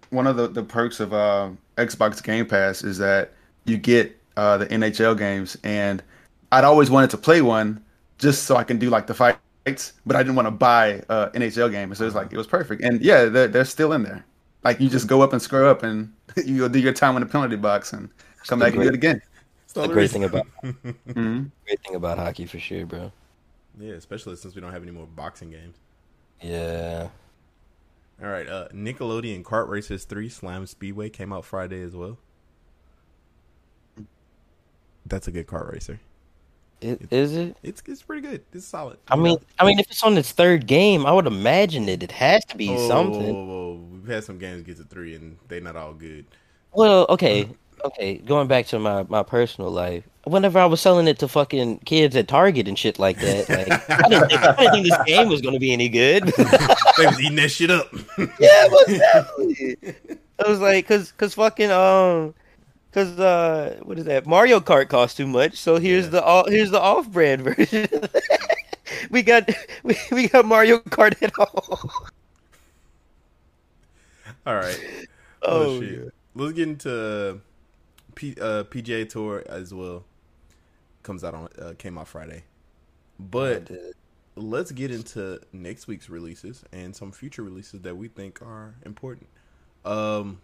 one 0.09 0.27
of 0.27 0.35
the, 0.35 0.47
the 0.47 0.63
perks 0.63 0.99
of 0.99 1.13
uh, 1.13 1.49
Xbox 1.77 2.21
Game 2.21 2.45
Pass 2.45 2.83
is 2.83 2.97
that 2.97 3.31
you 3.63 3.77
get 3.77 4.19
uh, 4.37 4.57
the 4.57 4.67
NHL 4.67 5.17
games, 5.17 5.57
and 5.63 6.03
I'd 6.51 6.63
always 6.65 6.89
wanted 6.89 7.09
to 7.11 7.17
play 7.17 7.41
one 7.41 7.83
just 8.17 8.43
so 8.43 8.55
I 8.55 8.63
can 8.63 8.77
do 8.77 8.89
like 8.89 9.07
the 9.07 9.13
fights, 9.13 9.93
but 10.05 10.15
I 10.15 10.23
didn't 10.23 10.35
want 10.35 10.47
to 10.47 10.51
buy 10.51 11.01
uh, 11.09 11.29
NHL 11.29 11.71
game, 11.71 11.93
so 11.95 12.05
it's 12.05 12.15
like 12.15 12.31
it 12.31 12.37
was 12.37 12.47
perfect. 12.47 12.81
And 12.81 13.01
yeah, 13.01 13.25
they're 13.25 13.47
they're 13.47 13.65
still 13.65 13.93
in 13.93 14.03
there. 14.03 14.25
Like 14.65 14.81
you 14.81 14.89
just 14.89 15.07
go 15.07 15.21
up 15.21 15.31
and 15.31 15.41
screw 15.41 15.67
up, 15.69 15.83
and 15.83 16.11
you 16.45 16.57
go 16.57 16.67
do 16.67 16.79
your 16.79 16.91
time 16.91 17.15
in 17.15 17.21
the 17.21 17.27
penalty 17.27 17.55
box, 17.55 17.93
and 17.93 18.09
come 18.47 18.59
back 18.59 18.73
and 18.73 18.81
do 18.81 18.87
it 18.89 18.93
again. 18.95 19.21
it's 19.63 19.71
the 19.73 19.81
only 19.83 19.93
great 19.93 20.01
reason- 20.11 20.21
thing 20.21 20.29
about 20.29 20.47
hmm 21.13 21.43
great 21.65 21.79
thing 21.85 21.95
about 21.95 22.17
hockey 22.17 22.45
for 22.45 22.59
sure, 22.59 22.85
bro. 22.85 23.11
yeah, 23.79 23.93
especially 23.93 24.35
since 24.35 24.55
we 24.55 24.61
don't 24.61 24.73
have 24.73 24.81
any 24.83 24.91
more 24.91 25.05
boxing 25.07 25.51
games. 25.51 25.77
Yeah. 26.41 27.07
All 28.21 28.29
right, 28.29 28.47
uh, 28.47 28.67
Nickelodeon 28.69 29.43
Kart 29.43 29.67
Racers 29.69 30.03
Three 30.05 30.29
Slam 30.29 30.65
Speedway 30.65 31.09
came 31.09 31.31
out 31.31 31.45
Friday 31.45 31.81
as 31.81 31.95
well. 31.95 32.17
That's 35.05 35.27
a 35.27 35.31
good 35.31 35.45
kart 35.47 35.71
racer. 35.71 35.99
It, 36.85 37.11
is 37.11 37.35
it? 37.35 37.57
It's 37.63 37.81
it's 37.87 38.03
pretty 38.03 38.21
good. 38.21 38.43
It's 38.53 38.65
solid. 38.65 38.97
I 39.07 39.15
mean, 39.15 39.37
I 39.57 39.65
mean, 39.65 39.79
if 39.79 39.89
it's 39.89 40.03
on 40.03 40.17
its 40.17 40.31
third 40.31 40.67
game, 40.67 41.05
I 41.05 41.11
would 41.11 41.25
imagine 41.25 41.87
that 41.87 42.03
it 42.03 42.11
has 42.11 42.45
to 42.45 42.57
be 42.57 42.67
Whoa, 42.67 42.87
something. 42.87 43.33
whoa, 43.33 43.45
whoa, 43.45 43.73
whoa. 43.73 43.87
We've 43.91 44.07
had 44.07 44.23
some 44.23 44.37
games 44.37 44.61
get 44.61 44.77
to 44.77 44.83
three, 44.83 45.15
and 45.15 45.37
they're 45.47 45.61
not 45.61 45.75
all 45.75 45.93
good. 45.93 46.25
Well, 46.73 47.07
okay, 47.09 47.49
okay. 47.83 48.17
Going 48.17 48.47
back 48.47 48.67
to 48.67 48.77
my 48.77 49.03
my 49.09 49.23
personal 49.23 49.71
life, 49.71 50.03
whenever 50.25 50.59
I 50.59 50.65
was 50.65 50.79
selling 50.79 51.07
it 51.07 51.17
to 51.19 51.27
fucking 51.27 51.79
kids 51.79 52.15
at 52.15 52.27
Target 52.27 52.67
and 52.67 52.77
shit 52.77 52.99
like 52.99 53.19
that, 53.19 53.49
like, 53.49 53.89
I, 53.89 54.07
didn't 54.07 54.29
think, 54.29 54.41
I 54.41 54.55
didn't 54.55 54.71
think 54.73 54.87
this 54.87 55.03
game 55.05 55.29
was 55.29 55.41
gonna 55.41 55.59
be 55.59 55.73
any 55.73 55.89
good. 55.89 56.25
they 56.97 57.07
was 57.07 57.19
eating 57.19 57.37
that 57.37 57.49
shit 57.49 57.71
up. 57.71 57.91
yeah, 58.39 58.67
most 58.69 58.87
definitely. 58.87 59.77
I 60.45 60.49
was 60.49 60.59
like, 60.59 60.87
cause, 60.87 61.13
cause 61.13 61.33
fucking 61.33 61.71
um, 61.71 62.35
cause 62.95 63.19
uh, 63.19 63.79
what 63.83 63.99
is 63.99 64.05
that? 64.05 64.25
Mario 64.27 64.61
Kart 64.61 64.89
costs 64.89 65.17
too 65.17 65.27
much, 65.27 65.57
so 65.57 65.77
here's 65.77 66.07
Yeah. 66.07 66.11
the 66.11 66.23
all 66.23 66.49
here's 66.49 66.71
the 66.71 66.81
off-brand 66.81 67.43
version. 67.43 67.87
we 69.11 69.23
got 69.23 69.49
we, 69.83 69.97
we 70.11 70.29
got 70.29 70.45
Mario 70.45 70.79
Kart 70.79 71.21
at 71.23 71.33
home. 71.37 71.91
all 74.45 74.55
right. 74.55 74.79
Oh, 75.43 75.77
Oh, 75.77 75.81
yeah. 75.81 76.09
Let's 76.35 76.53
get 76.53 76.67
into 76.67 77.41
P, 78.15 78.35
uh, 78.41 78.63
PGA 78.65 79.07
Tour 79.09 79.43
as 79.47 79.73
well. 79.73 80.05
Comes 81.03 81.23
out 81.23 81.35
on 81.35 81.49
uh, 81.61 81.73
came 81.77 81.97
out 81.97 82.07
Friday, 82.07 82.43
but 83.19 83.71
let's 84.35 84.71
get 84.71 84.91
into 84.91 85.39
next 85.53 85.87
week's 85.87 86.09
releases 86.09 86.63
and 86.73 86.95
some 86.95 87.11
future 87.11 87.43
releases 87.43 87.81
that 87.81 87.97
we 87.97 88.07
think 88.09 88.41
are 88.41 88.75
important. 88.85 89.27
Um, 89.85 90.41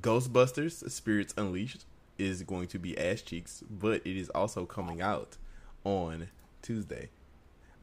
Ghostbusters: 0.00 0.90
Spirits 0.90 1.34
Unleashed 1.38 1.84
is 2.18 2.42
going 2.42 2.68
to 2.68 2.78
be 2.78 2.96
ass 2.98 3.22
cheeks, 3.22 3.62
but 3.70 4.02
it 4.06 4.16
is 4.18 4.28
also 4.30 4.64
coming 4.66 5.00
out 5.00 5.36
on 5.84 6.28
Tuesday. 6.62 7.08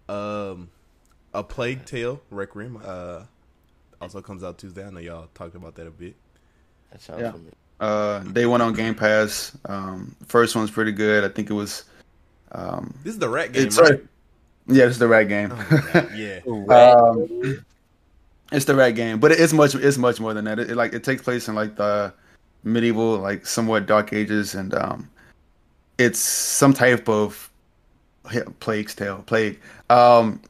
Um, 0.07 0.69
A 1.33 1.43
Plague 1.43 1.85
Tale: 1.85 2.21
Requiem 2.31 2.79
uh, 2.83 3.23
also 4.01 4.21
comes 4.21 4.43
out 4.43 4.57
Tuesday. 4.57 4.85
I 4.85 4.89
know 4.89 4.99
y'all 4.99 5.27
talked 5.33 5.55
about 5.55 5.75
that 5.75 5.87
a 5.87 5.91
bit. 5.91 6.15
that 6.91 7.01
sounds 7.01 7.21
Yeah. 7.21 7.31
familiar. 7.31 7.53
Uh, 7.79 8.21
they 8.25 8.45
went 8.45 8.61
on 8.61 8.73
Game 8.73 8.93
Pass. 8.95 9.57
Um, 9.65 10.15
first 10.25 10.55
one's 10.55 10.69
pretty 10.71 10.91
good. 10.91 11.23
I 11.23 11.29
think 11.29 11.49
it 11.49 11.53
was. 11.53 11.83
Um, 12.51 12.93
This 13.03 13.13
is 13.13 13.19
the 13.19 13.29
rat 13.29 13.53
game, 13.53 13.67
it's 13.67 13.79
right? 13.79 14.03
yeah, 14.67 14.85
it's 14.85 14.97
the 14.97 15.07
right 15.07 15.27
game. 15.27 15.51
Oh 15.53 16.09
yeah. 16.15 16.39
Um, 16.45 17.63
it's 18.51 18.65
the 18.65 18.75
right 18.75 18.93
game, 18.95 19.19
but 19.19 19.31
it's 19.31 19.53
much 19.53 19.75
it's 19.75 19.97
much 19.97 20.19
more 20.19 20.33
than 20.33 20.45
that. 20.45 20.57
It, 20.59 20.71
it, 20.71 20.75
like 20.75 20.93
it 20.93 21.03
takes 21.03 21.21
place 21.21 21.47
in 21.47 21.55
like 21.55 21.75
the 21.75 22.11
medieval, 22.63 23.17
like 23.17 23.45
somewhat 23.45 23.85
dark 23.85 24.13
ages, 24.13 24.55
and 24.55 24.73
um, 24.73 25.09
it's 25.97 26.19
some 26.19 26.73
type 26.73 27.07
of 27.09 27.49
yeah, 28.31 28.43
plague's 28.59 28.93
tale, 28.95 29.23
plague. 29.25 29.59
Um, 29.89 30.41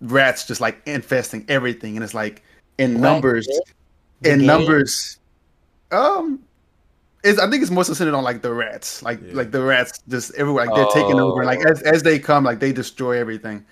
rats 0.00 0.46
just 0.46 0.60
like 0.60 0.80
infesting 0.86 1.44
everything, 1.48 1.96
and 1.96 2.04
it's 2.04 2.14
like 2.14 2.42
in 2.78 2.94
Rat 2.94 3.00
numbers, 3.00 3.46
The 4.22 4.32
in 4.32 4.38
game? 4.38 4.46
numbers. 4.46 5.18
Um, 5.90 6.40
it's 7.24 7.38
I 7.38 7.48
think 7.50 7.62
it's 7.62 7.70
mostly 7.70 7.94
centered 7.94 8.14
on 8.14 8.22
like 8.24 8.42
the 8.42 8.52
rats, 8.52 9.02
like 9.02 9.20
Yeah. 9.22 9.32
like 9.34 9.50
the 9.50 9.62
rats 9.62 10.00
just 10.08 10.34
everywhere, 10.34 10.66
like 10.66 10.74
they're 10.74 11.02
taking 11.02 11.18
over, 11.18 11.40
and 11.40 11.46
like 11.46 11.60
Oh. 11.66 11.70
as 11.72 11.82
as 11.82 12.02
they 12.02 12.18
come, 12.18 12.44
like 12.44 12.60
they 12.60 12.72
destroy 12.72 13.18
everything. 13.18 13.64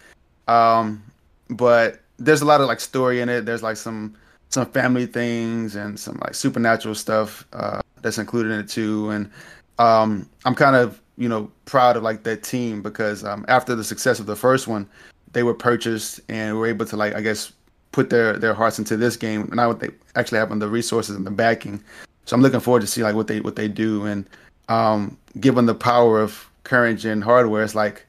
Um, 0.49 1.03
but 1.51 2.01
there's 2.19 2.41
a 2.41 2.45
lot 2.45 2.61
of 2.61 2.67
like 2.67 2.81
story 2.81 3.21
in 3.21 3.29
it. 3.29 3.45
There's 3.45 3.63
like 3.63 3.77
some 3.77 4.15
some 4.57 4.67
family 4.73 5.05
things 5.05 5.77
and 5.77 6.01
some 6.01 6.19
like 6.23 6.35
supernatural 6.35 6.95
stuff 6.95 7.47
uh, 7.53 7.83
that's 8.01 8.17
included 8.17 8.53
in 8.53 8.61
it 8.61 8.69
too. 8.69 9.11
And 9.11 9.31
um, 9.79 10.29
I'm 10.47 10.55
kind 10.55 10.75
of 10.75 11.01
you 11.19 11.29
know 11.29 11.51
proud 11.67 11.97
of 11.97 12.03
like 12.03 12.23
that 12.23 12.43
team 12.43 12.81
because 12.81 13.23
um, 13.23 13.45
after 13.49 13.75
the 13.75 13.85
success 13.85 14.19
of 14.19 14.25
the 14.25 14.35
first 14.35 14.67
one, 14.67 14.89
they 15.33 15.43
were 15.43 15.53
purchased 15.53 16.21
and 16.31 16.57
were 16.57 16.67
able 16.67 16.87
to 16.87 16.97
like 16.97 17.15
I 17.15 17.21
guess 17.21 17.53
put 17.93 18.09
their 18.09 18.39
their 18.39 18.55
hearts 18.55 18.79
into 18.79 18.97
this 18.97 19.15
game. 19.17 19.51
Now 19.53 19.69
what 19.69 19.81
they 19.81 19.91
actually 20.15 20.39
having 20.39 20.59
the 20.59 20.69
resources 20.69 21.15
and 21.15 21.27
the 21.27 21.31
backing. 21.31 21.85
So 22.25 22.35
I'm 22.35 22.43
looking 22.43 22.61
forward 22.61 22.81
to 22.81 22.87
see 22.87 23.03
like 23.03 23.15
what 23.15 23.27
they 23.27 23.41
what 23.41 23.57
they 23.57 23.69
do 23.69 24.07
and 24.07 24.27
um, 24.69 25.19
given 25.39 25.67
the 25.67 25.75
power 25.75 26.19
of 26.19 26.51
current 26.65 26.99
gen 26.99 27.21
hardware, 27.21 27.63
it's 27.63 27.75
like 27.75 28.07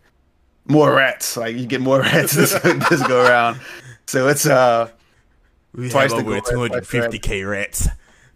more 0.66 0.96
rats. 0.96 1.36
Like 1.36 1.58
you 1.58 1.66
get 1.66 1.82
more 1.82 2.00
rats 2.08 2.34
this, 2.34 2.54
this 2.62 3.06
go 3.06 3.26
around. 3.26 3.60
So 4.06 4.30
it's 4.30 4.46
uh 4.46 4.90
We 5.78 5.90
Twice 5.90 6.12
have 6.12 6.26
the 6.26 6.32
over 6.32 6.42
goal, 6.42 6.68
250k 6.70 7.48
rats. 7.50 7.88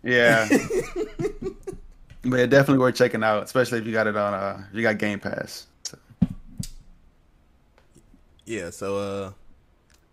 yeah. 0.04 0.48
but 2.24 2.38
yeah, 2.38 2.46
definitely 2.46 2.78
worth 2.78 2.96
checking 2.96 3.24
out, 3.24 3.44
especially 3.44 3.80
if 3.80 3.86
you 3.88 3.92
got 3.92 4.06
it 4.08 4.16
on 4.16 4.34
uh 4.34 4.64
if 4.70 4.76
you 4.76 4.84
got 4.84 4.98
Game 5.00 5.20
Pass. 5.20 5.66
So, 5.84 5.98
Yeah, 8.46 8.70
so 8.70 8.98
uh 8.98 9.32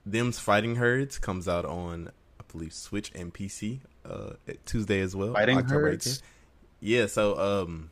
Them's 0.06 0.38
Fighting 0.38 0.76
Herds 0.76 1.18
comes 1.18 1.46
out 1.46 1.66
on 1.66 2.10
I 2.40 2.44
believe 2.50 2.72
Switch 2.72 3.12
and 3.14 3.32
PC 3.32 3.80
uh 4.08 4.30
Tuesday 4.64 5.00
as 5.00 5.14
well. 5.14 5.34
Fighting 5.34 5.58
October 5.58 5.90
Herds? 5.90 6.18
18th. 6.18 6.22
Yeah, 6.80 7.06
so 7.06 7.38
um 7.38 7.90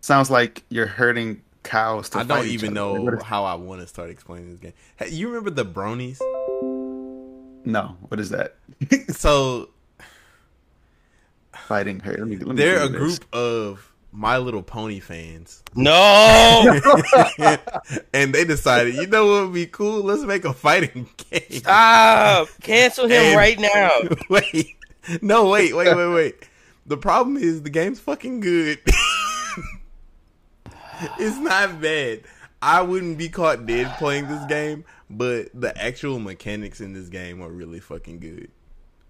sounds 0.00 0.30
like 0.30 0.64
you're 0.70 0.86
hurting 0.86 1.42
cows 1.62 2.08
to 2.08 2.20
I 2.20 2.22
don't 2.22 2.46
even 2.46 2.72
know 2.72 3.18
how 3.22 3.44
I 3.44 3.54
want 3.54 3.82
to 3.82 3.86
start 3.86 4.08
explaining 4.08 4.50
this 4.50 4.60
game. 4.60 4.72
Hey, 4.96 5.10
you 5.10 5.28
remember 5.28 5.50
the 5.50 5.66
Bronies? 5.66 6.18
No, 7.64 7.96
what 8.08 8.20
is 8.20 8.30
that? 8.30 8.56
So 9.10 9.70
Fighting 11.52 12.00
hurt. 12.00 12.18
Let 12.18 12.28
me, 12.28 12.36
let 12.36 12.48
me 12.48 12.54
they're 12.56 12.82
a 12.84 12.88
this. 12.88 13.18
group 13.18 13.34
of 13.34 13.92
My 14.12 14.38
Little 14.38 14.62
Pony 14.62 14.98
fans. 14.98 15.62
No, 15.76 16.80
and 18.12 18.34
they 18.34 18.44
decided, 18.44 18.94
you 18.96 19.06
know 19.06 19.26
what 19.26 19.44
would 19.46 19.54
be 19.54 19.66
cool? 19.66 20.02
Let's 20.02 20.22
make 20.22 20.44
a 20.44 20.52
fighting 20.52 21.08
game. 21.30 21.42
stop! 21.60 22.48
Cancel 22.62 23.04
him 23.06 23.12
And- 23.12 23.36
right 23.36 23.58
now. 23.60 23.90
wait. 24.28 24.74
No, 25.22 25.48
wait, 25.48 25.74
wait, 25.76 25.94
wait, 25.96 26.12
wait. 26.12 26.48
The 26.86 26.96
problem 26.96 27.36
is 27.36 27.62
the 27.62 27.70
game's 27.70 28.00
fucking 28.00 28.40
good. 28.40 28.80
it's 31.18 31.36
not 31.38 31.80
bad. 31.80 32.22
I 32.62 32.82
wouldn't 32.82 33.18
be 33.18 33.28
caught 33.28 33.66
dead 33.66 33.96
playing 33.98 34.28
this 34.28 34.44
game, 34.46 34.84
but 35.08 35.48
the 35.54 35.76
actual 35.80 36.18
mechanics 36.18 36.80
in 36.80 36.92
this 36.92 37.08
game 37.08 37.42
are 37.42 37.50
really 37.50 37.80
fucking 37.80 38.20
good. 38.20 38.50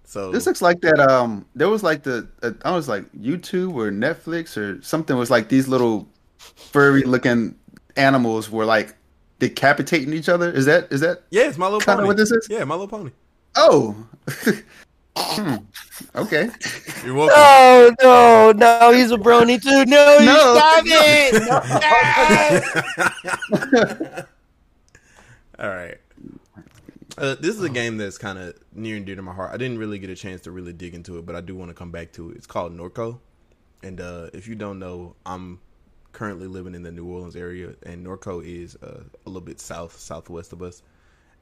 So 0.05 0.33
This 0.33 0.47
looks 0.47 0.61
like 0.63 0.81
that. 0.81 0.99
Um, 0.99 1.47
there 1.55 1.69
was 1.69 1.83
like 1.83 2.03
the 2.03 2.29
uh, 2.43 2.53
I 2.65 2.73
was 2.73 2.89
like 2.89 3.11
YouTube 3.13 3.75
or 3.75 3.91
Netflix 3.93 4.57
or 4.57 4.83
something 4.83 5.17
was 5.17 5.31
like 5.31 5.49
these 5.49 5.69
little 5.69 6.09
furry 6.39 7.03
looking 7.03 7.55
animals 7.97 8.51
were 8.51 8.65
like 8.65 8.97
decapitating 9.39 10.13
each 10.13 10.29
other. 10.29 10.51
Is 10.51 10.67
that 10.67 10.93
is 10.93 11.01
that? 11.01 11.23
yeah, 11.31 11.49
it's 11.49 11.59
My 11.59 11.67
Little 11.67 11.81
Kinda 11.81 11.99
Pony. 11.99 12.07
what 12.09 12.17
this 12.17 12.33
is? 12.33 12.49
Yeah, 12.51 12.65
My 12.65 12.75
Little 12.75 12.89
Pony. 12.89 13.11
Oh, 13.57 13.97
Hmm. 15.17 15.57
okay. 16.15 16.49
You're 17.05 17.15
welcome. 17.15 17.37
No, 17.37 17.91
no, 18.01 18.53
no, 18.53 18.93
he's 18.93 19.11
a 19.11 19.17
brony 19.19 19.61
too. 19.63 19.85
No, 19.87 20.19
you 20.19 20.27
No. 20.27 20.55
stop 20.57 20.83
it. 20.87 21.35
All 25.59 25.69
right. 25.69 25.97
Uh, 27.19 27.35
this 27.41 27.55
is 27.57 27.63
a 27.63 27.69
game 27.69 27.97
that's 27.99 28.17
kind 28.17 28.39
of 28.39 28.55
near 28.75 28.97
and 28.97 29.05
dear 29.05 29.17
to 29.17 29.23
my 29.23 29.35
heart. 29.35 29.51
I 29.53 29.57
didn't 29.59 29.79
really 29.79 29.99
get 29.99 30.09
a 30.11 30.15
chance 30.15 30.41
to 30.43 30.51
really 30.51 30.73
dig 30.73 30.95
into 30.95 31.19
it, 31.19 31.27
but 31.27 31.37
I 31.37 31.41
do 31.43 31.55
want 31.55 31.69
to 31.71 31.75
come 31.75 31.91
back 31.91 32.13
to 32.13 32.31
it. 32.31 32.37
It's 32.37 32.47
called 32.47 32.75
Norco, 32.77 33.19
and 33.83 34.01
uh, 34.01 34.31
if 34.33 34.49
you 34.49 34.55
don't 34.55 34.79
know, 34.79 35.17
I'm 35.27 35.61
currently 36.13 36.47
living 36.47 36.75
in 36.75 36.83
the 36.83 36.91
New 36.93 37.07
Orleans 37.07 37.37
area, 37.37 37.75
and 37.85 38.07
Norco 38.07 38.43
is 38.45 38.77
uh, 38.77 39.03
a 39.27 39.29
little 39.29 39.43
bit 39.43 39.61
south 39.61 39.99
southwest 39.99 40.53
of 40.55 40.63
us, 40.63 40.83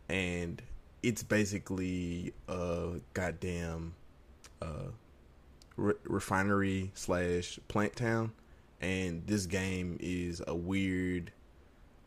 and 0.09 0.61
it's 1.03 1.23
basically 1.23 2.33
a 2.49 2.95
goddamn 3.15 3.95
uh, 4.61 4.91
re- 5.77 5.95
refinery 6.05 6.91
slash 6.95 7.59
plant 7.69 7.97
town, 7.97 8.33
and 8.81 9.27
this 9.27 9.47
game 9.47 9.97
is 10.01 10.43
a 10.47 10.55
weird 10.55 11.33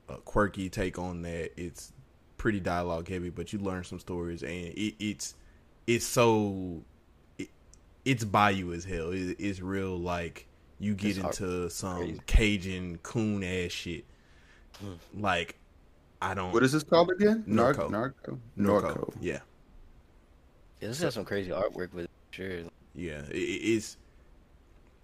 a 0.10 0.18
quirky 0.18 0.70
take 0.70 1.00
on 1.00 1.22
that. 1.22 1.52
It's 1.58 1.94
pretty 2.38 2.60
dialogue 2.60 3.08
heavy, 3.08 3.30
but 3.30 3.54
you 3.54 3.60
learn 3.60 3.84
some 3.84 4.00
stories, 4.00 4.44
and 4.44 4.52
it, 4.52 4.96
it's 5.00 5.36
it's 5.88 6.06
so 6.06 6.82
it, 7.38 7.50
it's 8.06 8.24
bayou 8.24 8.74
as 8.74 8.84
hell. 8.84 9.12
It, 9.12 9.38
it's 9.40 9.62
real 9.62 9.98
like 9.98 10.48
you 10.80 10.96
get 10.96 11.18
It's 11.18 11.40
into 11.40 11.70
some 11.70 11.98
crazy. 11.98 12.22
Cajun 12.26 13.00
coon 13.04 13.44
ass 13.44 13.72
shit. 13.72 14.06
Like 15.16 15.56
I 16.22 16.34
don't 16.34 16.52
What 16.54 16.64
is 16.64 16.72
this 16.72 16.84
called 16.84 17.10
again? 17.12 17.44
Norco. 17.48 17.90
Narco. 17.90 18.38
Norco. 18.58 18.96
Norco. 18.96 19.14
Yeah, 19.20 19.40
Yeah, 20.80 20.88
this 20.90 21.02
has 21.02 21.14
some 21.16 21.26
crazy 21.26 21.50
artwork 21.52 21.94
with 21.94 22.06
it. 22.06 22.12
Sure. 22.32 22.50
yeah. 22.96 23.22
It, 23.30 23.36
it- 23.36 23.38
it's 23.76 23.98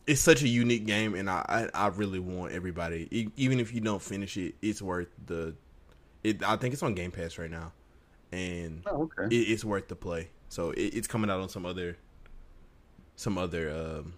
it's 0.06 0.22
such 0.22 0.42
a 0.42 0.48
unique 0.48 0.86
game, 0.86 1.16
and 1.16 1.30
I, 1.30 1.70
I 1.74 1.86
I 1.86 1.88
really 1.90 2.20
want 2.20 2.54
everybody, 2.54 3.10
e- 3.12 3.30
even 3.36 3.60
if 3.60 3.74
you 3.74 3.82
don't 3.82 4.02
finish 4.02 4.38
it, 4.38 4.56
it's 4.62 4.82
worth 4.82 5.10
the. 5.26 5.54
It 6.24 6.42
I 6.44 6.56
think 6.56 6.74
it's 6.74 6.82
on 6.82 6.94
Game 6.94 7.12
Pass 7.12 7.38
right 7.38 7.52
now, 7.52 7.74
and 8.32 8.84
Oh, 8.86 9.10
okay. 9.20 9.36
it, 9.36 9.40
it's 9.50 9.66
worth 9.66 9.90
the 9.90 9.98
play. 9.98 10.30
So 10.48 10.72
it, 10.72 10.94
it's 10.96 11.08
coming 11.08 11.30
out 11.30 11.42
on 11.42 11.50
some 11.50 11.66
other 11.66 11.98
some 13.18 13.38
other 13.38 13.70
um, 13.70 14.14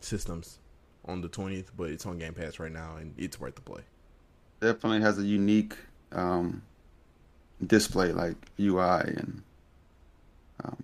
systems 0.00 0.60
on 1.06 1.22
the 1.22 1.28
twentieth, 1.28 1.72
but 1.76 1.90
it's 1.90 2.06
on 2.06 2.18
Game 2.18 2.34
Pass 2.34 2.60
right 2.60 2.70
now, 2.70 2.94
and 2.96 3.12
it's 3.18 3.40
worth 3.40 3.56
the 3.56 3.62
play. 3.62 3.82
Definitely 4.60 5.00
has 5.00 5.18
a 5.18 5.24
unique 5.24 5.76
um, 6.16 6.62
display, 7.64 8.12
like 8.12 8.36
UI 8.58 9.00
and 9.00 9.42
um, 10.64 10.82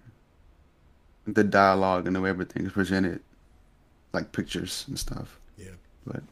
the 1.27 1.43
dialogue 1.43 2.07
and 2.07 2.15
the 2.15 2.21
way 2.21 2.31
everything 2.31 2.67
is 2.67 2.73
presented, 2.73 3.21
like 4.13 4.33
pictures 4.33 4.85
and 4.87 4.99
stuff. 4.99 5.41
Yeah. 5.57 5.71
But 6.07 6.23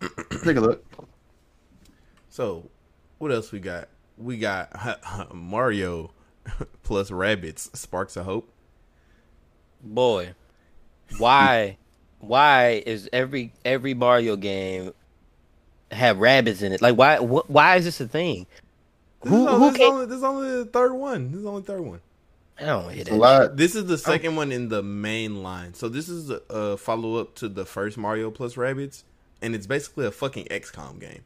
take 0.42 0.56
a 0.56 0.60
look. 0.60 0.84
So, 2.28 2.68
what 3.18 3.30
else 3.30 3.52
we 3.52 3.60
got? 3.60 3.88
We 4.18 4.38
got 4.38 4.70
Mario 5.34 6.10
plus 6.82 7.10
Rabbids, 7.10 7.74
Sparks 7.76 8.16
of 8.16 8.24
Hope. 8.24 8.50
Boy, 9.82 10.34
why, 11.18 11.76
why 12.18 12.82
is 12.86 13.08
every 13.12 13.52
every 13.64 13.94
Mario 13.94 14.34
game 14.36 14.92
have 15.90 16.16
Rabbids 16.18 16.62
in 16.62 16.72
it? 16.72 16.82
Like, 16.82 16.96
why? 16.96 17.16
Wh- 17.18 17.48
why 17.50 17.76
is 17.76 17.84
this 17.84 18.00
a 18.00 18.08
thing? 18.08 18.46
This, 19.22 19.30
Who 19.32 19.42
is, 19.46 19.52
only, 19.54 19.66
who 19.66 19.70
this, 19.72 19.80
is 19.80 19.82
only, 19.88 20.06
this 20.06 20.16
is 20.18 20.24
only 20.24 20.48
the 20.58 20.64
third 20.66 20.92
one. 20.94 21.30
This 21.30 21.40
is 21.40 21.46
only 21.46 21.60
the 21.62 21.66
third 21.66 21.80
one. 21.82 22.00
I 22.58 22.66
don't 22.66 22.90
hear 22.90 23.00
It's 23.00 23.10
that. 23.10 23.16
a 23.16 23.18
lot. 23.18 23.56
This 23.56 23.74
is 23.74 23.86
the 23.86 23.98
second 23.98 24.36
one 24.36 24.52
in 24.52 24.68
the 24.68 24.82
main 24.82 25.42
line. 25.42 25.74
So 25.74 25.88
this 25.88 26.08
is 26.08 26.30
a, 26.30 26.40
a 26.50 26.76
follow 26.76 27.16
up 27.16 27.34
to 27.36 27.48
the 27.48 27.64
first 27.64 27.96
Mario 27.98 28.30
plus 28.30 28.54
Rabbids, 28.54 29.02
and 29.42 29.54
it's 29.54 29.66
basically 29.66 30.06
a 30.06 30.10
fucking 30.12 30.46
XCOM 30.46 31.00
game. 31.00 31.22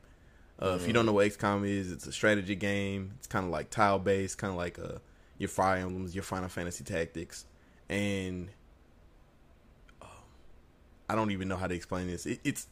Uh, 0.60 0.76
If 0.80 0.86
you 0.86 0.93
don't 0.93 1.06
know 1.06 1.12
what 1.12 1.26
XCOM 1.26 1.66
is, 1.68 1.93
it's 1.93 2.06
a 2.06 2.12
strategy 2.12 2.55
game. 2.55 3.12
It's 3.18 3.26
kind 3.26 3.44
of 3.44 3.51
like 3.51 3.70
tile 3.70 3.98
based, 3.98 4.39
kind 4.39 4.51
of 4.52 4.56
like 4.56 4.78
uh, 4.78 4.98
your 5.39 5.48
Fire 5.48 5.76
Emblems, 5.78 6.14
your 6.14 6.24
Final 6.24 6.48
Fantasy 6.48 6.82
Tactics, 6.85 7.44
and 7.89 8.48
uh, 10.01 10.06
I 11.10 11.14
don't 11.14 11.30
even 11.30 11.48
know 11.48 11.56
how 11.56 11.66
to 11.66 11.74
explain 11.74 12.06
this. 12.06 12.26
It, 12.26 12.40
it's 12.44 12.66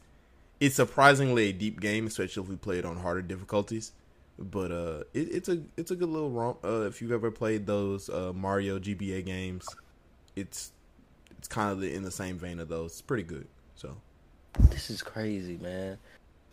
it's 0.59 0.75
surprisingly 0.75 1.49
a 1.49 1.53
deep 1.53 1.79
game, 1.79 2.07
especially 2.07 2.43
if 2.43 2.49
we 2.49 2.55
play 2.55 2.79
it 2.79 2.85
on 2.85 2.97
harder 2.97 3.21
difficulties. 3.21 3.91
But 4.39 4.71
uh, 4.71 5.03
it, 5.13 5.29
it's 5.31 5.49
a 5.49 5.61
it's 5.77 5.91
a 5.91 5.95
good 5.95 6.09
little 6.09 6.29
romp. 6.29 6.63
Uh, 6.63 6.81
if 6.81 7.01
you've 7.01 7.11
ever 7.11 7.31
played 7.31 7.65
those 7.65 8.09
uh, 8.09 8.33
Mario 8.35 8.77
GBA 8.77 9.25
games, 9.25 9.67
it's 10.35 10.71
it's 11.37 11.47
kind 11.47 11.71
of 11.71 11.83
in 11.83 12.03
the 12.03 12.11
same 12.11 12.37
vein 12.37 12.59
of 12.59 12.69
those. 12.69 12.91
It's 12.91 13.01
pretty 13.01 13.23
good. 13.23 13.47
So 13.75 13.97
This 14.69 14.89
is 14.89 15.01
crazy, 15.01 15.57
man. 15.57 15.97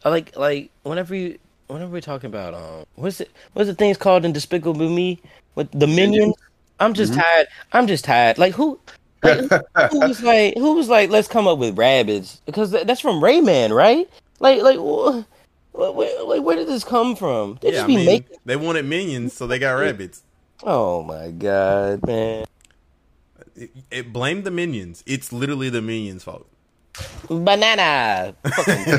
I 0.05 0.09
like 0.09 0.37
like 0.37 0.71
whenever 0.83 1.15
you 1.15 1.39
whenever 1.67 1.93
we're 1.93 2.01
talking 2.01 2.29
about 2.29 2.55
um 2.55 2.85
what's 2.95 3.21
it 3.21 3.31
what's 3.55 3.69
the 3.69 3.75
things 3.75 3.97
called 3.97 4.25
in 4.25 4.33
Despicable 4.33 4.89
Me 4.89 5.21
with 5.55 5.71
the 5.73 5.87
minions. 5.87 6.35
I'm 6.81 6.95
just 6.95 7.15
tired. 7.15 7.47
I'm 7.73 7.87
just 7.87 8.05
tired. 8.05 8.39
Like 8.39 8.55
who. 8.55 8.79
Like, 9.25 9.51
who 9.91 10.01
was 10.01 10.23
like 10.23 10.55
who 10.57 10.75
was 10.75 10.89
like 10.89 11.11
let's 11.11 11.29
come 11.29 11.47
up 11.49 11.59
with 11.59 11.77
Rabbids 11.77 12.41
because 12.47 12.71
that's 12.71 13.01
from 13.01 13.21
Rayman 13.21 13.75
right 13.75 14.09
like 14.41 14.61
like 14.63 14.77
wh- 14.79 15.25
wh- 15.73 15.97
where, 15.97 16.25
like, 16.25 16.43
where 16.43 16.57
did 16.57 16.69
this 16.69 16.85
come 16.85 17.17
from 17.17 17.59
they 17.63 17.69
yeah, 17.69 17.75
just 17.75 17.85
I 17.85 17.87
be 17.89 17.97
mean, 17.97 18.07
making 18.07 18.37
they 18.45 18.57
wanted 18.57 18.85
minions, 18.85 19.33
so 19.33 19.47
they 19.47 19.59
got 19.59 19.77
Rabbids. 19.79 20.21
oh 20.63 21.03
my 21.03 21.31
god 21.31 22.07
man 22.07 22.45
It, 23.57 23.71
it 23.91 24.13
blamed 24.13 24.45
the 24.45 24.51
minions. 24.51 25.03
It's 25.07 25.33
literally 25.33 25.71
the 25.71 25.81
minions' 25.83 26.25
fault. 26.25 26.47
banana 27.29 28.35
Fucking- 28.45 28.85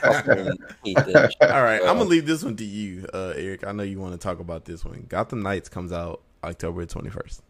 fucking 0.00 0.58
hate 0.84 0.96
that 0.96 1.32
shit, 1.38 1.50
All 1.50 1.62
right. 1.62 1.80
I'm 1.80 1.98
gonna 1.98 2.04
leave 2.04 2.26
this 2.26 2.42
one 2.44 2.56
to 2.56 2.64
you, 2.64 3.06
uh, 3.12 3.32
Eric. 3.36 3.66
I 3.66 3.72
know 3.72 3.82
you 3.82 3.98
want 4.00 4.12
to 4.12 4.18
talk 4.18 4.38
about 4.40 4.64
this 4.64 4.84
one. 4.84 5.04
Gotham 5.08 5.42
Knights 5.42 5.68
comes 5.68 5.92
out 5.92 6.22
October 6.44 6.86
21st. 6.86 7.40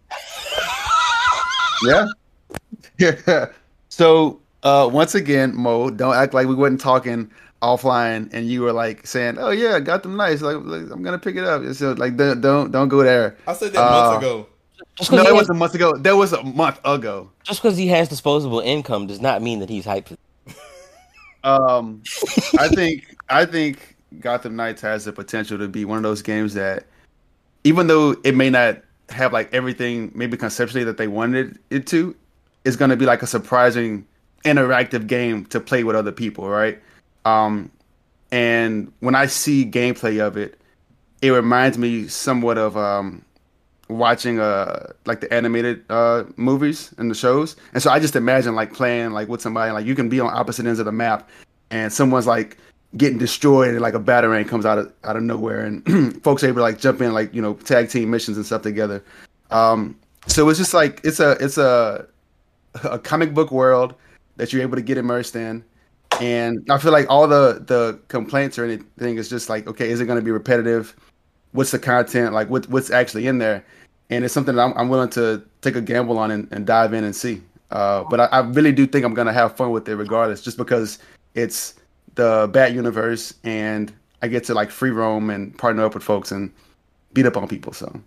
Yeah. 1.85 2.07
Yeah. 2.99 3.47
So 3.89 4.41
uh, 4.63 4.91
once 4.93 5.15
again, 5.15 5.55
Mo, 5.57 5.89
don't 5.89 6.15
act 6.15 6.35
like 6.35 6.47
we 6.49 6.55
wasn't 6.55 6.81
talking 6.83 7.31
offline, 7.63 8.29
and 8.33 8.47
you 8.47 8.61
were 8.61 8.73
like 8.73 9.07
saying, 9.07 9.37
"Oh 9.39 9.51
yeah, 9.51 9.81
got 9.81 10.03
them 10.03 10.17
nice. 10.17 10.43
Like, 10.43 10.57
like, 10.65 10.91
I'm 10.91 11.03
gonna 11.03 11.19
pick 11.19 11.37
it 11.37 11.45
up." 11.45 11.63
So 11.73 11.93
like, 11.93 12.17
don't 12.17 12.43
don't, 12.43 12.71
don't 12.73 12.89
go 12.89 13.03
there. 13.03 13.39
I 13.47 13.55
said 13.55 13.73
that 13.73 13.91
months 13.91 14.19
ago. 14.25 14.47
just 14.97 15.13
No, 15.13 15.23
it 15.23 15.33
was 15.33 15.43
has- 15.43 15.49
a 15.51 15.55
month 15.55 15.75
ago. 15.75 15.97
That 15.97 16.15
was 16.17 16.35
a 16.35 16.43
month 16.43 16.79
ago. 16.85 17.31
Just 17.45 17.63
because 17.63 17.79
he 17.79 17.87
has 17.89 18.09
disposable 18.09 18.61
income 18.61 19.07
does 19.07 19.21
not 19.23 19.41
mean 19.41 19.61
that 19.61 19.71
he's 19.71 19.87
hyped 19.87 20.15
Um, 21.43 22.03
I 22.59 22.69
think 22.69 23.17
I 23.31 23.47
think 23.47 23.97
Gotham 24.21 24.57
Knights 24.57 24.83
has 24.83 25.05
the 25.07 25.13
potential 25.13 25.57
to 25.59 25.69
be 25.69 25.85
one 25.87 25.97
of 25.97 26.03
those 26.03 26.21
games 26.21 26.53
that, 26.55 26.85
even 27.65 27.87
though 27.87 28.15
it 28.25 28.35
may 28.35 28.51
not 28.51 28.83
have 29.11 29.33
like 29.33 29.53
everything 29.53 30.11
maybe 30.15 30.37
conceptually 30.37 30.85
that 30.85 30.97
they 30.97 31.09
wanted 31.09 31.59
it 31.71 31.87
to, 31.89 32.15
is 32.65 32.77
going 32.77 32.91
to 32.91 32.97
be 32.97 33.07
like 33.07 33.23
a 33.23 33.27
surprising 33.27 34.07
interactive 34.45 35.07
game 35.07 35.47
to 35.47 35.61
play 35.61 35.85
with 35.85 35.97
other 35.97 36.13
people, 36.13 36.49
right? 36.49 36.81
Um, 37.25 37.71
and 38.33 38.93
when 39.01 39.15
I 39.15 39.27
see 39.27 39.65
gameplay 39.65 40.25
of 40.25 40.37
it, 40.37 40.59
it 41.23 41.31
reminds 41.31 41.79
me 41.79 42.09
somewhat 42.09 42.59
of 42.59 42.77
um, 42.77 43.25
watching 43.89 44.41
uh 44.41 44.93
like 45.05 45.21
the 45.21 45.33
animated 45.33 45.85
uh 45.91 46.25
movies 46.37 46.93
and 46.99 47.09
the 47.09 47.15
shows 47.15 47.55
and 47.73 47.81
so 47.81 47.89
i 47.89 48.01
just 48.01 48.17
imagine 48.17 48.55
like 48.55 48.73
playing 48.73 49.13
like 49.13 49.29
with 49.29 49.41
somebody 49.41 49.71
like 49.71 49.87
you 49.87 49.95
can 49.95 50.09
be 50.09 50.19
on 50.19 50.33
opposite 50.35 50.67
ends 50.67 50.81
of 50.81 50.87
the 50.87 50.93
map 50.93 51.29
and 51.71 51.93
someone's 51.93 52.27
like 52.27 52.57
getting 52.97 53.19
destroyed 53.19 53.71
and 53.71 53.81
like 53.81 53.95
a 53.95 54.01
batarang 54.01 54.49
comes 54.49 54.65
out 54.65 54.79
of 54.79 54.93
out 55.05 55.17
of 55.17 55.23
nowhere. 55.23 55.65
And 55.65 56.23
folks 56.23 56.43
able 56.45 56.57
to 56.57 56.63
like 56.63 56.79
jump 56.79 57.01
in 57.01 57.13
like 57.13 57.35
you 57.35 57.43
know 57.43 57.55
tag 57.55 57.91
team 57.91 58.11
missions 58.11 58.37
and 58.37 58.47
stuff 58.47 58.63
together. 58.63 59.05
Um 59.51 59.99
so 60.27 60.49
it's 60.49 60.59
just 60.59 60.75
like 60.75 61.01
it's 61.05 61.21
a 61.21 61.33
it's 61.41 61.59
a 61.59 62.07
a 62.85 62.99
comic 62.99 63.33
book 63.35 63.51
world 63.51 63.95
that 64.37 64.53
you're 64.53 64.63
able 64.63 64.77
to 64.77 64.83
get 64.83 64.99
immersed 64.99 65.37
in. 65.37 65.65
And 66.21 66.67
i 66.71 66.79
feel 66.79 66.93
like 66.93 67.07
all 67.11 67.29
the 67.29 67.63
the 67.67 68.01
complaints 68.09 68.59
or 68.59 68.65
anything 68.65 69.17
is 69.19 69.29
just 69.29 69.49
like 69.49 69.67
okay 69.67 69.91
is 69.91 70.01
it 70.01 70.07
going 70.07 70.19
to 70.19 70.25
be 70.25 70.31
repetitive? 70.31 70.95
What's 71.53 71.71
the 71.71 71.79
content? 71.79 72.35
Like 72.35 72.51
what, 72.51 72.69
what's 72.69 72.91
actually 72.91 73.27
in 73.27 73.39
there? 73.39 73.65
And 74.11 74.25
it's 74.25 74.35
something 74.35 74.55
that 74.55 74.63
I'm, 74.63 74.73
I'm 74.77 74.89
willing 74.89 75.09
to 75.11 75.43
take 75.63 75.75
a 75.75 75.81
gamble 75.81 76.19
on 76.19 76.31
and, 76.31 76.47
and 76.53 76.67
dive 76.67 76.93
in 76.93 77.03
and 77.03 77.17
see. 77.17 77.43
Uh, 77.71 78.05
but 78.05 78.21
I, 78.21 78.25
I 78.27 78.39
really 78.41 78.71
do 78.71 78.87
think 78.87 79.05
i'm 79.05 79.15
going 79.15 79.27
to 79.27 79.33
have 79.33 79.57
fun 79.57 79.73
with 79.73 79.89
it 79.89 79.97
regardless 79.97 80.41
just 80.41 80.57
because 80.57 81.01
it's 81.35 81.75
the 82.17 82.49
bat 82.53 82.73
universe 82.73 83.35
and 83.45 83.93
i 84.23 84.29
get 84.29 84.45
to 84.45 84.55
like 84.55 84.71
free 84.71 84.91
roam 84.91 85.31
and 85.31 85.57
partner 85.57 85.85
up 85.85 85.95
with 85.95 86.03
folks 86.03 86.33
and 86.33 86.53
beat 87.15 87.27
up 87.27 87.37
on 87.37 87.47
people 87.49 87.73
so 87.73 88.01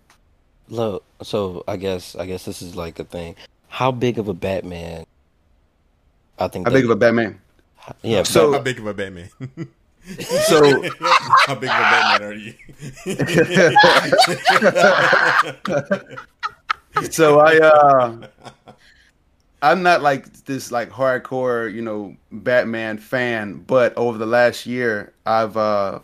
Look, 0.68 1.02
so 1.20 1.64
I 1.66 1.76
guess 1.76 2.14
I 2.14 2.26
guess 2.26 2.44
this 2.44 2.62
is 2.62 2.76
like 2.76 3.00
a 3.00 3.04
thing. 3.04 3.34
How 3.66 3.90
big 3.90 4.20
of 4.20 4.28
a 4.28 4.34
Batman? 4.34 5.04
I 6.38 6.46
think. 6.46 6.68
how 6.68 6.72
big 6.72 6.84
of 6.84 6.90
a 6.90 6.96
batman 6.96 7.40
yeah. 8.02 8.22
so- 8.22 8.52
how 8.52 8.60
big 8.60 8.78
of 8.78 8.86
a 8.86 8.94
Batman? 8.94 9.28
so 10.46 10.82
how 11.46 11.54
big 11.54 11.68
of 11.70 11.76
a 11.76 11.90
Batman 11.90 12.22
are 12.22 12.34
you? 12.34 12.54
so 17.10 17.40
I 17.40 17.58
uh 17.58 18.26
I'm 19.62 19.82
not 19.82 20.02
like 20.02 20.32
this 20.44 20.70
like 20.72 20.90
hardcore, 20.90 21.72
you 21.72 21.82
know, 21.82 22.16
Batman 22.32 22.98
fan, 22.98 23.58
but 23.66 23.96
over 23.96 24.18
the 24.18 24.26
last 24.26 24.66
year 24.66 25.12
I've 25.26 25.56
uh 25.56 26.00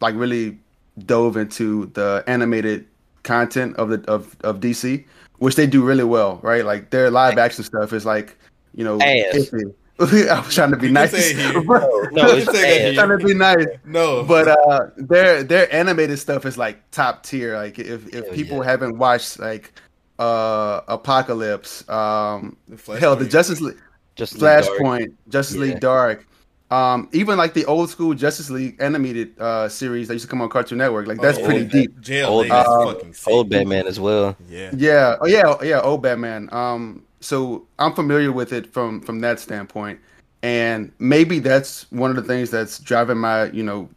like 0.00 0.14
really 0.16 0.58
dove 1.06 1.36
into 1.36 1.86
the 1.94 2.24
animated 2.26 2.86
content 3.22 3.76
of 3.76 3.88
the 3.90 4.00
of, 4.10 4.36
of 4.42 4.60
DC, 4.60 5.04
which 5.38 5.54
they 5.56 5.66
do 5.66 5.84
really 5.84 6.04
well, 6.04 6.40
right? 6.42 6.64
Like 6.64 6.90
their 6.90 7.10
live 7.10 7.38
action 7.38 7.64
stuff 7.64 7.92
is 7.92 8.04
like, 8.06 8.36
you 8.74 8.84
know, 8.84 8.98
Ass. 9.00 9.52
I 9.98 10.40
was 10.44 10.54
trying 10.54 10.72
to 10.72 10.76
be 10.76 10.88
You 10.88 10.92
nice. 10.92 11.10
say 11.12 11.32
no, 12.12 12.36
it's 12.36 12.50
Say 12.50 12.62
that 12.62 12.82
bad. 12.82 12.92
here. 12.92 12.94
trying 12.94 13.18
to 13.18 13.24
be 13.24 13.34
nice. 13.34 13.66
no, 13.84 14.24
But 14.24 14.48
uh 14.48 14.90
their 14.96 15.42
their 15.42 15.72
animated 15.74 16.18
stuff 16.18 16.44
is 16.44 16.58
like 16.58 16.82
top 16.90 17.22
tier. 17.22 17.56
Like 17.56 17.78
if 17.78 18.12
if 18.14 18.26
Hell 18.26 18.34
people 18.34 18.58
yeah. 18.58 18.64
haven't 18.64 18.98
watched 18.98 19.38
like 19.38 19.72
uh 20.18 20.80
Apocalypse, 20.88 21.88
um 21.88 22.56
the 22.68 22.98
hell 22.98 23.16
the 23.16 23.26
Justice 23.26 23.60
League 23.60 23.78
Just 24.14 24.34
Flashpoint, 24.34 25.12
Justice. 25.28 25.56
League 25.56 25.80
Dark. 25.80 26.26
Um, 26.68 27.08
even 27.12 27.38
like 27.38 27.54
the 27.54 27.64
old 27.66 27.90
school 27.90 28.12
Justice 28.14 28.50
League 28.50 28.76
animated 28.80 29.38
uh 29.38 29.68
series 29.68 30.08
that 30.08 30.14
used 30.14 30.24
to 30.24 30.30
come 30.30 30.40
on 30.40 30.48
Cartoon 30.48 30.78
Network, 30.78 31.06
like 31.06 31.20
that's 31.20 31.38
oh, 31.38 31.44
pretty 31.44 31.64
deep. 31.64 31.94
Old, 32.24 32.50
um, 32.50 33.12
old 33.26 33.50
Batman 33.50 33.86
as 33.86 34.00
well. 34.00 34.36
Yeah. 34.48 34.70
Yeah. 34.74 35.16
Oh 35.20 35.26
yeah, 35.26 35.42
oh, 35.46 35.62
yeah, 35.62 35.80
old 35.80 36.02
Batman. 36.02 36.48
Um 36.52 37.04
so 37.20 37.66
I'm 37.78 37.92
familiar 37.92 38.32
with 38.32 38.52
it 38.52 38.72
from 38.72 39.00
from 39.00 39.20
that 39.20 39.38
standpoint. 39.38 40.00
And 40.42 40.92
maybe 40.98 41.38
that's 41.38 41.90
one 41.92 42.10
of 42.10 42.16
the 42.16 42.22
things 42.22 42.50
that's 42.50 42.78
driving 42.78 43.18
my, 43.18 43.50
you 43.50 43.62
know, 43.62 43.88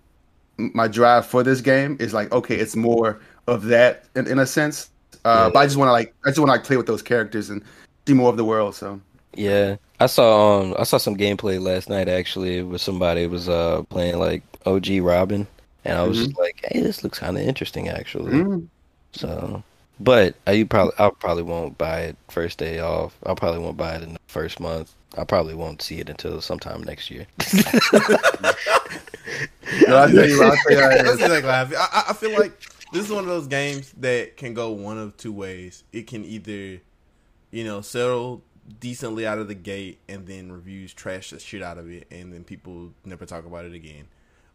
my 0.58 0.88
drive 0.88 1.26
for 1.26 1.44
this 1.44 1.62
game 1.62 1.98
is 2.00 2.14
like, 2.14 2.32
okay, 2.32 2.56
it's 2.56 2.76
more 2.76 3.20
of 3.48 3.66
that 3.66 4.06
in, 4.16 4.28
in 4.28 4.40
a 4.40 4.46
sense 4.46 4.90
uh, 5.26 5.46
yeah. 5.46 5.50
But 5.54 5.60
I 5.60 5.66
just 5.66 5.78
want 5.78 5.90
to 5.90 5.94
like 5.94 6.14
I 6.26 6.30
just 6.30 6.40
want 6.40 6.50
to 6.50 6.54
like 6.54 6.64
play 6.64 6.78
with 6.78 6.88
those 6.88 7.02
characters 7.02 7.50
and 7.50 7.64
see 8.08 8.14
more 8.14 8.30
of 8.30 8.38
the 8.38 8.46
world. 8.46 8.76
So 8.76 9.00
yeah, 9.36 9.76
I 10.00 10.08
saw 10.08 10.60
um 10.62 10.76
I 10.78 10.84
saw 10.84 10.98
some 10.98 11.16
gameplay 11.16 11.62
last 11.62 11.90
night 11.90 12.08
actually 12.08 12.64
with 12.64 12.82
somebody 12.82 13.28
was 13.28 13.50
uh 13.50 13.84
playing 13.90 14.20
like 14.20 14.44
OG 14.66 15.00
Robin 15.02 15.48
and 15.86 15.98
I 15.98 16.04
was 16.04 16.18
mm-hmm. 16.18 16.28
just 16.28 16.40
like, 16.40 16.66
hey, 16.68 16.82
this 16.82 17.04
looks 17.04 17.20
kind 17.20 17.38
of 17.38 17.44
interesting 17.44 17.90
actually. 17.90 18.34
Mm-hmm. 18.34 18.66
So, 19.14 19.64
but 20.00 20.36
I 20.46 20.52
you 20.54 20.66
probably 20.66 20.94
I 21.00 21.10
probably 21.10 21.44
won't 21.44 21.78
buy 21.78 22.02
it 22.02 22.18
first 22.30 22.58
day 22.58 22.80
off. 22.80 23.18
I 23.26 23.34
probably 23.34 23.60
won't 23.60 23.78
buy 23.78 23.96
it 23.96 24.04
in 24.04 24.14
the 24.14 24.20
first 24.28 24.60
month. 24.60 24.94
I 25.18 25.24
probably 25.24 25.56
won't 25.56 25.82
see 25.82 26.00
it 26.00 26.10
until 26.10 26.40
sometime 26.42 26.84
next 26.84 27.10
year. 27.10 27.26
I, 31.76 32.06
I 32.10 32.14
feel 32.14 32.38
like 32.38 32.62
this 32.92 33.06
is 33.06 33.12
one 33.12 33.24
of 33.24 33.30
those 33.30 33.48
games 33.48 33.94
that 33.98 34.38
can 34.38 34.54
go 34.54 34.72
one 34.72 34.98
of 34.98 35.16
two 35.18 35.32
ways. 35.32 35.84
It 35.92 36.08
can 36.08 36.26
either, 36.26 36.82
you 37.52 37.64
know, 37.64 37.82
settle 37.82 38.44
decently 38.80 39.26
out 39.26 39.40
of 39.40 39.48
the 39.48 39.56
gate 39.56 40.00
and 40.08 40.28
then 40.28 40.52
reviews 40.52 40.94
trash 40.94 41.32
the 41.32 41.40
shit 41.40 41.62
out 41.62 41.78
of 41.78 41.90
it 41.90 42.08
and 42.12 42.32
then 42.32 42.44
people 42.44 42.92
never 43.06 43.26
talk 43.26 43.46
about 43.46 43.66
it 43.66 43.74
again. 43.74 44.08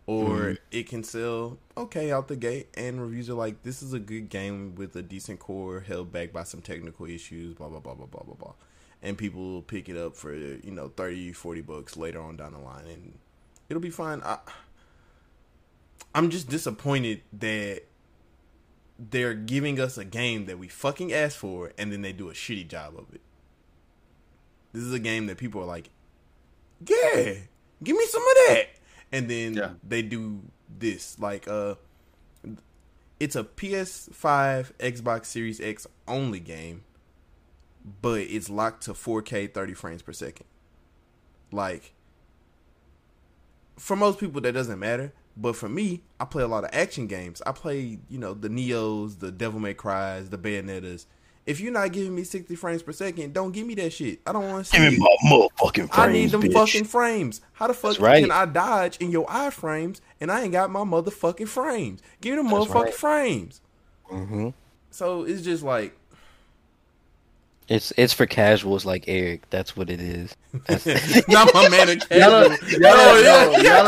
Or 0.06 0.28
mm-hmm. 0.28 0.54
it 0.70 0.88
can 0.88 1.02
sell 1.02 1.58
okay 1.76 2.12
out 2.12 2.28
the 2.28 2.36
gate 2.36 2.68
and 2.74 3.00
reviews 3.00 3.30
are 3.30 3.34
like, 3.34 3.62
this 3.62 3.82
is 3.82 3.92
a 3.92 3.98
good 3.98 4.28
game 4.28 4.74
with 4.74 4.94
a 4.96 5.02
decent 5.02 5.38
core 5.40 5.80
held 5.80 6.12
back 6.12 6.32
by 6.32 6.42
some 6.42 6.60
technical 6.60 7.06
issues, 7.06 7.54
blah, 7.54 7.68
blah, 7.68 7.80
blah, 7.80 7.94
blah, 7.94 8.06
blah, 8.06 8.22
blah, 8.22 8.34
blah. 8.34 8.52
And 9.02 9.16
people 9.16 9.40
will 9.40 9.62
pick 9.62 9.88
it 9.88 9.96
up 9.96 10.16
for, 10.16 10.34
you 10.34 10.70
know, 10.70 10.88
30, 10.88 11.32
40 11.32 11.60
bucks 11.62 11.96
later 11.96 12.20
on 12.20 12.36
down 12.36 12.52
the 12.52 12.58
line 12.58 12.86
and 12.86 13.18
it'll 13.68 13.80
be 13.80 13.90
fine. 13.90 14.20
I, 14.22 14.38
I'm 16.14 16.30
just 16.30 16.48
disappointed 16.48 17.22
that 17.34 17.82
they're 18.98 19.34
giving 19.34 19.80
us 19.80 19.98
a 19.98 20.04
game 20.04 20.46
that 20.46 20.58
we 20.58 20.68
fucking 20.68 21.12
asked 21.12 21.36
for 21.36 21.72
and 21.76 21.92
then 21.92 22.02
they 22.02 22.12
do 22.12 22.30
a 22.30 22.32
shitty 22.32 22.68
job 22.68 22.94
of 22.96 23.12
it. 23.14 23.20
This 24.72 24.82
is 24.82 24.92
a 24.92 24.98
game 24.98 25.26
that 25.26 25.38
people 25.38 25.60
are 25.60 25.66
like, 25.66 25.90
"Yeah, 26.86 27.34
give 27.82 27.96
me 27.96 28.06
some 28.06 28.22
of 28.22 28.34
that." 28.48 28.66
And 29.12 29.30
then 29.30 29.54
yeah. 29.54 29.70
they 29.86 30.02
do 30.02 30.40
this 30.76 31.18
like 31.20 31.46
uh 31.46 31.76
it's 33.20 33.36
a 33.36 33.44
PS5, 33.44 34.72
Xbox 34.78 35.26
Series 35.26 35.60
X 35.60 35.86
only 36.08 36.40
game, 36.40 36.82
but 38.02 38.20
it's 38.20 38.50
locked 38.50 38.82
to 38.84 38.92
4K 38.92 39.54
30 39.54 39.74
frames 39.74 40.02
per 40.02 40.12
second. 40.12 40.46
Like 41.52 41.94
for 43.78 43.96
most 43.96 44.18
people 44.18 44.40
that 44.40 44.52
doesn't 44.52 44.78
matter, 44.78 45.12
but 45.36 45.56
for 45.56 45.68
me, 45.68 46.02
I 46.20 46.24
play 46.24 46.42
a 46.42 46.48
lot 46.48 46.64
of 46.64 46.70
action 46.72 47.06
games. 47.06 47.42
I 47.44 47.52
play, 47.52 47.98
you 48.08 48.18
know, 48.18 48.34
the 48.34 48.48
Niohs, 48.48 49.18
the 49.18 49.32
Devil 49.32 49.60
May 49.60 49.74
Cries, 49.74 50.30
the 50.30 50.38
Bayonettas. 50.38 51.06
If 51.46 51.60
you're 51.60 51.72
not 51.72 51.92
giving 51.92 52.14
me 52.14 52.24
60 52.24 52.56
frames 52.56 52.82
per 52.82 52.92
second, 52.92 53.34
don't 53.34 53.52
give 53.52 53.66
me 53.66 53.74
that 53.74 53.92
shit. 53.92 54.20
I 54.26 54.32
don't 54.32 54.48
want 54.48 54.64
to 54.64 54.70
see 54.70 54.78
Give 54.78 54.92
me 54.92 54.98
my 54.98 55.30
motherfucking 55.30 55.74
frames. 55.74 55.90
I 55.92 56.10
need 56.10 56.30
them 56.30 56.42
bitch. 56.42 56.54
fucking 56.54 56.84
frames. 56.84 57.42
How 57.52 57.66
the 57.66 57.74
fuck 57.74 58.00
right. 58.00 58.22
can 58.22 58.30
I 58.30 58.46
dodge 58.46 58.96
in 58.96 59.10
your 59.10 59.26
iframes 59.26 59.52
frames 59.52 60.00
and 60.20 60.32
I 60.32 60.42
ain't 60.42 60.52
got 60.52 60.70
my 60.70 60.80
motherfucking 60.80 61.48
frames? 61.48 62.00
Give 62.22 62.36
me 62.36 62.42
the 62.42 62.48
motherfucking 62.48 62.74
right. 62.74 62.94
frames. 62.94 63.60
Mm-hmm. 64.10 64.50
So 64.90 65.24
it's 65.24 65.42
just 65.42 65.62
like 65.62 65.94
it's 67.68 67.92
it's 67.96 68.12
for 68.12 68.26
casuals 68.26 68.84
like 68.84 69.04
Eric. 69.08 69.48
That's 69.48 69.74
what 69.76 69.88
it 69.88 70.00
is. 70.00 70.36
Not 71.28 71.52
my 71.54 71.68
man. 71.70 71.98
Y'all, 72.10 72.44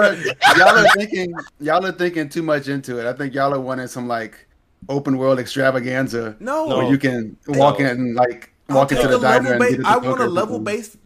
are, 0.02 0.88
thinking 0.94 1.34
y'all 1.60 1.84
are 1.84 1.92
thinking 1.92 2.30
too 2.30 2.42
much 2.42 2.68
into 2.68 2.98
it. 2.98 3.06
I 3.06 3.12
think 3.12 3.34
y'all 3.34 3.52
are 3.52 3.60
wanting 3.60 3.88
some 3.88 4.08
like 4.08 4.46
open 4.88 5.18
world 5.18 5.38
extravaganza. 5.38 6.36
No, 6.40 6.68
where 6.68 6.90
you 6.90 6.96
can 6.96 7.36
walk 7.48 7.78
no. 7.78 7.84
in 7.84 7.90
and 7.90 8.14
like 8.14 8.50
walk 8.70 8.92
into 8.92 9.08
the 9.08 9.18
diner. 9.18 9.58
Ba- 9.58 9.82
I 9.84 9.98
want 9.98 10.22
a 10.22 10.26
level 10.26 10.58
based, 10.58 10.96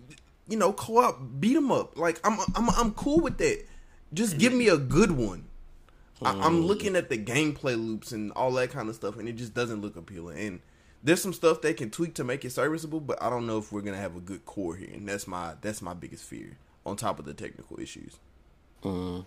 you 0.48 0.56
know, 0.56 0.72
co 0.72 0.98
op 0.98 1.20
beat 1.40 1.56
'em 1.56 1.72
up. 1.72 1.98
Like 1.98 2.20
I'm 2.22 2.38
I'm 2.54 2.70
I'm 2.70 2.92
cool 2.92 3.18
with 3.18 3.38
that. 3.38 3.64
Just 4.12 4.38
give 4.38 4.52
me 4.52 4.68
a 4.68 4.76
good 4.76 5.10
one. 5.10 5.46
I, 6.22 6.46
am 6.46 6.56
oh. 6.56 6.66
looking 6.66 6.96
at 6.96 7.08
the 7.08 7.18
gameplay 7.18 7.76
loops 7.76 8.12
and 8.12 8.30
all 8.32 8.52
that 8.52 8.70
kind 8.70 8.88
of 8.88 8.94
stuff, 8.94 9.16
and 9.18 9.28
it 9.28 9.32
just 9.32 9.54
doesn't 9.54 9.80
look 9.80 9.96
appealing. 9.96 10.38
And 10.38 10.60
there's 11.02 11.22
some 11.22 11.32
stuff 11.32 11.62
they 11.62 11.74
can 11.74 11.90
tweak 11.90 12.14
to 12.14 12.24
make 12.24 12.44
it 12.44 12.52
serviceable, 12.52 13.00
but 13.00 13.22
I 13.22 13.30
don't 13.30 13.46
know 13.46 13.58
if 13.58 13.72
we're 13.72 13.80
gonna 13.80 13.96
have 13.96 14.16
a 14.16 14.20
good 14.20 14.44
core 14.44 14.76
here, 14.76 14.90
and 14.92 15.08
that's 15.08 15.26
my 15.26 15.54
that's 15.60 15.80
my 15.80 15.94
biggest 15.94 16.24
fear. 16.24 16.56
On 16.86 16.96
top 16.96 17.18
of 17.18 17.26
the 17.26 17.34
technical 17.34 17.78
issues. 17.78 18.16
Mm. 18.82 19.26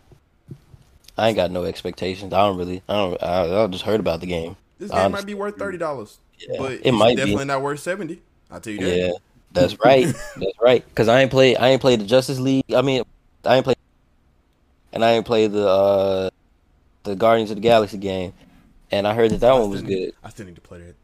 I 1.17 1.27
ain't 1.27 1.35
got 1.35 1.51
no 1.51 1.65
expectations. 1.65 2.33
I 2.33 2.39
don't 2.39 2.57
really. 2.57 2.81
I 2.89 2.93
don't. 2.93 3.23
I, 3.23 3.63
I 3.63 3.67
just 3.67 3.83
heard 3.83 3.99
about 3.99 4.21
the 4.21 4.25
game. 4.25 4.55
This 4.79 4.89
game 4.89 5.11
might 5.11 5.25
be 5.25 5.35
worth 5.35 5.57
thirty 5.57 5.77
dollars, 5.77 6.17
yeah, 6.39 6.55
but 6.57 6.71
it 6.83 6.91
might 6.91 7.15
definitely 7.15 7.43
be. 7.43 7.47
not 7.47 7.61
worth 7.61 7.79
seventy. 7.79 8.21
I 8.49 8.59
tell 8.59 8.73
you 8.73 8.79
that. 8.79 8.97
Yeah, 8.97 9.11
that's 9.51 9.79
right. 9.79 10.05
that's 10.35 10.59
right. 10.61 10.83
Because 10.87 11.07
I 11.07 11.21
ain't 11.21 11.31
played. 11.31 11.57
I 11.57 11.69
ain't 11.69 11.81
played 11.81 11.99
the 11.99 12.05
Justice 12.05 12.39
League. 12.39 12.65
I 12.73 12.81
mean, 12.81 13.03
I 13.45 13.57
ain't 13.57 13.63
played, 13.63 13.77
and 14.91 15.05
I 15.05 15.11
ain't 15.11 15.25
played 15.25 15.51
the 15.51 15.67
uh 15.67 16.29
the 17.03 17.15
Guardians 17.15 17.51
of 17.51 17.57
the 17.57 17.61
Galaxy 17.61 17.97
game. 17.97 18.33
And 18.91 19.07
I 19.07 19.13
heard 19.13 19.31
that 19.31 19.39
that 19.39 19.51
I 19.51 19.59
one 19.59 19.69
was 19.69 19.83
need, 19.83 19.95
good. 19.95 20.13
I 20.23 20.29
still 20.29 20.45
need 20.45 20.55
to 20.55 20.61
play 20.61 20.79
that. 20.79 20.95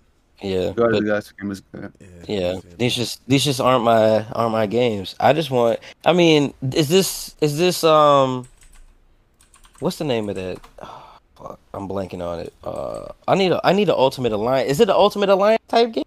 Yeah, 0.41 0.71
but, 0.75 0.91
game 0.91 1.51
good. 1.71 1.91
Yeah, 1.99 2.53
yeah. 2.53 2.59
these 2.77 2.95
just 2.95 3.27
these 3.27 3.43
just 3.43 3.59
aren't 3.59 3.83
my 3.83 4.25
aren't 4.31 4.53
my 4.53 4.67
games. 4.67 5.15
I 5.19 5.33
just 5.33 5.51
want. 5.51 5.79
I 6.05 6.13
mean, 6.13 6.53
is 6.61 6.87
this 6.87 7.35
is 7.41 7.57
this 7.57 7.83
um, 7.83 8.47
what's 9.79 9.97
the 9.97 10.05
name 10.05 10.29
of 10.29 10.35
that? 10.35 10.59
Oh, 10.81 11.19
fuck, 11.35 11.59
I'm 11.73 11.89
blanking 11.89 12.25
on 12.25 12.39
it. 12.39 12.53
Uh, 12.63 13.11
I 13.27 13.35
need 13.35 13.51
a 13.51 13.59
I 13.65 13.73
need 13.73 13.89
an 13.89 13.95
Ultimate 13.97 14.31
Alliance. 14.31 14.71
Is 14.71 14.79
it 14.79 14.89
an 14.89 14.95
Ultimate 14.95 15.29
Alliance 15.29 15.63
type 15.67 15.91
game? 15.91 16.05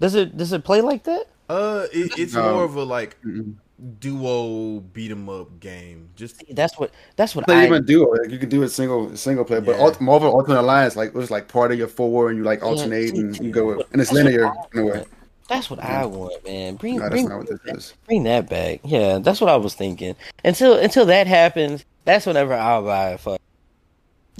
Does 0.00 0.14
it 0.14 0.36
does 0.36 0.52
it 0.52 0.62
play 0.62 0.82
like 0.82 1.04
that? 1.04 1.24
Uh, 1.48 1.86
it, 1.92 2.18
it's 2.18 2.34
no. 2.34 2.54
more 2.54 2.64
of 2.64 2.76
a 2.76 2.82
like 2.82 3.16
duo 4.00 4.80
beat 4.80 5.10
'em 5.10 5.28
up 5.28 5.60
game. 5.60 6.08
Just 6.16 6.42
that's 6.50 6.78
what 6.78 6.92
that's 7.16 7.36
what 7.36 7.48
I 7.50 7.66
even 7.66 7.84
do. 7.84 8.10
Like, 8.10 8.30
you 8.30 8.38
can 8.38 8.48
do 8.48 8.62
it 8.62 8.70
single 8.70 9.14
single 9.16 9.44
player, 9.44 9.60
yeah. 9.60 9.66
but 9.66 9.80
ult- 9.80 10.00
Marvel 10.00 10.34
Ultimate 10.34 10.60
Alliance 10.60 10.96
like 10.96 11.08
it 11.10 11.14
was 11.14 11.30
like 11.30 11.48
part 11.48 11.72
of 11.72 11.78
your 11.78 11.88
four 11.88 12.30
and 12.30 12.38
you 12.38 12.44
like 12.44 12.62
alternate 12.62 13.14
yeah. 13.14 13.20
and 13.20 13.38
you 13.38 13.50
go 13.50 13.72
and 13.72 14.00
it's 14.00 14.12
linear 14.12 14.52
in 14.72 14.80
a 14.80 14.84
way. 14.86 15.04
That's 15.48 15.70
what. 15.70 15.78
I 15.78 16.06
want, 16.06 16.44
man. 16.44 16.74
Bring 16.76 16.98
no, 16.98 17.08
bring, 17.08 17.28
bring, 18.06 18.24
that 18.24 18.48
back. 18.48 18.80
Yeah, 18.82 19.18
that's 19.18 19.40
what 19.40 19.48
I 19.48 19.56
was 19.56 19.74
thinking. 19.74 20.16
Until 20.44 20.76
until 20.76 21.06
that 21.06 21.26
happens, 21.26 21.84
that's 22.04 22.26
whenever 22.26 22.54
I'll 22.54 22.82
buy 22.82 23.10
a 23.10 23.18
fuck 23.18 23.40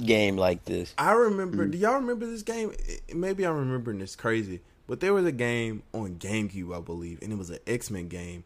game 0.03 0.35
like 0.35 0.65
this. 0.65 0.93
I 0.97 1.11
remember. 1.11 1.63
Mm-hmm. 1.63 1.71
Do 1.71 1.77
y'all 1.77 1.95
remember 1.95 2.25
this 2.25 2.43
game? 2.43 2.73
Maybe 3.13 3.45
I'm 3.45 3.55
remembering 3.55 3.99
this 3.99 4.17
crazy, 4.17 4.61
but 4.85 4.99
there 4.99 5.13
was 5.13 5.25
a 5.25 5.31
game 5.31 5.83
on 5.93 6.15
GameCube, 6.15 6.75
I 6.75 6.81
believe, 6.81 7.19
and 7.21 7.31
it 7.31 7.37
was 7.37 7.51
an 7.51 7.59
X 7.65 7.89
Men 7.89 8.09
game 8.09 8.43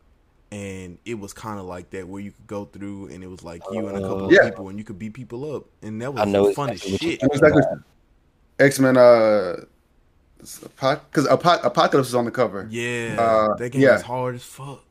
and 0.52 0.98
it 1.06 1.18
was 1.18 1.34
kind 1.34 1.60
of 1.60 1.65
like 1.65 1.90
that 1.91 2.07
where 2.07 2.22
you 2.22 2.32
could 2.32 2.48
go 2.48 2.65
through 2.65 3.07
and 3.07 3.23
it 3.23 3.28
was 3.28 3.44
like 3.44 3.61
you 3.72 3.88
and 3.88 3.98
a 3.98 4.02
couple 4.02 4.26
of 4.26 4.32
yeah. 4.32 4.49
people 4.49 4.69
and 4.69 4.78
you 4.78 4.84
could 4.84 4.99
beat 4.99 5.14
people 5.14 5.56
up 5.56 5.65
and 5.82 6.02
that 6.02 6.14
was 6.14 6.22
I 6.22 6.26
know 6.26 6.53
fun 6.53 6.72
as 6.72 6.82
shit. 6.82 7.22
Exactly. 7.23 7.61
X 8.60 8.80
Men, 8.80 8.98
uh, 8.98 9.57
because 10.38 11.28
Apoc- 11.28 11.64
Apocalypse 11.64 12.10
is 12.10 12.15
on 12.15 12.26
the 12.26 12.32
cover. 12.32 12.68
Yeah, 12.69 13.15
uh, 13.18 13.56
that 13.56 13.69
game 13.72 13.82
yeah. 13.82 13.95
is 13.95 14.02
hard 14.02 14.36
as 14.36 14.44
fuck. 14.44 14.84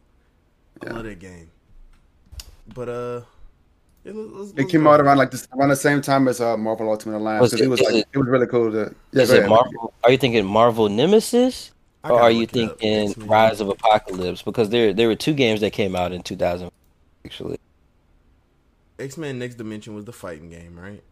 Yeah. 0.82 0.91
I 0.91 0.93
love 0.95 1.05
that 1.05 1.19
game, 1.19 1.51
but 2.74 2.89
uh. 2.89 3.20
It, 4.03 4.15
was, 4.15 4.55
it 4.57 4.70
came 4.70 4.87
out 4.87 4.99
around 4.99 5.19
like 5.19 5.31
this 5.31 5.47
around 5.55 5.69
the 5.69 5.77
same 5.77 6.01
time 6.01 6.27
as 6.27 6.41
uh, 6.41 6.57
Marvel 6.57 6.89
Ultimate 6.89 7.19
Alliance. 7.19 7.43
Was 7.43 7.53
it, 7.53 7.61
it 7.61 7.69
was 7.69 7.81
like 7.82 7.97
it, 7.97 8.09
it 8.15 8.19
was 8.19 8.28
really 8.28 8.47
cool. 8.47 8.73
To, 8.73 8.95
yeah, 9.12 9.23
is 9.23 9.31
it 9.31 9.47
Marvel? 9.47 9.93
Are 10.03 10.11
you 10.11 10.16
thinking 10.16 10.47
Marvel 10.47 10.89
Nemesis? 10.89 11.70
or 12.05 12.21
are 12.21 12.31
you 12.31 12.47
thinking 12.47 13.15
Rise 13.17 13.61
of 13.61 13.69
Apocalypse? 13.69 14.43
Because 14.43 14.71
there 14.71 14.93
there 14.93 15.09
were 15.09 15.17
two 15.17 15.35
games 15.35 15.61
that 15.61 15.73
came 15.73 15.95
out 15.95 16.13
in 16.13 16.23
2000, 16.23 16.71
actually. 17.25 17.59
X 18.99 19.17
Men 19.17 19.39
Next 19.39 19.57
Dimension 19.57 19.95
was 19.95 20.05
the 20.05 20.13
fighting 20.13 20.51
game, 20.51 20.79
right? 20.79 21.03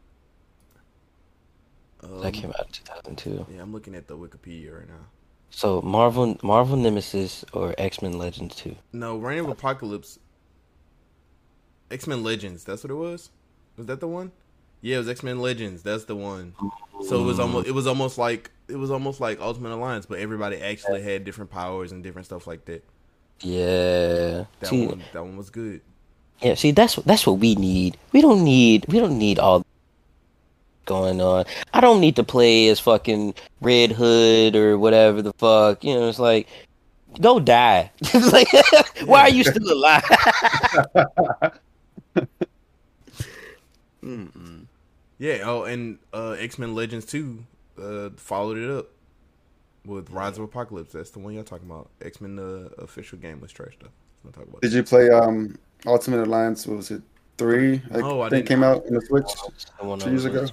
Um, 2.02 2.20
that 2.20 2.32
came 2.32 2.51
out 2.51 2.66
in 2.66 2.73
2002. 2.73 3.47
Yeah, 3.52 3.62
I'm 3.62 3.73
looking 3.73 3.94
at 3.94 4.06
the 4.06 4.16
Wikipedia 4.16 4.78
right 4.78 4.89
now. 4.89 5.06
So 5.51 5.81
Marvel 5.82 6.39
Marvel 6.43 6.77
Nemesis 6.77 7.44
or 7.52 7.74
X 7.78 8.02
Men 8.02 8.19
Legends 8.19 8.55
2? 8.56 8.77
No, 8.93 9.16
Reign 9.16 9.40
of 9.40 9.48
Apocalypse. 9.48 10.19
X 11.90 12.06
Men 12.06 12.23
Legends. 12.23 12.65
That's 12.65 12.85
what 12.85 12.90
it 12.90 12.94
was. 12.94 13.31
Was 13.77 13.86
that 13.86 14.01
the 14.01 14.09
one? 14.09 14.32
Yeah, 14.81 14.97
it 14.97 14.98
was 14.98 15.09
X 15.09 15.23
Men 15.23 15.40
Legends. 15.40 15.82
That's 15.82 16.05
the 16.05 16.16
one. 16.16 16.55
So 17.06 17.20
it 17.20 17.24
was 17.24 17.40
almost 17.40 17.66
it 17.66 17.73
was 17.73 17.86
almost 17.86 18.19
like 18.19 18.51
it 18.68 18.76
was 18.76 18.90
almost 18.90 19.20
like 19.20 19.40
Ultimate 19.40 19.72
Alliance, 19.72 20.06
but 20.06 20.18
everybody 20.18 20.60
actually 20.60 21.02
had 21.02 21.24
different 21.24 21.50
powers 21.50 21.92
and 21.92 22.02
different 22.02 22.26
stuff 22.26 22.46
like 22.46 22.64
that. 22.66 22.84
Yeah, 23.40 24.44
that 24.60 24.66
see, 24.66 24.86
one 24.86 25.02
that 25.12 25.22
one 25.22 25.36
was 25.36 25.50
good. 25.50 25.80
Yeah, 26.40 26.54
see, 26.54 26.72
that's 26.72 26.96
that's 26.96 27.26
what 27.26 27.38
we 27.38 27.54
need. 27.54 27.96
We 28.12 28.20
don't 28.20 28.44
need 28.44 28.84
we 28.88 28.98
don't 28.98 29.18
need 29.18 29.38
all 29.38 29.64
going 30.84 31.20
on. 31.20 31.44
I 31.72 31.80
don't 31.80 32.00
need 32.00 32.16
to 32.16 32.24
play 32.24 32.68
as 32.68 32.80
fucking 32.80 33.34
Red 33.60 33.92
Hood 33.92 34.56
or 34.56 34.78
whatever 34.78 35.22
the 35.22 35.32
fuck. 35.34 35.84
You 35.84 35.94
know, 35.94 36.08
it's 36.08 36.18
like 36.18 36.48
go 37.20 37.38
die. 37.40 37.90
like, 38.32 38.48
why 39.04 39.22
are 39.22 39.30
you 39.30 39.44
still 39.44 39.72
alive? 39.72 40.02
yeah. 45.18 45.38
Oh, 45.44 45.62
and 45.64 45.98
uh, 46.12 46.32
X 46.32 46.58
Men 46.58 46.74
Legends 46.74 47.06
too 47.06 47.44
uh, 47.80 48.10
followed 48.16 48.59
it 48.59 48.70
up 48.70 48.88
with 49.86 50.10
Rise 50.10 50.36
of 50.38 50.44
Apocalypse. 50.44 50.92
That's 50.92 51.10
the 51.10 51.18
one 51.18 51.34
y'all 51.34 51.44
talking 51.44 51.68
about. 51.68 51.90
X 52.02 52.20
Men 52.20 52.36
the 52.36 52.72
official 52.78 53.18
game 53.18 53.40
was 53.40 53.52
trash 53.52 53.74
though. 53.80 53.88
Let's 54.24 54.36
not 54.36 54.42
talk 54.42 54.48
about 54.50 54.62
Did 54.62 54.72
you 54.72 54.82
play 54.82 55.09
um 55.10 55.56
Ultimate 55.86 56.26
Alliance? 56.26 56.66
What 56.66 56.76
was 56.78 56.90
it? 56.90 57.02
Three? 57.38 57.80
I 57.94 57.98
No, 57.98 58.20
I 58.20 58.28
think 58.30 58.46
didn't. 58.46 58.48
came 58.48 58.64
out 58.64 58.84
in 58.86 58.94
the 58.94 59.00
Switch. 59.00 59.26
Two 59.80 60.10
years 60.10 60.26
on 60.26 60.32
the 60.32 60.40
ago? 60.42 60.52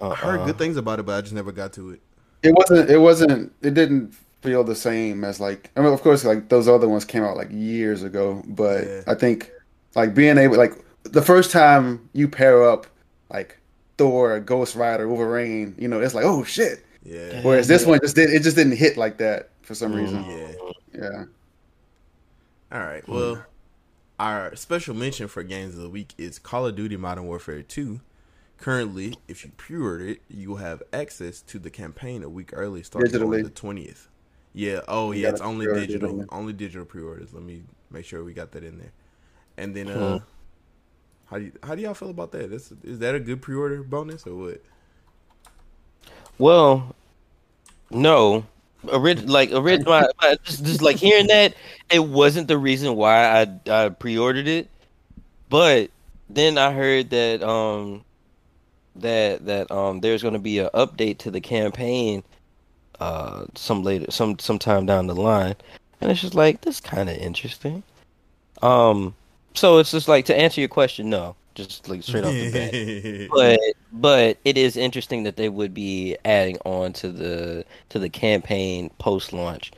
I 0.00 0.14
heard 0.14 0.40
Uh-uh. 0.40 0.46
good 0.46 0.58
things 0.58 0.76
about 0.76 1.00
it, 1.00 1.02
but 1.06 1.16
I 1.18 1.20
just 1.20 1.34
never 1.34 1.50
got 1.52 1.72
to 1.74 1.90
it. 1.90 2.00
It 2.42 2.54
wasn't. 2.54 2.88
It 2.88 2.98
wasn't. 2.98 3.52
It 3.62 3.74
didn't 3.74 4.14
feel 4.42 4.64
the 4.64 4.74
same 4.76 5.24
as 5.24 5.40
like. 5.40 5.70
I 5.76 5.80
mean, 5.80 5.92
of 5.92 6.00
course, 6.02 6.24
like 6.24 6.48
those 6.48 6.68
other 6.68 6.88
ones 6.88 7.04
came 7.04 7.22
out 7.24 7.36
like 7.36 7.48
years 7.50 8.02
ago. 8.04 8.42
But 8.46 8.84
Yeah. 8.86 9.00
I 9.08 9.14
think 9.14 9.50
like 9.96 10.14
being 10.14 10.38
able, 10.38 10.56
like 10.56 10.72
the 11.02 11.20
first 11.22 11.50
time 11.50 12.08
you 12.12 12.28
pair 12.28 12.62
up 12.62 12.86
like 13.30 13.58
Thor, 14.00 14.40
Ghost 14.40 14.76
Rider, 14.76 15.06
Wolverine, 15.06 15.74
you 15.78 15.86
know, 15.86 16.00
it's 16.00 16.14
like 16.14 16.24
oh 16.24 16.42
shit. 16.42 16.86
Yeah. 17.04 17.42
Whereas 17.42 17.68
this 17.68 17.84
one 17.84 18.00
just 18.00 18.16
did. 18.16 18.30
It 18.30 18.42
just 18.42 18.56
didn't 18.56 18.76
hit 18.78 18.96
like 18.96 19.18
that 19.18 19.50
for 19.60 19.74
some 19.74 19.92
reason. 19.92 20.24
Yeah. 20.24 20.52
Yeah. 20.94 21.24
All 22.72 22.80
right. 22.80 23.06
Well, 23.06 23.44
our 24.18 24.56
special 24.56 24.94
mention 24.94 25.28
for 25.28 25.42
games 25.42 25.74
of 25.74 25.82
the 25.82 25.90
week 25.90 26.14
is 26.16 26.38
Call 26.38 26.66
of 26.66 26.76
Duty 26.76 26.96
Modern 26.96 27.26
Warfare 27.26 27.62
2. 27.62 28.00
Currently, 28.56 29.16
if 29.28 29.44
you 29.44 29.50
pre-order 29.58 30.08
it, 30.08 30.22
you 30.28 30.48
will 30.50 30.56
have 30.56 30.82
access 30.94 31.42
to 31.42 31.58
the 31.58 31.70
campaign 31.70 32.22
a 32.22 32.28
week 32.28 32.50
early, 32.54 32.82
starting 32.82 33.22
on 33.22 33.30
the 33.30 33.50
twentieth. 33.50 34.08
Yeah. 34.54 34.80
Oh, 34.88 35.12
yeah. 35.12 35.28
It's 35.28 35.40
only 35.42 35.66
pre-order 35.66 35.86
digital. 35.86 36.24
Only 36.30 36.52
digital 36.54 36.86
pre-orders. 36.86 37.34
Let 37.34 37.42
me 37.42 37.64
make 37.90 38.04
sure 38.06 38.24
we 38.24 38.32
got 38.32 38.52
that 38.52 38.64
in 38.64 38.78
there. 38.78 38.92
And 39.56 39.74
then, 39.76 39.88
uh, 39.88 40.18
Hmm. 40.18 40.24
How 41.30 41.38
do 41.38 41.44
you, 41.44 41.52
how 41.62 41.74
do 41.74 41.82
y'all 41.82 41.94
feel 41.94 42.10
about 42.10 42.32
that? 42.32 42.52
Is, 42.52 42.72
that 42.82 43.14
a 43.14 43.20
good 43.20 43.40
pre-order 43.40 43.82
bonus 43.82 44.26
or 44.26 44.34
what? 44.34 44.62
Well, 46.38 46.94
no. 47.90 48.44
Orig- 48.90 49.28
like 49.28 49.52
orig- 49.52 49.86
my, 49.86 50.08
my, 50.20 50.36
just, 50.42 50.64
just 50.64 50.82
like 50.82 50.96
hearing 50.96 51.28
that, 51.28 51.54
it 51.90 52.00
wasn't 52.00 52.48
the 52.48 52.58
reason 52.58 52.96
why 52.96 53.42
I 53.42 53.60
I 53.70 53.88
pre-ordered 53.90 54.48
it. 54.48 54.68
But 55.48 55.90
then 56.28 56.56
I 56.58 56.72
heard 56.72 57.10
that 57.10 57.42
um 57.42 58.04
that 58.96 59.44
that 59.46 59.70
um 59.70 60.00
there's 60.00 60.22
going 60.22 60.34
to 60.34 60.40
be 60.40 60.58
an 60.58 60.70
update 60.74 61.18
to 61.18 61.30
the 61.30 61.40
campaign 61.40 62.22
uh 63.00 63.44
some 63.54 63.82
later 63.82 64.10
some 64.10 64.38
sometime 64.38 64.86
down 64.86 65.06
the 65.06 65.14
line, 65.14 65.56
and 66.00 66.10
it's 66.10 66.22
just 66.22 66.34
like 66.34 66.62
this 66.62 66.80
kind 66.80 67.10
of 67.10 67.16
interesting. 67.18 67.82
Um, 68.62 69.14
so 69.54 69.78
it's 69.78 69.90
just 69.90 70.08
like 70.08 70.24
to 70.26 70.36
answer 70.36 70.60
your 70.60 70.68
question, 70.68 71.10
no, 71.10 71.36
just 71.54 71.88
like 71.88 72.02
straight 72.02 72.24
off 72.24 72.32
the 72.32 73.28
bat 73.28 73.30
but 73.30 73.58
but 73.92 74.38
it 74.44 74.56
is 74.56 74.76
interesting 74.76 75.24
that 75.24 75.36
they 75.36 75.48
would 75.48 75.74
be 75.74 76.16
adding 76.24 76.56
on 76.64 76.92
to 76.94 77.10
the 77.10 77.64
to 77.88 77.98
the 77.98 78.08
campaign 78.08 78.90
post 78.98 79.32
launch. 79.32 79.72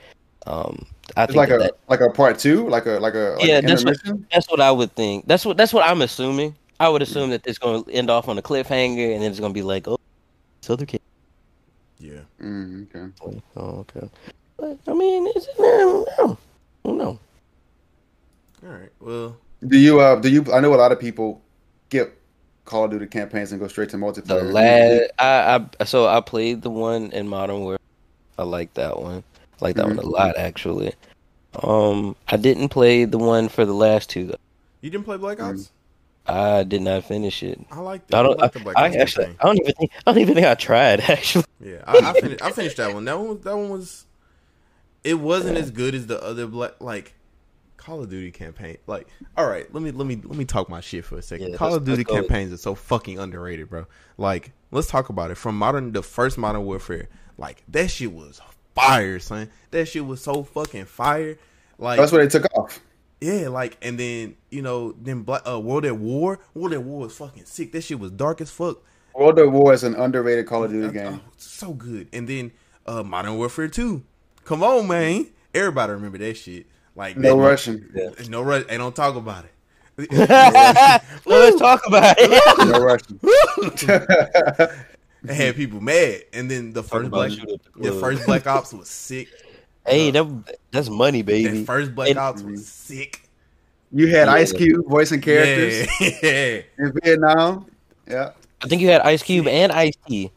Um, 0.46 0.84
I 1.16 1.24
It's 1.24 1.32
think 1.32 1.36
like 1.36 1.48
that 1.50 1.54
a 1.56 1.58
that- 1.64 1.78
like 1.88 2.00
a 2.00 2.10
part 2.10 2.38
two, 2.38 2.68
like 2.68 2.86
a 2.86 2.98
like 3.00 3.14
a 3.14 3.36
like 3.38 3.46
yeah, 3.48 3.60
that's 3.60 3.84
what, 3.84 3.96
that's 4.30 4.50
what 4.50 4.60
I 4.60 4.70
would 4.70 4.94
think. 4.94 5.26
That's 5.26 5.46
what 5.46 5.56
that's 5.56 5.72
what 5.72 5.84
I'm 5.88 6.02
assuming. 6.02 6.56
I 6.80 6.88
would 6.88 7.00
assume 7.02 7.30
that 7.30 7.46
it's 7.46 7.58
going 7.58 7.84
to 7.84 7.90
end 7.92 8.10
off 8.10 8.28
on 8.28 8.36
a 8.38 8.42
cliffhanger, 8.42 9.14
and 9.14 9.22
then 9.22 9.30
it's 9.30 9.38
going 9.38 9.52
to 9.52 9.54
be 9.54 9.62
like, 9.62 9.86
oh, 9.86 9.98
this 10.60 10.68
other 10.70 10.84
kid. 10.84 11.00
yeah. 12.00 12.22
Mm, 12.40 12.88
okay. 12.92 13.40
Oh, 13.56 13.86
okay. 13.96 14.10
But 14.56 14.78
I 14.88 14.92
mean, 14.92 15.28
is 15.28 15.46
it? 15.46 15.54
I 15.60 16.36
don't 16.84 16.98
know. 16.98 17.20
All 18.64 18.68
right. 18.68 18.90
Well, 18.98 19.36
Do 19.66 19.78
you 19.78 20.00
uh 20.00 20.16
do 20.16 20.28
you? 20.28 20.44
I 20.52 20.60
know 20.60 20.74
a 20.74 20.76
lot 20.76 20.92
of 20.92 20.98
people 20.98 21.40
skip 21.88 22.20
Call 22.64 22.84
of 22.84 22.90
Duty 22.90 23.06
campaigns 23.06 23.52
and 23.52 23.60
go 23.60 23.68
straight 23.68 23.90
to 23.90 23.96
multiplayer. 23.96 24.26
The 24.26 24.42
last, 24.42 25.10
I, 25.18 25.66
I 25.80 25.84
so 25.84 26.06
I 26.06 26.20
played 26.20 26.62
the 26.62 26.70
one 26.70 27.10
in 27.12 27.28
Modern 27.28 27.60
Warfare. 27.60 27.78
I 28.38 28.44
like 28.44 28.74
that 28.74 29.00
one. 29.00 29.22
I 29.60 29.64
like 29.64 29.76
that 29.76 29.86
one 29.86 29.98
a 29.98 30.02
lot 30.02 30.36
actually. 30.36 30.94
Um, 31.62 32.16
I 32.28 32.36
didn't 32.36 32.70
play 32.70 33.04
the 33.04 33.18
one 33.18 33.48
for 33.48 33.64
the 33.64 33.74
last 33.74 34.08
two 34.10 34.26
though. 34.26 34.36
you 34.80 34.90
didn't 34.90 35.04
play 35.04 35.16
Black 35.18 35.40
Ops? 35.40 35.70
I 36.26 36.62
did 36.62 36.82
not 36.82 37.04
finish 37.04 37.42
it. 37.42 37.60
I 37.70 37.80
like 37.80 38.06
that. 38.06 38.20
I 38.20 38.22
don't. 38.22 38.38
I, 38.40 38.44
like 38.44 38.52
the 38.52 38.60
Black 38.60 38.76
I 38.76 38.86
Ops 38.86 38.96
actually. 38.96 39.24
campaign. 39.26 39.38
I 39.40 39.46
don't 39.46 39.60
even 39.60 39.74
think. 39.74 39.90
I 40.06 40.12
don't 40.12 40.20
even 40.20 40.34
think 40.34 40.46
I 40.46 40.54
tried 40.54 41.00
actually. 41.08 41.44
Yeah, 41.60 41.82
I, 41.86 41.98
I, 41.98 42.20
finished, 42.20 42.42
I 42.42 42.50
finished 42.52 42.76
that 42.78 42.94
one. 42.94 43.04
That 43.04 43.18
one, 43.18 43.28
was- 43.28 43.40
that 43.40 43.56
one 43.56 43.68
was. 43.70 44.06
It 45.04 45.14
wasn't 45.14 45.58
as 45.58 45.70
good 45.72 45.94
as 45.96 46.06
the 46.06 46.22
other 46.22 46.46
black 46.46 46.80
like 46.80 47.14
Call 47.82 48.00
of 48.02 48.08
Duty 48.10 48.30
campaign. 48.30 48.76
Like, 48.86 49.08
all 49.36 49.46
right, 49.46 49.72
let 49.74 49.82
me 49.82 49.90
let 49.90 50.06
me 50.06 50.16
let 50.24 50.36
me 50.38 50.44
talk 50.44 50.68
my 50.68 50.80
shit 50.80 51.04
for 51.04 51.16
a 51.18 51.22
second. 51.22 51.50
Yeah, 51.50 51.56
Call 51.56 51.74
of 51.74 51.84
Duty 51.84 51.98
let's 51.98 52.08
go 52.08 52.14
with- 52.16 52.28
campaigns 52.28 52.52
are 52.52 52.56
so 52.58 52.74
fucking 52.74 53.18
underrated, 53.18 53.68
bro. 53.70 53.86
Like, 54.18 54.52
let's 54.70 54.86
talk 54.88 55.08
about 55.08 55.30
it. 55.30 55.36
From 55.36 55.56
modern, 55.58 55.92
the 55.92 56.02
first 56.02 56.38
Modern 56.38 56.64
Warfare, 56.64 57.08
like 57.38 57.62
that 57.68 57.90
shit 57.90 58.12
was 58.12 58.40
fire, 58.74 59.18
son. 59.18 59.50
That 59.72 59.86
shit 59.88 60.06
was 60.06 60.22
so 60.22 60.44
fucking 60.44 60.84
fire. 60.84 61.38
Like, 61.78 61.98
That's 61.98 62.12
what 62.12 62.20
they 62.22 62.28
took 62.28 62.46
off. 62.56 62.78
yeah, 63.20 63.48
like, 63.48 63.76
and 63.82 63.98
then 63.98 64.36
you 64.50 64.62
know, 64.62 64.92
then 64.92 65.22
Black 65.22 65.42
uh, 65.48 65.58
World 65.58 65.84
at 65.84 65.96
War. 65.96 66.38
World 66.54 66.72
at 66.74 66.82
War 66.82 67.00
was 67.00 67.16
fucking 67.16 67.44
sick. 67.46 67.72
That 67.72 67.82
shit 67.82 67.98
was 67.98 68.10
dark 68.12 68.40
as 68.40 68.50
fuck. 68.50 68.78
World 69.14 69.38
at 69.40 69.50
War 69.50 69.72
is 69.72 69.82
an 69.82 69.94
underrated 69.96 70.46
Call 70.46 70.64
of 70.64 70.70
Duty 70.70 70.86
Oh, 70.86 70.90
game. 71.10 71.20
so 71.36 71.72
good. 71.74 72.08
And 72.12 72.28
then 72.28 72.52
uh 72.86 73.02
Modern 73.02 73.36
Warfare 73.36 73.68
2. 73.68 74.02
Come 74.44 74.62
on, 74.62 74.86
man. 74.88 75.26
Everybody 75.54 75.92
remember 75.92 76.18
that 76.18 76.36
shit. 76.36 76.66
Like 76.94 77.16
No 77.16 77.36
that- 77.36 77.42
Russian. 77.42 78.14
No 78.28 78.42
rush. 78.42 78.64
Ain't 78.68 78.78
don't 78.78 78.94
talk 78.94 79.16
about 79.16 79.44
it. 79.44 79.48
well, 81.26 81.40
let's 81.40 81.58
talk 81.58 81.82
about 81.86 82.16
it. 82.18 82.58
No 82.70 82.82
Russian. 82.82 83.20
it 85.24 85.34
had 85.34 85.56
people 85.56 85.80
mad. 85.80 86.22
And 86.32 86.50
then 86.50 86.72
the 86.72 86.82
first 86.82 87.10
Black 87.10 87.30
the 87.30 87.58
the 87.76 87.92
first 87.92 88.26
Black 88.26 88.46
Ops 88.46 88.72
was 88.72 88.88
sick. 88.88 89.28
hey, 89.86 90.10
that 90.10 90.56
that's 90.70 90.88
money, 90.88 91.22
baby. 91.22 91.58
That 91.60 91.66
first 91.66 91.94
Black 91.94 92.10
And- 92.10 92.18
Ops 92.18 92.42
was 92.42 92.66
sick. 92.66 93.28
You 93.94 94.08
had 94.08 94.28
Yeah. 94.28 94.34
Ice 94.34 94.52
Cube 94.52 94.86
voicing 94.88 95.20
characters 95.20 95.86
Yeah. 96.00 96.62
in 96.78 96.92
Vietnam. 97.02 97.66
Yeah. 98.08 98.30
I 98.62 98.68
think 98.68 98.80
you 98.80 98.88
had 98.88 99.02
Ice 99.02 99.22
Cube 99.22 99.46
and 99.46 99.70
Ice 99.72 99.94
T. 100.06 100.30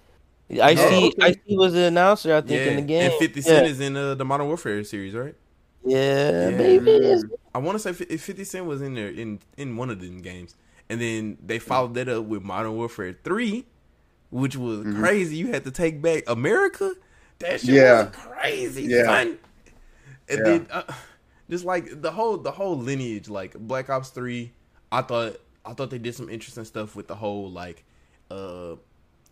Ice 0.62 0.78
Oh, 0.80 0.90
T. 0.90 1.08
okay. 1.08 1.16
Ice 1.22 1.36
T 1.48 1.58
was 1.58 1.74
the 1.74 1.86
announcer, 1.86 2.32
I 2.32 2.36
yeah. 2.36 2.42
think, 2.42 2.68
in 2.72 2.76
the 2.76 2.82
game. 2.82 3.12
And 3.12 3.20
50 3.20 3.40
yeah. 3.40 3.46
Cent 3.46 3.68
is 3.68 3.80
in 3.80 3.96
uh, 3.96 4.16
the 4.16 4.26
Modern 4.26 4.48
Warfare 4.48 4.84
series, 4.84 5.14
right? 5.14 5.36
Yeah, 5.86 6.50
Yeah. 6.50 6.58
baby. 6.58 7.22
I 7.54 7.58
want 7.60 7.76
to 7.76 7.80
say 7.80 7.94
fi- 7.94 8.18
50 8.18 8.44
Cent 8.44 8.66
was 8.66 8.82
in 8.82 8.94
there 8.96 9.10
in 9.10 9.40
in 9.58 9.78
one 9.78 9.90
of 9.90 10.02
them 10.02 10.22
games, 10.22 10.56
and 10.90 11.00
then 11.00 11.38
they 11.44 11.60
followed 11.60 11.94
that 11.96 12.10
up 12.10 12.26
with 12.26 12.44
Modern 12.44 12.76
Warfare 12.76 13.14
3, 13.24 13.66
which 14.32 14.56
was 14.58 14.80
Mm-hmm. 14.80 15.00
crazy. 15.02 15.36
You 15.38 15.48
had 15.48 15.64
to 15.66 15.72
take 15.72 16.02
back 16.02 16.24
America. 16.28 16.94
That 17.40 17.62
shit 17.62 17.70
Yeah. 17.76 18.06
was 18.08 18.16
crazy, 18.16 18.84
Yeah. 18.84 19.04
son. 19.06 19.38
And 20.28 20.40
Yeah. 20.40 20.44
then 20.44 20.68
uh, 20.72 20.84
just 21.50 21.66
like 21.66 22.02
the 22.02 22.12
whole 22.12 22.38
the 22.38 22.52
whole 22.52 22.78
lineage, 22.78 23.30
like 23.30 23.54
Black 23.58 23.90
Ops 23.90 24.10
3, 24.10 24.52
I 24.92 25.02
thought 25.02 25.38
I 25.66 25.74
thought 25.74 25.90
they 25.92 25.98
did 26.00 26.16
some 26.16 26.30
interesting 26.30 26.66
stuff 26.66 26.96
with 26.96 27.08
the 27.08 27.16
whole 27.16 27.50
like 27.52 27.84
uh 28.32 28.76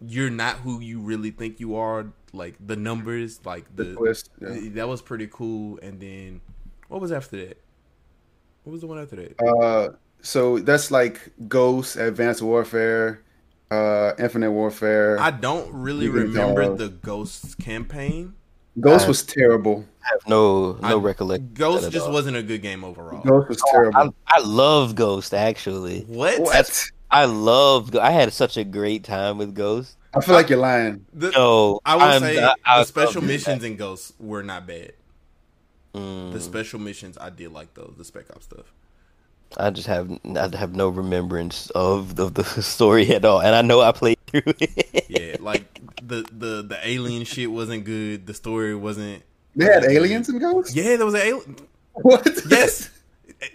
you're 0.06 0.30
not 0.30 0.57
who 0.57 0.80
you 0.80 0.99
really 0.99 1.32
think 1.32 1.60
you 1.60 1.76
are, 1.76 2.07
like 2.34 2.56
the 2.65 2.76
numbers, 2.76 3.40
like 3.45 3.65
The 3.76 3.84
the 3.86 3.95
twist. 3.95 4.30
Yeah. 4.41 4.57
that 4.76 4.88
was 4.88 5.02
pretty 5.02 5.28
cool. 5.32 5.80
And 5.82 5.99
then 5.99 6.41
what 6.88 6.99
was 7.02 7.11
after 7.11 7.38
that? 7.38 7.57
What 8.64 8.72
was 8.72 8.82
the 8.82 8.88
one 8.88 8.99
after 8.99 9.15
that? 9.18 9.40
Uh, 9.41 9.90
so 10.22 10.60
that's 10.60 10.90
like 10.91 11.32
Ghost, 11.48 11.95
Advanced 11.98 12.41
Warfare, 12.41 13.22
uh, 13.72 14.14
Infinite 14.18 14.52
Warfare. 14.52 15.20
I 15.20 15.32
don't 15.32 15.72
really 15.74 16.06
You 16.06 16.11
remember 16.11 16.64
tell. 16.64 16.76
the 16.76 16.90
Ghosts 16.90 17.56
campaign. 17.56 18.34
Ghost 18.80 19.06
I- 19.06 19.07
was 19.10 19.24
terrible. 19.24 19.86
I 20.03 20.07
have 20.14 20.28
no 20.28 20.74
no 20.74 20.80
I- 20.82 20.94
recollection. 21.02 21.52
Ghost 21.53 21.91
just 21.91 22.07
all. 22.07 22.14
wasn't 22.14 22.36
a 22.38 22.44
good 22.44 22.61
game 22.61 22.84
overall. 22.84 23.22
Ghost 23.24 23.48
was 23.49 23.61
I, 23.68 23.72
terrible. 23.72 24.15
I 24.28 24.40
love 24.41 24.95
Ghost 24.95 25.34
actually. 25.34 26.02
What? 26.07 26.40
What? 26.41 26.84
I 27.14 27.26
love. 27.26 27.95
I 27.95 28.11
had 28.11 28.34
such 28.34 28.57
a 28.57 28.64
great 28.64 29.03
time 29.03 29.38
with 29.38 29.53
Ghost. 29.56 29.98
I 30.15 30.22
feel 30.22 30.35
like 30.35 30.49
you're 30.49 30.60
lying. 30.60 31.06
The, 31.14 31.31
No, 31.31 31.80
I 31.85 31.95
will 31.95 32.02
I'm 32.03 32.22
say 32.22 32.40
not- 32.41 32.60
I 32.65 32.80
the 32.80 32.85
special 32.85 33.22
missions 33.22 33.64
in 33.64 33.76
Ghosts 33.77 34.14
were 34.19 34.44
not 34.44 34.68
bad. 34.68 34.94
Mm, 35.95 36.34
The 36.34 36.40
special 36.40 36.80
missions, 36.80 37.18
I 37.19 37.30
did 37.30 37.52
like 37.52 37.73
those. 37.76 37.94
The 37.98 38.03
Spec 38.03 38.26
Ops 38.35 38.45
stuff. 38.45 38.65
I 39.56 39.69
just 39.69 39.88
have 39.88 40.10
I 40.35 40.49
have 40.57 40.76
no 40.76 40.90
remembrance 40.90 41.69
of 41.72 42.19
of 42.19 42.34
the 42.34 42.44
story 42.61 43.14
at 43.14 43.23
all, 43.23 43.40
and 43.41 43.53
I 43.56 43.61
know 43.61 43.81
I 43.81 43.91
played 43.91 44.18
through 44.27 44.41
it. 44.60 45.06
Yeah, 45.10 45.35
like 45.40 45.80
the 46.02 46.26
the 46.31 46.64
the 46.64 46.80
alien 46.84 47.23
shit 47.26 47.52
wasn't 47.52 47.85
good. 47.85 48.26
The 48.26 48.34
story 48.34 48.73
wasn't. 48.76 49.22
They 49.56 49.65
had 49.65 49.84
aliens 49.85 50.30
in 50.30 50.40
Ghost. 50.40 50.76
Yeah, 50.76 50.95
there 50.98 51.06
was 51.06 51.14
an 51.14 51.22
alien. 51.22 51.56
What? 51.94 52.27
Yes, 52.49 52.90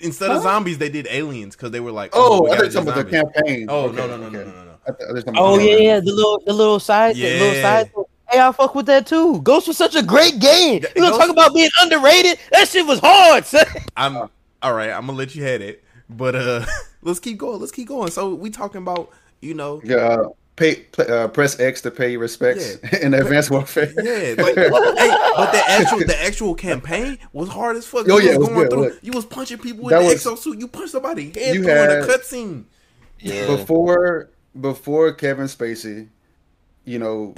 instead 0.00 0.30
of 0.30 0.42
zombies, 0.42 0.78
they 0.78 0.88
did 0.88 1.06
aliens 1.10 1.56
because 1.56 1.70
they 1.70 1.80
were 1.80 1.92
like, 1.92 2.10
Oh, 2.14 2.42
we 2.44 2.50
I 2.50 2.56
gotta 2.56 2.70
thought 2.70 2.72
do 2.72 2.78
you 2.80 2.84
were 2.86 3.02
talking 3.02 3.18
about 3.20 3.34
the 3.34 3.42
campaign. 3.42 3.66
Oh 3.68 3.84
Okay, 3.86 3.96
no 3.96 4.06
no 4.06 4.16
no 4.16 4.28
no 4.28 4.38
okay. 4.40 4.50
no 4.50 4.56
no 4.56 4.64
no. 4.64 4.74
I 4.86 4.90
thought- 4.92 5.08
I 5.08 5.12
was 5.12 5.24
talking 5.24 5.40
Oh 5.40 5.58
yeah, 5.58 5.76
the- 5.76 5.82
yeah, 5.82 6.00
the 6.00 6.12
little 6.12 6.42
the 6.46 6.52
little 6.52 6.80
side 6.80 7.16
the 7.16 7.38
little 7.38 7.62
side. 7.62 7.90
Hey, 8.30 8.40
I 8.40 8.52
fuck 8.52 8.74
with 8.74 8.86
that 8.86 9.06
too. 9.06 9.40
Ghost 9.40 9.68
was 9.68 9.76
such 9.78 9.94
a 9.96 10.02
great 10.02 10.38
game. 10.38 10.82
Yeah, 10.82 10.88
You 10.96 11.02
know, 11.02 11.08
Ghost- 11.10 11.20
talk 11.20 11.30
about 11.30 11.54
being 11.54 11.70
underrated. 11.80 12.38
That 12.52 12.68
shit 12.68 12.86
was 12.86 13.00
hard. 13.02 13.46
Son. 13.46 13.64
I'm 13.96 14.16
all 14.62 14.74
right. 14.74 14.90
I'm 14.90 15.06
gonna 15.06 15.16
let 15.18 15.34
you 15.34 15.44
have 15.44 15.62
it, 15.62 15.82
but 16.10 16.34
uh, 16.36 16.66
let's 17.02 17.20
keep 17.20 17.38
going. 17.38 17.58
Let's 17.60 17.72
keep 17.72 17.88
going. 17.88 18.10
So 18.10 18.34
we 18.34 18.50
talking 18.50 18.82
about 18.82 19.10
you 19.40 19.54
know 19.54 19.80
Yeah, 19.84 19.96
uh, 19.96 20.28
pay, 20.58 20.74
play, 20.76 21.06
uh, 21.06 21.28
press 21.28 21.58
X 21.60 21.80
to 21.82 21.90
pay 21.90 22.10
your 22.12 22.20
respects 22.20 22.74
in 23.02 23.14
Advanced 23.14 23.50
Warfare. 23.50 23.92
Yeah, 23.96 24.42
like, 24.42 24.54
hey, 24.56 24.68
but 24.70 25.52
the 25.52 25.62
actual 25.68 25.98
the 26.00 26.22
actual 26.22 26.54
campaign 26.54 27.18
was 27.32 27.48
hard 27.48 27.76
as 27.76 27.86
fuck. 27.86 28.06
Oh, 28.08 28.18
you 28.18 28.30
yeah, 28.30 28.36
was 28.36 28.40
was 28.40 28.48
going 28.48 28.60
good, 28.60 28.70
through. 28.70 28.80
look. 28.82 28.98
You 29.02 29.12
was 29.12 29.24
punching 29.24 29.58
people 29.58 29.88
That 29.88 30.02
in 30.02 30.08
the 30.08 30.12
was- 30.14 30.24
exosuit. 30.24 30.60
You 30.60 30.68
punched 30.68 30.92
somebody 30.92 31.26
head 31.30 31.54
You 31.54 31.62
through 31.62 31.72
in 31.72 31.90
a 31.90 31.94
had- 31.94 32.04
cutscene. 32.04 32.64
Yeah, 33.20 33.46
Before 33.46 34.28
before 34.60 35.12
Kevin 35.12 35.46
Spacey, 35.46 36.08
you 36.84 36.98
know, 36.98 37.34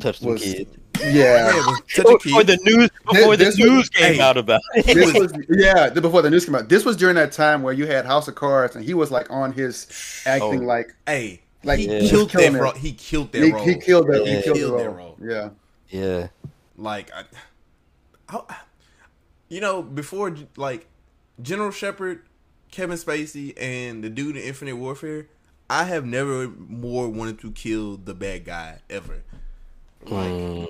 touch 0.00 0.20
them 0.20 0.30
was 0.32 0.42
kids. 0.42 0.70
Yeah, 1.00 1.10
yeah. 1.12 1.48
it 1.50 1.54
was 1.66 1.82
Before 1.96 2.18
kid. 2.18 2.46
the 2.46 2.58
news, 2.62 2.90
before 3.10 3.36
the 3.36 3.44
this 3.44 3.58
was- 3.58 3.58
news 3.58 3.88
came 3.90 4.14
hey, 4.14 4.20
out 4.20 4.36
about 4.36 4.60
it. 4.74 4.86
this 4.86 5.12
was 5.12 5.32
yeah 5.50 5.88
the- 5.88 6.00
before 6.00 6.22
the 6.22 6.30
news 6.30 6.44
came 6.46 6.54
out. 6.54 6.68
This 6.68 6.84
was 6.84 6.96
during 6.96 7.14
that 7.16 7.32
time 7.32 7.62
where 7.62 7.72
you 7.74 7.86
had 7.86 8.06
House 8.06 8.26
of 8.28 8.34
Cards, 8.36 8.74
and 8.76 8.84
he 8.84 8.94
was 8.94 9.10
like 9.10 9.30
on 9.30 9.52
his 9.52 10.22
acting 10.26 10.62
Oh. 10.62 10.66
like 10.66 10.94
Hey, 11.06 11.40
Like, 11.64 11.78
he 11.78 11.86
Yeah. 11.86 12.08
killed 12.08 12.30
that 12.30 12.38
killing 12.40 12.60
role. 12.60 12.72
He 12.72 12.92
killed 12.92 13.32
that 13.32 13.42
he, 13.42 13.52
role. 13.52 13.64
he 13.64 13.74
killed 13.78 14.06
that. 14.08 14.24
Yeah. 14.26 14.36
He 14.36 14.42
killed, 14.42 14.56
Killed 14.56 14.80
the 14.80 14.88
role. 14.90 14.94
role. 14.94 15.18
Yeah. 15.22 15.48
Yeah, 15.90 16.28
Like, 16.76 17.10
I, 17.14 17.24
I, 18.28 18.56
you 19.48 19.60
know, 19.60 19.82
before 19.82 20.34
like 20.56 20.86
General 21.40 21.70
Shepherd, 21.70 22.22
Kevin 22.70 22.96
Spacey, 22.96 23.54
and 23.60 24.02
the 24.02 24.10
dude 24.10 24.36
in 24.36 24.42
Infinite 24.42 24.76
Warfare, 24.76 25.28
I 25.70 25.84
have 25.84 26.04
never 26.04 26.48
more 26.48 27.08
wanted 27.08 27.38
to 27.40 27.52
kill 27.52 27.96
the 27.96 28.14
bad 28.14 28.44
guy 28.44 28.80
ever. 28.90 29.22
Like 30.06 30.30
Mm, 30.30 30.68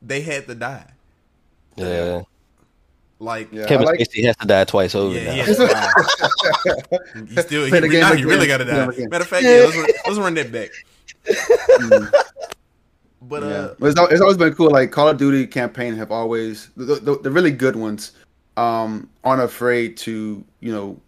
they 0.00 0.22
had 0.22 0.46
to 0.46 0.54
die. 0.54 0.92
yeah. 1.76 2.22
Like 3.20 3.52
Yeah. 3.52 3.66
Kevin 3.66 3.86
like- 3.86 4.00
Spacey 4.00 4.24
has 4.24 4.36
to 4.38 4.46
die 4.46 4.64
twice 4.64 4.94
over 4.94 5.14
Yeah, 5.14 5.24
now. 5.26 5.34
yeah. 5.34 5.90
You 7.28 7.42
still, 7.42 7.64
he, 7.64 7.70
Play 7.70 7.80
the 7.80 7.88
game 7.88 8.00
now 8.00 8.08
he 8.08 8.14
again. 8.14 8.26
really 8.26 8.46
got 8.46 8.58
to 8.58 8.64
die. 8.64 8.86
Matter 8.86 9.22
of 9.22 9.28
fact, 9.28 9.44
yeah, 9.44 9.50
let's, 9.64 9.76
run, 9.76 9.86
let's 10.06 10.18
run 10.18 10.34
that 10.34 10.50
back. 10.50 10.70
Mm, 11.28 12.12
But 13.22 13.42
yeah. 13.42 13.48
uh, 13.48 13.74
But 13.78 13.86
It's, 13.90 14.00
it's 14.12 14.20
always 14.22 14.38
been 14.38 14.54
cool. 14.54 14.70
Like 14.70 14.90
Call 14.90 15.08
of 15.08 15.18
Duty 15.18 15.46
campaign 15.46 15.94
have 15.96 16.10
always 16.10 16.70
the, 16.76 16.96
the, 16.96 17.18
the 17.18 17.30
really 17.30 17.50
good 17.50 17.76
ones 17.76 18.12
um, 18.56 19.08
aren't 19.22 19.42
afraid 19.42 19.96
to 19.98 20.42
you 20.60 20.72
know 20.72 20.98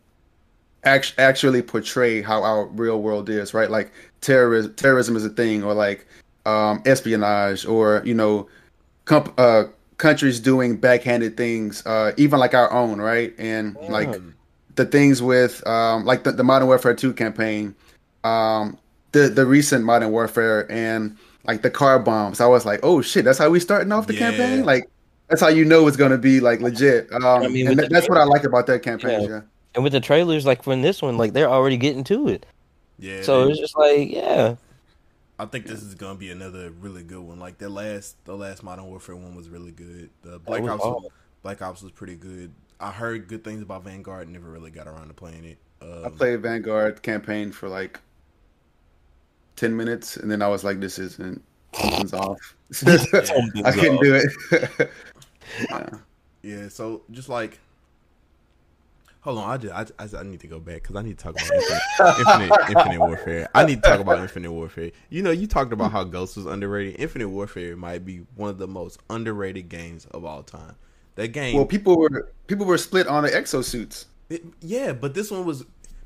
act, 0.85 1.15
actually 1.19 1.63
portray 1.63 2.21
how 2.21 2.43
our 2.43 2.67
real 2.67 3.01
world 3.01 3.31
is, 3.31 3.55
right? 3.55 3.71
Like 3.71 3.91
terrorism, 4.21 4.75
terrorism 4.75 5.17
is 5.17 5.25
a 5.25 5.31
thing, 5.31 5.65
or 5.65 5.73
like 5.73 6.07
um, 6.45 6.83
espionage, 6.85 7.65
or 7.65 8.03
you 8.05 8.15
know, 8.15 8.49
comp- 9.07 9.33
uh, 9.39 9.65
countries 10.03 10.41
doing 10.41 10.77
backhanded 10.77 11.37
things, 11.37 11.85
uh, 11.87 12.13
even 12.17 12.39
like 12.41 12.55
our 12.55 12.71
own, 12.73 13.01
right? 13.01 13.33
And 13.39 13.77
like 13.89 14.09
um, 14.09 14.35
the 14.75 14.85
things 14.85 15.23
with 15.23 15.65
um, 15.67 16.05
like 16.05 16.25
the, 16.25 16.33
the 16.33 16.43
Modern 16.45 16.67
Warfare 16.69 16.95
2 16.95 17.15
campaign, 17.15 17.75
um, 18.25 18.77
the 19.13 19.29
the 19.29 19.47
recent 19.47 19.85
Modern 19.85 20.11
Warfare 20.11 20.71
and 20.71 21.17
like 21.45 21.63
the 21.63 21.71
car 21.71 21.99
bombs. 21.99 22.41
I 22.41 22.47
was 22.47 22.67
like, 22.67 22.81
oh 22.83 23.01
shit, 23.03 23.25
that's 23.25 23.39
how 23.39 23.49
we 23.49 23.61
starting 23.61 23.93
off 23.93 24.07
the 24.07 24.15
Yeah. 24.15 24.31
campaign. 24.31 24.65
Like 24.65 24.89
that's 25.29 25.41
how 25.41 25.49
you 25.49 25.65
know 25.65 25.87
it's 25.87 25.97
gonna 25.97 26.19
be 26.19 26.41
like 26.41 26.61
legit. 26.61 27.11
Um, 27.13 27.25
I 27.25 27.49
mean, 27.49 27.67
and 27.69 27.77
with 27.77 27.89
that- 27.89 27.91
that's 27.95 28.09
what 28.09 28.19
I 28.19 28.25
like 28.25 28.45
about 28.45 28.67
that 28.67 28.83
campaign. 28.83 29.23
Yeah. 29.23 29.29
Yeah. 29.29 29.41
And 29.75 29.85
with 29.85 29.93
the 29.93 30.01
trailers, 30.01 30.45
like 30.45 30.63
from 30.63 30.83
this 30.83 31.01
one, 31.01 31.17
like 31.17 31.33
they're 31.33 31.49
already 31.49 31.77
getting 31.79 32.05
to 32.05 32.29
it. 32.29 32.45
yeah. 32.99 33.23
So 33.23 33.49
it's 33.49 33.59
just 33.59 33.77
like, 33.79 34.11
yeah, 34.11 34.57
I 35.43 35.47
think 35.47 35.67
this 35.67 35.83
is 35.83 35.97
gonna 35.97 36.19
be 36.19 36.31
another 36.31 36.71
really 36.71 37.03
good 37.03 37.21
one. 37.21 37.41
Like 37.41 37.59
the 37.59 37.69
last, 37.69 38.25
the 38.25 38.37
last 38.37 38.63
Modern 38.63 38.87
Warfare 38.87 39.17
one 39.17 39.35
was 39.35 39.49
really 39.49 39.73
good. 39.73 40.11
The 40.23 40.39
Black 40.39 40.63
Ops, 40.63 40.85
hard. 40.85 41.03
Black 41.43 41.61
Ops 41.61 41.83
was 41.83 41.91
pretty 41.91 42.15
good. 42.15 42.53
I 42.79 42.93
heard 42.93 43.27
good 43.27 43.43
things 43.43 43.61
about 43.61 43.83
Vanguard. 43.83 44.29
Never 44.29 44.49
really 44.49 44.71
got 44.71 44.87
around 44.87 45.09
to 45.09 45.15
playing 45.15 45.45
it. 45.45 45.59
Um, 45.81 46.05
I 46.05 46.11
played 46.11 46.41
Vanguard 46.43 47.03
campaign 47.03 47.51
for 47.51 47.69
like 47.69 47.99
ten 49.57 49.77
minutes, 49.77 50.17
and 50.17 50.31
then 50.31 50.43
I 50.43 50.49
was 50.49 50.63
like, 50.63 50.79
this 50.79 51.01
isn't. 51.01 51.43
Something's 51.75 52.13
off. 52.15 52.55
I 52.87 53.73
couldn't 53.73 54.01
do 54.01 54.15
it. 54.15 54.91
yeah. 55.69 55.89
Yeah, 56.45 56.69
so 56.71 57.03
just 57.13 57.29
like, 57.29 57.61
hold 59.23 59.39
on, 59.39 59.51
I 59.51 59.57
just 59.57 59.93
I, 59.99 60.05
I, 60.05 60.21
I 60.21 60.23
need 60.25 60.41
to 60.41 60.47
go 60.47 60.61
back 60.61 60.83
because 60.83 60.95
I 60.97 61.03
need 61.03 61.19
to 61.19 61.25
talk 61.25 61.35
about 61.35 61.51
Infinite, 61.53 62.19
Infinite, 62.19 62.69
Infinite 62.79 63.01
Warfare. 63.01 63.49
I 63.55 63.65
need 63.65 63.83
to 63.83 63.89
talk 63.89 64.01
about 64.01 64.19
Infinite 64.21 64.53
Warfare. 64.53 64.91
You 65.09 65.23
know, 65.23 65.31
you 65.33 65.47
talked 65.47 65.73
about 65.73 65.91
how 65.93 66.05
Ghost 66.05 66.37
was 66.37 66.47
underrated. 66.47 67.01
Infinite 67.01 67.29
Warfare 67.31 67.77
might 67.77 68.05
be 68.05 68.19
one 68.37 68.51
of 68.51 68.59
the 68.59 68.69
most 68.69 69.01
underrated 69.11 69.69
games 69.69 70.05
of 70.13 70.25
all 70.25 70.43
time. 70.43 70.77
That 71.17 71.29
game, 71.29 71.57
Well, 71.57 71.67
people 71.67 71.99
were 71.99 72.31
people 72.47 72.67
were 72.67 72.79
split 72.79 73.07
on 73.07 73.23
the 73.25 73.31
exosuits. 73.31 74.05
it- 74.31 74.45
yeah, 74.61 74.93
but 74.93 75.15
this 75.15 75.31
one 75.31 75.45
was 75.45 75.65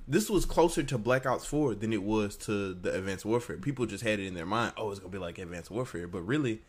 this 0.09 0.31
was 0.31 0.45
closer 0.45 0.83
to 0.85 0.99
Black 0.99 1.27
Ops 1.27 1.45
Four 1.45 1.75
than 1.75 1.93
it 1.93 2.03
was 2.03 2.37
to 2.39 2.75
the 2.75 2.95
Advanced 2.95 3.25
Warfare. 3.25 3.57
People 3.57 3.87
just 3.87 4.05
had 4.05 4.21
it 4.21 4.27
in 4.27 4.35
their 4.35 4.47
mind, 4.47 4.73
oh, 4.77 4.91
it's 4.91 5.01
gonna 5.01 5.11
be 5.11 5.19
like 5.19 5.39
Advanced 5.39 5.71
Warfare, 5.71 6.07
but 6.07 6.23
really, 6.23 6.61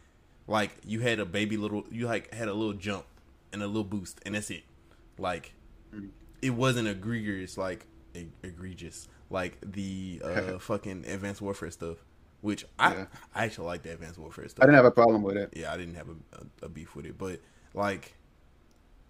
like 0.48 0.72
you 0.86 1.02
had 1.02 1.20
a 1.20 1.26
baby 1.26 1.56
little, 1.58 1.84
you 1.92 2.06
like 2.08 2.34
had 2.34 2.48
a 2.48 2.54
little 2.54 2.74
jump 2.74 3.06
and 3.54 3.62
a 3.62 3.68
little 3.68 3.84
boost, 3.84 4.20
and 4.26 4.34
that's 4.36 4.50
it. 4.50 4.64
Like 5.20 5.54
it 6.42 6.52
wasn't 6.52 6.88
egregious, 6.88 7.58
like 7.58 7.86
e- 8.16 8.28
egregious, 8.44 9.08
like 9.30 9.58
the 9.62 10.22
uh, 10.24 10.58
fucking 10.60 11.06
Advanced 11.08 11.42
Warfare 11.42 11.72
stuff. 11.72 11.98
Which 12.42 12.66
I 12.78 12.94
Yeah. 12.94 13.06
I 13.34 13.46
actually 13.46 13.66
like 13.68 13.82
the 13.84 13.94
Advanced 13.94 14.20
Warfare 14.20 14.48
stuff 14.48 14.64
I 14.64 14.68
didn't 14.68 14.76
have 14.76 14.86
a 14.86 14.92
problem 14.92 15.24
with 15.24 15.38
it. 15.38 15.54
yeah, 15.56 15.74
I 15.74 15.78
didn't 15.78 15.96
have 15.96 16.10
a, 16.10 16.38
a, 16.64 16.66
a 16.68 16.70
beef 16.70 16.96
with 16.96 17.06
it, 17.06 17.18
but 17.18 17.40
like, 17.74 18.14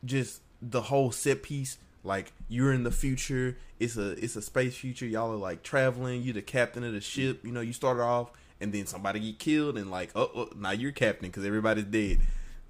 just 0.05 0.41
the 0.61 0.83
whole 0.83 1.11
set 1.11 1.43
piece. 1.43 1.77
Like 2.03 2.31
you're 2.47 2.71
in 2.71 2.83
the 2.83 2.91
future. 2.91 3.57
It's 3.79 3.97
a 3.97 4.11
it's 4.11 4.35
a 4.35 4.41
space 4.41 4.75
future. 4.77 5.05
Y'all 5.05 5.31
are 5.33 5.35
like 5.35 5.61
traveling. 5.61 6.21
you're 6.21 6.33
the 6.33 6.41
captain 6.41 6.83
of 6.83 6.93
the 6.93 7.01
ship. 7.01 7.43
You 7.43 7.51
know 7.51 7.59
you 7.61 7.73
started 7.73 8.01
off, 8.01 8.31
and 8.61 8.71
then 8.71 8.85
somebody 8.85 9.19
get 9.19 9.39
killed, 9.39 9.77
and 9.77 9.91
like 9.91 10.11
oh, 10.15 10.31
oh 10.33 10.49
now 10.55 10.71
you're 10.71 10.91
captain 10.93 11.27
because 11.29 11.45
everybody's 11.45 11.83
dead. 11.85 12.19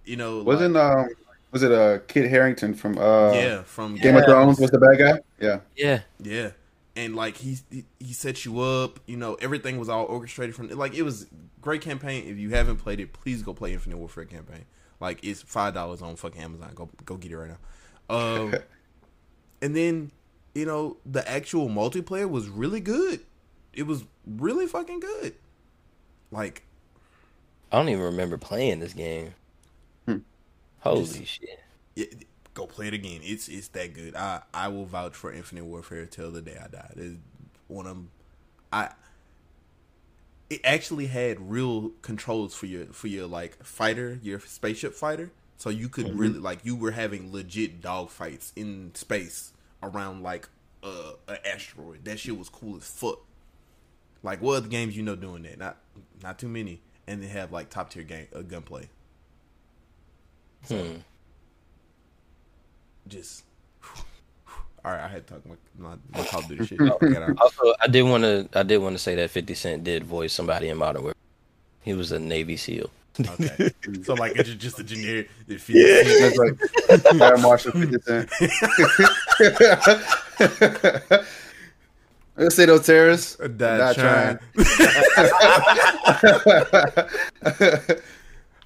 You 0.06 0.16
know, 0.16 0.42
Wasn't 0.42 0.76
um 0.76 1.10
was 1.52 1.64
it 1.64 1.72
uh 1.72 2.00
Kit 2.08 2.30
Harington 2.30 2.74
from 2.74 2.98
uh 2.98 3.32
yeah 3.34 3.64
from 3.64 3.96
Game 3.96 4.16
of 4.16 4.26
Thrones 4.26 4.60
was 4.60 4.72
the 4.72 4.80
bad 4.80 4.98
guy? 4.98 5.20
Yeah. 5.40 5.60
yeah. 5.76 6.02
Yeah, 6.20 6.52
and 6.96 7.16
like 7.16 7.38
he 7.38 7.58
he, 7.70 7.86
he 8.00 8.14
set 8.14 8.44
you 8.46 8.60
up. 8.60 9.00
You 9.06 9.18
know 9.18 9.36
everything 9.36 9.78
was 9.78 9.90
all 9.90 10.06
orchestrated 10.06 10.56
from 10.56 10.70
like 10.70 10.94
it 10.96 11.04
was 11.04 11.28
great 11.62 11.82
campaign. 11.82 12.26
If 12.28 12.38
you 12.38 12.50
haven't 12.52 12.78
played 12.78 13.00
it, 13.00 13.14
please 13.14 13.44
go 13.44 13.54
play 13.54 13.74
Infinite 13.74 13.98
Warfare 13.98 14.26
campaign. 14.26 14.66
Like 15.00 15.24
it's 15.24 15.42
five 15.42 15.74
dollars 15.74 16.02
on 16.02 16.16
fucking 16.16 16.42
Amazon. 16.42 16.72
Go 16.76 16.90
go 17.06 17.16
get 17.18 17.32
it 17.32 17.38
right 17.38 17.50
now. 17.50 18.16
Um, 18.16 18.56
and 19.62 19.76
then 19.76 20.12
you 20.56 20.66
know 20.66 20.98
the 21.06 21.28
actual 21.30 21.70
multiplayer 21.70 22.30
was 22.30 22.50
really 22.50 22.80
good. 22.80 23.22
It 23.74 23.84
was 23.84 24.04
really 24.26 24.66
fucking 24.66 25.00
good. 25.00 25.36
Like 26.32 26.64
I 27.72 27.78
don't 27.78 27.90
even 27.90 28.04
remember 28.04 28.38
playing 28.38 28.80
this 28.80 28.94
game. 28.94 29.34
Holy 30.80 31.06
Just- 31.06 31.28
shit! 31.28 31.60
it, 31.96 32.28
go 32.54 32.66
play 32.68 32.88
it 32.88 32.94
again. 32.94 33.22
It's 33.24 33.48
it's 33.48 33.68
that 33.70 33.94
good. 33.94 34.16
I 34.16 34.42
I 34.54 34.68
will 34.68 34.86
vouch 34.86 35.16
for 35.16 35.32
Infinite 35.32 35.66
Warfare 35.66 36.06
till 36.06 36.32
the 36.32 36.42
day 36.42 36.58
I 36.64 36.68
die. 36.68 36.92
It's 36.96 37.18
one 37.68 37.88
of 37.88 37.98
I. 38.72 38.90
It 40.50 40.62
actually 40.64 41.08
had 41.08 41.52
real 41.52 41.92
controls 42.02 42.54
for 42.56 42.68
your 42.68 42.86
for 42.88 43.08
your 43.08 43.28
like 43.28 43.64
fighter, 43.64 44.20
your 44.24 44.40
spaceship 44.40 44.94
fighter. 44.94 45.32
So 45.58 45.70
you 45.70 45.90
could 45.90 46.18
really 46.18 46.40
like 46.40 46.60
you 46.64 46.76
were 46.76 46.92
having 46.92 47.34
legit 47.34 47.82
dog 47.82 48.10
fights 48.10 48.54
in 48.56 48.92
space 48.94 49.52
around 49.84 50.22
like 50.24 50.48
uh, 50.84 51.14
an 51.28 51.38
asteroid. 51.46 52.06
That 52.06 52.20
shit 52.20 52.38
was 52.38 52.48
cool 52.48 52.78
as 52.78 52.88
fuck. 52.88 53.20
Like 54.24 54.42
what 54.42 54.56
other 54.56 54.68
games 54.68 54.96
you 54.96 55.04
know 55.04 55.16
doing 55.16 55.44
that? 55.44 55.58
Not 55.58 55.78
not 56.24 56.40
too 56.40 56.48
many, 56.48 56.82
and 57.08 57.22
they 57.22 57.28
have 57.28 57.52
like 57.52 57.70
top 57.70 57.90
tier 57.90 58.04
game 58.04 58.28
uh, 58.34 58.42
gunplay. 58.42 58.90
Hmm. 60.68 60.96
just 63.08 63.44
all 64.84 64.92
right. 64.92 65.02
I 65.02 65.08
had 65.08 65.26
to 65.28 65.34
talk 65.34 65.46
my 65.46 65.56
my, 65.78 65.96
my 66.12 66.24
Call 66.26 66.42
of 66.42 66.48
Duty 66.48 66.66
shit. 66.66 66.82
Also, 67.40 67.74
I 67.82 67.88
did 67.88 68.04
want 68.04 68.24
to. 68.24 68.50
I 68.54 68.64
did 68.64 68.78
want 68.80 68.96
to 68.96 69.00
say 69.00 69.16
that 69.16 69.32
Fifty 69.32 69.54
Cent 69.54 69.84
did 69.84 70.04
voice 70.04 70.34
somebody 70.34 70.70
in 70.70 70.78
Modern 70.78 71.04
Warfare. 71.04 71.16
He 71.82 71.94
was 71.94 72.12
a 72.12 72.20
Navy 72.20 72.58
SEAL. 72.58 72.90
Okay, 73.20 73.72
so 74.04 74.14
like 74.14 74.36
it's 74.36 74.50
just 74.56 74.80
a 74.80 74.84
generic. 74.84 75.30
If 75.48 75.70
Yeah. 75.70 76.04
That's 76.04 76.38
like 77.06 77.22
Air 77.22 77.38
Marshal 77.38 77.72
50 77.72 78.02
Cent. 78.02 78.30
Let's 82.36 82.56
say 82.56 82.66
those 82.66 82.86
terrorists. 82.86 83.38
Die 83.38 83.78
Not 83.78 83.96
trying. 83.96 84.38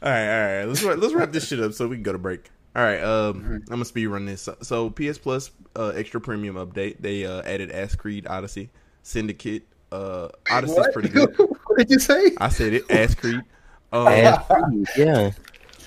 all 0.02 0.10
right, 0.11 0.28
all 0.28 0.57
right. 0.60 0.65
Let's 0.65 0.84
wrap- 0.84 0.98
let's 0.98 1.14
wrap 1.14 1.32
this 1.32 1.48
shit 1.48 1.60
up 1.60 1.73
so 1.73 1.88
we 1.88 1.95
can 1.98 2.03
go 2.03 2.11
to 2.14 2.18
break. 2.18 2.49
All 2.76 2.84
right, 2.84 3.02
um, 3.03 3.44
I'm 3.45 3.61
gonna 3.65 3.86
speed 3.86 4.07
run 4.07 4.26
this. 4.26 4.44
So, 4.44 4.56
so 4.61 4.90
PS 4.90 5.18
Plus 5.18 5.52
uh, 5.76 5.90
extra 5.90 6.22
premium 6.22 6.56
update. 6.56 6.98
They 6.99 7.26
uh, 7.26 7.41
added 7.41 7.72
Ass 7.72 7.95
Creed 7.95 8.26
Odyssey, 8.28 8.69
Syndicate. 9.03 9.68
Uh, 9.91 10.30
Odyssey's 10.49 10.78
What? 10.78 10.94
pretty 10.94 11.10
good. 11.10 11.36
what 11.38 11.78
did 11.78 11.90
you 11.90 11.99
say? 11.99 12.32
I 12.40 12.48
said 12.49 12.73
it. 12.73 12.90
Ass 12.91 13.15
Creed. 13.15 13.41
Um, 13.94 14.07
And- 14.07 14.88
yeah. 14.95 15.32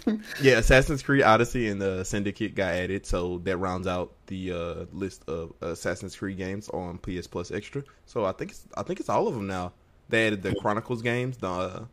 yeah, 0.42 0.58
Assassin's 0.58 1.02
Creed 1.02 1.22
Odyssey 1.22 1.68
and 1.68 1.80
the 1.80 2.04
Syndicate 2.04 2.54
got 2.54 2.74
added, 2.74 3.06
so 3.06 3.38
that 3.44 3.56
rounds 3.56 3.86
out 3.86 4.12
the 4.26 4.52
uh, 4.52 4.84
list 4.92 5.26
of 5.26 5.54
Assassin's 5.62 6.14
Creed 6.14 6.36
games 6.36 6.68
on 6.68 6.98
PS 6.98 7.26
Plus 7.26 7.50
Extra. 7.50 7.82
So 8.04 8.26
I 8.26 8.32
think 8.32 8.50
it's 8.50 8.66
I 8.76 8.82
think 8.82 9.00
it's 9.00 9.08
all 9.08 9.26
of 9.26 9.34
them 9.34 9.46
now. 9.46 9.72
They 10.10 10.26
added 10.26 10.42
the 10.42 10.54
Chronicles 10.56 11.00
games. 11.00 11.38
The 11.38 11.48
uh, 11.48 11.84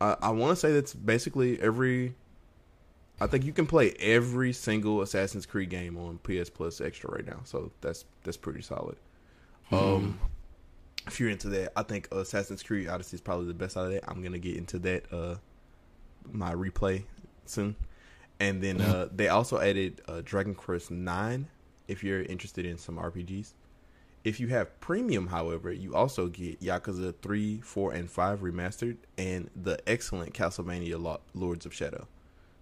I, 0.00 0.16
I 0.22 0.30
want 0.30 0.50
to 0.50 0.56
say 0.56 0.72
that's 0.72 0.94
basically 0.94 1.60
every. 1.60 2.14
I 3.20 3.28
think 3.28 3.44
you 3.44 3.52
can 3.52 3.66
play 3.66 3.92
every 4.00 4.52
single 4.52 5.00
Assassin's 5.00 5.46
Creed 5.46 5.70
game 5.70 5.96
on 5.96 6.18
PS 6.18 6.50
Plus 6.50 6.80
Extra 6.80 7.12
right 7.12 7.26
now. 7.26 7.40
So 7.44 7.70
that's 7.80 8.04
that's 8.24 8.36
pretty 8.36 8.62
solid. 8.62 8.96
Um, 9.70 10.18
if 11.06 11.20
you're 11.20 11.30
into 11.30 11.48
that, 11.50 11.72
I 11.76 11.82
think 11.82 12.12
Assassin's 12.12 12.62
Creed 12.62 12.88
Odyssey 12.88 13.16
is 13.16 13.20
probably 13.20 13.46
the 13.46 13.54
best 13.54 13.76
out 13.76 13.86
of 13.86 13.92
that. 13.92 14.04
I'm 14.08 14.22
gonna 14.22 14.38
get 14.38 14.56
into 14.56 14.78
that 14.80 15.12
uh 15.12 15.36
my 16.32 16.54
replay 16.54 17.04
soon. 17.46 17.76
And 18.40 18.62
then 18.62 18.80
uh 18.80 19.08
they 19.14 19.28
also 19.28 19.60
added 19.60 20.00
uh, 20.08 20.22
Dragon 20.24 20.54
Quest 20.54 20.90
Nine 20.90 21.48
if 21.88 22.02
you're 22.02 22.22
interested 22.22 22.66
in 22.66 22.78
some 22.78 22.96
RPGs. 22.96 23.52
If 24.24 24.40
you 24.40 24.48
have 24.48 24.80
premium, 24.80 25.26
however, 25.28 25.70
you 25.72 25.94
also 25.94 26.28
get 26.28 26.60
Yakuza 26.60 27.14
3, 27.20 27.60
4, 27.60 27.92
and 27.92 28.10
5 28.10 28.40
remastered 28.40 28.96
and 29.18 29.50
the 29.54 29.78
excellent 29.88 30.32
Castlevania 30.34 31.00
Lo- 31.00 31.20
Lords 31.34 31.66
of 31.66 31.74
Shadow. 31.74 32.08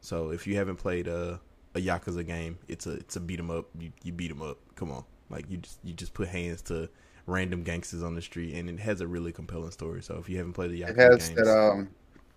So 0.00 0.30
if 0.30 0.46
you 0.46 0.56
haven't 0.56 0.76
played 0.76 1.06
a, 1.08 1.40
a 1.74 1.80
Yakuza 1.80 2.26
game, 2.26 2.58
it's 2.68 2.86
a 2.86 2.92
it's 2.92 3.16
a 3.16 3.20
beat 3.20 3.38
'em 3.38 3.50
up. 3.50 3.66
You, 3.78 3.92
you 4.02 4.12
beat 4.12 4.30
'em 4.32 4.42
up. 4.42 4.58
Come 4.74 4.90
on, 4.90 5.04
like 5.30 5.48
you 5.50 5.58
just 5.58 5.78
you 5.84 5.94
just 5.94 6.14
put 6.14 6.28
hands 6.28 6.62
to 6.62 6.88
random 7.26 7.62
gangsters 7.62 8.02
on 8.02 8.14
the 8.16 8.22
street, 8.22 8.54
and 8.54 8.68
it 8.68 8.80
has 8.80 9.00
a 9.00 9.06
really 9.06 9.32
compelling 9.32 9.70
story. 9.70 10.02
So 10.02 10.16
if 10.18 10.28
you 10.28 10.38
haven't 10.38 10.54
played 10.54 10.72
the 10.72 10.82
Yakuza 10.82 10.88
It 10.88 10.96
has 10.96 11.16
games, 11.16 11.34
that 11.36 11.48
um 11.48 11.90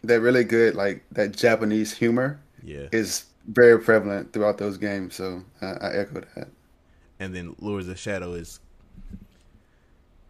that 0.04 0.22
really 0.22 0.44
good 0.44 0.76
like 0.76 1.04
that 1.12 1.32
Japanese 1.36 1.94
humor 1.94 2.40
yeah. 2.64 2.88
is 2.92 3.26
very 3.48 3.80
prevalent 3.80 4.34
throughout 4.34 4.58
those 4.58 4.78
games. 4.78 5.16
So 5.16 5.44
I, 5.62 5.66
I 5.66 5.94
echo 5.98 6.22
that. 6.36 6.50
and 7.20 7.34
then 7.36 7.56
Lords 7.60 7.88
of 7.88 8.00
Shadow 8.00 8.34
is 8.34 8.60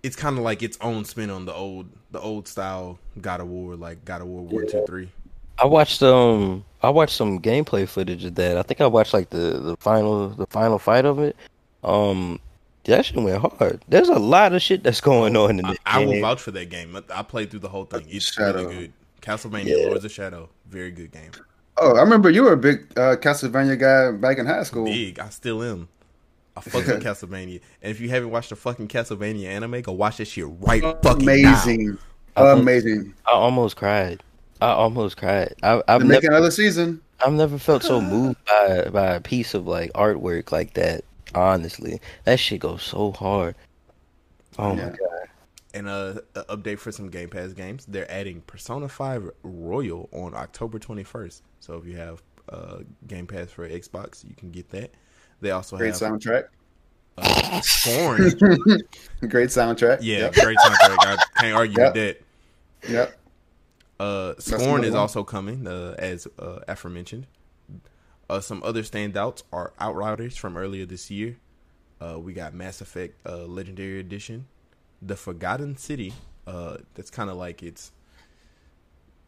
it's 0.06 0.16
kind 0.16 0.38
of 0.38 0.44
like 0.44 0.62
its 0.64 0.78
own 0.82 1.04
spin 1.06 1.30
on 1.30 1.46
the 1.46 1.54
old 1.54 1.88
the 2.12 2.20
old 2.20 2.48
style 2.48 3.00
God 3.22 3.42
of 3.42 3.48
War, 3.48 3.76
like 3.76 4.06
God 4.06 4.22
of 4.22 4.28
War 4.28 4.44
one, 4.44 4.68
two, 4.68 4.84
three. 4.88 5.10
I 5.58 5.66
watched 5.66 6.04
um 6.04 6.64
I 6.84 6.90
watched 6.90 7.16
some 7.16 7.40
gameplay 7.42 7.88
footage 7.88 8.24
of 8.26 8.36
that. 8.36 8.58
I 8.58 8.62
think 8.62 8.82
I 8.82 8.88
watched 8.88 9.14
like 9.14 9.30
the 9.32 9.60
the 9.60 9.78
final 9.78 10.30
the 10.30 10.46
final 10.48 10.78
fight 10.80 11.06
of 11.06 11.20
it. 11.20 11.36
Um 11.84 12.40
that 12.84 13.04
shit 13.06 13.16
went 13.18 13.42
hard. 13.42 13.82
There's 13.88 14.10
a 14.10 14.20
lot 14.20 14.54
of 14.54 14.62
shit 14.62 14.84
that's 14.84 15.02
going 15.02 15.36
on 15.36 15.58
in 15.60 15.66
I, 15.66 15.70
this 15.72 15.80
I 15.88 16.06
will 16.06 16.22
vouch 16.22 16.40
for 16.42 16.52
that 16.52 16.70
game. 16.70 16.96
I- 16.96 17.20
I 17.20 17.24
played 17.24 17.50
through 17.50 17.62
the 17.62 17.70
whole 17.70 17.86
thing. 17.86 18.06
It's 18.10 18.32
Shadow. 18.32 18.64
really 18.66 18.76
good. 18.76 18.94
Castlevania, 19.22 19.66
Yeah. 19.76 19.88
Lords 19.88 20.06
of 20.06 20.12
Shadow, 20.12 20.50
very 20.70 20.92
good 20.92 21.12
game. 21.12 21.32
Oh, 21.78 21.96
I 21.96 22.02
remember 22.02 22.30
you 22.30 22.44
were 22.44 22.54
a 22.54 22.58
big 22.58 22.82
uh, 22.96 23.16
Castlevania 23.18 23.78
guy 23.80 24.12
back 24.16 24.38
in 24.38 24.46
high 24.46 24.62
school. 24.64 24.86
Big, 24.86 25.18
I 25.20 25.30
still 25.30 25.64
am. 25.64 25.88
I 26.58 26.62
fuck 26.62 26.86
with 26.88 27.04
Castlevania, 27.04 27.60
and 27.82 27.92
if 27.92 28.00
you 28.00 28.10
haven't 28.10 28.30
watched 28.32 28.50
the 28.50 28.56
fucking 28.56 28.88
Castlevania 28.88 29.48
anime, 29.48 29.82
go 29.82 29.92
watch 29.92 30.18
that 30.18 30.26
shit 30.26 30.46
right 30.60 30.82
fucking 31.04 31.26
now. 31.26 31.34
Amazing, 31.34 31.98
Um, 32.38 32.60
amazing. 32.62 33.14
I 33.26 33.32
almost 33.32 33.76
cried. 33.76 34.24
I 34.62 34.70
almost 34.70 35.18
cried. 35.18 35.54
I, 35.64 35.82
I've 35.88 36.00
They're 36.00 36.00
never 36.00 36.08
making 36.08 36.30
another 36.30 36.52
season. 36.52 37.02
I've 37.26 37.34
never 37.34 37.58
felt 37.58 37.84
so 37.84 38.00
moved 38.14 38.38
by 38.46 38.90
by 38.90 39.16
a 39.16 39.22
piece 39.22 39.54
of 39.54 39.68
like 39.68 39.92
artwork 39.94 40.52
like 40.52 40.74
that. 40.76 41.04
Honestly, 41.34 42.00
that 42.24 42.40
shit 42.40 42.62
goes 42.62 42.84
so 42.84 43.12
hard. 43.12 43.56
Oh 44.58 44.74
my 44.74 44.84
god! 44.84 44.98
And 45.74 45.88
uh, 45.90 46.16
a 46.36 46.56
update 46.56 46.80
for 46.80 46.94
some 46.94 47.10
Game 47.10 47.30
Pass 47.30 47.52
games. 47.52 47.86
They're 47.86 48.10
adding 48.10 48.40
Persona 48.48 48.88
5 48.88 49.30
Royal 49.44 50.08
on 50.14 50.34
October 50.34 50.80
21st. 50.80 51.42
So 51.60 51.74
if 51.76 51.86
you 51.86 51.98
have 51.98 52.24
uh, 52.48 52.78
Game 53.08 53.28
Pass 53.28 53.52
for 53.52 53.68
Xbox, 53.68 54.24
you 54.24 54.34
can 54.36 54.52
get 54.52 54.70
that. 54.70 54.94
They 55.42 55.52
also 55.52 55.76
have 55.76 55.80
Great 55.82 55.98
have 55.98 56.12
soundtrack. 56.14 56.44
uh, 57.18 57.62
Scorn. 57.62 58.18
Great 59.30 59.50
soundtrack. 59.50 60.00
yeah, 60.02 60.18
Yep. 60.20 60.34
great 60.36 60.58
soundtrack. 60.58 60.98
I 61.00 61.18
can't 61.40 61.56
argue 61.56 61.78
Yep. 61.80 61.94
with 61.94 62.18
that. 62.82 62.90
Yep. 62.92 63.20
Uh, 64.00 64.34
Scorn 64.40 64.84
is 64.84 64.92
one. 64.92 65.00
also 65.00 65.24
coming, 65.24 65.68
uh, 65.68 65.96
as 65.98 66.28
uh, 66.40 66.60
aforementioned. 66.68 67.28
Uh, 68.30 68.40
some 68.40 68.62
other 68.64 68.82
standouts 68.84 69.44
are 69.54 69.72
Outriders 69.80 70.36
from 70.36 70.58
earlier 70.58 70.86
this 70.86 71.10
year. 71.12 71.38
Uh, 72.02 72.20
we 72.20 72.34
got 72.34 72.54
Mass 72.54 72.82
Effect 72.82 73.16
uh, 73.26 73.46
Legendary 73.46 74.00
Edition, 74.00 74.48
The 75.02 75.16
Forgotten 75.16 75.78
City. 75.78 76.14
Uh, 76.46 76.78
that's 76.96 77.10
kind 77.10 77.30
of 77.30 77.38
like 77.38 77.64
it's. 77.64 77.92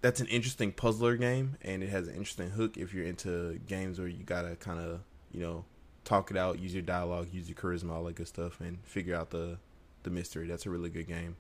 That's 0.02 0.20
an 0.20 0.28
interesting 0.28 0.72
puzzler 0.72 1.16
game, 1.18 1.58
and 1.62 1.82
it 1.82 1.90
has 1.90 2.08
an 2.08 2.14
interesting 2.16 2.50
hook 2.52 2.78
if 2.78 2.94
you're 2.94 3.06
into 3.06 3.60
games 3.68 3.98
where 4.00 4.08
you 4.08 4.24
gotta 4.24 4.56
kind 4.56 4.80
of, 4.80 5.00
you 5.32 5.42
know, 5.42 5.66
talk 6.08 6.32
it 6.32 6.38
out, 6.38 6.60
use 6.60 6.74
your 6.74 6.84
dialogue, 6.84 7.28
use 7.32 7.50
your 7.50 7.56
charisma, 7.56 7.92
all 7.92 8.04
that 8.06 8.16
good 8.16 8.28
stuff, 8.28 8.60
and 8.62 8.80
figure 8.84 9.16
out 9.16 9.30
the 9.30 9.58
the 10.04 10.10
mystery. 10.10 10.48
That's 10.48 10.66
a 10.66 10.70
really 10.70 10.90
good 10.90 11.08
game. 11.08 11.36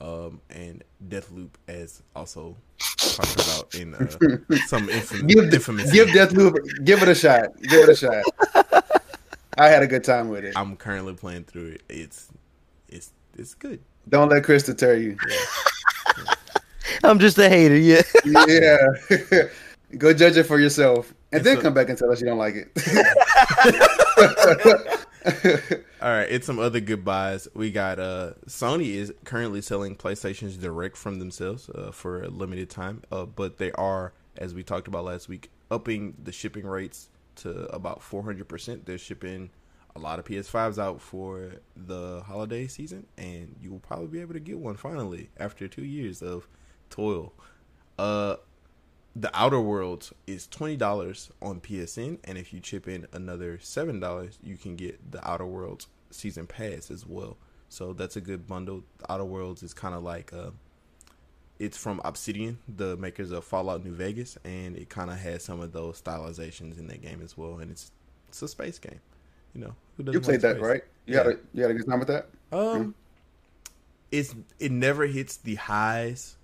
Um, 0.00 0.40
and 0.50 0.84
Deathloop, 1.08 1.50
as 1.68 2.02
also 2.14 2.56
talked 2.98 3.34
about 3.34 3.74
in 3.74 3.94
uh, 3.94 4.08
some 4.66 4.88
infamous, 4.88 5.22
Give 5.22 5.50
the, 5.50 5.56
infamous 5.56 5.90
give 5.90 6.08
Deathloop, 6.08 6.84
give 6.84 7.02
it 7.02 7.08
a 7.08 7.14
shot. 7.14 7.60
Give 7.62 7.88
it 7.88 7.88
a 7.88 7.96
shot. 7.96 8.22
I 9.58 9.68
had 9.68 9.82
a 9.82 9.86
good 9.86 10.04
time 10.04 10.28
with 10.28 10.44
it. 10.44 10.52
I'm 10.54 10.76
currently 10.76 11.14
playing 11.14 11.44
through 11.44 11.72
it. 11.72 11.82
It's 11.88 12.28
it's 12.88 13.12
it's 13.36 13.54
good. 13.54 13.80
Don't 14.08 14.28
let 14.28 14.44
Chris 14.44 14.62
deter 14.62 14.94
you. 14.94 15.16
I'm 17.02 17.18
just 17.18 17.38
a 17.38 17.48
hater. 17.48 17.76
Yeah. 17.76 18.02
Yeah. 18.46 19.42
Go 19.98 20.12
judge 20.12 20.36
it 20.36 20.44
for 20.44 20.60
yourself, 20.60 21.14
and 21.36 21.44
then 21.44 21.58
a- 21.58 21.62
come 21.62 21.74
back 21.74 21.88
and 21.88 21.98
tell 21.98 22.10
us 22.10 22.20
you 22.20 22.26
don't 22.26 22.38
like 22.38 22.54
it. 22.54 22.68
All 26.02 26.10
right, 26.10 26.28
it's 26.30 26.46
some 26.46 26.58
other 26.58 26.80
goodbyes. 26.80 27.48
We 27.54 27.70
got 27.70 27.98
uh 27.98 28.32
Sony 28.46 28.94
is 28.94 29.12
currently 29.24 29.60
selling 29.60 29.96
PlayStations 29.96 30.60
direct 30.60 30.96
from 30.96 31.18
themselves 31.18 31.68
uh, 31.70 31.90
for 31.92 32.22
a 32.22 32.28
limited 32.28 32.70
time, 32.70 33.02
uh, 33.10 33.26
but 33.26 33.58
they 33.58 33.72
are, 33.72 34.12
as 34.36 34.54
we 34.54 34.62
talked 34.62 34.88
about 34.88 35.04
last 35.04 35.28
week, 35.28 35.50
upping 35.70 36.14
the 36.22 36.32
shipping 36.32 36.66
rates 36.66 37.08
to 37.36 37.64
about 37.74 38.00
400%. 38.00 38.84
They're 38.84 38.98
shipping 38.98 39.50
a 39.94 39.98
lot 39.98 40.18
of 40.18 40.26
PS5s 40.26 40.78
out 40.78 41.00
for 41.00 41.52
the 41.74 42.22
holiday 42.26 42.66
season, 42.66 43.06
and 43.16 43.56
you 43.60 43.70
will 43.70 43.78
probably 43.80 44.08
be 44.08 44.20
able 44.20 44.34
to 44.34 44.40
get 44.40 44.58
one 44.58 44.76
finally 44.76 45.30
after 45.38 45.68
two 45.68 45.84
years 45.84 46.22
of 46.22 46.46
toil. 46.90 47.32
Uh, 47.98 48.36
the 49.18 49.30
Outer 49.34 49.60
Worlds 49.60 50.12
is 50.26 50.46
twenty 50.46 50.76
dollars 50.76 51.30
on 51.40 51.60
PSN, 51.60 52.18
and 52.24 52.36
if 52.36 52.52
you 52.52 52.60
chip 52.60 52.86
in 52.86 53.06
another 53.14 53.58
seven 53.60 53.98
dollars, 53.98 54.38
you 54.42 54.56
can 54.58 54.76
get 54.76 55.10
the 55.10 55.26
Outer 55.26 55.46
Worlds 55.46 55.86
season 56.10 56.46
pass 56.46 56.90
as 56.90 57.06
well. 57.06 57.38
So 57.70 57.94
that's 57.94 58.16
a 58.16 58.20
good 58.20 58.46
bundle. 58.46 58.84
The 58.98 59.10
Outer 59.10 59.24
Worlds 59.24 59.62
is 59.62 59.72
kind 59.72 59.94
of 59.94 60.02
like 60.02 60.34
uh, 60.34 60.50
it's 61.58 61.78
from 61.78 62.02
Obsidian, 62.04 62.58
the 62.68 62.96
makers 62.98 63.30
of 63.32 63.44
Fallout 63.44 63.84
New 63.84 63.94
Vegas, 63.94 64.36
and 64.44 64.76
it 64.76 64.90
kind 64.90 65.10
of 65.10 65.18
has 65.18 65.42
some 65.42 65.60
of 65.60 65.72
those 65.72 66.00
stylizations 66.00 66.78
in 66.78 66.86
that 66.88 67.00
game 67.00 67.22
as 67.24 67.38
well. 67.38 67.58
And 67.58 67.70
it's 67.70 67.90
it's 68.28 68.42
a 68.42 68.48
space 68.48 68.78
game, 68.78 69.00
you 69.54 69.62
know. 69.62 69.74
Who 69.96 70.02
doesn't 70.02 70.20
you 70.20 70.20
played 70.20 70.42
that, 70.42 70.60
right? 70.60 70.82
You 71.06 71.14
Yeah. 71.14 71.22
had 71.24 71.26
a 71.26 71.38
you 71.54 71.62
had 71.62 71.70
a 71.70 71.74
good 71.74 71.86
time 71.88 72.00
with 72.00 72.08
that. 72.08 72.28
Um, 72.52 72.94
it's 74.10 74.34
it 74.60 74.70
never 74.70 75.06
hits 75.06 75.38
the 75.38 75.54
highs 75.56 76.36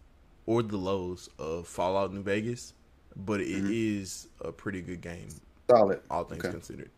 or 0.46 0.62
the 0.62 0.76
lows 0.76 1.28
of 1.38 1.66
Fallout 1.68 2.12
New 2.12 2.22
Vegas, 2.22 2.74
but 3.16 3.40
it 3.40 3.48
is 3.48 4.28
Mm-hmm. 4.38 4.48
a 4.48 4.52
pretty 4.52 4.80
good 4.82 5.00
game, 5.00 5.28
Solid. 5.70 6.00
all 6.10 6.24
things 6.24 6.44
Okay. 6.44 6.52
considered. 6.52 6.90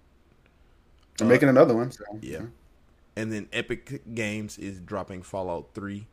They're 1.19 1.27
Uh, 1.27 1.31
making 1.31 1.49
another 1.49 1.75
one. 1.75 1.91
So. 1.93 2.05
Yeah. 2.21 2.47
And 3.17 3.33
then 3.33 3.49
Epic 3.53 4.03
Games 4.15 4.59
is 4.59 4.81
dropping 4.81 5.23
Fallout 5.23 5.69
3 5.75 6.07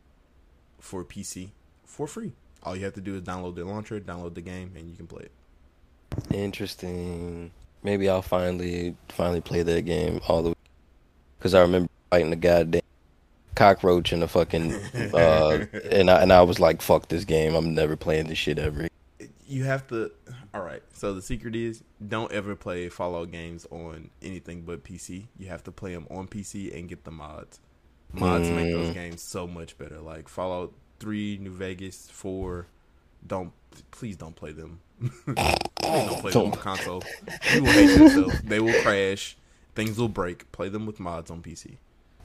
for 0.78 1.04
PC 1.04 1.50
for 1.84 2.06
free. 2.06 2.32
All 2.62 2.76
you 2.76 2.84
have 2.84 2.94
to 2.94 3.00
do 3.00 3.16
is 3.16 3.22
download 3.22 3.56
the 3.56 3.64
launcher, 3.64 3.98
download 4.00 4.34
the 4.34 4.40
game, 4.40 4.72
and 4.76 4.88
you 4.88 4.94
can 4.96 5.08
play 5.08 5.24
it. 5.24 5.32
Interesting. 6.32 7.50
Maybe 7.82 8.08
I'll 8.08 8.22
finally 8.22 8.94
finally 9.08 9.40
play 9.40 9.62
that 9.62 9.82
game 9.82 10.20
all 10.28 10.42
the 10.42 10.50
way. 10.50 10.54
Because 11.38 11.54
I 11.54 11.60
remember 11.62 11.88
fighting 12.10 12.30
the 12.30 12.36
goddamn 12.36 12.81
cockroach 13.54 14.12
in 14.12 14.20
the 14.20 14.28
fucking 14.28 14.72
uh, 15.14 15.66
and 15.90 16.10
I 16.10 16.22
and 16.22 16.32
I 16.32 16.42
was 16.42 16.58
like, 16.60 16.82
fuck 16.82 17.08
this 17.08 17.24
game. 17.24 17.54
I'm 17.54 17.74
never 17.74 17.96
playing 17.96 18.28
this 18.28 18.38
shit 18.38 18.58
ever. 18.58 18.88
You 19.46 19.64
have 19.64 19.86
to. 19.88 20.10
All 20.54 20.62
right. 20.62 20.82
So 20.94 21.12
the 21.14 21.22
secret 21.22 21.54
is 21.54 21.82
don't 22.06 22.32
ever 22.32 22.56
play 22.56 22.88
Fallout 22.88 23.30
games 23.30 23.66
on 23.70 24.10
anything 24.22 24.62
but 24.62 24.82
PC. 24.84 25.26
You 25.38 25.48
have 25.48 25.62
to 25.64 25.72
play 25.72 25.92
them 25.94 26.06
on 26.10 26.26
PC 26.28 26.76
and 26.76 26.88
get 26.88 27.04
the 27.04 27.10
mods. 27.10 27.60
Mods 28.14 28.48
make 28.48 28.72
those 28.72 28.90
Mm. 28.90 28.94
games 28.94 29.22
so 29.22 29.46
much 29.46 29.76
better. 29.78 29.98
Like 29.98 30.28
Fallout 30.28 30.72
3, 31.00 31.38
New 31.40 31.50
Vegas, 31.50 32.08
4, 32.10 32.66
don't 33.26 33.52
please 33.90 34.16
don't 34.16 34.36
play 34.36 34.52
them. 34.52 34.80
don't 35.26 36.20
play 36.20 36.30
them 36.32 36.42
on 36.42 36.52
console. 36.52 37.02
You 37.54 37.62
will 37.62 37.72
hate 37.72 37.98
yourself. 37.98 38.32
They 38.44 38.60
will 38.60 38.80
crash. 38.82 39.36
Things 39.74 39.98
will 39.98 40.08
break. 40.10 40.50
Play 40.52 40.68
them 40.68 40.84
with 40.86 41.00
mods 41.00 41.30
on 41.30 41.42
PC. 41.42 41.76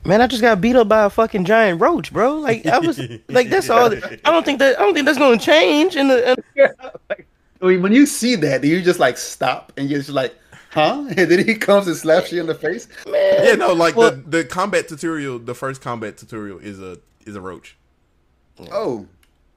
Man, 0.08 0.22
I 0.22 0.28
just 0.28 0.42
got 0.42 0.62
beat 0.62 0.76
up 0.76 0.88
by 0.88 1.04
a 1.06 1.10
fucking 1.10 1.46
giant 1.46 1.82
roach, 1.82 2.12
bro. 2.14 2.36
Like 2.36 2.66
I 2.66 2.80
was 2.80 2.98
like 3.28 3.50
that's 3.50 3.70
all. 3.70 3.94
I 3.94 4.18
don't 4.32 4.46
think 4.46 4.60
that 4.60 4.80
I 4.80 4.82
don't 4.84 4.94
think 4.94 5.06
that's 5.06 5.18
gonna 5.20 5.38
change. 5.38 5.96
In 5.96 6.08
the 6.08 6.32
in 6.58 6.70
I 7.62 7.66
mean, 7.66 7.82
when 7.82 7.92
you 7.94 8.06
see 8.06 8.36
that, 8.36 8.62
do 8.62 8.68
you 8.68 8.82
just 8.82 9.00
like 9.00 9.18
stop 9.18 9.74
and 9.78 9.90
you're 9.90 10.00
just 10.00 10.12
like, 10.12 10.34
huh? 10.72 11.06
And 11.18 11.30
then 11.32 11.46
he 11.46 11.56
comes 11.56 11.88
and 11.88 11.96
slaps 11.96 12.32
you 12.32 12.40
in 12.40 12.48
the 12.48 12.56
face. 12.56 12.88
man, 13.08 13.44
Yeah, 13.46 13.56
no, 13.56 13.74
like 13.74 13.96
Well- 13.96 14.12
the, 14.12 14.18
the 14.44 14.46
combat 14.46 14.88
tutorial, 14.88 15.40
the 15.40 15.54
first 15.56 15.82
combat 15.82 16.18
tutorial 16.18 16.60
is 16.60 16.80
a 16.80 16.98
is 17.26 17.36
a 17.36 17.42
roach. 17.42 17.76
Oh, 18.72 19.06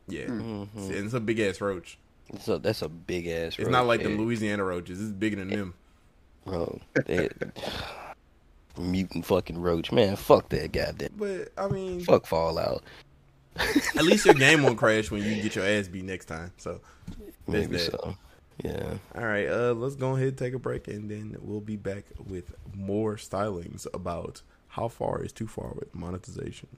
Yeah, 0.09 0.27
Mm-hmm. 0.27 0.79
and 0.79 1.05
it's 1.05 1.15
a 1.15 1.21
big 1.21 1.39
ass 1.41 1.61
roach. 1.61 1.97
so 2.41 2.59
that's 2.59 2.83
a 2.83 2.89
big 2.89 3.27
ass. 3.29 3.55
It's 3.59 3.69
not 3.71 3.87
like 3.87 4.03
the 4.03 4.09
Louisiana 4.09 4.65
roaches. 4.65 5.01
It's 5.01 5.13
bigger 5.13 5.37
than 5.37 5.49
them. 5.49 5.75
bro. 6.45 6.81
They, 7.07 7.29
mutant 8.79 9.27
fucking 9.27 9.59
roach, 9.59 9.93
man. 9.93 10.17
Fuck 10.17 10.49
that 10.51 10.73
goddamn. 10.73 11.11
But 11.17 11.53
I 11.57 11.69
mean, 11.69 12.01
Fuck 12.01 12.27
Fallout. 12.27 12.83
at 13.57 14.05
least 14.05 14.25
your 14.25 14.35
game 14.35 14.63
won't 14.63 14.79
crash 14.79 15.11
when 15.11 15.23
you 15.23 15.43
get 15.43 15.57
your 15.57 15.67
ass 15.67 15.89
beat 15.89 16.05
next 16.05 16.27
time. 16.27 16.53
So 16.57 16.81
Maybe 17.47 17.77
that. 17.77 17.91
so. 17.91 18.17
Yeah. 18.63 18.95
All 19.15 19.25
right, 19.25 19.49
uh, 19.49 19.73
let's 19.73 19.97
go 19.97 20.15
ahead 20.17 20.29
and 20.29 20.39
take 20.39 20.53
a 20.55 20.59
break, 20.59 20.87
and 20.87 21.11
then 21.11 21.37
we'll 21.41 21.61
be 21.61 21.77
back 21.77 22.05
with 22.27 22.55
more 22.75 23.17
stylings 23.17 23.87
about 23.95 24.43
how 24.69 24.89
far 24.89 25.23
is 25.23 25.33
too 25.33 25.47
far 25.47 25.73
with 25.75 25.95
monetization. 25.95 26.69